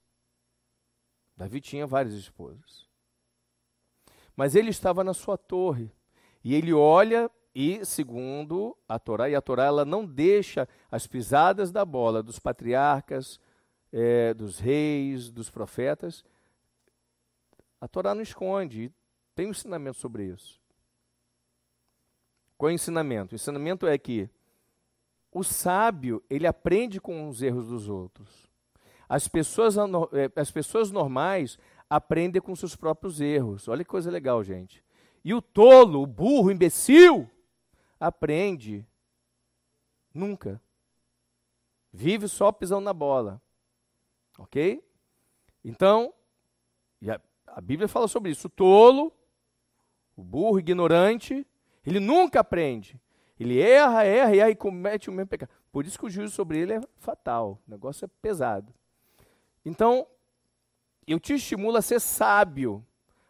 Davi 1.35 1.61
tinha 1.61 1.87
várias 1.87 2.13
esposas. 2.13 2.90
Mas 4.35 4.55
ele 4.55 4.69
estava 4.69 5.03
na 5.03 5.13
sua 5.13 5.37
torre. 5.37 5.91
E 6.43 6.53
ele 6.53 6.73
olha 6.73 7.29
e, 7.53 7.83
segundo 7.85 8.77
a 8.87 8.97
Torá, 8.97 9.29
e 9.29 9.35
a 9.35 9.41
Torá 9.41 9.65
ela 9.65 9.85
não 9.85 10.05
deixa 10.05 10.67
as 10.89 11.05
pisadas 11.05 11.71
da 11.71 11.83
bola 11.83 12.23
dos 12.23 12.39
patriarcas, 12.39 13.39
é, 13.91 14.33
dos 14.33 14.59
reis, 14.59 15.29
dos 15.29 15.49
profetas. 15.49 16.23
A 17.79 17.87
Torá 17.87 18.15
não 18.15 18.21
esconde. 18.21 18.91
Tem 19.35 19.47
um 19.47 19.51
ensinamento 19.51 19.97
sobre 19.97 20.25
isso. 20.25 20.59
Qual 22.57 22.69
é 22.69 22.73
o 22.73 22.75
ensinamento? 22.75 23.33
O 23.33 23.35
ensinamento 23.35 23.87
é 23.87 23.97
que 23.97 24.29
o 25.31 25.43
sábio, 25.43 26.21
ele 26.29 26.45
aprende 26.45 26.99
com 26.99 27.27
os 27.27 27.41
erros 27.41 27.67
dos 27.67 27.87
outros. 27.87 28.49
As 29.07 29.27
pessoas, 29.27 29.77
eh, 29.77 30.31
as 30.35 30.51
pessoas 30.51 30.91
normais 30.91 31.57
aprendem 31.91 32.41
com 32.41 32.55
seus 32.55 32.73
próprios 32.73 33.19
erros. 33.19 33.68
Olha 33.68 33.84
que 33.84 33.89
coisa 33.89 34.09
legal, 34.09 34.41
gente. 34.45 34.81
E 35.26 35.34
o 35.34 35.41
tolo, 35.41 36.01
o 36.01 36.07
burro, 36.07 36.47
o 36.47 36.51
imbecil, 36.51 37.30
aprende 37.99 38.88
nunca. 40.13 40.61
Vive 41.91 42.30
só 42.30 42.49
pisando 42.49 42.85
na 42.85 42.93
bola. 42.93 43.41
Ok? 44.39 44.81
Então, 45.65 46.13
a, 47.05 47.19
a 47.45 47.59
Bíblia 47.59 47.89
fala 47.89 48.07
sobre 48.07 48.31
isso. 48.31 48.47
O 48.47 48.49
tolo, 48.49 49.11
o 50.15 50.23
burro, 50.23 50.55
o 50.55 50.59
ignorante, 50.59 51.45
ele 51.85 51.99
nunca 51.99 52.39
aprende. 52.39 52.97
Ele 53.38 53.59
erra, 53.59 54.05
erra, 54.05 54.34
e 54.34 54.41
aí 54.41 54.55
comete 54.55 55.09
o 55.09 55.13
mesmo 55.13 55.27
pecado. 55.27 55.51
Por 55.73 55.85
isso 55.85 55.99
que 55.99 56.05
o 56.05 56.09
juízo 56.09 56.34
sobre 56.34 56.57
ele 56.57 56.72
é 56.72 56.81
fatal. 56.99 57.59
O 57.68 57.69
negócio 57.69 58.05
é 58.05 58.07
pesado. 58.22 58.73
Então, 59.65 60.07
eu 61.07 61.19
te 61.19 61.34
estimulo 61.34 61.78
a 61.78 61.82
ser 61.82 61.99
sábio. 61.99 62.86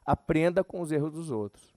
Aprenda 0.05 0.63
com 0.63 0.81
os 0.81 0.91
erros 0.91 1.11
dos 1.11 1.31
outros. 1.31 1.75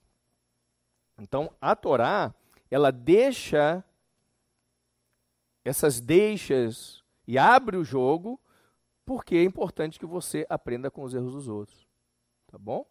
Então, 1.17 1.53
a 1.61 1.75
Torá, 1.75 2.33
ela 2.69 2.91
deixa 2.91 3.83
essas 5.63 5.99
deixas 5.99 7.03
e 7.27 7.37
abre 7.37 7.77
o 7.77 7.83
jogo, 7.83 8.39
porque 9.05 9.35
é 9.35 9.43
importante 9.43 9.99
que 9.99 10.05
você 10.05 10.45
aprenda 10.49 10.91
com 10.91 11.03
os 11.03 11.13
erros 11.13 11.33
dos 11.33 11.47
outros. 11.47 11.87
Tá 12.47 12.57
bom? 12.57 12.85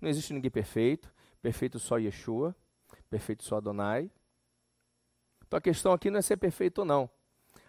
Não 0.00 0.08
existe 0.08 0.32
ninguém 0.32 0.50
perfeito. 0.50 1.12
Perfeito 1.42 1.78
só 1.78 1.98
Yeshua. 1.98 2.54
Perfeito 3.10 3.42
só 3.42 3.56
Adonai. 3.56 4.10
Então 5.46 5.58
a 5.58 5.62
questão 5.62 5.92
aqui 5.92 6.10
não 6.10 6.18
é 6.18 6.22
ser 6.22 6.36
perfeito 6.36 6.80
ou 6.80 6.84
não. 6.84 7.10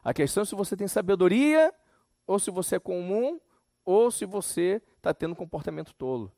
A 0.04 0.14
questão 0.14 0.44
é 0.44 0.46
se 0.46 0.56
você 0.56 0.76
tem 0.76 0.88
sabedoria, 0.88 1.74
ou 2.28 2.38
se 2.40 2.52
você 2.52 2.76
é 2.76 2.80
comum, 2.80 3.40
ou 3.90 4.11
se 4.11 4.24
você 4.24 4.80
está 4.98 5.11
tendo 5.16 5.32
um 5.32 5.36
comportamento 5.36 5.95
tolo. 5.95 6.32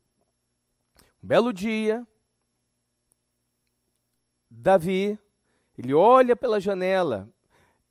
Um 1.22 1.28
belo 1.28 1.52
dia, 1.52 2.08
Davi, 4.50 5.20
ele 5.78 5.94
olha 5.94 6.34
pela 6.34 6.62
janela 6.62 7.30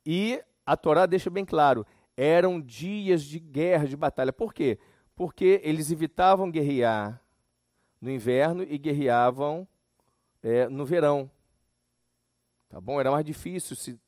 e 0.03 0.43
a 0.65 0.75
Torá 0.75 1.05
deixa 1.05 1.29
bem 1.29 1.45
claro, 1.45 1.85
eram 2.17 2.59
dias 2.59 3.23
de 3.23 3.37
guerra, 3.37 3.85
de 3.85 3.95
batalha. 3.95 4.33
Por 4.33 4.51
quê? 4.51 4.79
Porque 5.15 5.61
eles 5.63 5.91
evitavam 5.91 6.49
guerrear 6.49 7.21
no 8.01 8.09
inverno 8.09 8.63
e 8.63 8.79
guerreavam 8.79 9.67
é, 10.41 10.67
no 10.69 10.87
verão. 10.87 11.29
Tá 12.67 12.81
bom? 12.81 12.99
Era 12.99 13.11
mais 13.11 13.23
difícil 13.23 13.75
se 13.75 13.99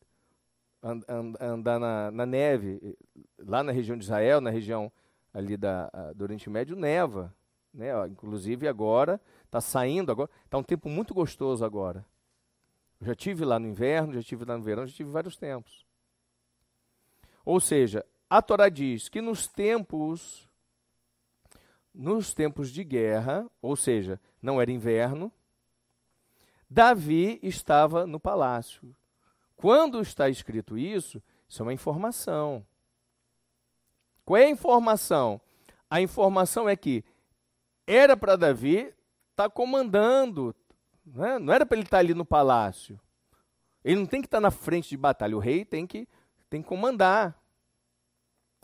andar 0.82 1.80
na, 1.80 2.10
na, 2.10 2.26
neve. 2.26 2.98
Lá 3.38 3.62
na 3.62 3.72
região 3.72 3.96
de 3.96 4.04
Israel, 4.04 4.42
na 4.42 4.50
região 4.50 4.92
ali 5.34 5.58
da, 5.58 5.90
do 6.16 6.24
Oriente 6.24 6.50
Médio, 6.50 6.76
neva. 6.76 7.34
Né? 7.74 7.90
Inclusive 8.08 8.68
agora, 8.68 9.20
está 9.46 9.60
saindo, 9.60 10.12
agora 10.12 10.30
está 10.46 10.58
um 10.58 10.64
tempo 10.64 10.90
muito 10.90 11.14
gostoso 11.14 11.66
agora. 11.66 12.06
Eu 13.00 13.08
já 13.08 13.16
tive 13.16 13.44
lá 13.44 13.60
no 13.60 13.68
inverno, 13.68 14.14
já 14.14 14.22
tive 14.22 14.46
lá 14.46 14.58
no 14.58 14.64
verão, 14.64 14.86
já 14.86 14.94
tive 14.96 15.10
vários 15.10 15.36
tempos. 15.36 15.86
Ou 17.44 17.60
seja, 17.60 18.06
a 18.30 18.42
Torá 18.42 18.70
diz 18.70 19.10
que 19.10 19.22
nos 19.22 19.48
tempos 19.48 20.48
nos 21.94 22.34
tempos 22.34 22.72
de 22.72 22.84
guerra, 22.84 23.48
ou 23.62 23.76
seja, 23.76 24.20
não 24.42 24.60
era 24.60 24.72
inverno, 24.72 25.32
Davi 26.68 27.40
estava 27.44 28.08
no 28.08 28.20
palácio. 28.20 28.96
Quando 29.56 30.02
está 30.02 30.28
escrito 30.28 30.76
isso, 30.76 31.22
isso 31.48 31.62
é 31.62 31.64
uma 31.64 31.74
informação. 31.74 32.66
Qual 34.26 34.38
é 34.38 34.46
a 34.46 34.50
informação? 34.50 35.40
A 35.90 36.02
informação 36.02 36.68
é 36.68 36.76
que 36.76 37.04
era 37.86 38.16
para 38.16 38.36
Davi 38.36 38.78
estar 38.78 38.96
tá 39.36 39.50
comandando, 39.50 40.56
né? 41.06 41.38
não 41.38 41.54
era 41.54 41.66
para 41.66 41.78
ele 41.78 41.86
estar 41.86 41.98
tá 41.98 42.02
ali 42.02 42.14
no 42.14 42.26
palácio. 42.26 43.00
Ele 43.84 44.00
não 44.00 44.06
tem 44.06 44.22
que 44.22 44.28
estar 44.28 44.38
tá 44.38 44.42
na 44.42 44.52
frente 44.52 44.90
de 44.90 44.98
batalha, 44.98 45.36
o 45.36 45.40
rei 45.40 45.66
tem 45.66 45.86
que, 45.86 46.08
tem 46.50 46.62
que 46.62 46.68
comandar. 46.68 47.38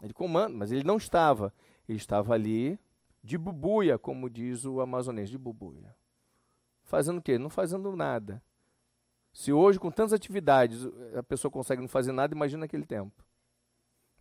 Ele 0.01 0.13
comanda, 0.13 0.55
mas 0.55 0.71
ele 0.71 0.83
não 0.83 0.97
estava. 0.97 1.53
Ele 1.87 1.97
estava 1.97 2.33
ali 2.33 2.79
de 3.23 3.37
bubuia, 3.37 3.97
como 3.97 4.29
diz 4.29 4.65
o 4.65 4.79
amazonês, 4.79 5.29
de 5.29 5.37
bubuia. 5.37 5.93
Fazendo 6.83 7.17
o 7.17 7.21
quê? 7.21 7.37
Não 7.37 7.49
fazendo 7.49 7.93
nada. 7.95 8.41
Se 9.33 9.51
hoje, 9.51 9.79
com 9.79 9.91
tantas 9.91 10.13
atividades, 10.13 10.87
a 11.15 11.21
pessoa 11.21 11.51
consegue 11.51 11.81
não 11.81 11.87
fazer 11.87 12.11
nada, 12.11 12.33
imagina 12.33 12.65
aquele 12.65 12.85
tempo. 12.85 13.23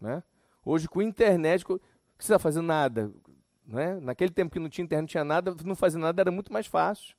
Né? 0.00 0.22
Hoje, 0.70 0.86
com 0.86 1.00
internet, 1.00 1.64
o 1.64 1.78
que 1.78 1.82
você 2.18 2.24
está 2.24 2.38
fazendo? 2.38 2.66
Nada. 2.66 3.10
né? 3.64 3.98
naquele 4.00 4.30
tempo 4.30 4.52
que 4.52 4.58
não 4.58 4.68
tinha 4.68 4.84
internet, 4.84 5.00
não 5.00 5.08
tinha 5.08 5.24
nada, 5.24 5.56
não 5.64 5.74
fazer 5.74 5.96
nada 5.96 6.20
era 6.20 6.30
muito 6.30 6.52
mais 6.52 6.66
fácil. 6.66 7.16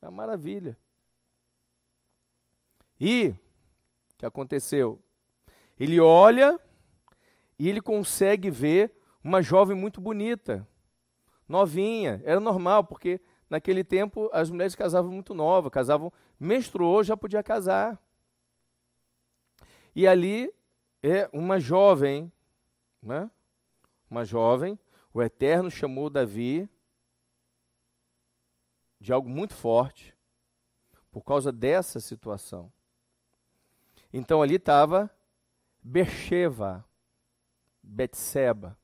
É 0.00 0.06
uma 0.06 0.12
maravilha. 0.12 0.78
E 3.00 3.34
o 4.12 4.18
que 4.18 4.24
aconteceu? 4.24 5.02
Ele 5.76 5.98
olha 5.98 6.56
e 7.58 7.68
ele 7.68 7.80
consegue 7.80 8.48
ver 8.48 8.96
uma 9.24 9.42
jovem 9.42 9.76
muito 9.76 10.00
bonita, 10.00 10.64
novinha. 11.48 12.22
Era 12.24 12.38
normal, 12.38 12.84
porque 12.84 13.20
naquele 13.50 13.82
tempo 13.82 14.30
as 14.32 14.50
mulheres 14.50 14.76
casavam 14.76 15.10
muito 15.10 15.34
novas, 15.34 15.72
casavam, 15.72 16.12
menstruou, 16.38 17.02
já 17.02 17.16
podia 17.16 17.42
casar. 17.42 18.00
E 19.96 20.06
ali 20.06 20.54
é 21.02 21.28
uma 21.32 21.58
jovem, 21.58 22.32
né? 23.06 23.30
Uma 24.10 24.24
jovem, 24.24 24.78
o 25.12 25.22
Eterno 25.22 25.70
chamou 25.70 26.10
Davi 26.10 26.68
de 29.00 29.12
algo 29.12 29.28
muito 29.28 29.54
forte 29.54 30.14
por 31.10 31.22
causa 31.22 31.50
dessa 31.50 32.00
situação. 32.00 32.72
Então 34.12 34.42
ali 34.42 34.56
estava 34.56 35.10
Bercheva, 35.82 36.84
Betseba, 37.82 38.76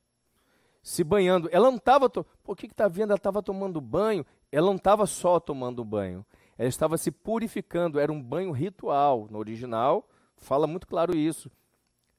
se 0.82 1.02
banhando. 1.04 1.48
Ela 1.52 1.70
não 1.70 1.76
estava. 1.76 2.08
To... 2.08 2.24
Por 2.42 2.56
que 2.56 2.66
está 2.66 2.88
vendo? 2.88 3.10
Ela 3.10 3.16
estava 3.16 3.42
tomando 3.42 3.80
banho. 3.80 4.26
Ela 4.50 4.66
não 4.66 4.76
estava 4.76 5.06
só 5.06 5.38
tomando 5.38 5.84
banho. 5.84 6.26
Ela 6.58 6.68
estava 6.68 6.98
se 6.98 7.10
purificando. 7.10 7.98
Era 7.98 8.12
um 8.12 8.22
banho 8.22 8.50
ritual. 8.50 9.28
No 9.30 9.38
original, 9.38 10.08
fala 10.36 10.66
muito 10.66 10.86
claro 10.86 11.16
isso. 11.16 11.50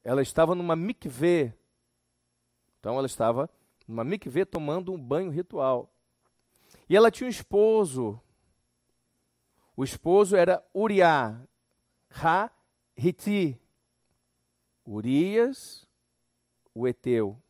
Ela 0.04 0.22
estava 0.22 0.56
numa 0.56 0.76
mikveh. 0.76 1.54
Então 2.84 2.98
ela 2.98 3.08
estava 3.08 3.50
numa 3.88 4.04
mikveh 4.04 4.44
tomando 4.44 4.92
um 4.92 5.02
banho 5.02 5.32
ritual. 5.32 5.90
E 6.90 6.98
ela 6.98 7.10
tinha 7.10 7.28
um 7.28 7.30
esposo. 7.30 8.20
O 9.74 9.86
esposo 9.86 10.36
era 10.36 10.62
Uriah, 10.76 11.48
Ha-Hiti. 12.10 13.58
Urias, 14.86 15.88
o 16.76 16.86
Eteu. 16.86 17.42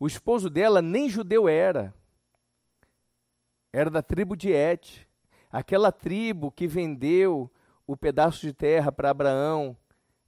O 0.00 0.06
esposo 0.06 0.48
dela 0.48 0.80
nem 0.80 1.10
judeu 1.10 1.46
era. 1.46 1.94
Era 3.70 3.90
da 3.90 4.00
tribo 4.00 4.34
de 4.34 4.50
Et. 4.50 5.06
Aquela 5.52 5.92
tribo 5.92 6.50
que 6.50 6.66
vendeu 6.66 7.52
o 7.86 7.94
pedaço 7.94 8.40
de 8.40 8.54
terra 8.54 8.90
para 8.90 9.10
Abraão 9.10 9.76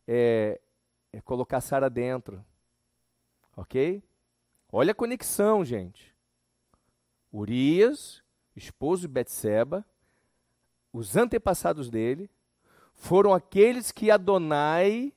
é, 0.06 0.60
é 1.10 1.22
colocar 1.22 1.62
Sara 1.62 1.88
dentro. 1.88 2.44
Ok? 3.58 4.00
Olha 4.70 4.92
a 4.92 4.94
conexão, 4.94 5.64
gente. 5.64 6.14
Urias, 7.32 8.22
esposo 8.54 9.02
de 9.02 9.08
Betseba, 9.08 9.84
os 10.92 11.16
antepassados 11.16 11.90
dele, 11.90 12.30
foram 12.94 13.34
aqueles 13.34 13.90
que 13.90 14.12
Adonai 14.12 15.12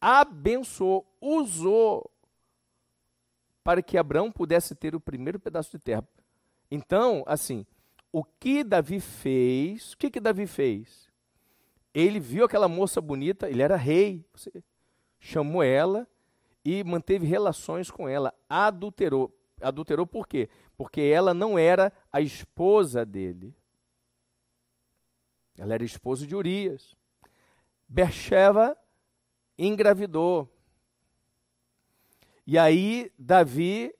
abençoou, 0.00 1.04
usou 1.20 2.08
para 3.64 3.82
que 3.82 3.98
Abraão 3.98 4.30
pudesse 4.30 4.76
ter 4.76 4.94
o 4.94 5.00
primeiro 5.00 5.40
pedaço 5.40 5.72
de 5.72 5.80
terra. 5.80 6.06
Então, 6.70 7.24
assim, 7.26 7.66
o 8.12 8.22
que 8.22 8.62
Davi 8.62 9.00
fez? 9.00 9.94
O 9.94 9.98
que, 9.98 10.12
que 10.12 10.20
Davi 10.20 10.46
fez? 10.46 11.10
Ele 11.92 12.20
viu 12.20 12.44
aquela 12.44 12.68
moça 12.68 13.00
bonita, 13.00 13.50
ele 13.50 13.62
era 13.62 13.74
rei, 13.74 14.24
chamou 15.18 15.60
ela 15.60 16.06
e 16.68 16.84
manteve 16.84 17.26
relações 17.26 17.90
com 17.90 18.06
ela, 18.06 18.34
adulterou. 18.46 19.34
Adulterou 19.58 20.06
por 20.06 20.28
quê? 20.28 20.50
Porque 20.76 21.00
ela 21.00 21.32
não 21.32 21.58
era 21.58 21.90
a 22.12 22.20
esposa 22.20 23.06
dele. 23.06 23.56
Ela 25.56 25.74
era 25.74 25.84
esposa 25.84 26.26
de 26.26 26.36
Urias. 26.36 26.94
Bercheva 27.88 28.76
engravidou. 29.56 30.46
E 32.46 32.58
aí, 32.58 33.10
Davi, 33.18 33.94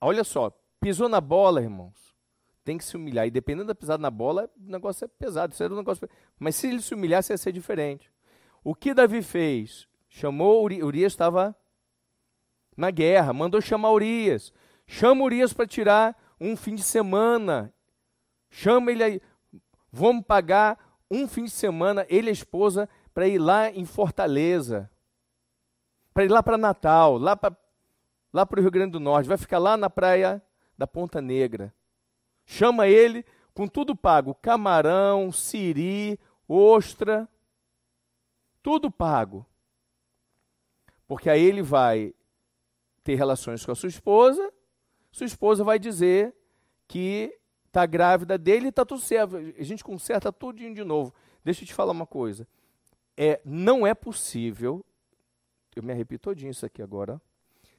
olha 0.00 0.22
só, 0.22 0.56
pisou 0.78 1.08
na 1.08 1.20
bola, 1.20 1.60
irmãos. 1.60 2.14
Tem 2.64 2.78
que 2.78 2.84
se 2.84 2.96
humilhar. 2.96 3.26
E 3.26 3.30
dependendo 3.30 3.66
da 3.66 3.74
pisada 3.74 4.00
na 4.00 4.10
bola, 4.10 4.48
o 4.56 4.70
negócio 4.70 5.04
é 5.04 5.08
pesado. 5.08 5.52
Isso 5.52 5.64
era 5.64 5.74
um 5.74 5.78
negócio... 5.78 6.08
Mas 6.38 6.54
se 6.54 6.68
ele 6.68 6.80
se 6.80 6.94
humilhasse, 6.94 7.32
ia 7.32 7.36
ser 7.36 7.50
diferente. 7.50 8.10
O 8.62 8.72
que 8.72 8.94
Davi 8.94 9.20
fez? 9.20 9.88
Chamou 10.08 10.64
Urias, 10.64 11.12
estava 11.12 11.54
na 12.76 12.90
guerra, 12.90 13.32
mandou 13.32 13.60
chamar 13.60 13.92
Urias. 13.92 14.52
Chama 14.86 15.24
Urias 15.24 15.52
para 15.52 15.66
tirar 15.66 16.16
um 16.40 16.56
fim 16.56 16.74
de 16.74 16.82
semana. 16.82 17.72
Chama 18.50 18.92
ele 18.92 19.02
aí. 19.02 19.22
Vamos 19.90 20.24
pagar 20.24 20.78
um 21.10 21.28
fim 21.28 21.44
de 21.44 21.50
semana, 21.50 22.04
ele 22.08 22.28
e 22.28 22.30
a 22.30 22.32
esposa, 22.32 22.88
para 23.12 23.28
ir 23.28 23.38
lá 23.38 23.70
em 23.70 23.84
Fortaleza 23.84 24.90
para 26.14 26.24
ir 26.24 26.30
lá 26.30 26.42
para 26.42 26.56
Natal, 26.56 27.18
lá 27.18 27.36
para 27.36 27.54
lá 28.32 28.48
o 28.50 28.60
Rio 28.60 28.70
Grande 28.70 28.92
do 28.92 29.00
Norte, 29.00 29.28
vai 29.28 29.36
ficar 29.36 29.58
lá 29.58 29.76
na 29.76 29.90
praia 29.90 30.40
da 30.78 30.86
Ponta 30.86 31.20
Negra. 31.20 31.74
Chama 32.46 32.86
ele 32.86 33.26
com 33.52 33.66
tudo 33.66 33.96
pago: 33.96 34.34
camarão, 34.34 35.32
siri, 35.32 36.18
ostra, 36.48 37.28
tudo 38.62 38.90
pago. 38.90 39.44
Porque 41.06 41.28
aí 41.28 41.42
ele 41.42 41.62
vai 41.62 42.14
ter 43.04 43.14
relações 43.14 43.64
com 43.64 43.70
a 43.70 43.74
sua 43.76 43.88
esposa, 43.88 44.52
sua 45.12 45.26
esposa 45.26 45.62
vai 45.62 45.78
dizer 45.78 46.34
que 46.88 47.38
está 47.66 47.86
grávida 47.86 48.36
dele 48.36 48.66
e 48.66 48.68
está 48.70 48.84
tudo 48.84 49.00
certo. 49.00 49.36
A 49.36 49.62
gente 49.62 49.84
conserta 49.84 50.32
tudo 50.32 50.58
de 50.58 50.84
novo. 50.84 51.14
Deixa 51.44 51.62
eu 51.62 51.66
te 51.66 51.74
falar 51.74 51.92
uma 51.92 52.06
coisa. 52.06 52.48
É, 53.16 53.40
não 53.44 53.86
é 53.86 53.94
possível 53.94 54.84
eu 55.76 55.82
me 55.82 55.92
arrepio 55.92 56.18
todinho 56.18 56.50
isso 56.50 56.64
aqui 56.64 56.80
agora. 56.80 57.20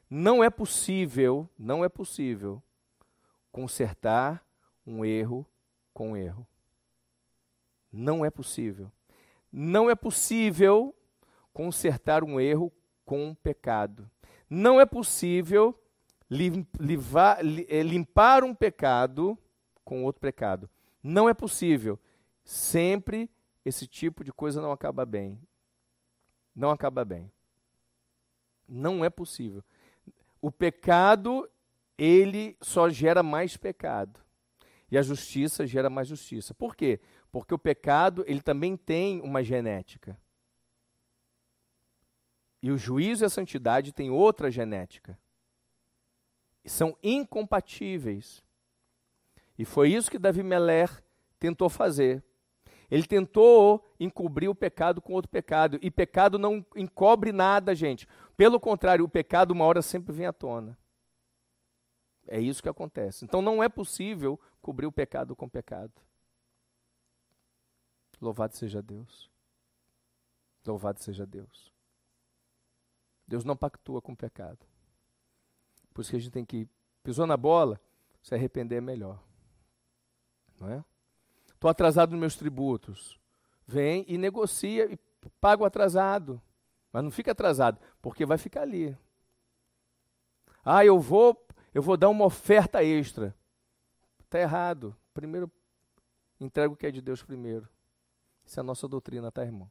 Não 0.09 0.43
é 0.43 0.49
possível, 0.49 1.49
não 1.57 1.83
é 1.83 1.89
possível 1.89 2.61
consertar 3.51 4.45
um 4.85 5.03
erro 5.03 5.45
com 5.93 6.11
um 6.11 6.17
erro. 6.17 6.45
Não 7.91 8.25
é 8.25 8.29
possível. 8.29 8.91
Não 9.51 9.89
é 9.89 9.95
possível 9.95 10.93
consertar 11.53 12.23
um 12.23 12.39
erro 12.39 12.71
com 13.05 13.27
um 13.27 13.33
pecado. 13.33 14.09
Não 14.49 14.79
é 14.79 14.85
possível 14.85 15.77
eh, 16.29 17.83
limpar 17.83 18.43
um 18.43 18.53
pecado 18.53 19.37
com 19.83 20.03
outro 20.03 20.21
pecado. 20.21 20.69
Não 21.01 21.29
é 21.29 21.33
possível. 21.33 21.99
Sempre 22.43 23.29
esse 23.63 23.87
tipo 23.87 24.23
de 24.23 24.31
coisa 24.31 24.61
não 24.61 24.71
acaba 24.71 25.05
bem. 25.05 25.39
Não 26.55 26.69
acaba 26.69 27.03
bem. 27.05 27.31
Não 28.67 29.03
é 29.03 29.09
possível. 29.09 29.63
O 30.41 30.51
pecado, 30.51 31.49
ele 31.97 32.57
só 32.61 32.89
gera 32.89 33.21
mais 33.23 33.57
pecado. 33.57 34.19
E 34.91 34.97
a 34.97 35.01
justiça 35.01 35.65
gera 35.65 35.89
mais 35.89 36.07
justiça. 36.07 36.53
Por 36.53 36.75
quê? 36.75 36.99
Porque 37.31 37.53
o 37.53 37.59
pecado, 37.59 38.23
ele 38.27 38.41
também 38.41 38.77
tem 38.77 39.21
uma 39.21 39.43
genética. 39.43 40.17
E 42.65 42.71
o 42.71 42.79
juízo 42.79 43.23
e 43.23 43.27
a 43.27 43.29
santidade 43.29 43.93
têm 43.93 44.09
outra 44.09 44.49
genética. 44.49 45.15
E 46.63 46.69
são 46.69 46.97
incompatíveis. 47.03 48.43
E 49.55 49.63
foi 49.63 49.93
isso 49.93 50.09
que 50.09 50.17
Davi 50.17 50.41
Meller 50.41 50.89
tentou 51.39 51.69
fazer. 51.69 52.23
Ele 52.89 53.05
tentou 53.05 53.87
encobrir 53.99 54.49
o 54.49 54.55
pecado 54.55 54.99
com 54.99 55.13
outro 55.13 55.29
pecado. 55.29 55.77
E 55.79 55.91
pecado 55.91 56.39
não 56.39 56.65
encobre 56.75 57.31
nada, 57.31 57.75
gente. 57.75 58.07
Pelo 58.35 58.59
contrário, 58.59 59.05
o 59.05 59.09
pecado 59.09 59.51
uma 59.51 59.65
hora 59.65 59.83
sempre 59.83 60.11
vem 60.11 60.25
à 60.25 60.33
tona. 60.33 60.75
É 62.27 62.39
isso 62.39 62.63
que 62.63 62.69
acontece. 62.69 63.25
Então 63.25 63.43
não 63.43 63.61
é 63.61 63.69
possível 63.69 64.39
cobrir 64.59 64.87
o 64.87 64.91
pecado 64.91 65.35
com 65.35 65.47
pecado. 65.47 65.93
Louvado 68.19 68.55
seja 68.55 68.81
Deus. 68.81 69.29
Louvado 70.65 70.99
seja 71.03 71.27
Deus. 71.27 71.74
Deus 73.27 73.43
não 73.43 73.55
pactua 73.55 74.01
com 74.01 74.11
o 74.11 74.17
pecado. 74.17 74.59
Por 75.93 76.01
isso 76.01 76.11
que 76.11 76.17
a 76.17 76.19
gente 76.19 76.31
tem 76.31 76.45
que 76.45 76.67
pisou 77.03 77.25
na 77.25 77.37
bola, 77.37 77.79
se 78.21 78.33
arrepender 78.35 78.77
é 78.77 78.81
melhor. 78.81 79.23
Não 80.59 80.69
é? 80.69 80.83
Estou 81.53 81.69
atrasado 81.69 82.11
nos 82.11 82.19
meus 82.19 82.35
tributos. 82.35 83.19
Vem 83.67 84.05
e 84.07 84.17
negocia 84.17 84.91
e 84.91 84.97
paga 85.39 85.63
o 85.63 85.65
atrasado. 85.65 86.41
Mas 86.91 87.03
não 87.03 87.11
fica 87.11 87.31
atrasado, 87.31 87.79
porque 88.01 88.25
vai 88.25 88.37
ficar 88.37 88.61
ali. 88.61 88.97
Ah, 90.63 90.85
eu 90.85 90.99
vou, 90.99 91.45
eu 91.73 91.81
vou 91.81 91.97
dar 91.97 92.09
uma 92.09 92.25
oferta 92.25 92.83
extra. 92.83 93.35
Está 94.19 94.39
errado. 94.39 94.95
Primeiro, 95.13 95.51
entrega 96.39 96.73
o 96.73 96.75
que 96.75 96.87
é 96.87 96.91
de 96.91 97.01
Deus 97.01 97.23
primeiro. 97.23 97.67
Isso 98.45 98.59
é 98.59 98.61
a 98.61 98.63
nossa 98.63 98.87
doutrina, 98.87 99.31
tá, 99.31 99.43
irmão? 99.43 99.69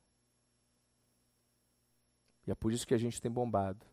E 2.47 2.51
é 2.51 2.55
por 2.55 2.73
isso 2.73 2.87
que 2.87 2.95
a 2.95 2.99
gente 2.99 3.21
tem 3.21 3.31
bombado. 3.31 3.85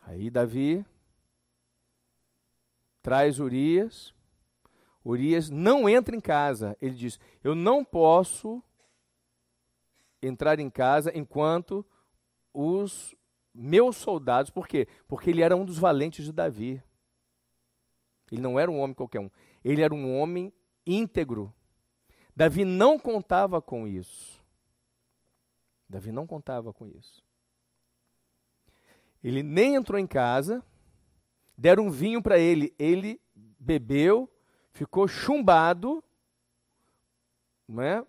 Aí 0.00 0.30
Davi 0.30 0.84
traz 3.02 3.38
Urias. 3.38 4.14
Urias 5.04 5.48
não 5.48 5.88
entra 5.88 6.14
em 6.14 6.20
casa. 6.20 6.76
Ele 6.80 6.94
diz: 6.94 7.18
Eu 7.42 7.54
não 7.54 7.84
posso 7.84 8.62
entrar 10.22 10.58
em 10.58 10.68
casa 10.68 11.16
enquanto 11.16 11.84
os 12.52 13.14
meus 13.54 13.96
soldados. 13.96 14.50
Por 14.50 14.66
quê? 14.66 14.86
Porque 15.08 15.30
ele 15.30 15.42
era 15.42 15.56
um 15.56 15.64
dos 15.64 15.78
valentes 15.78 16.24
de 16.24 16.32
Davi. 16.32 16.82
Ele 18.30 18.40
não 18.40 18.58
era 18.58 18.70
um 18.70 18.78
homem 18.78 18.94
qualquer 18.94 19.20
um. 19.20 19.30
Ele 19.64 19.82
era 19.82 19.94
um 19.94 20.18
homem 20.18 20.52
íntegro. 20.86 21.52
Davi 22.34 22.64
não 22.64 22.98
contava 22.98 23.60
com 23.60 23.86
isso. 23.86 24.39
Davi 25.90 26.12
não 26.12 26.26
contava 26.26 26.72
com 26.72 26.86
isso. 26.86 27.22
Ele 29.22 29.42
nem 29.42 29.74
entrou 29.74 29.98
em 29.98 30.06
casa, 30.06 30.64
deram 31.58 31.88
um 31.88 31.90
vinho 31.90 32.22
para 32.22 32.38
ele, 32.38 32.74
ele 32.78 33.20
bebeu, 33.58 34.30
ficou 34.72 35.06
chumbado, 35.06 36.02
não 37.68 37.82
é? 37.82 38.06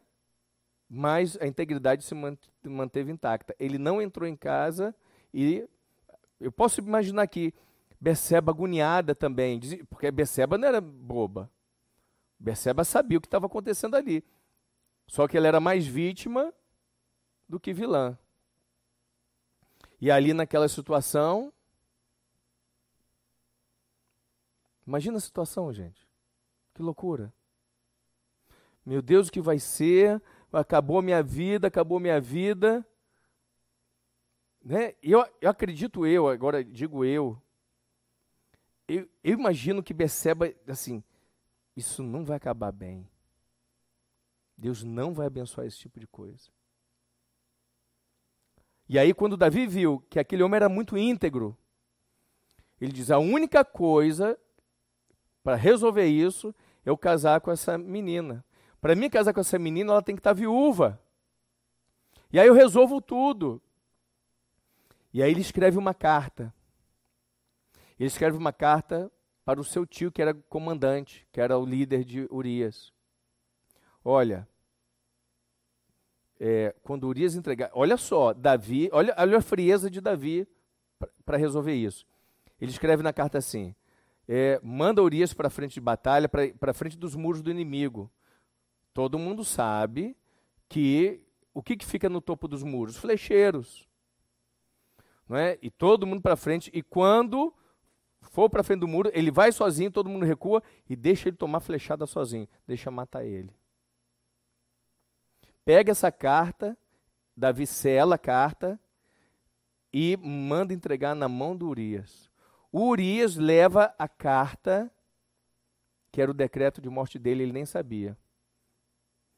mas 0.93 1.37
a 1.39 1.47
integridade 1.47 2.03
se 2.03 2.13
manteve 2.65 3.13
intacta. 3.13 3.55
Ele 3.57 3.77
não 3.77 4.01
entrou 4.01 4.27
em 4.27 4.35
casa 4.35 4.93
e 5.33 5.65
eu 6.37 6.51
posso 6.51 6.81
imaginar 6.81 7.25
que 7.27 7.53
Beceba 7.99 8.51
agoniada 8.51 9.15
também, 9.15 9.59
porque 9.89 10.11
Beceba 10.11 10.57
não 10.57 10.67
era 10.67 10.81
boba. 10.81 11.49
Beceba 12.37 12.83
sabia 12.83 13.17
o 13.17 13.21
que 13.21 13.27
estava 13.27 13.45
acontecendo 13.45 13.95
ali. 13.95 14.21
Só 15.07 15.27
que 15.27 15.37
ela 15.37 15.47
era 15.47 15.59
mais 15.61 15.87
vítima 15.87 16.53
do 17.51 17.59
que 17.59 17.73
vilã. 17.73 18.17
E 19.99 20.09
ali 20.09 20.33
naquela 20.33 20.69
situação. 20.69 21.51
Imagina 24.87 25.17
a 25.17 25.21
situação, 25.21 25.71
gente. 25.73 26.07
Que 26.73 26.81
loucura. 26.81 27.31
Meu 28.85 29.01
Deus, 29.01 29.27
o 29.27 29.31
que 29.31 29.41
vai 29.41 29.59
ser? 29.59 30.21
Acabou 30.51 31.01
minha 31.01 31.21
vida, 31.21 31.67
acabou 31.67 31.99
minha 31.99 32.21
vida. 32.21 32.87
Né? 34.63 34.95
Eu, 35.03 35.27
eu 35.41 35.49
acredito 35.49 36.07
eu, 36.07 36.29
agora 36.29 36.63
digo 36.63 37.03
eu, 37.03 37.41
eu, 38.87 39.09
eu 39.23 39.33
imagino 39.33 39.83
que 39.83 39.93
Beceba, 39.93 40.53
assim, 40.67 41.03
isso 41.75 42.01
não 42.01 42.23
vai 42.23 42.37
acabar 42.37 42.71
bem. 42.71 43.09
Deus 44.55 44.83
não 44.83 45.13
vai 45.13 45.27
abençoar 45.27 45.67
esse 45.67 45.79
tipo 45.79 45.99
de 45.99 46.07
coisa. 46.07 46.49
E 48.91 48.99
aí, 48.99 49.13
quando 49.13 49.37
Davi 49.37 49.65
viu 49.65 50.03
que 50.09 50.19
aquele 50.19 50.43
homem 50.43 50.57
era 50.57 50.67
muito 50.67 50.97
íntegro, 50.97 51.57
ele 52.81 52.91
diz: 52.91 53.09
a 53.09 53.19
única 53.19 53.63
coisa 53.63 54.37
para 55.41 55.55
resolver 55.55 56.05
isso 56.07 56.53
é 56.85 56.89
eu 56.89 56.97
casar 56.97 57.39
com 57.39 57.49
essa 57.49 57.77
menina. 57.77 58.43
Para 58.81 58.93
mim 58.93 59.09
casar 59.09 59.33
com 59.33 59.39
essa 59.39 59.57
menina, 59.57 59.93
ela 59.93 60.01
tem 60.01 60.13
que 60.13 60.19
estar 60.19 60.31
tá 60.31 60.37
viúva. 60.37 61.01
E 62.33 62.37
aí 62.37 62.45
eu 62.45 62.53
resolvo 62.53 62.99
tudo. 62.99 63.61
E 65.13 65.23
aí 65.23 65.31
ele 65.31 65.39
escreve 65.39 65.77
uma 65.77 65.93
carta. 65.93 66.53
Ele 67.97 68.07
escreve 68.07 68.37
uma 68.37 68.51
carta 68.51 69.09
para 69.45 69.61
o 69.61 69.63
seu 69.63 69.85
tio, 69.85 70.11
que 70.11 70.21
era 70.21 70.33
comandante, 70.33 71.25
que 71.31 71.39
era 71.39 71.57
o 71.57 71.65
líder 71.65 72.03
de 72.03 72.27
Urias. 72.29 72.91
Olha, 74.03 74.45
é, 76.43 76.73
quando 76.81 77.07
Urias 77.07 77.35
entregar. 77.35 77.69
Olha 77.71 77.95
só, 77.95 78.33
Davi, 78.33 78.89
olha, 78.91 79.13
olha 79.15 79.37
a 79.37 79.41
frieza 79.41 79.91
de 79.91 80.01
Davi 80.01 80.47
para 81.23 81.37
resolver 81.37 81.75
isso. 81.75 82.03
Ele 82.59 82.71
escreve 82.71 83.03
na 83.03 83.13
carta 83.13 83.37
assim: 83.37 83.75
é, 84.27 84.59
manda 84.63 85.03
Urias 85.03 85.35
para 85.35 85.51
frente 85.51 85.75
de 85.75 85.81
batalha, 85.81 86.27
para 86.27 86.73
frente 86.73 86.97
dos 86.97 87.15
muros 87.15 87.43
do 87.43 87.51
inimigo. 87.51 88.09
Todo 88.91 89.19
mundo 89.19 89.45
sabe 89.45 90.17
que 90.67 91.23
o 91.53 91.61
que, 91.61 91.77
que 91.77 91.85
fica 91.85 92.09
no 92.09 92.19
topo 92.19 92.47
dos 92.47 92.63
muros? 92.63 92.97
Flecheiros. 92.97 93.87
Não 95.29 95.37
é? 95.37 95.59
E 95.61 95.69
todo 95.69 96.07
mundo 96.07 96.23
para 96.23 96.35
frente. 96.35 96.71
E 96.73 96.81
quando 96.81 97.53
for 98.19 98.49
para 98.49 98.63
frente 98.63 98.79
do 98.79 98.87
muro, 98.87 99.11
ele 99.13 99.29
vai 99.29 99.51
sozinho, 99.51 99.91
todo 99.91 100.09
mundo 100.09 100.25
recua 100.25 100.63
e 100.89 100.95
deixa 100.95 101.29
ele 101.29 101.37
tomar 101.37 101.59
flechada 101.59 102.07
sozinho. 102.07 102.47
Deixa 102.65 102.89
matar 102.89 103.23
ele 103.23 103.60
pega 105.71 105.93
essa 105.93 106.11
carta, 106.11 106.77
Davi 107.33 107.65
sela 107.65 108.15
a 108.15 108.17
carta 108.17 108.77
e 109.93 110.17
manda 110.17 110.73
entregar 110.73 111.15
na 111.15 111.29
mão 111.29 111.55
do 111.55 111.65
Urias. 111.65 112.29
O 112.73 112.89
Urias 112.89 113.37
leva 113.37 113.95
a 113.97 114.05
carta, 114.05 114.91
que 116.11 116.21
era 116.21 116.29
o 116.29 116.33
decreto 116.33 116.81
de 116.81 116.89
morte 116.89 117.17
dele, 117.17 117.43
ele 117.43 117.53
nem 117.53 117.65
sabia. 117.65 118.17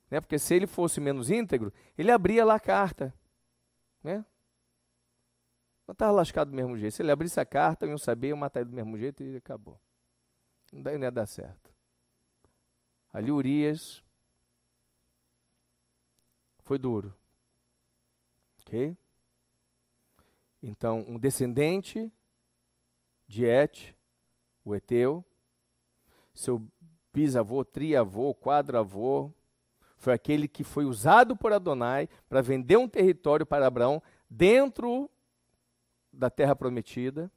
Né? 0.10 0.20
Porque 0.20 0.40
se 0.40 0.56
ele 0.56 0.66
fosse 0.66 1.00
menos 1.00 1.30
íntegro, 1.30 1.72
ele 1.96 2.10
abria 2.10 2.44
lá 2.44 2.56
a 2.56 2.60
carta. 2.60 3.14
Né? 4.04 4.26
Não 5.88 5.94
estava 5.94 6.12
lascado 6.14 6.50
do 6.50 6.56
mesmo 6.56 6.76
jeito. 6.80 6.96
Se 6.96 7.04
ele 7.04 7.12
abrisse 7.12 7.40
a 7.40 7.46
carta, 7.46 7.86
eu 7.86 7.92
não 7.92 8.00
sabia, 8.00 8.32
eu 8.32 8.38
matar 8.38 8.62
ele 8.62 8.72
do 8.72 8.76
mesmo 8.76 8.98
jeito 8.98 9.22
e 9.22 9.38
acabou. 9.38 9.80
Não 10.72 11.00
ia 11.00 11.12
dar 11.12 11.28
certo. 11.28 11.72
Ali 13.14 13.32
Urias 13.32 14.04
foi 16.64 16.78
duro. 16.78 17.14
Ok? 18.62 18.98
Então, 20.62 21.06
um 21.08 21.20
descendente 21.20 22.12
de 23.28 23.46
Et, 23.46 23.96
o 24.64 24.74
Eteu, 24.74 25.24
seu 26.34 26.66
bisavô, 27.14 27.64
triavô, 27.64 28.34
quadravô, 28.34 29.32
foi 29.98 30.14
aquele 30.14 30.48
que 30.48 30.64
foi 30.64 30.86
usado 30.86 31.36
por 31.36 31.54
Adonai 31.54 32.10
para 32.28 32.42
vender 32.42 32.78
um 32.78 32.88
território 32.88 33.46
para 33.46 33.68
Abraão 33.68 34.02
dentro 34.30 35.10
da 36.12 36.30
terra 36.30 36.56
prometida, 36.56 37.32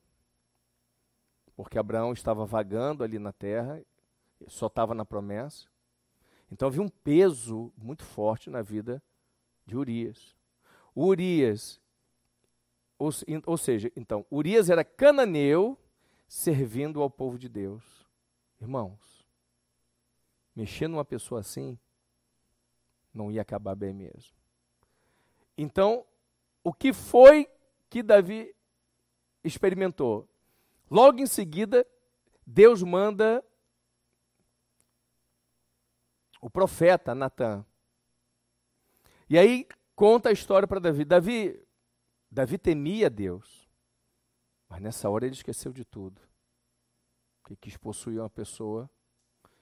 porque 1.54 1.78
Abraão 1.78 2.12
estava 2.12 2.44
vagando 2.44 3.02
ali 3.02 3.18
na 3.18 3.32
terra, 3.32 3.82
só 4.46 4.66
estava 4.66 4.94
na 4.94 5.04
promessa. 5.04 5.66
Então 6.50 6.68
havia 6.68 6.82
um 6.82 6.88
peso 6.88 7.72
muito 7.76 8.04
forte 8.04 8.50
na 8.50 8.62
vida 8.62 9.02
de 9.66 9.76
Urias. 9.76 10.34
Urias, 10.94 11.80
ou, 12.98 13.10
ou 13.44 13.58
seja, 13.58 13.92
então, 13.96 14.24
Urias 14.30 14.70
era 14.70 14.84
cananeu 14.84 15.78
servindo 16.28 17.02
ao 17.02 17.10
povo 17.10 17.38
de 17.38 17.48
Deus. 17.48 18.06
Irmãos, 18.60 19.26
mexer 20.54 20.88
numa 20.88 21.04
pessoa 21.04 21.40
assim 21.40 21.78
não 23.12 23.30
ia 23.30 23.42
acabar 23.42 23.74
bem 23.74 23.92
mesmo. 23.92 24.34
Então, 25.56 26.06
o 26.62 26.72
que 26.72 26.92
foi 26.92 27.48
que 27.88 28.02
Davi 28.02 28.54
experimentou? 29.42 30.28
Logo 30.90 31.20
em 31.20 31.26
seguida, 31.26 31.86
Deus 32.46 32.82
manda 32.82 33.42
o 36.40 36.50
profeta 36.50 37.14
Natan 37.14 37.64
e 39.28 39.38
aí 39.38 39.66
conta 39.94 40.28
a 40.28 40.32
história 40.32 40.68
para 40.68 40.80
Davi. 40.80 41.04
Davi, 41.04 41.66
Davi 42.30 42.58
temia 42.58 43.10
Deus, 43.10 43.68
mas 44.68 44.80
nessa 44.80 45.08
hora 45.08 45.26
ele 45.26 45.34
esqueceu 45.34 45.72
de 45.72 45.84
tudo. 45.84 46.20
Ele 47.48 47.56
quis 47.56 47.76
possuir 47.76 48.20
uma 48.20 48.30
pessoa. 48.30 48.90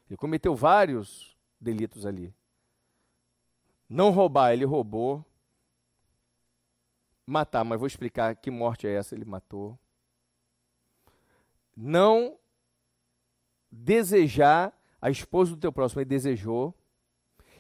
Ele 0.09 0.17
cometeu 0.17 0.55
vários 0.55 1.37
delitos 1.61 2.07
ali. 2.07 2.35
Não 3.89 4.11
roubar, 4.11 4.53
ele 4.53 4.65
roubou. 4.65 5.25
Matar, 7.27 7.65
mas 7.65 7.79
vou 7.79 7.87
explicar 7.87 8.37
que 8.37 8.51
morte 8.51 8.87
é 8.87 8.95
essa, 8.95 9.15
ele 9.15 9.25
matou. 9.25 9.79
Não 11.77 12.39
desejar 13.71 14.73
a 15.01 15.11
esposa 15.11 15.53
do 15.53 15.61
teu 15.61 15.73
próximo, 15.73 16.01
ele 16.01 16.09
desejou. 16.09 16.75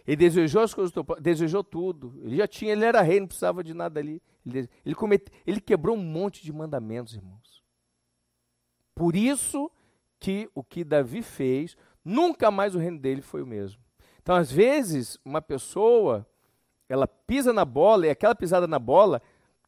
Ele 0.06 0.16
desejou 0.16 0.62
as 0.62 0.74
coisas 0.74 0.93
do 0.93 1.02
desejou 1.20 1.64
tudo. 1.64 2.14
Ele 2.22 2.36
já 2.36 2.47
tinha, 2.47 2.72
ele 2.72 2.85
era 2.85 3.01
rei, 3.01 3.20
não 3.20 3.26
precisava 3.26 3.64
de 3.64 3.72
nada 3.72 4.01
ali. 4.01 4.22
Ele, 4.44 4.68
ele, 4.85 4.94
comete, 4.94 5.32
ele 5.47 5.60
quebrou 5.60 5.97
um 5.97 6.02
monte 6.02 6.43
de 6.43 6.52
mandamentos, 6.52 7.14
irmãos. 7.14 7.64
Por 8.94 9.16
isso 9.16 9.70
que 10.20 10.48
o 10.55 10.62
que 10.62 10.85
Davi 10.85 11.22
fez, 11.22 11.76
nunca 12.05 12.51
mais 12.51 12.74
o 12.74 12.78
reino 12.78 12.98
dele 12.98 13.22
foi 13.22 13.43
o 13.43 13.47
mesmo. 13.47 13.82
Então, 14.22 14.35
às 14.35 14.51
vezes, 14.51 15.18
uma 15.24 15.43
pessoa, 15.43 16.26
ela 16.89 17.06
pisa 17.06 17.52
na 17.52 17.64
bola, 17.64 18.06
e 18.06 18.10
aquela 18.10 18.35
pisada 18.35 18.66
na 18.66 18.78
bola 18.78 19.20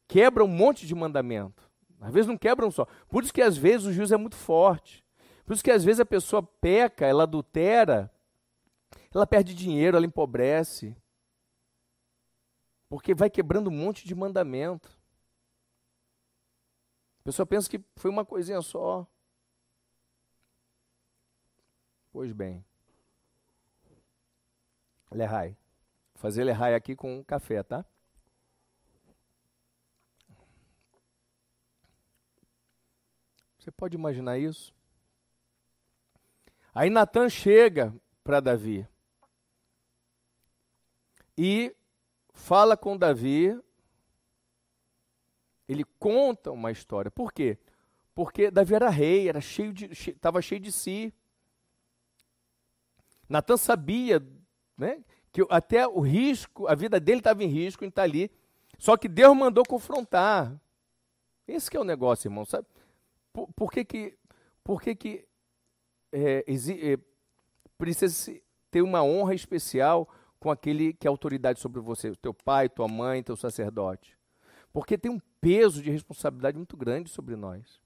quebra 0.06 0.44
um 0.44 0.48
monte 0.48 0.86
de 0.86 0.94
mandamento. 0.94 1.68
Às 2.00 2.12
vezes 2.12 2.28
não 2.28 2.36
quebra 2.36 2.66
um 2.66 2.70
só. 2.70 2.86
Por 3.08 3.22
isso 3.22 3.32
que 3.32 3.42
às 3.42 3.56
vezes 3.56 3.86
o 3.86 3.92
juízo 3.92 4.14
é 4.14 4.18
muito 4.18 4.36
forte. 4.36 5.04
Por 5.44 5.54
isso 5.54 5.64
que 5.64 5.70
às 5.70 5.84
vezes 5.84 6.00
a 6.00 6.06
pessoa 6.06 6.42
peca, 6.42 7.06
ela 7.06 7.22
adultera, 7.22 8.10
ela 9.16 9.26
perde 9.26 9.54
dinheiro, 9.54 9.96
ela 9.96 10.04
empobrece. 10.04 10.94
Porque 12.86 13.14
vai 13.14 13.30
quebrando 13.30 13.68
um 13.68 13.72
monte 13.72 14.06
de 14.06 14.14
mandamento. 14.14 14.96
pessoa 17.24 17.46
pensa 17.46 17.68
que 17.68 17.82
foi 17.96 18.10
uma 18.10 18.26
coisinha 18.26 18.60
só. 18.60 19.06
Pois 22.12 22.30
bem. 22.30 22.62
Lehai. 25.10 25.56
Vou 26.12 26.20
fazer 26.20 26.44
lehai 26.44 26.74
aqui 26.74 26.94
com 26.94 27.24
café, 27.24 27.62
tá? 27.62 27.86
Você 33.58 33.70
pode 33.70 33.96
imaginar 33.96 34.38
isso? 34.38 34.74
Aí 36.74 36.90
Natan 36.90 37.30
chega 37.30 37.94
para 38.22 38.40
Davi 38.40 38.86
e 41.36 41.74
fala 42.32 42.76
com 42.76 42.96
Davi 42.96 43.58
ele 45.68 45.84
conta 45.98 46.50
uma 46.52 46.70
história. 46.70 47.10
Por 47.10 47.32
quê? 47.32 47.58
Porque 48.14 48.50
Davi 48.50 48.74
era 48.74 48.88
rei, 48.88 49.28
era 49.28 49.40
cheio 49.40 49.72
de, 49.72 49.86
estava 49.86 50.40
cheio 50.40 50.60
de 50.60 50.72
si. 50.72 51.12
Natan 53.28 53.56
sabia, 53.56 54.24
né, 54.76 55.02
que 55.32 55.44
até 55.50 55.86
o 55.86 56.00
risco, 56.00 56.68
a 56.68 56.74
vida 56.74 57.00
dele 57.00 57.18
estava 57.18 57.42
em 57.42 57.48
risco 57.48 57.84
em 57.84 57.88
estar 57.88 58.04
ali. 58.04 58.30
Só 58.78 58.96
que 58.96 59.08
Deus 59.08 59.36
mandou 59.36 59.64
confrontar. 59.66 60.58
Esse 61.48 61.70
que 61.70 61.76
é 61.76 61.80
o 61.80 61.84
negócio, 61.84 62.28
irmão. 62.28 62.44
Sabe? 62.44 62.66
Por, 63.32 63.48
por 63.52 63.70
que 63.70 63.84
que, 63.84 64.18
por 64.62 64.80
que, 64.80 64.94
que 64.94 65.28
é, 66.12 66.44
é, 66.46 66.98
precisa 67.76 68.40
ter 68.70 68.82
uma 68.82 69.02
honra 69.02 69.34
especial 69.34 70.08
com 70.38 70.50
aquele 70.50 70.92
que 70.92 71.06
é 71.06 71.10
autoridade 71.10 71.60
sobre 71.60 71.80
você, 71.80 72.14
teu 72.16 72.34
pai, 72.34 72.68
tua 72.68 72.88
mãe, 72.88 73.22
teu 73.22 73.36
sacerdote? 73.36 74.18
Porque 74.72 74.98
tem 74.98 75.10
um 75.10 75.20
peso 75.40 75.82
de 75.82 75.90
responsabilidade 75.90 76.56
muito 76.56 76.76
grande 76.76 77.10
sobre 77.10 77.36
nós. 77.36 77.80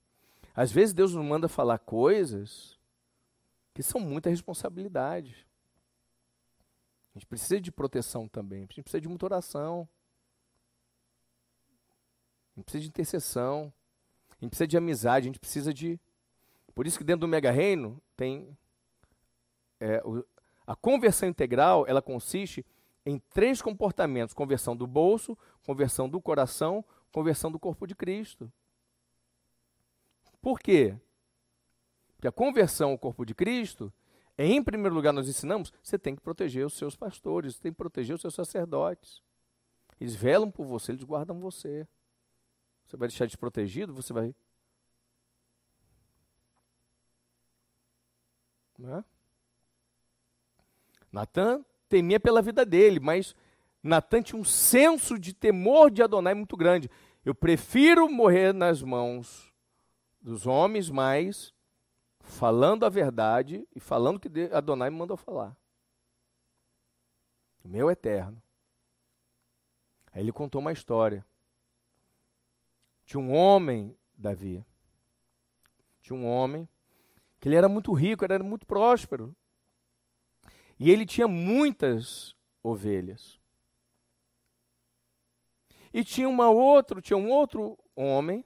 Às 0.55 0.73
vezes 0.73 0.93
Deus 0.93 1.15
nos 1.15 1.25
manda 1.25 1.49
falar 1.49 1.79
coisas 1.79 2.79
que 3.73 3.83
são 3.83 4.01
muita 4.01 4.29
responsabilidade. 4.29 5.47
A 7.15 7.19
gente 7.19 7.27
precisa 7.27 7.61
de 7.61 7.71
proteção 7.71 8.29
também, 8.29 8.59
a 8.59 8.63
gente 8.63 8.83
precisa 8.83 9.01
de 9.01 9.09
muita 9.09 9.27
oração. 9.27 9.89
A 12.55 12.61
gente 12.61 12.65
precisa 12.65 12.83
de 12.83 12.89
intercessão. 12.89 13.73
A 14.31 14.45
gente 14.45 14.51
precisa 14.51 14.67
de 14.67 14.77
amizade, 14.77 15.25
a 15.25 15.29
gente 15.29 15.41
precisa 15.41 15.73
de. 15.73 16.01
Por 16.75 16.87
isso 16.87 16.99
que 16.99 17.05
dentro 17.05 17.21
do 17.21 17.29
mega 17.29 17.51
reino 17.51 18.01
tem. 18.17 18.57
É, 19.79 20.03
o, 20.05 20.25
a 20.71 20.77
conversão 20.77 21.29
integral, 21.29 21.85
ela 21.89 22.01
consiste 22.01 22.65
em 23.05 23.19
três 23.19 23.61
comportamentos: 23.61 24.33
conversão 24.33 24.77
do 24.77 24.87
bolso, 24.87 25.37
conversão 25.67 26.09
do 26.09 26.21
coração, 26.21 26.85
conversão 27.11 27.51
do 27.51 27.59
corpo 27.59 27.89
de 27.89 27.95
Cristo. 27.97 28.53
Por 30.41 30.61
quê? 30.61 30.97
Porque 32.15 32.29
a 32.29 32.31
conversão 32.31 32.93
ao 32.93 32.99
corpo 32.99 33.27
de 33.27 33.35
Cristo, 33.35 33.93
é, 34.39 34.47
em 34.47 34.63
primeiro 34.63 34.95
lugar, 34.95 35.13
nós 35.13 35.29
ensinamos, 35.29 35.73
você 35.83 35.99
tem 35.99 36.15
que 36.15 36.23
proteger 36.23 36.65
os 36.65 36.75
seus 36.75 36.95
pastores, 36.95 37.57
você 37.57 37.63
tem 37.63 37.73
que 37.73 37.79
proteger 37.79 38.15
os 38.15 38.21
seus 38.21 38.37
sacerdotes. 38.37 39.21
Eles 40.01 40.15
velam 40.15 40.53
por 40.53 40.65
você, 40.65 40.93
eles 40.93 41.03
guardam 41.03 41.41
você. 41.41 41.85
Você 42.87 42.97
vai 42.97 43.09
deixar 43.09 43.27
desprotegido, 43.27 43.93
você 43.93 44.13
vai. 44.13 44.33
Né? 48.79 49.05
Natan 51.13 51.65
temia 51.89 52.21
pela 52.21 52.41
vida 52.41 52.65
dele, 52.65 53.01
mas 53.01 53.35
Natan 53.83 54.23
tinha 54.23 54.41
um 54.41 54.45
senso 54.45 55.19
de 55.19 55.33
temor 55.35 55.91
de 55.91 56.03
Adonai 56.03 56.35
muito 56.35 56.57
grande. 56.57 56.91
Eu 57.25 57.35
prefiro 57.35 58.09
morrer 58.09 58.55
nas 58.55 58.83
mãos 58.83 59.53
dos 60.21 60.47
homens, 60.47 60.89
mas 60.89 61.53
falando 62.21 62.85
a 62.85 62.89
verdade 62.89 63.67
e 63.75 63.81
falando 63.81 64.21
que 64.21 64.29
Adonai 64.53 64.91
me 64.91 64.97
mandou 64.97 65.17
falar. 65.17 65.57
O 67.65 67.69
meu 67.69 67.91
eterno. 67.91 68.43
Aí 70.13 70.23
ele 70.23 70.33
contou 70.33 70.61
uma 70.61 70.73
história. 70.73 71.25
Tinha 73.05 73.21
um 73.21 73.35
homem, 73.35 73.97
Davi. 74.17 74.65
Tinha 76.01 76.17
um 76.17 76.27
homem 76.27 76.69
que 77.39 77.49
ele 77.49 77.57
era 77.57 77.69
muito 77.69 77.93
rico, 77.93 78.25
era 78.25 78.39
muito 78.43 78.67
próspero. 78.67 79.35
E 80.81 80.91
ele 80.91 81.05
tinha 81.05 81.29
muitas 81.29 82.35
ovelhas. 82.63 83.39
E 85.93 86.03
tinha 86.03 86.27
uma 86.27 86.49
outro, 86.49 87.03
tinha 87.03 87.19
um 87.19 87.31
outro 87.31 87.79
homem 87.95 88.43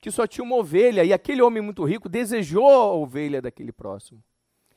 que 0.00 0.10
só 0.10 0.26
tinha 0.26 0.42
uma 0.42 0.56
ovelha, 0.56 1.04
e 1.04 1.12
aquele 1.12 1.42
homem 1.42 1.62
muito 1.62 1.84
rico 1.84 2.08
desejou 2.08 2.66
a 2.66 2.92
ovelha 2.92 3.42
daquele 3.42 3.70
próximo. 3.70 4.24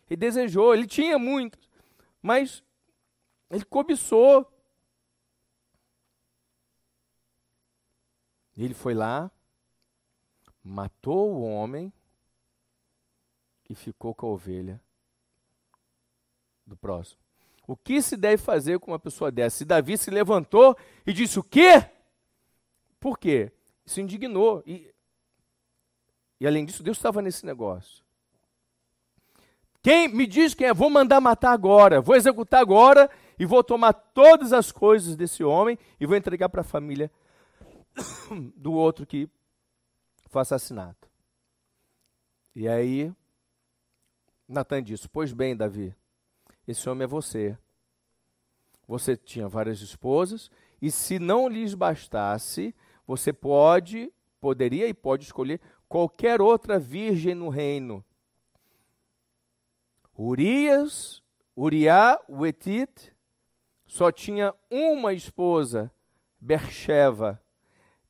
Ele 0.08 0.18
desejou, 0.18 0.74
ele 0.74 0.86
tinha 0.86 1.18
muitas, 1.18 1.68
mas 2.22 2.62
ele 3.50 3.64
cobiçou. 3.64 4.46
Ele 8.58 8.74
foi 8.74 8.94
lá, 8.94 9.32
matou 10.62 11.34
o 11.34 11.44
homem 11.44 11.92
e 13.70 13.74
ficou 13.74 14.14
com 14.14 14.28
a 14.28 14.30
ovelha 14.30 14.85
do 16.66 16.76
próximo. 16.76 17.20
O 17.68 17.76
que 17.76 18.02
se 18.02 18.16
deve 18.16 18.38
fazer 18.38 18.80
com 18.80 18.92
uma 18.92 19.00
pessoa 19.00 19.32
dessa? 19.32 19.58
Se 19.58 19.66
Davi 19.66 19.98
se 19.98 20.12
levantou 20.12 20.78
e 21.06 21.12
disse 21.12 21.40
o 21.40 21.44
quê? 21.44 21.90
Por 23.00 23.18
quê? 23.18 23.52
Se 23.86 24.02
indignou. 24.02 24.64
E, 24.66 24.94
e 26.40 26.46
além 26.46 26.66
disso, 26.66 26.84
Deus 26.84 26.98
estava 26.98 27.22
nesse 27.22 27.46
negócio. 27.46 28.04
Quem 29.82 30.08
me 30.08 30.26
diz 30.26 30.54
quem 30.54 30.68
é? 30.68 30.74
Vou 30.74 30.90
mandar 30.90 31.22
matar 31.22 31.52
agora, 31.52 32.02
vou 32.02 32.16
executar 32.16 32.60
agora 32.60 33.10
e 33.38 33.46
vou 33.46 33.64
tomar 33.64 33.94
todas 33.94 34.52
as 34.52 34.72
coisas 34.72 35.16
desse 35.16 35.44
homem 35.44 35.78
e 36.00 36.06
vou 36.06 36.16
entregar 36.16 36.50
para 36.50 36.62
a 36.62 36.64
família 36.64 37.12
do 38.56 38.74
outro 38.74 39.06
que 39.06 39.30
foi 40.28 40.42
assassinado. 40.42 40.98
E 42.56 42.68
aí, 42.68 43.14
Natan 44.48 44.82
disse: 44.82 45.08
Pois 45.08 45.34
bem, 45.34 45.56
Davi, 45.56 45.96
esse 46.68 46.90
homem 46.90 47.04
é 47.04 47.08
você. 47.08 47.58
Você 48.88 49.18
tinha 49.18 49.48
várias 49.48 49.82
esposas, 49.82 50.50
e 50.82 50.92
se 50.92 51.20
não 51.20 51.48
lhes 51.48 51.74
bastasse, 51.74 52.76
você 53.08 53.34
pode, 53.34 54.12
poderia 54.40 54.88
e 54.88 54.94
pode 54.94 55.26
escolher 55.26 55.60
qualquer 55.88 56.42
outra 56.42 56.78
virgem 56.78 57.34
no 57.34 57.50
reino. 57.50 58.04
Urias, 60.18 61.22
Uriá, 61.56 62.20
Uetit, 62.30 63.14
só 63.86 64.12
tinha 64.12 64.54
uma 64.70 65.14
esposa, 65.14 65.92
Bercheva, 66.40 67.42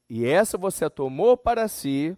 e 0.10 0.26
essa 0.26 0.58
você 0.58 0.86
a 0.86 0.90
tomou 0.90 1.36
para 1.36 1.68
si, 1.68 2.18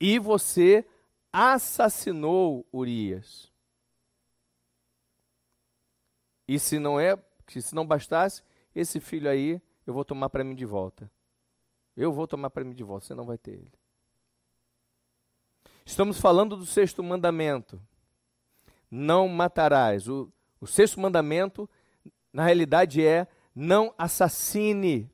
e 0.00 0.18
você 0.18 0.86
assassinou 1.32 2.66
Urias. 2.72 3.52
E 6.48 6.58
se 6.58 6.78
não 6.78 6.98
é, 6.98 7.18
se 7.48 7.74
não 7.74 7.86
bastasse, 7.86 8.42
esse 8.74 9.00
filho 9.00 9.28
aí 9.28 9.60
eu 9.86 9.94
vou 9.94 10.04
tomar 10.04 10.30
para 10.30 10.44
mim 10.44 10.54
de 10.54 10.64
volta. 10.64 11.10
Eu 11.96 12.12
vou 12.12 12.26
tomar 12.26 12.50
para 12.50 12.64
mim 12.64 12.74
de 12.74 12.84
volta, 12.84 13.06
você 13.06 13.14
não 13.14 13.24
vai 13.24 13.38
ter 13.38 13.52
ele. 13.52 13.72
Estamos 15.84 16.20
falando 16.20 16.56
do 16.56 16.66
sexto 16.66 17.02
mandamento. 17.02 17.80
Não 18.90 19.28
matarás. 19.28 20.08
O, 20.08 20.32
o 20.60 20.66
sexto 20.66 21.00
mandamento, 21.00 21.68
na 22.32 22.44
realidade, 22.44 23.04
é 23.04 23.26
não 23.54 23.94
assassine. 23.96 25.10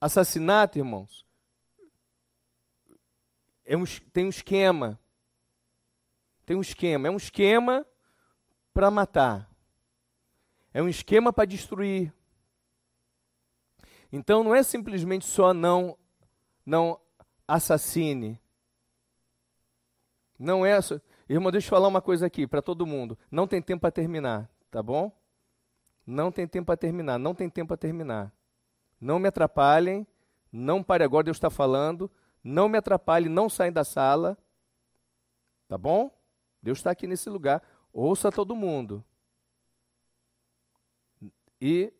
Assassinato, 0.00 0.78
irmãos, 0.78 1.26
é 3.64 3.76
um, 3.76 3.84
tem 4.12 4.24
um 4.24 4.30
esquema. 4.30 4.98
Tem 6.44 6.56
um 6.56 6.62
esquema. 6.62 7.08
É 7.08 7.10
um 7.10 7.16
esquema 7.16 7.86
para 8.72 8.90
matar. 8.90 9.50
É 10.72 10.82
um 10.82 10.88
esquema 10.88 11.32
para 11.32 11.44
destruir. 11.44 12.12
Então 14.12 14.42
não 14.42 14.54
é 14.54 14.62
simplesmente 14.62 15.26
só 15.26 15.52
não 15.54 15.96
não 16.64 17.00
assassine. 17.46 18.40
Não 20.38 20.64
é, 20.64 20.78
irmão, 21.28 21.50
deixa 21.50 21.66
eu 21.66 21.70
falar 21.70 21.88
uma 21.88 22.00
coisa 22.00 22.26
aqui 22.26 22.46
para 22.46 22.62
todo 22.62 22.86
mundo. 22.86 23.18
Não 23.30 23.46
tem 23.46 23.60
tempo 23.60 23.82
para 23.82 23.90
terminar, 23.90 24.48
tá 24.70 24.82
bom? 24.82 25.12
Não 26.06 26.32
tem 26.32 26.46
tempo 26.46 26.66
para 26.66 26.76
terminar, 26.76 27.18
não 27.18 27.34
tem 27.34 27.50
tempo 27.50 27.68
para 27.68 27.76
terminar. 27.76 28.32
Não 29.00 29.18
me 29.18 29.28
atrapalhem, 29.28 30.06
não 30.52 30.82
pare 30.82 31.04
agora, 31.04 31.24
Deus 31.24 31.36
está 31.36 31.50
falando. 31.50 32.10
Não 32.42 32.68
me 32.68 32.78
atrapalhe, 32.78 33.28
não 33.28 33.48
saia 33.48 33.70
da 33.70 33.84
sala. 33.84 34.36
Tá 35.68 35.76
bom? 35.76 36.10
Deus 36.62 36.78
está 36.78 36.90
aqui 36.90 37.06
nesse 37.06 37.28
lugar. 37.28 37.62
Ouça 37.92 38.30
todo 38.30 38.54
mundo. 38.54 39.04
E 41.60 41.92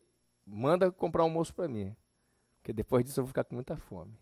manda 0.45 0.91
comprar 0.91 1.23
almoço 1.23 1.53
para 1.53 1.67
mim. 1.67 1.95
Porque 2.57 2.73
depois 2.73 3.03
disso 3.03 3.19
eu 3.19 3.23
vou 3.23 3.29
ficar 3.29 3.43
com 3.43 3.55
muita 3.55 3.75
fome. 3.75 4.17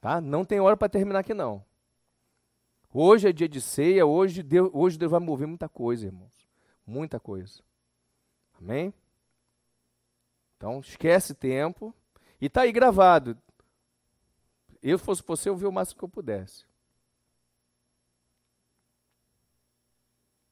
Tá? 0.00 0.20
Não 0.20 0.44
tem 0.44 0.60
hora 0.60 0.76
para 0.76 0.88
terminar 0.88 1.20
aqui 1.20 1.34
não. 1.34 1.64
Hoje 2.92 3.28
é 3.28 3.32
dia 3.32 3.48
de 3.48 3.60
ceia, 3.60 4.04
hoje 4.04 4.42
Deus, 4.42 4.70
hoje 4.72 4.98
Deus 4.98 5.10
vai 5.10 5.20
mover 5.20 5.46
muita 5.46 5.68
coisa, 5.68 6.06
irmãos. 6.06 6.32
Muita 6.86 7.20
coisa. 7.20 7.62
Amém? 8.58 8.92
Então, 10.56 10.80
esquece 10.80 11.34
tempo. 11.34 11.94
E 12.40 12.46
está 12.46 12.62
aí 12.62 12.72
gravado. 12.72 13.38
Eu, 14.82 14.98
fosse 14.98 15.22
você, 15.24 15.48
eu 15.48 15.56
vi 15.56 15.66
o 15.66 15.72
máximo 15.72 15.98
que 15.98 16.04
eu 16.04 16.08
pudesse. 16.08 16.64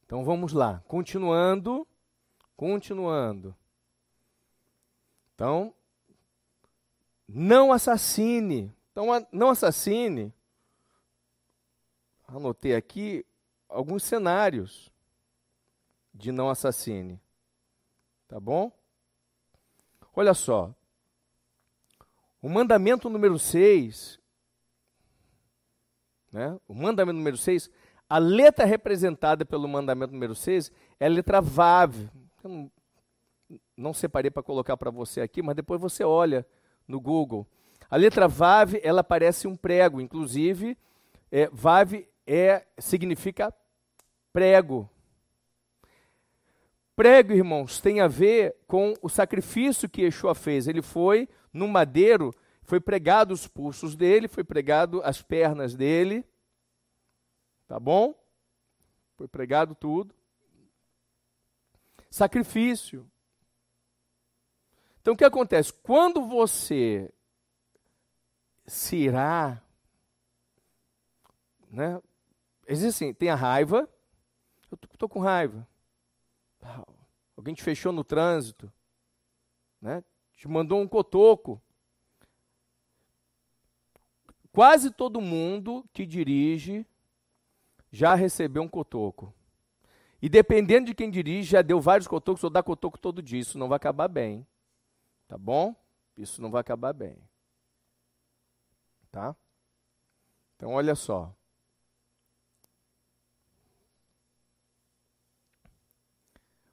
Então 0.09 0.25
vamos 0.25 0.55
lá, 0.55 0.83
continuando, 0.89 1.87
continuando. 2.57 3.55
Então, 5.35 5.75
não 7.29 7.71
assassine. 7.71 8.75
Então, 8.91 9.09
não 9.31 9.51
assassine. 9.51 10.33
Anotei 12.27 12.75
aqui 12.75 13.23
alguns 13.69 14.03
cenários 14.03 14.91
de 16.15 16.33
não 16.33 16.49
assassine. 16.49 17.21
Tá 18.27 18.41
bom? 18.41 18.73
Olha 20.17 20.33
só. 20.33 20.75
O 22.41 22.49
mandamento 22.49 23.11
número 23.11 23.39
6, 23.39 24.19
né? 26.33 26.59
O 26.67 26.73
mandamento 26.73 27.19
número 27.19 27.37
6, 27.37 27.71
a 28.09 28.19
letra 28.19 28.65
representada 28.65 29.45
pelo 29.45 29.69
mandamento 29.69 30.13
número 30.13 30.35
6 30.35 30.73
é 30.99 31.07
a 31.07 31.11
letra 31.11 31.41
Vav. 31.41 31.95
Eu 32.43 32.51
não, 32.51 32.71
não 33.77 33.93
separei 33.93 34.31
para 34.31 34.43
colocar 34.43 34.77
para 34.77 34.91
você 34.91 35.21
aqui, 35.21 35.43
mas 35.43 35.55
depois 35.55 35.81
você 35.81 36.03
olha 36.05 36.47
no 36.87 37.01
Google. 37.01 37.47
A 37.91 37.97
letra 37.97 38.27
Vav, 38.27 38.75
ela 38.83 39.05
parece 39.05 39.47
um 39.47 39.57
prego, 39.57 40.01
inclusive, 40.01 40.77
é, 41.31 41.49
Vav 41.53 41.95
é, 42.27 42.67
significa 42.79 43.53
prego. 44.33 44.89
Prego, 46.97 47.33
irmãos, 47.33 47.81
tem 47.81 48.01
a 48.01 48.09
ver 48.09 48.57
com 48.67 48.95
o 49.01 49.09
sacrifício 49.09 49.89
que 49.89 50.03
Yeshua 50.03 50.35
fez. 50.35 50.67
Ele 50.67 50.83
foi 50.83 51.29
no 51.53 51.69
madeiro, 51.69 52.35
foi 52.63 52.81
pregado 52.81 53.33
os 53.33 53.47
pulsos 53.47 53.95
dele, 53.95 54.29
foi 54.29 54.43
pregado 54.43 55.01
as 55.05 55.23
pernas 55.23 55.75
dele. 55.75 56.25
Tá 57.69 57.79
bom? 57.79 58.15
Foi 59.15 59.29
pregado 59.29 59.75
tudo. 59.75 60.15
Sacrifício. 62.11 63.09
Então 65.03 65.13
o 65.13 65.17
que 65.17 65.25
acontece? 65.25 65.73
Quando 65.73 66.27
você 66.27 67.13
se 68.67 68.97
irá, 68.97 69.63
né? 71.71 72.01
Existe 72.67 73.05
assim, 73.05 73.15
tem 73.15 73.29
a 73.29 73.35
raiva. 73.35 73.89
Eu 74.71 74.79
estou 74.93 75.09
com 75.09 75.21
raiva. 75.21 75.67
Alguém 77.37 77.55
te 77.55 77.63
fechou 77.63 77.93
no 77.93 78.03
trânsito, 78.03 78.73
né? 79.81 80.03
Te 80.37 80.49
mandou 80.49 80.81
um 80.81 80.89
cotoco. 80.89 81.61
Quase 84.53 84.91
todo 84.91 85.21
mundo 85.21 85.89
que 85.93 86.05
dirige 86.05 86.87
já 87.91 88.15
recebeu 88.15 88.63
um 88.63 88.69
cotoco. 88.69 89.33
E 90.21 90.29
dependendo 90.29 90.87
de 90.87 90.95
quem 90.95 91.11
dirige, 91.11 91.51
já 91.51 91.63
deu 91.63 91.81
vários 91.81 92.09
cotocos 92.09 92.43
ou 92.43 92.51
dá 92.51 92.63
cotoco 92.63 92.99
todo 92.99 93.23
dia. 93.23 93.41
Isso 93.41 93.59
não 93.59 93.69
vai 93.69 93.77
acabar 93.77 94.09
bem. 94.09 94.47
Tá 95.29 95.39
bom? 95.39 95.75
Isso 96.17 96.43
não 96.43 96.51
vai 96.51 96.61
acabar 96.61 96.93
bem. 96.93 97.17
Tá? 99.11 99.37
Então, 100.57 100.73
olha 100.73 100.95
só. 100.95 101.33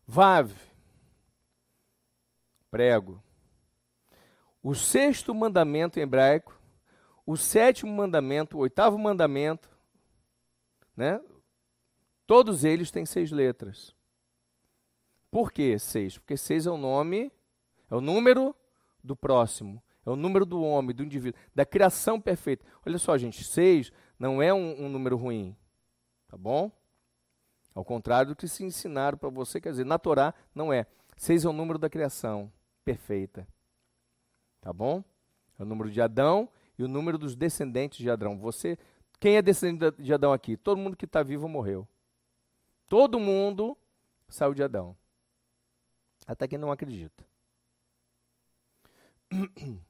Vav, 0.07 0.51
prego. 2.69 3.23
O 4.61 4.73
sexto 4.73 5.33
mandamento 5.33 5.99
em 5.99 6.03
hebraico, 6.03 6.59
o 7.25 7.35
sétimo 7.35 7.91
mandamento, 7.91 8.57
o 8.57 8.61
oitavo 8.61 8.97
mandamento, 8.97 9.69
né? 10.95 11.21
Todos 12.25 12.63
eles 12.63 12.91
têm 12.91 13.05
seis 13.05 13.31
letras. 13.31 13.95
Por 15.29 15.51
que 15.51 15.77
seis? 15.77 16.17
Porque 16.17 16.37
seis 16.37 16.65
é 16.65 16.71
o 16.71 16.77
nome, 16.77 17.31
é 17.89 17.95
o 17.95 18.01
número 18.01 18.55
do 19.03 19.15
próximo, 19.15 19.83
é 20.05 20.09
o 20.09 20.15
número 20.15 20.45
do 20.45 20.61
homem, 20.61 20.95
do 20.95 21.03
indivíduo, 21.03 21.39
da 21.53 21.65
criação 21.65 22.19
perfeita. 22.19 22.65
Olha 22.85 22.97
só, 22.97 23.17
gente, 23.17 23.43
seis 23.43 23.91
não 24.17 24.41
é 24.41 24.53
um, 24.53 24.85
um 24.85 24.89
número 24.89 25.17
ruim, 25.17 25.55
tá 26.27 26.37
bom? 26.37 26.71
Ao 27.73 27.83
contrário 27.83 28.29
do 28.29 28.35
que 28.35 28.47
se 28.47 28.63
ensinaram 28.63 29.17
para 29.17 29.29
você, 29.29 29.59
quer 29.59 29.71
dizer, 29.71 29.85
na 29.85 29.99
Torá 29.99 30.33
não 30.53 30.71
é. 30.71 30.87
Seis 31.17 31.43
é 31.43 31.49
o 31.49 31.53
número 31.53 31.77
da 31.77 31.89
criação 31.89 32.51
perfeita. 32.85 33.45
Tá 34.61 34.71
bom? 34.71 35.03
É 35.59 35.63
o 35.63 35.65
número 35.65 35.91
de 35.91 36.01
Adão 36.01 36.49
e 36.79 36.83
o 36.83 36.87
número 36.87 37.17
dos 37.17 37.35
descendentes 37.35 37.97
de 37.97 38.09
Adão. 38.09 38.37
Você, 38.37 38.77
quem 39.19 39.37
é 39.37 39.41
descendente 39.41 40.01
de 40.01 40.13
Adão 40.13 40.33
aqui? 40.33 40.57
Todo 40.57 40.77
mundo 40.77 40.97
que 40.97 41.05
está 41.05 41.23
vivo 41.23 41.47
morreu. 41.47 41.87
Todo 42.87 43.19
mundo 43.19 43.77
saiu 44.27 44.53
de 44.53 44.63
Adão. 44.63 44.95
Até 46.27 46.47
quem 46.47 46.57
não 46.57 46.71
acredita. 46.71 47.25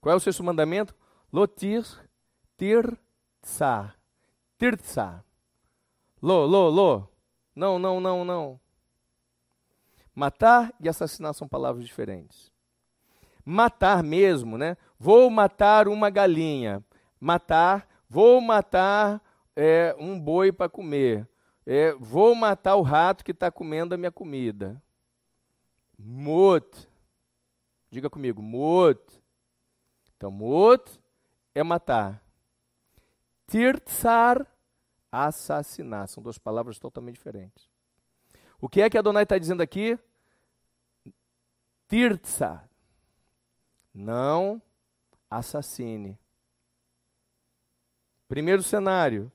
Qual 0.00 0.12
é 0.12 0.16
o 0.16 0.20
sexto 0.20 0.44
mandamento? 0.44 0.94
Lotir 1.32 1.84
tir 2.56 2.98
tsar. 3.42 3.98
Tirtsar. 4.58 5.24
Lô, 6.20 6.44
lô, 6.46 6.68
lô. 6.68 7.08
Não, 7.54 7.78
não, 7.78 8.00
não, 8.00 8.24
não. 8.24 8.60
Matar 10.14 10.74
e 10.80 10.88
assassinar 10.88 11.32
são 11.34 11.46
palavras 11.46 11.86
diferentes. 11.86 12.50
Matar 13.44 14.02
mesmo, 14.02 14.58
né? 14.58 14.76
Vou 14.98 15.30
matar 15.30 15.86
uma 15.88 16.10
galinha. 16.10 16.84
Matar, 17.20 17.88
vou 18.08 18.40
matar 18.40 19.22
é, 19.54 19.94
um 19.98 20.18
boi 20.18 20.52
para 20.52 20.68
comer. 20.68 21.28
É, 21.66 21.92
vou 21.94 22.34
matar 22.34 22.76
o 22.76 22.82
rato 22.82 23.24
que 23.24 23.32
está 23.32 23.50
comendo 23.50 23.94
a 23.94 23.98
minha 23.98 24.12
comida. 24.12 24.82
Mut. 25.98 26.88
Diga 27.90 28.08
comigo, 28.08 28.40
mut. 28.40 29.00
Então, 30.16 30.30
mut 30.30 31.00
é 31.54 31.62
matar. 31.62 32.22
Tirtsar 33.46 34.46
assassinar. 35.10 36.06
São 36.08 36.22
duas 36.22 36.38
palavras 36.38 36.78
totalmente 36.78 37.16
diferentes. 37.16 37.68
O 38.60 38.68
que 38.68 38.80
é 38.80 38.90
que 38.90 38.98
Adonai 38.98 39.22
está 39.22 39.38
dizendo 39.38 39.62
aqui? 39.62 39.98
Tirtsa. 41.88 42.68
Não 43.92 44.60
assassine. 45.30 46.18
Primeiro 48.28 48.62
cenário. 48.62 49.32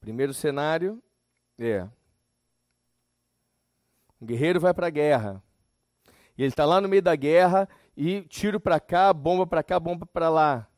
Primeiro 0.00 0.32
cenário 0.32 1.02
é. 1.58 1.88
Um 4.20 4.26
guerreiro 4.26 4.60
vai 4.60 4.72
para 4.72 4.86
a 4.86 4.90
guerra. 4.90 5.42
E 6.38 6.42
ele 6.42 6.50
está 6.50 6.64
lá 6.64 6.80
no 6.80 6.88
meio 6.88 7.02
da 7.02 7.16
guerra 7.16 7.68
e 7.96 8.22
tiro 8.22 8.60
para 8.60 8.78
cá, 8.78 9.12
bomba 9.12 9.46
para 9.46 9.62
cá, 9.62 9.78
bomba 9.80 10.06
para 10.06 10.28
lá. 10.28 10.68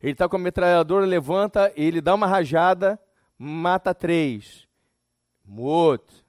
Ele 0.00 0.12
está 0.12 0.28
com 0.28 0.36
a 0.36 0.40
metralhadora, 0.40 1.06
levanta, 1.06 1.72
ele 1.76 2.00
dá 2.00 2.14
uma 2.14 2.26
rajada, 2.26 3.00
mata 3.38 3.94
três. 3.94 4.68
Morto. 5.44 6.24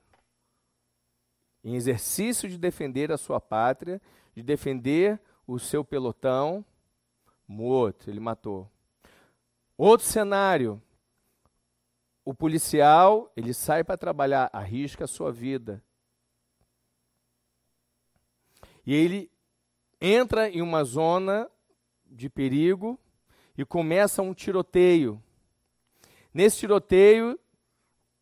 Em 1.63 1.75
exercício 1.75 2.47
de 2.47 2.57
defender 2.57 3.11
a 3.11 3.17
sua 3.17 3.41
pátria, 3.41 3.99
de 4.35 4.43
defender 4.43 5.19
o 5.47 5.57
seu 5.59 5.83
pelotão, 5.83 6.63
morto, 7.47 8.09
ele 8.09 8.19
matou. 8.19 8.69
Outro 9.77 10.05
cenário, 10.05 10.81
o 12.23 12.33
policial, 12.33 13.31
ele 13.35 13.53
sai 13.53 13.83
para 13.83 13.97
trabalhar, 13.97 14.49
arrisca 14.53 15.03
a 15.03 15.07
sua 15.07 15.31
vida. 15.31 15.83
E 18.85 18.93
ele 18.93 19.31
entra 19.99 20.49
em 20.49 20.61
uma 20.61 20.83
zona 20.83 21.49
de 22.05 22.29
perigo, 22.29 22.99
e 23.57 23.65
começa 23.65 24.21
um 24.21 24.33
tiroteio. 24.33 25.21
Nesse 26.33 26.59
tiroteio, 26.59 27.39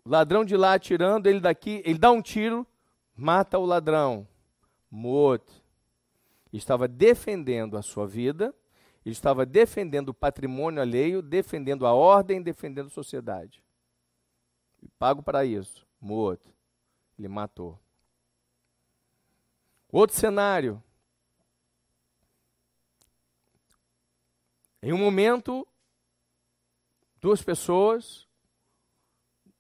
o 0.05 0.09
ladrão 0.09 0.45
de 0.45 0.55
lá 0.55 0.73
atirando, 0.73 1.27
ele 1.27 1.39
daqui, 1.39 1.81
ele 1.85 1.97
dá 1.97 2.11
um 2.11 2.21
tiro, 2.21 2.65
mata 3.15 3.57
o 3.57 3.65
ladrão, 3.65 4.27
morto. 4.89 5.51
Estava 6.51 6.87
defendendo 6.87 7.77
a 7.77 7.81
sua 7.81 8.05
vida, 8.05 8.53
estava 9.11 9.45
defendendo 9.45 10.09
o 10.09 10.13
patrimônio 10.13 10.81
alheio, 10.81 11.21
defendendo 11.21 11.85
a 11.85 11.93
ordem, 11.93 12.41
defendendo 12.41 12.87
a 12.87 12.91
sociedade. 12.91 13.63
E 14.81 14.87
pago 14.97 15.21
para 15.21 15.45
isso, 15.45 15.85
morto. 15.99 16.53
Ele 17.17 17.27
matou. 17.27 17.79
Outro 19.91 20.15
cenário. 20.15 20.81
Em 24.81 24.91
um 24.91 24.97
momento, 24.97 25.67
duas 27.21 27.41
pessoas, 27.41 28.27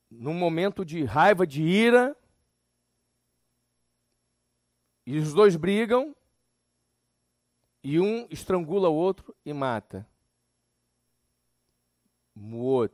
num 0.09 0.33
momento 0.33 0.83
de 0.83 1.03
raiva, 1.03 1.47
de 1.47 1.61
ira, 1.61 2.17
e 5.05 5.17
os 5.17 5.33
dois 5.33 5.55
brigam, 5.55 6.15
e 7.83 7.99
um 7.99 8.25
estrangula 8.29 8.89
o 8.89 8.95
outro 8.95 9.35
e 9.45 9.51
mata. 9.51 10.07
Muot. 12.35 12.93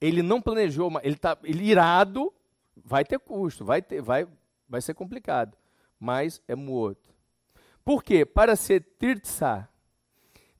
Ele 0.00 0.22
não 0.22 0.40
planejou, 0.40 0.90
ele 1.02 1.14
está 1.14 1.36
ele 1.42 1.64
irado, 1.64 2.32
vai 2.76 3.04
ter 3.04 3.18
custo, 3.18 3.64
vai, 3.64 3.82
ter, 3.82 4.00
vai, 4.00 4.26
vai 4.68 4.80
ser 4.80 4.94
complicado, 4.94 5.56
mas 5.98 6.40
é 6.46 6.54
muot. 6.54 6.98
Por 7.84 8.02
quê? 8.02 8.24
Para 8.24 8.56
ser 8.56 8.80
tirtsa, 8.98 9.68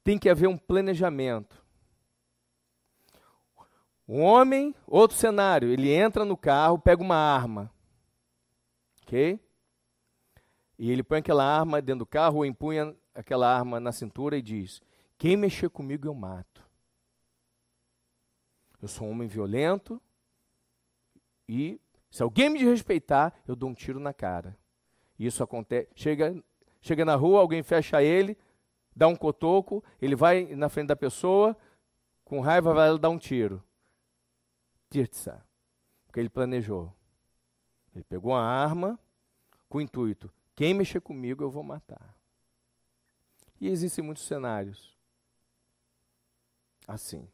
tem 0.03 0.19
que 0.19 0.29
haver 0.29 0.49
um 0.49 0.59
planejamento. 0.59 1.63
Um 4.07 4.21
homem, 4.21 4.75
outro 4.87 5.17
cenário, 5.17 5.71
ele 5.71 5.91
entra 5.91 6.25
no 6.25 6.37
carro, 6.37 6.79
pega 6.79 7.03
uma 7.03 7.17
arma. 7.17 7.73
Ok? 9.03 9.41
E 10.83 10.91
ele 10.91 11.05
põe 11.05 11.21
aquela 11.21 11.45
arma 11.45 11.81
dentro 11.81 12.01
do 12.01 12.07
carro, 12.07 12.39
ou 12.39 12.45
empunha 12.45 12.93
aquela 13.15 13.47
arma 13.49 13.79
na 13.79 13.93
cintura 13.93 14.37
e 14.37 14.43
diz: 14.43 14.83
Quem 15.17 15.37
mexer 15.37 15.71
comigo 15.71 16.09
eu 16.09 16.13
mato. 16.13 16.61
Eu 18.81 18.89
sou 18.89 19.07
um 19.07 19.13
homem 19.13 19.29
violento 19.29 20.03
e 21.49 21.81
se 22.11 22.21
alguém 22.21 22.51
me 22.51 22.59
desrespeitar, 22.59 23.33
eu 23.47 23.55
dou 23.55 23.71
um 23.71 23.75
tiro 23.75 24.01
na 24.01 24.13
cara. 24.13 24.59
Isso 25.17 25.41
acontece. 25.45 25.89
Chega, 25.95 26.35
chega 26.81 27.05
na 27.05 27.15
rua, 27.15 27.39
alguém 27.39 27.63
fecha 27.63 28.03
ele, 28.03 28.37
dá 28.93 29.07
um 29.07 29.15
cotoco, 29.15 29.85
ele 30.01 30.17
vai 30.17 30.47
na 30.57 30.69
frente 30.69 30.89
da 30.89 30.97
pessoa, 30.97 31.57
com 32.25 32.41
raiva 32.41 32.75
vai 32.75 32.99
dar 32.99 33.11
um 33.11 33.19
tiro. 33.19 33.63
Tirtsa. 34.91 35.47
Porque 36.07 36.19
ele 36.19 36.29
planejou. 36.29 36.93
Ele 37.95 38.03
pegou 38.03 38.33
uma 38.33 38.43
arma 38.43 38.99
com 39.69 39.79
o 39.79 39.81
intuito: 39.81 40.29
quem 40.63 40.75
mexer 40.75 41.01
comigo, 41.01 41.43
eu 41.43 41.51
vou 41.51 41.65
matar. 41.65 42.17
E 43.61 43.67
existem 43.67 44.05
muitos 44.05 44.25
cenários 44.25 44.97
assim. 46.87 47.29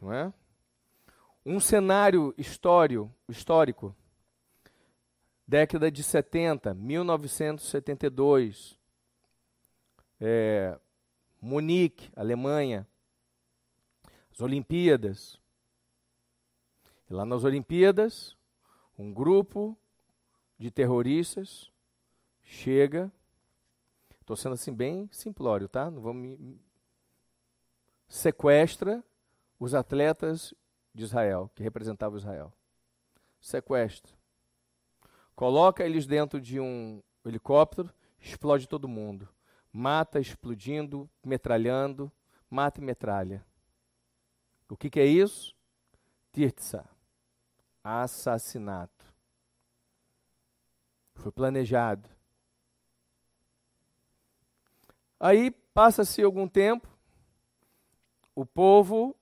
Não 0.00 0.10
é? 0.10 0.32
Um 1.44 1.60
cenário 1.60 2.34
histórico, 2.38 3.14
histórico 3.28 3.94
década 5.46 5.90
de 5.90 6.02
70, 6.02 6.72
1972, 6.72 8.78
é, 10.18 10.80
Munique, 11.38 12.10
Alemanha, 12.16 12.88
as 14.32 14.40
Olimpíadas. 14.40 15.38
E 17.10 17.12
lá 17.12 17.26
nas 17.26 17.44
Olimpíadas, 17.44 18.34
um 18.98 19.12
grupo 19.12 19.76
de 20.58 20.70
terroristas 20.70 21.70
chega. 22.46 23.12
Estou 24.20 24.36
sendo 24.36 24.54
assim 24.54 24.72
bem 24.72 25.08
simplório, 25.12 25.68
tá? 25.68 25.90
Não 25.90 26.00
vamos 26.00 26.22
me, 26.22 26.60
sequestra 28.08 29.04
os 29.58 29.74
atletas 29.74 30.54
de 30.94 31.04
Israel, 31.04 31.50
que 31.54 31.62
representavam 31.62 32.18
Israel. 32.18 32.52
Sequestra. 33.40 34.12
Coloca 35.34 35.84
eles 35.84 36.06
dentro 36.06 36.40
de 36.40 36.58
um 36.58 37.02
helicóptero, 37.24 37.92
explode 38.18 38.66
todo 38.66 38.88
mundo. 38.88 39.28
Mata 39.72 40.18
explodindo, 40.18 41.08
metralhando, 41.22 42.10
mata 42.48 42.80
e 42.80 42.84
metralha. 42.84 43.44
O 44.68 44.76
que, 44.76 44.88
que 44.88 44.98
é 44.98 45.04
isso? 45.04 45.54
Tirtsa. 46.32 46.88
Assassinato. 47.84 49.04
Foi 51.14 51.30
planejado. 51.30 52.15
Aí 55.18 55.50
passa-se 55.50 56.22
algum 56.22 56.46
tempo, 56.48 56.88
o 58.34 58.44
povo 58.44 59.16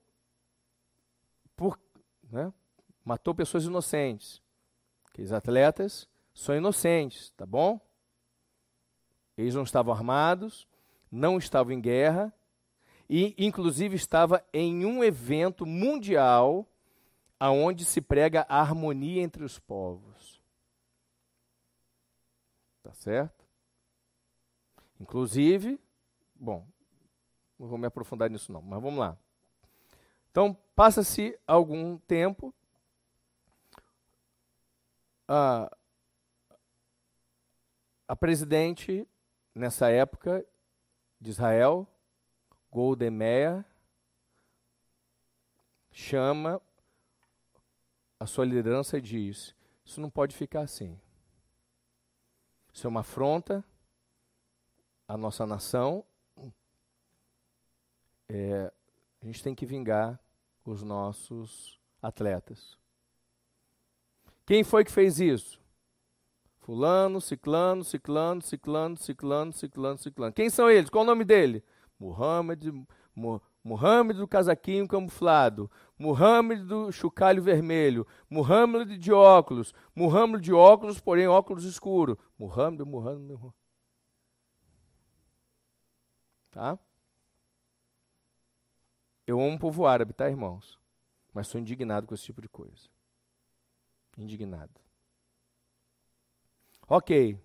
por, 1.57 1.79
né, 2.31 2.53
matou 3.05 3.35
pessoas 3.35 3.65
inocentes. 3.65 4.43
Aqueles 5.07 5.31
atletas 5.31 6.09
são 6.35 6.57
inocentes, 6.57 7.31
tá 7.31 7.47
bom? 7.47 7.81
Eles 9.37 9.55
não 9.55 9.63
estavam 9.63 9.95
armados, 9.95 10.67
não 11.11 11.39
estavam 11.39 11.73
em 11.73 11.81
guerra 11.81 12.33
e, 13.09 13.35
inclusive, 13.39 13.95
estava 13.95 14.45
em 14.53 14.85
um 14.85 15.05
evento 15.05 15.65
mundial 15.65 16.67
aonde 17.39 17.85
se 17.85 18.01
prega 18.01 18.47
a 18.49 18.61
harmonia 18.61 19.23
entre 19.23 19.45
os 19.45 19.59
povos. 19.59 20.41
Tá 22.83 22.93
certo? 22.95 23.45
Inclusive, 24.99 25.79
Bom, 26.45 26.69
não 27.59 27.67
vou 27.67 27.79
me 27.79 27.87
aprofundar 27.87 28.29
nisso 28.29 28.53
não, 28.53 28.61
mas 28.61 28.83
vamos 28.83 29.01
lá. 29.01 29.17
Então, 30.31 30.55
passa-se 30.77 31.41
algum 31.47 31.97
tempo, 31.97 32.53
a, 35.27 35.75
a 38.07 38.15
presidente, 38.15 39.09
nessa 39.55 39.89
época, 39.89 40.45
de 41.19 41.31
Israel, 41.31 41.89
Golda 42.71 43.11
Meir, 43.11 43.65
chama 45.91 46.61
a 48.21 48.27
sua 48.27 48.45
liderança 48.45 48.99
e 48.99 49.01
diz: 49.01 49.57
Isso 49.83 49.99
não 49.99 50.11
pode 50.11 50.37
ficar 50.37 50.61
assim. 50.61 51.01
Isso 52.71 52.87
é 52.87 52.91
uma 52.91 53.01
afronta 53.01 53.65
à 55.09 55.17
nossa 55.17 55.47
nação 55.47 56.05
é, 58.29 58.73
a 59.23 59.27
gente 59.27 59.43
tem 59.43 59.55
que 59.55 59.67
vingar 59.67 60.19
os 60.65 60.83
nossos 60.83 61.79
atletas. 62.03 62.79
Quem 64.47 64.63
foi 64.63 64.85
que 64.85 64.93
fez 64.93 65.21
isso? 65.21 65.61
Fulano, 66.59 67.21
ciclano, 67.21 67.85
ciclano, 67.85 68.41
ciclano, 68.43 68.97
ciclano, 68.97 69.53
ciclano, 69.53 69.99
ciclano. 69.99 70.33
Quem 70.33 70.49
são 70.49 70.71
eles? 70.71 70.91
Qual 70.91 71.05
o 71.05 71.07
nome 71.07 71.25
dele? 71.25 71.63
Muhammad, 71.99 72.63
Muhammad 73.63 74.17
do 74.17 74.29
casaquinho 74.29 74.89
camuflado, 74.89 75.71
Muhammad 75.99 76.61
do 76.67 76.91
chocalho 76.93 77.43
vermelho, 77.43 78.07
Muhammad 78.29 78.99
de 78.99 79.13
óculos, 79.13 79.73
Muhammad 79.95 80.43
de 80.43 80.53
óculos, 80.53 81.01
porém 81.01 81.27
óculos 81.27 81.65
escuro. 81.65 82.19
Muhammad, 82.39 82.87
Muhammad, 82.87 83.23
Muhammad. 83.23 83.55
Tá? 86.51 86.79
Eu 89.27 89.41
amo 89.41 89.57
o 89.57 89.59
povo 89.59 89.87
árabe, 89.87 90.13
tá, 90.13 90.29
irmãos? 90.29 90.79
Mas 91.33 91.49
sou 91.49 91.61
indignado 91.61 92.07
com 92.07 92.15
esse 92.15 92.25
tipo 92.25 92.43
de 92.43 92.49
coisa. 92.49 92.89
Indignado. 94.17 94.81
Ok. 96.87 97.39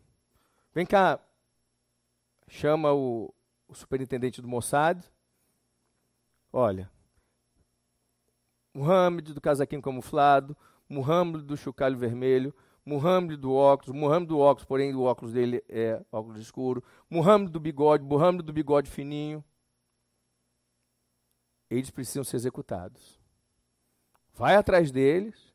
Vem 0.74 0.86
cá. 0.86 1.20
Chama 2.48 2.94
o, 2.94 3.34
o 3.68 3.74
superintendente 3.74 4.42
do 4.42 4.48
Mossad. 4.48 5.04
Olha. 6.52 6.92
Muhammad 8.74 9.32
do 9.32 9.42
casaquinho 9.42 9.82
camuflado. 9.82 10.56
Muhammad 10.88 11.44
do 11.44 11.56
chocalho 11.56 11.98
vermelho. 11.98 12.54
Muhammad 12.86 13.40
do 13.40 13.54
óculos. 13.54 13.98
Muhammad 13.98 14.28
do 14.28 14.40
óculos, 14.40 14.66
porém 14.66 14.94
o 14.94 15.04
óculos 15.04 15.34
dele 15.34 15.64
é 15.70 16.04
óculos 16.12 16.40
escuro. 16.40 16.84
Muhammad 17.10 17.50
do 17.50 17.60
bigode. 17.60 18.04
Muhammad 18.04 18.46
do 18.46 18.52
bigode 18.52 18.92
fininho 18.92 19.44
eles 21.70 21.90
precisam 21.90 22.24
ser 22.24 22.38
executados. 22.38 23.20
Vai 24.34 24.56
atrás 24.56 24.92
deles 24.92 25.54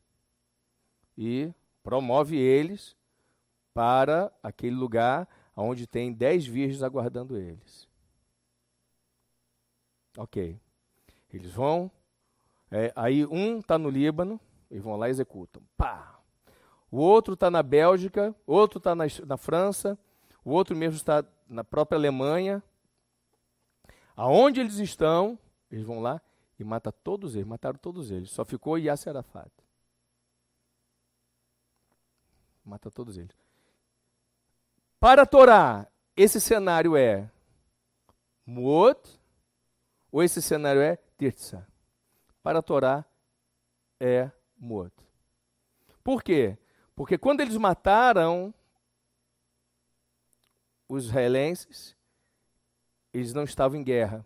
e 1.17 1.53
promove 1.83 2.37
eles 2.37 2.95
para 3.73 4.31
aquele 4.41 4.75
lugar 4.75 5.27
onde 5.55 5.87
tem 5.87 6.13
dez 6.13 6.45
virgens 6.45 6.83
aguardando 6.83 7.37
eles. 7.37 7.87
Ok. 10.17 10.59
Eles 11.31 11.51
vão. 11.51 11.91
É, 12.71 12.91
aí 12.95 13.25
um 13.25 13.59
está 13.59 13.77
no 13.77 13.89
Líbano, 13.89 14.39
e 14.69 14.79
vão 14.79 14.95
lá 14.95 15.07
e 15.07 15.11
executam. 15.11 15.61
Pá! 15.77 16.19
O 16.89 16.97
outro 16.97 17.33
está 17.33 17.49
na 17.51 17.61
Bélgica, 17.61 18.35
outro 18.45 18.77
está 18.77 18.95
na, 18.95 19.05
na 19.25 19.37
França, 19.37 19.97
o 20.43 20.51
outro 20.51 20.75
mesmo 20.75 20.95
está 20.95 21.25
na 21.47 21.63
própria 21.63 21.97
Alemanha. 21.97 22.63
Aonde 24.15 24.61
eles 24.61 24.77
estão, 24.77 25.37
eles 25.75 25.85
vão 25.85 25.99
lá 25.99 26.21
e 26.57 26.63
matam 26.63 26.93
todos 27.03 27.35
eles, 27.35 27.45
mataram 27.45 27.77
todos 27.77 28.09
eles. 28.09 28.29
Só 28.31 28.45
ficou 28.45 28.77
Yasser 28.77 29.11
Arafat. 29.11 29.51
Mata 32.63 32.89
todos 32.89 33.17
eles. 33.17 33.35
Para 34.99 35.23
a 35.23 35.25
Torá, 35.25 35.87
esse 36.15 36.39
cenário 36.39 36.95
é 36.95 37.29
Muot 38.45 39.19
ou 40.11 40.23
esse 40.23 40.41
cenário 40.41 40.81
é 40.81 40.95
Tirtsa? 41.17 41.67
Para 42.41 42.59
a 42.59 42.61
Torá 42.61 43.05
é 43.99 44.31
Muot. 44.57 44.93
Por 46.03 46.23
quê? 46.23 46.57
Porque 46.95 47.17
quando 47.17 47.41
eles 47.41 47.57
mataram 47.57 48.53
os 50.87 51.05
israelenses, 51.05 51.97
eles 53.13 53.33
não 53.33 53.43
estavam 53.43 53.77
em 53.77 53.83
guerra. 53.83 54.25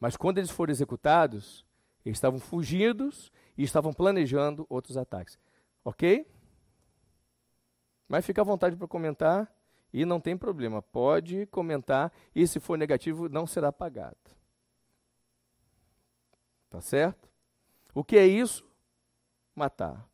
Mas 0.00 0.16
quando 0.16 0.38
eles 0.38 0.50
foram 0.50 0.70
executados, 0.70 1.64
eles 2.04 2.18
estavam 2.18 2.38
fugidos 2.38 3.32
e 3.56 3.62
estavam 3.62 3.92
planejando 3.92 4.66
outros 4.68 4.96
ataques. 4.96 5.38
Ok? 5.84 6.26
Mas 8.08 8.24
fica 8.24 8.40
à 8.40 8.44
vontade 8.44 8.76
para 8.76 8.86
comentar 8.86 9.52
e 9.92 10.04
não 10.04 10.20
tem 10.20 10.36
problema. 10.36 10.82
Pode 10.82 11.46
comentar 11.46 12.12
e 12.34 12.46
se 12.46 12.60
for 12.60 12.76
negativo, 12.76 13.28
não 13.28 13.46
será 13.46 13.72
pagado. 13.72 14.16
Tá 16.68 16.80
certo? 16.80 17.28
O 17.94 18.04
que 18.04 18.16
é 18.16 18.26
isso? 18.26 18.64
Matar. 19.54 20.06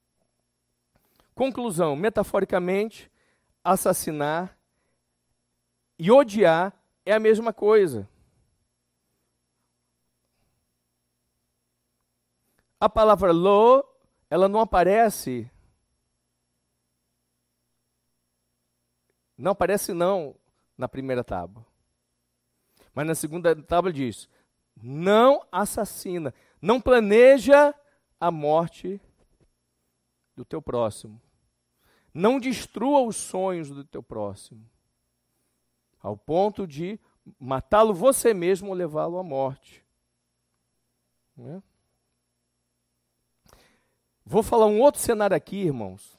Conclusão: 1.34 1.96
metaforicamente, 1.96 3.10
assassinar 3.64 4.56
e 5.98 6.10
odiar 6.10 6.72
é 7.04 7.12
a 7.12 7.20
mesma 7.20 7.52
coisa. 7.52 8.08
A 12.82 12.88
palavra 12.88 13.30
lo, 13.30 13.88
ela 14.28 14.48
não 14.48 14.58
aparece. 14.58 15.48
Não 19.38 19.52
aparece 19.52 19.92
não 19.94 20.34
na 20.76 20.88
primeira 20.88 21.22
tábua. 21.22 21.64
Mas 22.92 23.06
na 23.06 23.14
segunda 23.14 23.54
tábua 23.54 23.92
diz: 23.92 24.28
não 24.82 25.46
assassina, 25.52 26.34
não 26.60 26.80
planeja 26.80 27.72
a 28.18 28.32
morte 28.32 29.00
do 30.34 30.44
teu 30.44 30.60
próximo. 30.60 31.22
Não 32.12 32.40
destrua 32.40 33.02
os 33.02 33.14
sonhos 33.14 33.70
do 33.70 33.84
teu 33.84 34.02
próximo, 34.02 34.68
ao 36.00 36.16
ponto 36.16 36.66
de 36.66 36.98
matá-lo 37.38 37.94
você 37.94 38.34
mesmo 38.34 38.70
ou 38.70 38.74
levá-lo 38.74 39.20
à 39.20 39.22
morte. 39.22 39.86
Né? 41.36 41.62
Vou 44.24 44.42
falar 44.42 44.66
um 44.66 44.80
outro 44.80 45.00
cenário 45.00 45.36
aqui, 45.36 45.56
irmãos, 45.56 46.18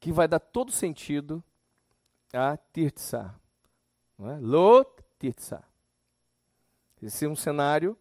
que 0.00 0.10
vai 0.10 0.26
dar 0.26 0.40
todo 0.40 0.72
sentido 0.72 1.42
a 2.32 2.56
Tirtsa. 2.56 3.34
É? 4.20 4.38
Lo 4.40 4.84
Tirtsa. 5.18 5.62
Esse 7.00 7.26
é 7.26 7.28
um 7.28 7.36
cenário. 7.36 7.96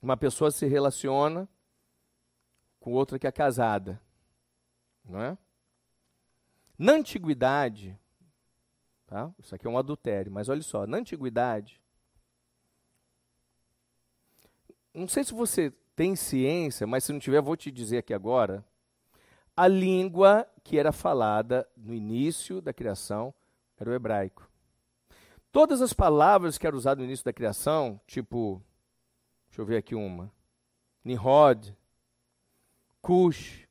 Uma 0.00 0.16
pessoa 0.16 0.50
se 0.50 0.66
relaciona 0.66 1.48
com 2.80 2.92
outra 2.92 3.18
que 3.18 3.26
é 3.26 3.32
casada. 3.32 4.00
Não 5.04 5.20
é? 5.20 5.38
Na 6.76 6.94
antiguidade, 6.94 7.96
tá? 9.06 9.32
isso 9.38 9.54
aqui 9.54 9.66
é 9.66 9.70
um 9.70 9.78
adultério, 9.78 10.32
mas 10.32 10.48
olha 10.48 10.62
só, 10.62 10.86
na 10.86 10.96
antiguidade, 10.96 11.80
não 14.92 15.06
sei 15.06 15.22
se 15.22 15.32
você 15.32 15.72
tem 15.94 16.16
ciência, 16.16 16.86
mas 16.86 17.04
se 17.04 17.12
não 17.12 17.20
tiver, 17.20 17.40
vou 17.40 17.56
te 17.56 17.70
dizer 17.70 17.98
aqui 17.98 18.14
agora. 18.14 18.64
A 19.56 19.68
língua 19.68 20.46
que 20.64 20.78
era 20.78 20.92
falada 20.92 21.68
no 21.76 21.92
início 21.92 22.60
da 22.60 22.72
criação 22.72 23.34
era 23.78 23.90
o 23.90 23.94
hebraico. 23.94 24.48
Todas 25.50 25.82
as 25.82 25.92
palavras 25.92 26.56
que 26.56 26.66
eram 26.66 26.78
usadas 26.78 26.98
no 26.98 27.04
início 27.04 27.24
da 27.24 27.32
criação, 27.32 28.00
tipo, 28.06 28.62
deixa 29.48 29.60
eu 29.60 29.66
ver 29.66 29.76
aqui 29.76 29.94
uma: 29.94 30.32
Nihod, 31.04 31.76
Cush, 33.02 33.68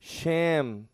Shem. 0.00 0.88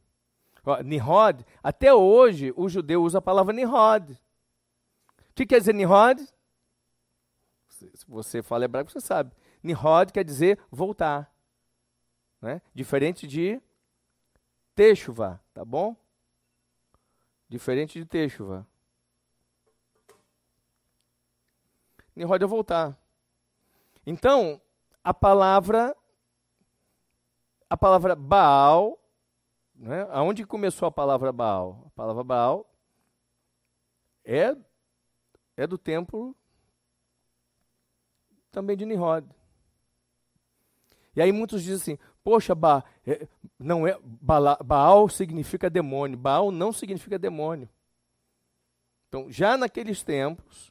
Nihod, 0.85 1.47
até 1.63 1.95
hoje 1.95 2.53
o 2.55 2.69
judeu 2.69 3.03
usa 3.03 3.19
a 3.19 3.23
palavra 3.23 3.55
Nihod. 3.55 4.13
O 4.13 5.35
que 5.35 5.47
quer 5.47 5.61
dizer 5.61 5.73
Nihod? 5.73 6.23
Se 7.69 8.05
você 8.07 8.43
fala 8.43 8.67
hebraico, 8.67 8.91
você 8.91 9.01
sabe. 9.01 9.33
Nihod 9.63 10.13
quer 10.13 10.25
dizer 10.25 10.59
voltar. 10.71 11.33
Né? 12.41 12.63
Diferente 12.75 13.27
de 13.27 13.61
Teixuva, 14.75 15.43
tá 15.53 15.65
bom? 15.65 15.97
Diferente 17.49 17.99
de 17.99 18.05
Teixuva. 18.05 18.67
Nihod 22.15 22.43
é 22.43 22.47
voltar. 22.47 22.99
Então, 24.07 24.61
a 25.03 25.15
palavra 25.15 25.97
a 27.71 27.77
palavra 27.77 28.17
Baal, 28.17 28.99
né? 29.75 30.07
aonde 30.11 30.47
começou 30.47 30.89
a 30.89 30.91
palavra 30.91 31.31
Baal? 31.33 31.85
A 31.87 31.91
palavra 31.91 32.25
Baal 32.25 32.71
é, 34.25 34.57
é 35.57 35.67
do 35.67 35.77
templo 35.77 36.35
também 38.51 38.77
de 38.77 38.87
Nihod. 38.87 39.38
E 41.15 41.23
aí 41.23 41.33
muitos 41.33 41.63
dizem 41.63 41.95
assim: 41.95 42.05
poxa, 42.23 42.55
ba, 42.55 42.85
é, 43.07 43.27
não 43.59 43.87
é, 43.87 43.99
Baal 44.03 45.09
significa 45.09 45.71
demônio. 45.71 46.19
Baal 46.19 46.51
não 46.51 46.73
significa 46.73 47.19
demônio. 47.19 47.69
Então, 49.09 49.31
já 49.31 49.57
naqueles 49.57 50.03
tempos, 50.03 50.71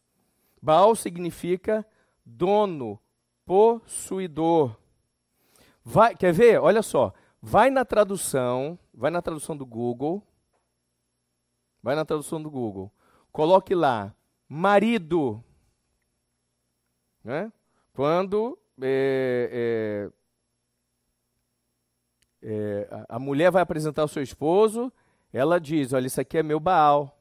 Baal 0.61 0.95
significa 0.95 1.85
dono, 2.23 2.99
possuidor. 3.45 4.77
Vai, 5.83 6.15
quer 6.15 6.33
ver? 6.33 6.59
Olha 6.59 6.81
só. 6.81 7.13
Vai 7.41 7.69
na 7.69 7.85
tradução, 7.85 8.77
vai 8.93 9.09
na 9.09 9.21
tradução 9.21 9.55
do 9.55 9.65
Google. 9.65 10.23
Vai 11.81 11.95
na 11.95 12.03
tradução 12.03 12.41
do 12.41 12.49
Google. 12.49 12.91
Coloque 13.31 13.73
lá, 13.73 14.13
marido. 14.49 15.43
Né? 17.23 17.51
Quando 17.93 18.57
é, 18.81 20.09
é, 20.11 20.16
é, 22.41 22.87
a 23.09 23.19
mulher 23.19 23.51
vai 23.51 23.61
apresentar 23.61 24.03
o 24.03 24.07
seu 24.07 24.21
esposo, 24.21 24.91
ela 25.31 25.59
diz: 25.59 25.93
Olha, 25.93 26.07
isso 26.07 26.21
aqui 26.21 26.37
é 26.37 26.43
meu 26.43 26.59
Baal. 26.59 27.17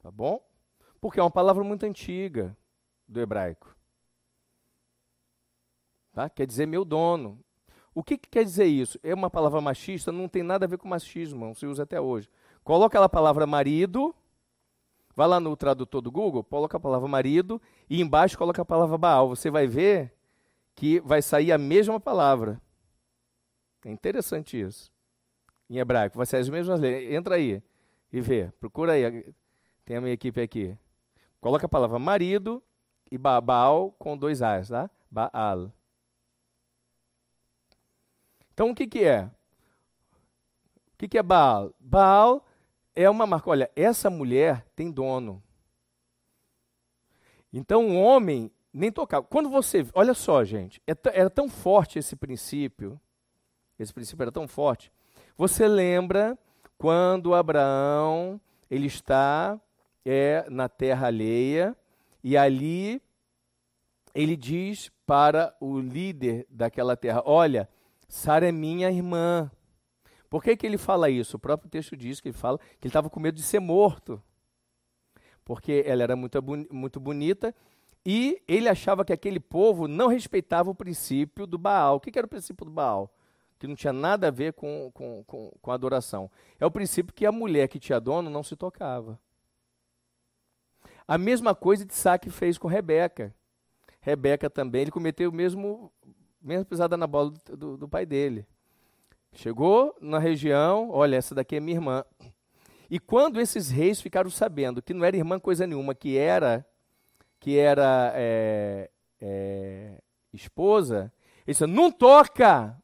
Tá 0.00 0.10
bom? 0.10 0.40
Porque 1.00 1.20
é 1.20 1.22
uma 1.22 1.30
palavra 1.30 1.62
muito 1.62 1.84
antiga 1.84 2.56
do 3.06 3.20
hebraico. 3.20 3.74
Tá? 6.12 6.28
Quer 6.28 6.46
dizer 6.46 6.66
meu 6.66 6.84
dono. 6.84 7.38
O 7.94 8.02
que, 8.02 8.16
que, 8.16 8.28
quer 8.28 8.44
dizer 8.44 8.66
isso? 8.66 8.98
É 9.02 9.14
uma 9.14 9.30
palavra 9.30 9.60
machista? 9.60 10.12
Não 10.12 10.28
tem 10.28 10.42
nada 10.42 10.66
a 10.66 10.68
ver 10.68 10.78
com 10.78 10.88
machismo, 10.88 11.46
não 11.46 11.54
se 11.54 11.66
usa 11.66 11.82
até 11.82 12.00
hoje. 12.00 12.28
Coloca 12.62 13.02
a 13.02 13.08
palavra 13.08 13.46
marido, 13.46 14.14
vai 15.16 15.26
lá 15.26 15.40
no 15.40 15.56
tradutor 15.56 16.00
do 16.00 16.10
Google, 16.10 16.44
coloca 16.44 16.76
a 16.76 16.80
palavra 16.80 17.08
marido 17.08 17.60
e 17.88 18.00
embaixo 18.00 18.38
coloca 18.38 18.62
a 18.62 18.64
palavra 18.64 18.96
Baal. 18.96 19.28
Você 19.28 19.50
vai 19.50 19.66
ver 19.66 20.14
que 20.74 21.00
vai 21.00 21.20
sair 21.20 21.50
a 21.50 21.58
mesma 21.58 21.98
palavra. 21.98 22.60
É 23.88 23.90
interessante 23.90 24.60
isso. 24.60 24.92
Em 25.70 25.78
hebraico, 25.78 26.18
vai 26.18 26.26
ser 26.26 26.36
as 26.36 26.48
mesmas 26.50 26.78
letras. 26.78 27.10
Entra 27.10 27.36
aí 27.36 27.62
e 28.12 28.20
vê. 28.20 28.52
Procura 28.60 28.92
aí. 28.92 29.34
Tem 29.82 29.96
a 29.96 30.00
minha 30.02 30.12
equipe 30.12 30.38
aqui. 30.42 30.76
Coloca 31.40 31.64
a 31.64 31.68
palavra 31.70 31.98
marido 31.98 32.62
e 33.10 33.16
Baal 33.16 33.92
com 33.98 34.14
dois 34.14 34.42
A's, 34.42 34.68
tá? 34.68 34.90
Baal. 35.10 35.72
Então, 38.52 38.70
o 38.70 38.74
que, 38.74 38.86
que 38.86 39.04
é? 39.04 39.24
O 40.92 40.98
que, 40.98 41.08
que 41.08 41.16
é 41.16 41.22
Baal? 41.22 41.74
Baal 41.80 42.46
é 42.94 43.08
uma 43.08 43.26
marca. 43.26 43.48
Olha, 43.48 43.70
essa 43.74 44.10
mulher 44.10 44.66
tem 44.76 44.90
dono. 44.90 45.42
Então, 47.50 47.88
o 47.88 47.98
homem 47.98 48.52
nem 48.70 48.92
tocava. 48.92 49.24
Quando 49.24 49.48
você. 49.48 49.86
Olha 49.94 50.12
só, 50.12 50.44
gente. 50.44 50.82
É 50.86 50.92
era 51.18 51.30
tão 51.30 51.48
forte 51.48 51.98
esse 51.98 52.14
princípio 52.14 53.00
esse 53.78 53.92
princípio 53.92 54.22
era 54.22 54.32
tão 54.32 54.48
forte. 54.48 54.92
Você 55.36 55.68
lembra 55.68 56.38
quando 56.76 57.34
Abraão 57.34 58.40
ele 58.70 58.86
está 58.86 59.60
é, 60.04 60.46
na 60.48 60.68
terra 60.68 61.06
alheia 61.06 61.76
e 62.22 62.36
ali 62.36 63.00
ele 64.14 64.36
diz 64.36 64.90
para 65.06 65.54
o 65.60 65.78
líder 65.78 66.46
daquela 66.50 66.96
terra: 66.96 67.22
Olha, 67.24 67.68
Sara 68.08 68.48
é 68.48 68.52
minha 68.52 68.90
irmã. 68.90 69.50
Por 70.28 70.42
que, 70.42 70.56
que 70.56 70.66
ele 70.66 70.76
fala 70.76 71.08
isso? 71.08 71.36
O 71.36 71.40
próprio 71.40 71.70
texto 71.70 71.96
diz 71.96 72.20
que 72.20 72.28
ele 72.28 72.36
fala 72.36 72.58
que 72.58 72.86
ele 72.86 72.90
estava 72.90 73.08
com 73.08 73.20
medo 73.20 73.36
de 73.36 73.42
ser 73.42 73.60
morto. 73.60 74.22
Porque 75.44 75.82
ela 75.86 76.02
era 76.02 76.14
muito, 76.14 76.38
muito 76.70 77.00
bonita 77.00 77.54
e 78.04 78.42
ele 78.46 78.68
achava 78.68 79.04
que 79.04 79.12
aquele 79.12 79.40
povo 79.40 79.88
não 79.88 80.08
respeitava 80.08 80.70
o 80.70 80.74
princípio 80.74 81.46
do 81.46 81.56
Baal. 81.56 81.96
O 81.96 82.00
que, 82.00 82.10
que 82.10 82.18
era 82.18 82.26
o 82.26 82.30
princípio 82.30 82.66
do 82.66 82.70
Baal? 82.70 83.10
Que 83.58 83.66
não 83.66 83.74
tinha 83.74 83.92
nada 83.92 84.28
a 84.28 84.30
ver 84.30 84.52
com, 84.52 84.90
com, 84.92 85.24
com, 85.24 85.52
com 85.60 85.70
adoração. 85.72 86.30
É 86.60 86.66
o 86.66 86.70
princípio 86.70 87.14
que 87.14 87.26
a 87.26 87.32
mulher 87.32 87.68
que 87.68 87.78
tinha 87.78 88.00
dono 88.00 88.30
não 88.30 88.42
se 88.42 88.54
tocava. 88.54 89.18
A 91.06 91.18
mesma 91.18 91.54
coisa 91.54 91.86
Isaac 91.90 92.30
fez 92.30 92.58
com 92.58 92.68
Rebeca. 92.68 93.34
Rebeca 94.00 94.48
também, 94.48 94.82
ele 94.82 94.90
cometeu 94.90 95.30
o 95.30 95.32
mesmo, 95.32 95.92
mesmo 96.40 96.64
pisada 96.64 96.96
na 96.96 97.06
bola 97.06 97.30
do, 97.30 97.56
do, 97.56 97.76
do 97.78 97.88
pai 97.88 98.06
dele. 98.06 98.46
Chegou 99.32 99.96
na 100.00 100.18
região, 100.18 100.90
olha, 100.90 101.16
essa 101.16 101.34
daqui 101.34 101.56
é 101.56 101.60
minha 101.60 101.76
irmã. 101.76 102.04
E 102.90 102.98
quando 102.98 103.40
esses 103.40 103.70
reis 103.70 104.00
ficaram 104.00 104.30
sabendo 104.30 104.80
que 104.80 104.94
não 104.94 105.04
era 105.04 105.16
irmã 105.16 105.38
coisa 105.38 105.66
nenhuma, 105.66 105.94
que 105.94 106.16
era 106.16 106.64
que 107.40 107.56
era 107.56 108.12
é, 108.16 108.90
é, 109.20 110.02
esposa, 110.32 111.12
ele 111.46 111.54
disse, 111.54 111.66
não 111.66 111.90
toca, 111.90 112.76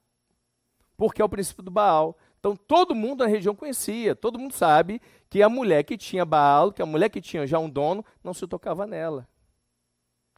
porque 0.97 1.21
é 1.21 1.25
o 1.25 1.29
princípio 1.29 1.63
do 1.63 1.71
Baal. 1.71 2.17
Então 2.39 2.55
todo 2.55 2.95
mundo 2.95 3.25
na 3.25 3.31
região 3.31 3.55
conhecia, 3.55 4.15
todo 4.15 4.39
mundo 4.39 4.53
sabe 4.55 5.01
que 5.31 5.43
a 5.43 5.49
mulher 5.49 5.83
que 5.83 5.97
tinha 5.97 6.25
Baal, 6.25 6.73
que 6.73 6.83
a 6.83 6.87
mulher 6.87 7.09
que 7.09 7.21
tinha 7.21 7.47
já 7.47 7.59
um 7.59 7.69
dono, 7.69 8.05
não 8.23 8.35
se 8.35 8.47
tocava 8.47 8.87
nela. 8.87 9.27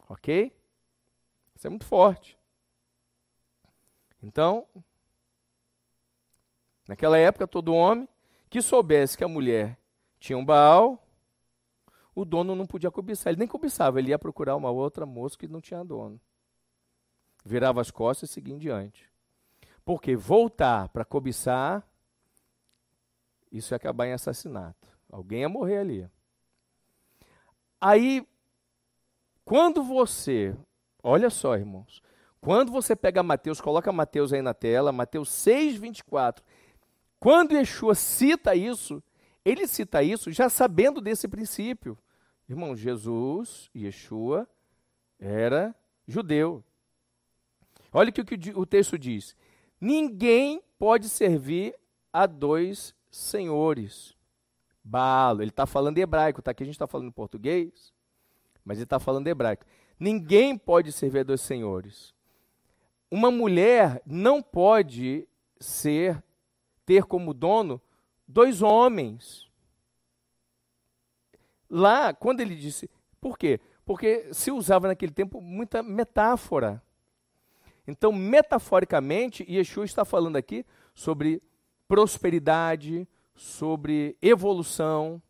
Ok? 0.09 0.53
Isso 1.55 1.67
é 1.67 1.71
muito 1.71 1.85
forte. 1.85 2.39
Então, 4.23 4.67
naquela 6.87 7.19
época, 7.19 7.47
todo 7.47 7.75
homem 7.75 8.09
que 8.49 8.63
soubesse 8.63 9.17
que 9.17 9.25
a 9.25 9.29
mulher 9.29 9.79
tinha 10.19 10.39
um 10.39 10.45
Baal, 10.45 11.03
o 12.15 12.25
dono 12.25 12.55
não 12.55 12.67
podia 12.67 12.91
cobiçar. 12.91 13.33
Ele 13.33 13.41
nem 13.41 13.49
cobiçava, 13.49 13.99
ele 13.99 14.11
ia 14.11 14.19
procurar 14.19 14.57
uma 14.57 14.71
outra 14.71 15.05
moça 15.05 15.37
que 15.37 15.47
não 15.47 15.61
tinha 15.61 15.85
dono. 15.85 16.21
Virava 17.45 17.81
as 17.81 17.91
costas 17.91 18.31
e 18.31 18.33
seguia 18.33 18.55
em 18.55 18.59
diante. 18.59 19.11
Porque 19.87 20.17
voltar 20.17 20.89
para 20.89 21.05
cobiçar, 21.05 21.87
isso 23.53 23.73
ia 23.73 23.77
acabar 23.77 24.09
em 24.09 24.13
assassinato. 24.13 24.89
Alguém 25.09 25.43
ia 25.43 25.49
morrer 25.49 25.79
ali. 25.79 26.11
Aí, 27.81 28.27
quando 29.45 29.85
você, 29.85 30.57
olha 31.01 31.31
só, 31.31 31.57
irmãos, 31.57 32.03
quando 32.41 32.73
você 32.73 32.97
pega 32.97 33.23
Mateus, 33.23 33.61
coloca 33.61 33.93
Mateus 33.93 34.33
aí 34.33 34.43
na 34.43 34.53
tela, 34.53 34.91
Mateus 34.91 35.31
6, 35.31 35.77
24. 35.77 36.45
Quando 37.21 37.55
Yeshua 37.55 37.95
cita 37.95 38.57
isso, 38.57 39.01
ele 39.45 39.69
cita 39.69 40.03
isso 40.03 40.33
já 40.33 40.49
sabendo 40.49 41.01
desse 41.01 41.29
princípio. 41.29 41.97
Irmão, 42.49 42.75
Jesus, 42.75 43.71
Yeshua, 43.73 44.49
era 45.21 45.73
judeu. 46.09 46.65
Olha 47.93 48.11
o 48.11 48.13
que 48.13 48.51
o 48.51 48.67
texto 48.67 48.99
diz. 48.99 49.37
Ninguém 49.81 50.63
pode 50.79 51.09
servir 51.09 51.75
a 52.13 52.27
dois 52.27 52.95
senhores. 53.11 54.17
Balo, 54.83 55.43
ele 55.43 55.51
está 55.51 55.67
falando 55.67 55.99
hebraico, 55.99 56.41
tá? 56.41 56.53
Aqui 56.53 56.63
a 56.63 56.67
gente 56.67 56.77
está 56.77 56.87
falando 56.87 57.13
português, 57.13 57.93
mas 58.65 58.79
ele 58.79 58.85
está 58.85 58.99
falando 59.01 59.27
hebraico. 59.27 59.67
Ninguém 59.99 60.57
pode 60.57 60.93
servir 60.93 61.21
a 61.21 61.25
dois 61.25 61.41
senhores. 61.41 62.15
Uma 63.11 63.31
mulher 63.31 64.03
não 64.07 64.43
pode 64.43 65.29
ser, 65.59 66.23
ter 66.85 67.05
como 67.05 67.35
dono 67.35 67.81
dois 68.27 68.63
homens. 68.63 69.51
Lá, 71.69 72.13
quando 72.15 72.41
ele 72.41 72.55
disse, 72.55 72.91
por 73.21 73.39
quê? 73.39 73.61
Porque 73.85 74.33
se 74.33 74.51
usava 74.51 74.89
naquele 74.89 75.13
tempo 75.13 75.41
muita 75.41 75.83
metáfora. 75.83 76.83
Então, 77.87 78.13
metaforicamente, 78.13 79.45
Yeshua 79.49 79.85
está 79.85 80.05
falando 80.05 80.37
aqui 80.37 80.65
sobre 80.95 81.43
prosperidade, 81.87 83.07
sobre 83.35 84.17
evolução, 84.21 85.23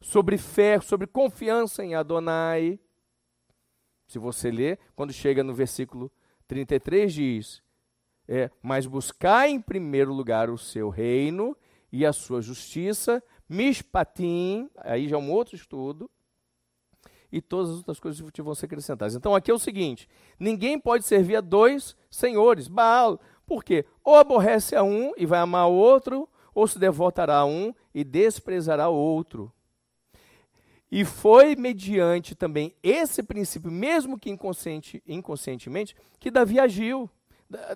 sobre 0.00 0.38
fé, 0.38 0.80
sobre 0.80 1.06
confiança 1.06 1.84
em 1.84 1.94
Adonai. 1.94 2.78
Se 4.06 4.18
você 4.18 4.50
ler, 4.50 4.78
quando 4.94 5.12
chega 5.12 5.42
no 5.42 5.52
versículo 5.52 6.10
33, 6.46 7.12
diz: 7.12 7.62
é, 8.28 8.50
Mas 8.62 8.86
buscar 8.86 9.48
em 9.48 9.60
primeiro 9.60 10.12
lugar 10.12 10.48
o 10.48 10.56
seu 10.56 10.88
reino 10.88 11.56
e 11.92 12.06
a 12.06 12.12
sua 12.12 12.40
justiça, 12.40 13.22
mishpatim, 13.48 14.70
aí 14.78 15.08
já 15.08 15.16
é 15.16 15.18
um 15.18 15.30
outro 15.30 15.56
estudo, 15.56 16.10
e 17.30 17.40
todas 17.40 17.70
as 17.70 17.76
outras 17.78 18.00
coisas 18.00 18.20
vão 18.38 18.54
ser 18.54 18.66
acrescentadas. 18.66 19.14
Então 19.14 19.34
aqui 19.34 19.50
é 19.50 19.54
o 19.54 19.58
seguinte: 19.58 20.08
ninguém 20.38 20.78
pode 20.78 21.04
servir 21.04 21.36
a 21.36 21.40
dois 21.40 21.96
senhores. 22.10 22.68
Baal, 22.68 23.20
por 23.46 23.62
quê? 23.62 23.84
Ou 24.02 24.16
aborrece 24.16 24.74
a 24.74 24.82
um 24.82 25.12
e 25.16 25.26
vai 25.26 25.40
amar 25.40 25.68
o 25.68 25.74
outro, 25.74 26.28
ou 26.54 26.66
se 26.66 26.78
devotará 26.78 27.38
a 27.38 27.44
um 27.44 27.74
e 27.94 28.02
desprezará 28.02 28.88
o 28.88 28.94
outro. 28.94 29.52
E 30.90 31.04
foi 31.04 31.56
mediante 31.56 32.34
também 32.34 32.74
esse 32.82 33.22
princípio, 33.22 33.70
mesmo 33.70 34.18
que 34.18 34.30
inconsciente, 34.30 35.02
inconscientemente, 35.06 35.96
que 36.18 36.30
Davi 36.30 36.60
agiu. 36.60 37.10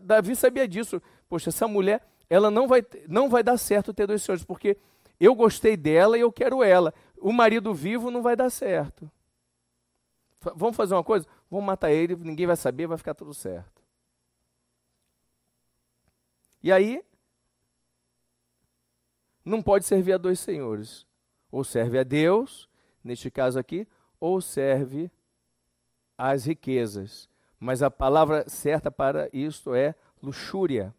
Davi 0.03 0.37
sabia 0.37 0.67
disso. 0.67 1.03
Poxa, 1.29 1.51
essa 1.51 1.67
mulher, 1.67 2.03
ela 2.29 2.51
não 2.51 2.67
vai, 2.67 2.85
não 3.09 3.29
vai 3.29 3.43
dar 3.43 3.57
certo 3.57 3.93
ter 3.93 4.07
dois 4.07 4.23
senhores, 4.23 4.45
porque 4.45 4.77
eu 5.19 5.35
gostei 5.35 5.77
dela 5.77 6.17
e 6.17 6.23
eu 6.23 6.33
quero 6.33 6.63
ela. 6.63 6.95
O 7.21 7.33
marido 7.33 7.75
vivo 7.75 8.11
não 8.11 8.23
vai 8.23 8.35
dar 8.35 8.49
certo. 8.49 9.11
Vamos 10.41 10.77
fazer 10.77 10.95
uma 10.95 11.05
coisa? 11.05 11.27
Vamos 11.51 11.67
matar 11.67 11.91
ele, 11.91 12.17
ninguém 12.17 12.47
vai 12.47 12.57
saber, 12.57 12.87
vai 12.87 12.97
ficar 12.97 13.15
tudo 13.15 13.35
certo. 13.35 13.83
E 16.63 16.73
aí, 16.73 17.03
não 19.45 19.63
pode 19.63 19.85
servir 19.85 20.13
a 20.13 20.19
dois 20.19 20.41
senhores. 20.41 21.07
Ou 21.51 21.65
serve 21.65 21.99
a 21.99 22.03
Deus, 22.03 22.69
neste 23.03 23.31
caso 23.31 23.59
aqui, 23.59 23.87
ou 24.19 24.41
serve 24.41 25.11
às 26.17 26.45
riquezas. 26.45 27.29
Mas 27.59 27.83
a 27.83 27.91
palavra 27.91 28.49
certa 28.49 28.91
para 28.91 29.29
isto 29.33 29.75
é 29.75 29.95
luxúria, 30.23 30.95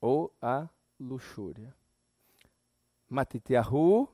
ou 0.00 0.34
a 0.40 0.68
luxúria. 0.98 1.74
Matitiahu 3.08 4.08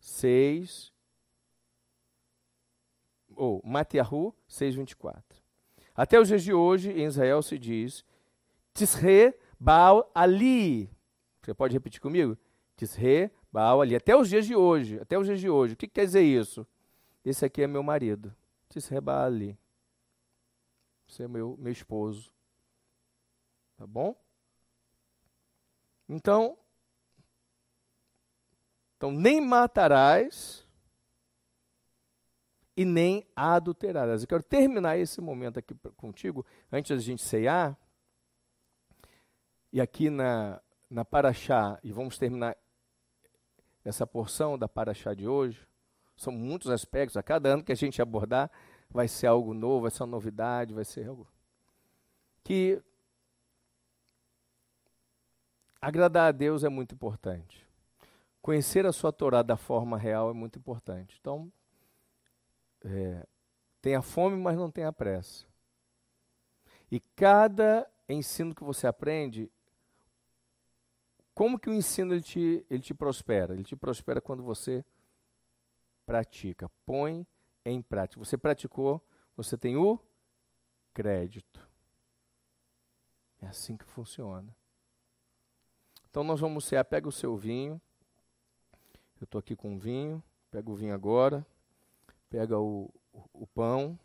6, 0.00 0.92
ou 3.36 3.60
Matiahu 3.64 4.34
6:24. 4.48 5.22
Até 5.94 6.18
os 6.20 6.28
dias 6.28 6.42
de 6.42 6.52
hoje, 6.52 6.90
em 6.90 7.04
Israel 7.04 7.42
se 7.42 7.58
diz 7.58 8.04
Tisre 8.72 9.34
Baal 9.58 10.10
Ali. 10.14 10.90
Você 11.42 11.54
pode 11.54 11.74
repetir 11.74 12.00
comigo? 12.00 12.36
Tisre 12.76 13.30
Baal 13.52 13.80
Ali. 13.80 13.94
Até 13.94 14.16
os 14.16 14.28
dias 14.28 14.46
de 14.46 14.56
hoje, 14.56 14.98
até 15.00 15.18
os 15.18 15.26
dias 15.26 15.40
de 15.40 15.48
hoje. 15.48 15.74
O 15.74 15.76
que, 15.76 15.86
que 15.86 15.94
quer 15.94 16.04
dizer 16.04 16.22
isso? 16.22 16.66
Esse 17.24 17.44
aqui 17.44 17.62
é 17.62 17.66
meu 17.66 17.82
marido. 17.82 18.34
Tisre 18.68 19.00
Baal 19.00 19.26
Ali. 19.26 19.58
Você 21.06 21.22
é 21.22 21.28
meu, 21.28 21.56
meu 21.58 21.72
esposo. 21.72 22.32
Tá 23.76 23.86
bom? 23.86 24.16
Então, 26.08 26.58
então 28.96 29.10
nem 29.10 29.40
matarás 29.40 30.63
e 32.76 32.84
nem 32.84 33.26
adulteradas. 33.34 34.22
Eu 34.22 34.28
quero 34.28 34.42
terminar 34.42 34.98
esse 34.98 35.20
momento 35.20 35.58
aqui 35.58 35.74
contigo, 35.96 36.44
antes 36.72 36.96
da 36.96 37.02
gente 37.02 37.22
ceiar. 37.22 37.76
E 39.72 39.80
aqui 39.80 40.10
na, 40.10 40.60
na 40.88 41.04
Paraxá, 41.04 41.78
e 41.82 41.92
vamos 41.92 42.16
terminar 42.16 42.56
essa 43.84 44.06
porção 44.06 44.58
da 44.58 44.68
Paraxá 44.68 45.14
de 45.14 45.26
hoje. 45.26 45.66
São 46.16 46.32
muitos 46.32 46.70
aspectos, 46.70 47.16
a 47.16 47.22
cada 47.22 47.50
ano 47.50 47.64
que 47.64 47.72
a 47.72 47.76
gente 47.76 48.00
abordar, 48.00 48.50
vai 48.88 49.08
ser 49.08 49.26
algo 49.26 49.52
novo, 49.52 49.82
vai 49.82 49.90
ser 49.90 50.04
uma 50.04 50.10
novidade, 50.10 50.72
vai 50.72 50.84
ser 50.84 51.08
algo 51.08 51.26
que 52.44 52.80
agradar 55.80 56.28
a 56.28 56.32
Deus 56.32 56.62
é 56.62 56.68
muito 56.68 56.94
importante. 56.94 57.66
Conhecer 58.42 58.86
a 58.86 58.92
sua 58.92 59.10
Torá 59.10 59.42
da 59.42 59.56
forma 59.56 59.96
real 59.96 60.30
é 60.30 60.34
muito 60.34 60.58
importante. 60.58 61.16
Então, 61.18 61.50
é, 62.84 63.26
fome, 64.02 64.36
mas 64.36 64.56
não 64.56 64.70
tenha 64.70 64.92
pressa. 64.92 65.46
E 66.90 67.00
cada 67.16 67.90
ensino 68.08 68.54
que 68.54 68.62
você 68.62 68.86
aprende, 68.86 69.50
como 71.34 71.58
que 71.58 71.68
o 71.68 71.74
ensino 71.74 72.14
ele 72.14 72.22
te, 72.22 72.64
ele 72.70 72.82
te 72.82 72.94
prospera? 72.94 73.54
Ele 73.54 73.64
te 73.64 73.74
prospera 73.74 74.20
quando 74.20 74.42
você 74.42 74.84
pratica, 76.06 76.70
põe 76.84 77.26
em 77.64 77.80
prática. 77.80 78.22
Você 78.22 78.36
praticou, 78.36 79.02
você 79.36 79.56
tem 79.56 79.76
o 79.76 79.98
crédito. 80.92 81.66
É 83.40 83.46
assim 83.46 83.76
que 83.76 83.84
funciona. 83.84 84.54
Então 86.08 86.22
nós 86.22 86.40
vamos 86.40 86.64
ser, 86.64 86.82
pega 86.84 87.08
o 87.08 87.12
seu 87.12 87.36
vinho. 87.36 87.80
Eu 89.20 89.24
estou 89.24 89.38
aqui 89.38 89.56
com 89.56 89.78
vinho, 89.78 90.22
pega 90.50 90.70
o 90.70 90.76
vinho 90.76 90.94
agora 90.94 91.44
pega 92.34 92.58
o, 92.58 92.92
o 93.32 93.46
pão. 93.46 93.96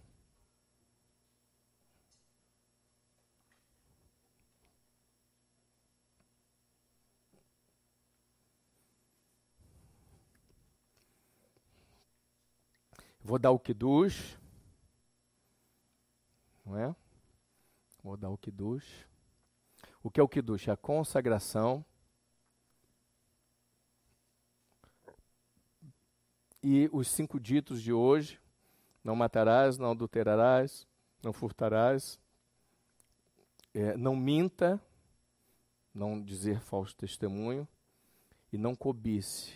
Vou 13.20 13.40
dar 13.40 13.50
o 13.50 13.58
kiddush. 13.58 14.38
Não 16.64 16.78
é? 16.78 16.96
Vou 18.04 18.16
dar 18.16 18.30
o 18.30 18.38
kiddush. 18.38 19.08
O 20.04 20.12
que 20.12 20.20
é 20.20 20.24
o 20.24 20.30
kiddush? 20.30 20.68
É 20.68 20.74
a 20.74 20.78
consagração 20.78 21.84
E 26.62 26.90
os 26.92 27.08
cinco 27.08 27.40
ditos 27.40 27.82
de 27.82 27.94
hoje: 27.94 28.40
não 29.04 29.16
matarás, 29.16 29.78
não 29.78 29.92
adulterarás, 29.92 30.88
não 31.24 31.32
furtarás, 31.32 32.20
é, 33.74 33.96
não 33.96 34.16
minta, 34.16 34.82
não 35.94 36.22
dizer 36.22 36.60
falso 36.60 36.96
testemunho 36.96 37.68
e 38.52 38.58
não 38.58 38.76
cobice. 38.76 39.54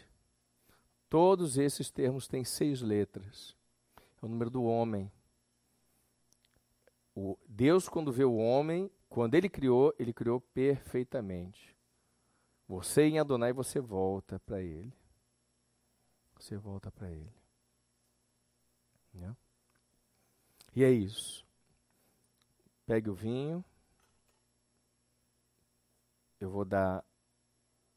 Todos 1.10 1.58
esses 1.58 1.92
termos 1.92 2.28
têm 2.28 2.44
seis 2.44 2.82
letras. 2.82 3.56
É 3.98 4.26
o 4.26 4.28
número 4.28 4.50
do 4.50 4.64
homem. 4.64 5.12
O 7.16 7.38
Deus, 7.48 7.88
quando 7.88 8.12
vê 8.12 8.24
o 8.24 8.36
homem, 8.36 8.90
quando 9.08 9.36
ele 9.36 9.48
criou, 9.48 9.94
ele 10.00 10.12
criou 10.12 10.42
perfeitamente. 10.42 11.76
Você 12.68 13.04
em 13.04 13.20
Adonai, 13.20 13.54
você 13.54 13.80
volta 13.80 14.40
para 14.40 14.62
ele. 14.62 14.92
Você 16.44 16.58
volta 16.58 16.92
para 16.92 17.10
ele. 17.10 17.34
Né? 19.14 19.34
E 20.76 20.84
é 20.84 20.92
isso. 20.92 21.48
Pegue 22.86 23.10
o 23.10 23.14
vinho. 23.14 23.64
Eu 26.42 26.50
vou 26.50 26.66
dar 26.66 27.02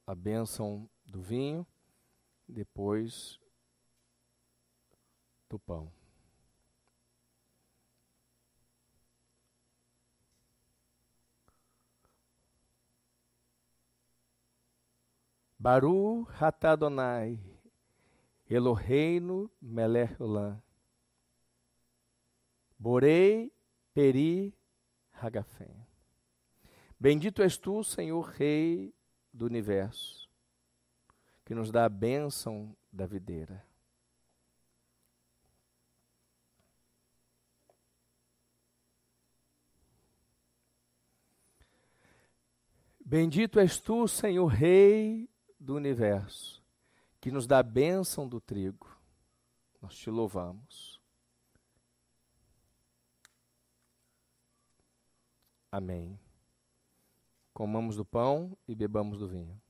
a 0.07 0.15
bênção 0.15 0.89
do 1.05 1.21
vinho, 1.21 1.67
depois 2.47 3.41
do 5.51 5.59
pão. 5.59 5.93
Baru 15.59 16.29
Hatadonai, 16.41 17.56
Eloheinu 18.49 19.51
Melech 19.61 20.17
Borei 22.79 23.53
Peri 23.93 24.55
Hagafem. 25.13 25.87
Bendito 26.99 27.43
és 27.43 27.59
tu, 27.59 27.83
Senhor 27.83 28.23
Rei 28.23 28.95
do 29.33 29.45
universo, 29.45 30.31
que 31.45 31.55
nos 31.55 31.71
dá 31.71 31.85
a 31.85 31.89
bênção 31.89 32.75
da 32.93 33.07
videira. 33.07 33.67
Bendito 43.01 43.61
és 43.61 43.79
tu, 43.79 44.09
Senhor 44.09 44.47
Rei 44.47 45.31
do 45.61 45.77
universo, 45.77 46.66
que 47.27 47.33
nos 47.33 47.45
dá 47.45 47.59
a 47.59 47.63
bênção 47.65 48.29
do 48.29 48.41
trigo. 48.41 48.87
Nós 49.83 49.97
te 49.97 50.09
louvamos. 50.09 51.03
Amém. 55.73 56.21
Comamos 57.53 57.97
do 57.97 58.05
pão 58.05 58.57
e 58.69 58.77
bebamos 58.77 59.19
do 59.19 59.27
vinho. 59.27 59.61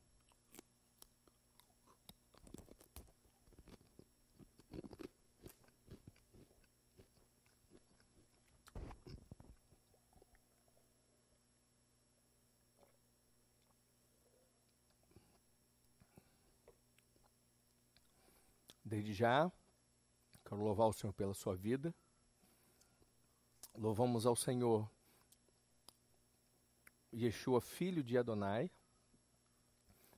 Desde 18.97 19.12
já, 19.12 19.52
quero 20.43 20.62
louvar 20.62 20.89
o 20.89 20.93
Senhor 20.94 21.12
pela 21.12 21.35
sua 21.35 21.55
vida. 21.55 21.94
Louvamos 23.77 24.24
ao 24.24 24.35
Senhor 24.35 24.90
Yeshua, 27.12 27.60
filho 27.60 28.02
de 28.02 28.16
Adonai. 28.16 28.70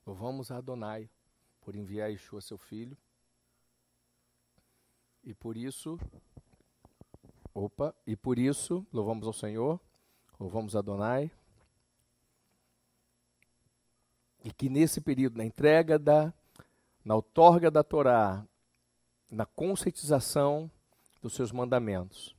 Louvamos 0.07 0.53
a 0.53 0.59
Adonai 0.59 1.11
por 1.61 1.75
enviar 1.75 2.09
Yeshua, 2.09 2.41
seu 2.41 2.57
filho. 2.57 2.97
E 5.25 5.35
por 5.35 5.57
isso, 5.57 5.99
opa, 7.53 7.93
e 8.07 8.15
por 8.15 8.39
isso, 8.39 8.87
louvamos 8.93 9.27
ao 9.27 9.33
Senhor, 9.33 9.81
louvamos 10.39 10.77
a 10.77 10.79
Adonai. 10.79 11.33
E 14.45 14.53
que 14.53 14.69
nesse 14.69 15.01
período, 15.01 15.37
na 15.37 15.45
entrega 15.45 15.99
da, 15.99 16.33
na 17.05 17.17
outorga 17.17 17.73
da 17.73 17.83
Torá, 17.83 18.48
na 19.31 19.45
conscientização 19.45 20.71
dos 21.21 21.35
seus 21.35 21.53
mandamentos, 21.53 22.35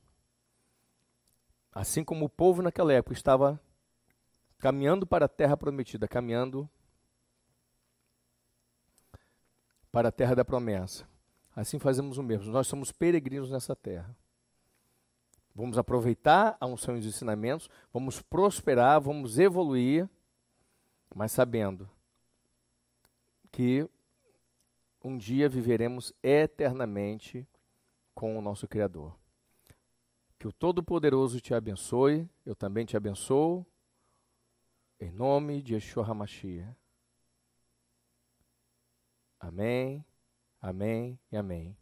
assim 1.72 2.02
como 2.02 2.24
o 2.24 2.28
povo 2.28 2.62
naquela 2.62 2.92
época 2.92 3.14
estava 3.14 3.60
caminhando 4.58 5.06
para 5.06 5.24
a 5.24 5.28
terra 5.28 5.56
prometida, 5.56 6.08
caminhando 6.08 6.68
para 9.90 10.08
a 10.08 10.12
terra 10.12 10.34
da 10.34 10.44
promessa. 10.44 11.08
Assim 11.54 11.78
fazemos 11.78 12.18
o 12.18 12.22
mesmo. 12.22 12.52
Nós 12.52 12.66
somos 12.66 12.92
peregrinos 12.92 13.50
nessa 13.50 13.74
terra. 13.74 14.14
Vamos 15.54 15.76
aproveitar 15.76 16.56
a 16.60 16.66
unção 16.66 16.96
e 16.96 17.00
os 17.00 17.06
ensinamentos, 17.06 17.68
vamos 17.92 18.22
prosperar, 18.22 19.00
vamos 19.00 19.38
evoluir, 19.38 20.08
mas 21.14 21.32
sabendo 21.32 21.90
que 23.50 23.88
um 25.02 25.16
dia 25.16 25.48
viveremos 25.48 26.12
eternamente 26.22 27.46
com 28.14 28.38
o 28.38 28.42
nosso 28.42 28.68
Criador. 28.68 29.18
Que 30.38 30.46
o 30.46 30.52
Todo-Poderoso 30.52 31.40
te 31.40 31.54
abençoe, 31.54 32.28
eu 32.44 32.54
também 32.54 32.84
te 32.84 32.96
abençoo. 32.96 33.66
Em 34.98 35.10
nome 35.10 35.62
de 35.62 35.74
Yeshua 35.74 36.04
HaMashiach. 36.06 36.76
Amém, 39.38 40.04
amém 40.60 41.18
e 41.32 41.36
amém. 41.36 41.76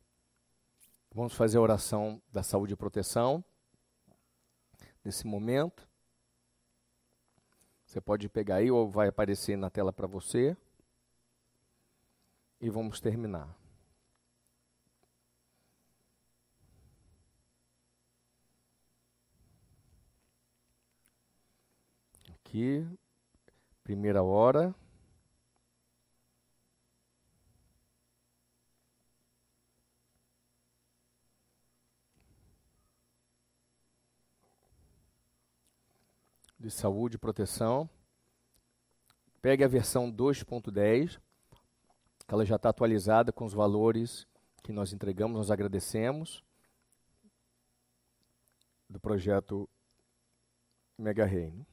Vamos 1.13 1.35
fazer 1.35 1.59
a 1.59 1.61
oração 1.61 2.23
da 2.31 2.43
saúde 2.43 2.75
e 2.75 2.77
proteção 2.77 3.45
nesse 5.05 5.27
momento. 5.27 5.89
Você 7.85 8.01
pode 8.01 8.29
pegar 8.29 8.57
aí 8.57 8.71
ou 8.71 8.89
vai 8.89 9.09
aparecer 9.09 9.57
na 9.57 9.71
tela 9.71 9.93
para 9.93 10.07
você. 10.07 10.57
E 12.61 12.69
vamos 12.69 13.01
terminar. 13.01 13.57
Aqui, 22.35 22.85
primeira 23.85 24.23
hora. 24.23 24.75
De 36.59 36.71
saúde 36.71 37.15
e 37.15 37.19
proteção. 37.19 37.89
Pegue 39.41 39.63
a 39.63 39.69
versão 39.69 40.11
2.10, 40.11 41.21
que 42.29 42.35
ela 42.35 42.45
já 42.45 42.57
está 42.57 42.69
atualizada 42.69 43.33
com 43.33 43.47
os 43.47 43.55
valores 43.55 44.27
que 44.63 44.71
nós 44.71 44.93
entregamos, 44.93 45.39
nós 45.39 45.51
agradecemos 45.51 46.45
do 48.87 49.01
projeto 49.01 49.67
Mega 50.99 51.25
Reino. 51.25 51.67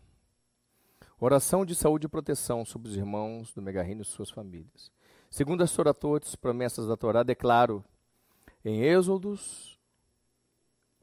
Oração 1.19 1.65
de 1.65 1.75
saúde 1.75 2.05
e 2.05 2.09
proteção 2.09 2.63
sobre 2.63 2.87
os 2.87 2.95
irmãos 2.95 3.53
do 3.53 3.61
Mega 3.61 3.83
Reino 3.83 4.01
e 4.01 4.05
suas 4.05 4.29
famílias. 4.29 4.89
Segundo 5.29 5.61
as 5.61 5.73
Toratotes, 5.73 6.37
promessas 6.37 6.87
da 6.87 6.95
Torá, 6.95 7.21
declaro 7.21 7.83
em 8.63 8.81
Êxodos 8.81 9.77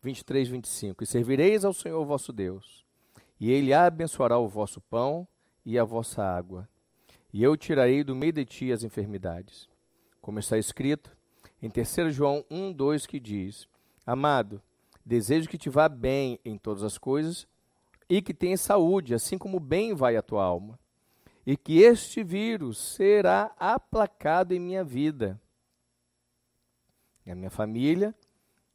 23, 0.00 0.48
25: 0.48 1.04
E 1.04 1.06
servireis 1.06 1.62
ao 1.62 1.74
Senhor 1.74 2.02
vosso 2.06 2.32
Deus, 2.32 2.86
e 3.38 3.50
ele 3.50 3.74
abençoará 3.74 4.38
o 4.38 4.48
vosso 4.48 4.80
pão 4.80 5.28
e 5.64 5.78
a 5.78 5.84
vossa 5.84 6.24
água, 6.24 6.68
e 7.32 7.42
eu 7.42 7.56
tirarei 7.56 8.04
do 8.04 8.14
meio 8.14 8.32
de 8.32 8.44
ti 8.44 8.72
as 8.72 8.82
enfermidades. 8.82 9.68
Como 10.20 10.38
está 10.38 10.59
escrito 10.59 11.16
em 11.60 11.70
3 11.70 12.14
João 12.14 12.44
1, 12.50 12.72
2, 12.72 13.06
que 13.06 13.18
diz: 13.18 13.68
Amado, 14.06 14.62
desejo 15.04 15.48
que 15.48 15.59
te 15.59 15.70
vá 15.70 15.88
bem 15.88 16.38
em 16.44 16.59
todas 16.59 16.82
as 16.82 16.98
coisas 16.98 17.46
e 18.09 18.20
que 18.20 18.34
tenha 18.34 18.56
saúde, 18.59 19.14
assim 19.14 19.38
como 19.38 19.59
bem 19.59 19.94
vai 19.94 20.16
a 20.16 20.22
tua 20.22 20.44
alma, 20.44 20.78
e 21.46 21.56
que 21.56 21.78
este 21.78 22.22
vírus 22.22 22.78
será 22.78 23.54
aplacado 23.59 24.52
em 24.52 24.60
minha 24.60 24.84
vida. 24.84 25.40
E 27.24 27.30
a 27.30 27.34
minha 27.34 27.50
família 27.50 28.14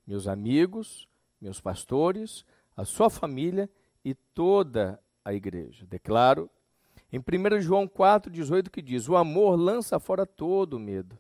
meus 0.08 0.26
amigos, 0.26 1.08
meus 1.40 1.60
pastores, 1.60 2.46
a 2.76 2.86
sua 2.86 3.10
família 3.10 3.70
e 4.06 4.16
toda 4.16 5.00
a 5.24 5.34
igreja. 5.34 5.86
Declaro 5.86 6.50
em 7.12 7.20
1 7.20 7.62
João 7.62 7.88
4, 7.88 8.32
18, 8.32 8.70
que 8.70 8.82
diz: 8.82 9.08
O 9.08 9.16
amor 9.16 9.56
lança 9.56 10.00
fora 10.00 10.26
todo 10.26 10.80
medo. 10.80 11.18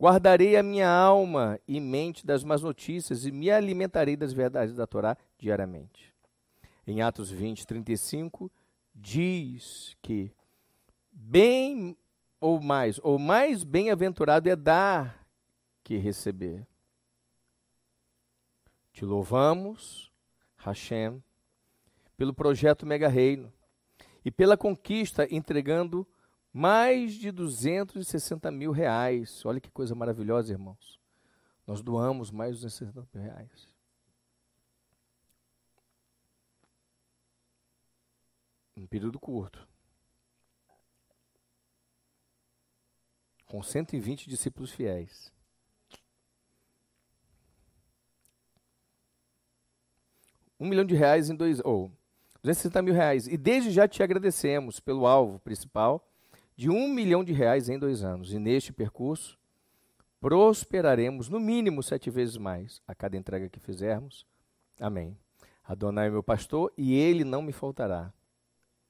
Guardarei 0.00 0.56
a 0.56 0.62
minha 0.62 0.88
alma 0.88 1.58
e 1.68 1.78
mente 1.80 2.26
das 2.26 2.42
más 2.42 2.62
notícias 2.62 3.24
e 3.24 3.30
me 3.30 3.50
alimentarei 3.50 4.16
das 4.16 4.32
verdades 4.32 4.74
da 4.74 4.86
Torá 4.86 5.16
diariamente. 5.38 6.12
Em 6.86 7.00
Atos 7.00 7.30
20, 7.30 7.66
35, 7.66 8.50
diz 8.94 9.96
que 10.02 10.32
bem 11.12 11.96
ou 12.40 12.60
mais, 12.60 12.98
ou 13.02 13.18
mais 13.18 13.62
bem-aventurado 13.62 14.48
é 14.48 14.56
dar 14.56 15.26
que 15.82 15.96
receber. 15.96 16.66
Te 18.92 19.04
louvamos, 19.04 20.10
Hashem, 20.56 21.22
pelo 22.16 22.34
projeto 22.34 22.84
Mega 22.84 23.08
Reino 23.08 23.53
e 24.24 24.30
pela 24.30 24.56
conquista 24.56 25.26
entregando 25.30 26.06
mais 26.52 27.14
de 27.14 27.30
260 27.30 28.50
mil 28.50 28.72
reais. 28.72 29.44
Olha 29.44 29.60
que 29.60 29.70
coisa 29.70 29.94
maravilhosa, 29.94 30.52
irmãos. 30.52 31.00
Nós 31.66 31.82
doamos 31.82 32.30
mais 32.30 32.56
de 32.56 32.62
260 32.62 33.08
mil 33.12 33.24
reais. 33.24 33.74
Um 38.76 38.86
período 38.86 39.18
curto. 39.20 39.68
Com 43.46 43.62
120 43.62 44.28
discípulos 44.28 44.72
fiéis. 44.72 45.32
Um 50.58 50.68
milhão 50.68 50.84
de 50.84 50.94
reais 50.94 51.30
em 51.30 51.36
dois. 51.36 51.60
Ou 51.60 51.86
oh, 51.86 52.03
260 52.44 52.82
mil 52.82 52.92
reais. 52.92 53.26
E 53.26 53.38
desde 53.38 53.70
já 53.70 53.88
te 53.88 54.02
agradecemos 54.02 54.78
pelo 54.78 55.06
alvo 55.06 55.38
principal 55.38 56.06
de 56.54 56.68
um 56.68 56.86
milhão 56.88 57.24
de 57.24 57.32
reais 57.32 57.70
em 57.70 57.78
dois 57.78 58.04
anos. 58.04 58.34
E 58.34 58.38
neste 58.38 58.70
percurso, 58.70 59.38
prosperaremos 60.20 61.30
no 61.30 61.40
mínimo 61.40 61.82
sete 61.82 62.10
vezes 62.10 62.36
mais 62.36 62.82
a 62.86 62.94
cada 62.94 63.16
entrega 63.16 63.48
que 63.48 63.58
fizermos. 63.58 64.26
Amém. 64.78 65.16
Adonai 65.66 66.08
é 66.08 66.10
meu 66.10 66.22
pastor 66.22 66.70
e 66.76 66.94
ele 66.94 67.24
não 67.24 67.40
me 67.40 67.50
faltará. 67.50 68.12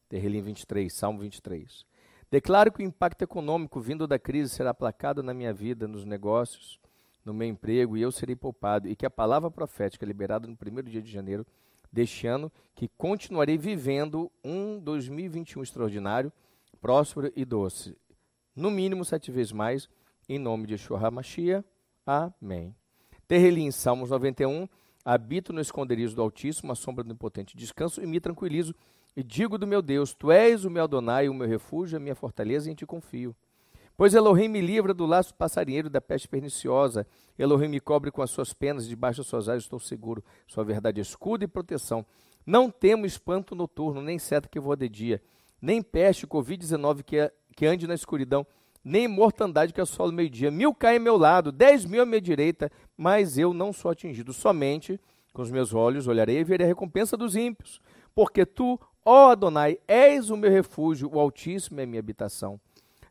Terrelim 0.08 0.42
23, 0.42 0.92
Salmo 0.92 1.20
23. 1.20 1.86
Declaro 2.28 2.72
que 2.72 2.82
o 2.82 2.84
impacto 2.84 3.22
econômico 3.22 3.80
vindo 3.80 4.08
da 4.08 4.18
crise 4.18 4.52
será 4.52 4.70
aplacado 4.70 5.22
na 5.22 5.32
minha 5.32 5.52
vida, 5.52 5.86
nos 5.86 6.04
negócios, 6.04 6.80
no 7.24 7.32
meu 7.32 7.46
emprego, 7.46 7.96
e 7.96 8.02
eu 8.02 8.10
serei 8.10 8.34
poupado, 8.34 8.88
e 8.88 8.96
que 8.96 9.06
a 9.06 9.10
palavra 9.10 9.50
profética 9.50 10.04
liberada 10.04 10.48
no 10.48 10.56
primeiro 10.56 10.90
dia 10.90 11.00
de 11.00 11.10
janeiro 11.10 11.46
deste 11.94 12.26
ano, 12.26 12.50
que 12.74 12.88
continuarei 12.98 13.56
vivendo 13.56 14.30
um 14.44 14.80
2021 14.80 15.62
extraordinário, 15.62 16.32
próspero 16.80 17.32
e 17.36 17.44
doce. 17.44 17.96
No 18.54 18.70
mínimo 18.70 19.04
sete 19.04 19.30
vezes 19.30 19.52
mais, 19.52 19.88
em 20.28 20.38
nome 20.38 20.66
de 20.66 20.74
Yeshua 20.74 20.98
HaMashiach. 20.98 21.64
Amém. 22.04 22.74
Terrelim, 23.28 23.70
Salmos 23.70 24.10
91. 24.10 24.68
Habito 25.04 25.52
no 25.52 25.60
esconderijo 25.60 26.16
do 26.16 26.22
Altíssimo, 26.22 26.72
a 26.72 26.74
sombra 26.74 27.04
do 27.04 27.12
impotente 27.12 27.56
descanso, 27.56 28.02
e 28.02 28.06
me 28.06 28.18
tranquilizo, 28.18 28.74
e 29.16 29.22
digo 29.22 29.56
do 29.56 29.66
meu 29.66 29.80
Deus, 29.80 30.14
Tu 30.14 30.32
és 30.32 30.64
o 30.64 30.70
meu 30.70 30.84
Adonai, 30.84 31.28
o 31.28 31.34
meu 31.34 31.46
refúgio, 31.46 31.96
a 31.96 32.00
minha 32.00 32.14
fortaleza, 32.14 32.68
e 32.68 32.72
em 32.72 32.74
Ti 32.74 32.86
confio. 32.86 33.36
Pois 33.96 34.14
Elohim 34.14 34.48
me 34.48 34.60
livra 34.60 34.92
do 34.92 35.06
laço 35.06 35.34
passarinheiro 35.34 35.88
da 35.88 36.00
peste 36.00 36.28
perniciosa. 36.28 37.06
Elohim 37.38 37.68
me 37.68 37.80
cobre 37.80 38.10
com 38.10 38.22
as 38.22 38.30
suas 38.30 38.52
penas, 38.52 38.88
debaixo 38.88 39.18
das 39.18 39.26
suas 39.26 39.48
asas 39.48 39.64
estou 39.64 39.78
seguro. 39.78 40.24
Sua 40.46 40.64
verdade 40.64 41.00
é 41.00 41.02
escudo 41.02 41.44
e 41.44 41.48
proteção. 41.48 42.04
Não 42.44 42.70
temo 42.70 43.06
espanto 43.06 43.54
noturno, 43.54 44.02
nem 44.02 44.18
seta 44.18 44.48
que 44.48 44.60
voa 44.60 44.76
de 44.76 44.88
dia 44.88 45.22
nem 45.64 45.80
peste, 45.80 46.26
Covid-19 46.26 47.02
que, 47.02 47.16
é, 47.16 47.32
que 47.56 47.64
ande 47.64 47.86
na 47.86 47.94
escuridão, 47.94 48.46
nem 48.84 49.08
mortandade 49.08 49.72
que 49.72 49.80
assola 49.80 50.10
o 50.10 50.14
meio-dia. 50.14 50.50
Mil 50.50 50.74
caem 50.74 50.98
ao 50.98 51.02
meu 51.02 51.16
lado, 51.16 51.50
dez 51.50 51.86
mil 51.86 52.02
à 52.02 52.06
minha 52.06 52.20
direita, 52.20 52.70
mas 52.94 53.38
eu 53.38 53.54
não 53.54 53.72
sou 53.72 53.90
atingido. 53.90 54.34
Somente 54.34 55.00
com 55.32 55.40
os 55.40 55.50
meus 55.50 55.72
olhos 55.72 56.06
olharei 56.06 56.38
e 56.38 56.44
verei 56.44 56.66
a 56.66 56.68
recompensa 56.68 57.16
dos 57.16 57.34
ímpios. 57.34 57.80
Porque 58.14 58.44
tu, 58.44 58.78
ó 59.02 59.30
Adonai, 59.30 59.78
és 59.88 60.28
o 60.28 60.36
meu 60.36 60.50
refúgio, 60.50 61.10
o 61.10 61.18
Altíssimo 61.18 61.80
é 61.80 61.84
a 61.84 61.86
minha 61.86 61.98
habitação. 61.98 62.60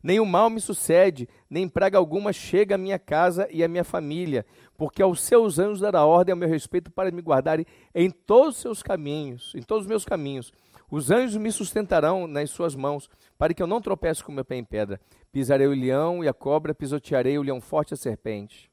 Nenhum 0.03 0.25
mal 0.25 0.49
me 0.49 0.59
sucede, 0.59 1.29
nem 1.49 1.69
praga 1.69 1.97
alguma 1.97 2.33
chega 2.33 2.75
à 2.75 2.77
minha 2.77 2.99
casa 2.99 3.47
e 3.49 3.63
à 3.63 3.69
minha 3.69 3.85
família, 3.85 4.45
porque 4.77 5.01
aos 5.01 5.21
seus 5.21 5.57
anjos 5.57 5.79
dará 5.79 6.03
ordem 6.03 6.33
a 6.33 6.35
meu 6.35 6.49
respeito 6.49 6.91
para 6.91 7.09
me 7.09 7.21
guardarem 7.21 7.65
em 7.95 8.09
todos 8.11 8.55
os 8.55 8.61
seus 8.61 8.83
caminhos, 8.83 9.53
em 9.55 9.61
todos 9.61 9.85
os 9.85 9.89
meus 9.89 10.03
caminhos. 10.03 10.51
Os 10.91 11.09
anjos 11.09 11.37
me 11.37 11.51
sustentarão 11.51 12.27
nas 12.27 12.49
suas 12.51 12.75
mãos, 12.75 13.09
para 13.37 13.53
que 13.53 13.63
eu 13.63 13.67
não 13.67 13.81
tropece 13.81 14.21
com 14.21 14.31
meu 14.31 14.43
pé 14.43 14.57
em 14.57 14.63
pedra. 14.63 14.99
Pisarei 15.31 15.67
o 15.67 15.73
leão 15.73 16.21
e 16.23 16.27
a 16.27 16.33
cobra, 16.33 16.75
pisotearei 16.75 17.37
o 17.37 17.41
leão 17.41 17.61
forte 17.61 17.91
e 17.91 17.93
a 17.93 17.97
serpente. 17.97 18.69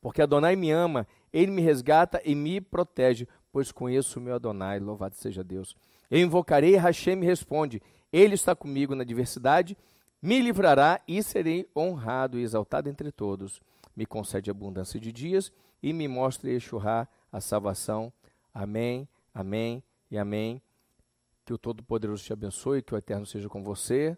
Porque 0.00 0.22
Adonai 0.22 0.56
me 0.56 0.70
ama, 0.70 1.06
ele 1.32 1.50
me 1.50 1.60
resgata 1.60 2.22
e 2.24 2.34
me 2.34 2.60
protege, 2.60 3.28
pois 3.52 3.70
conheço 3.70 4.18
o 4.18 4.22
meu 4.22 4.36
Adonai, 4.36 4.78
louvado 4.78 5.16
seja 5.16 5.44
Deus. 5.44 5.76
Eu 6.10 6.20
invocarei, 6.20 6.76
Hashem 6.76 7.16
me 7.16 7.26
responde. 7.26 7.82
Ele 8.12 8.34
está 8.34 8.54
comigo 8.54 8.94
na 8.94 9.04
diversidade, 9.04 9.76
me 10.22 10.40
livrará 10.40 11.00
e 11.08 11.20
serei 11.20 11.68
honrado 11.76 12.38
e 12.38 12.42
exaltado 12.42 12.88
entre 12.88 13.10
todos. 13.10 13.60
Me 13.96 14.06
concede 14.06 14.50
abundância 14.50 15.00
de 15.00 15.10
dias 15.10 15.52
e 15.82 15.92
me 15.92 16.06
mostre 16.06 16.52
Yeshua 16.52 17.08
a 17.32 17.40
salvação. 17.40 18.12
Amém, 18.54 19.08
amém 19.34 19.82
e 20.08 20.16
amém. 20.16 20.62
Que 21.44 21.52
o 21.52 21.58
Todo-Poderoso 21.58 22.22
te 22.22 22.32
abençoe, 22.32 22.82
que 22.82 22.94
o 22.94 22.96
Eterno 22.96 23.26
seja 23.26 23.48
com 23.48 23.64
você. 23.64 24.16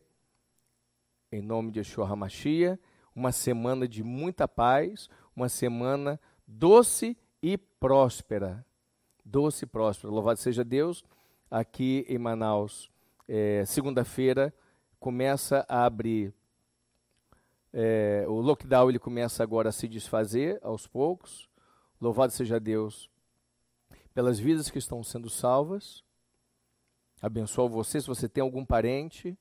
Em 1.32 1.40
nome 1.40 1.72
de 1.72 1.80
Yeshua 1.80 2.06
HaMashiach, 2.06 2.78
uma 3.16 3.32
semana 3.32 3.88
de 3.88 4.02
muita 4.04 4.46
paz, 4.46 5.08
uma 5.34 5.48
semana 5.48 6.20
doce 6.46 7.16
e 7.42 7.56
próspera. 7.56 8.64
Doce 9.24 9.64
e 9.64 9.66
próspera. 9.66 10.12
Louvado 10.12 10.38
seja 10.38 10.62
Deus. 10.62 11.02
Aqui 11.50 12.04
em 12.08 12.18
Manaus, 12.18 12.90
é, 13.26 13.64
segunda-feira, 13.64 14.52
começa 15.04 15.66
a 15.68 15.84
abrir. 15.84 16.32
É, 17.74 18.24
o 18.26 18.40
lockdown 18.40 18.88
ele 18.88 18.98
começa 18.98 19.42
agora 19.42 19.68
a 19.68 19.72
se 19.72 19.86
desfazer 19.86 20.58
aos 20.62 20.86
poucos. 20.86 21.46
Louvado 22.00 22.32
seja 22.32 22.58
Deus 22.58 23.10
pelas 24.14 24.38
vidas 24.38 24.70
que 24.70 24.78
estão 24.78 25.04
sendo 25.04 25.28
salvas 25.28 26.02
abençoa 27.20 27.68
você. 27.68 28.00
Se 28.00 28.06
você 28.06 28.26
tem 28.26 28.40
algum 28.40 28.64
parente, 28.64 29.36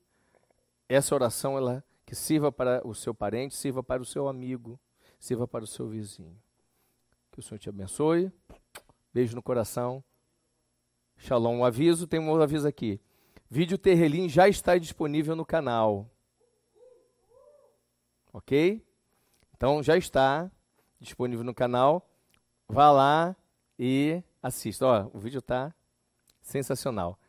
essa 0.89 1.15
oração 1.15 1.57
ela 1.57 1.81
que 2.05 2.13
sirva 2.13 2.51
para 2.51 2.85
o 2.85 2.93
seu 2.93 3.15
parente, 3.15 3.55
sirva 3.55 3.81
para 3.81 4.01
o 4.01 4.05
seu 4.05 4.27
amigo, 4.27 4.77
sirva 5.17 5.47
para 5.47 5.63
o 5.63 5.67
seu 5.67 5.87
vizinho. 5.87 6.37
Que 7.31 7.39
o 7.39 7.41
Senhor 7.41 7.57
te 7.57 7.69
abençoe. 7.69 8.29
Beijo 9.13 9.33
no 9.33 9.41
coração. 9.41 10.03
Shalom. 11.15 11.59
Um 11.59 11.65
aviso, 11.65 12.05
tem 12.05 12.19
um 12.19 12.41
aviso 12.41 12.67
aqui. 12.67 12.99
Vídeo 13.55 13.77
Terrelim 13.77 14.27
já 14.27 14.49
está 14.49 14.79
disponível 14.79 15.35
no 15.35 15.45
canal. 15.45 16.09
Ok? 18.33 18.83
Então 19.55 19.83
já 19.83 19.95
está 19.95 20.49
disponível 20.99 21.45
no 21.45 21.53
canal. 21.53 22.09
Vá 22.67 22.89
lá 22.91 23.35
e 23.77 24.23
assista. 24.41 24.87
Ó, 24.87 25.11
o 25.13 25.19
vídeo 25.19 25.37
está 25.37 25.71
sensacional. 26.41 27.19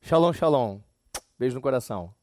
Shalom, 0.00 0.32
shalom. 0.32 0.80
Beijo 1.38 1.56
no 1.56 1.60
coração. 1.60 2.14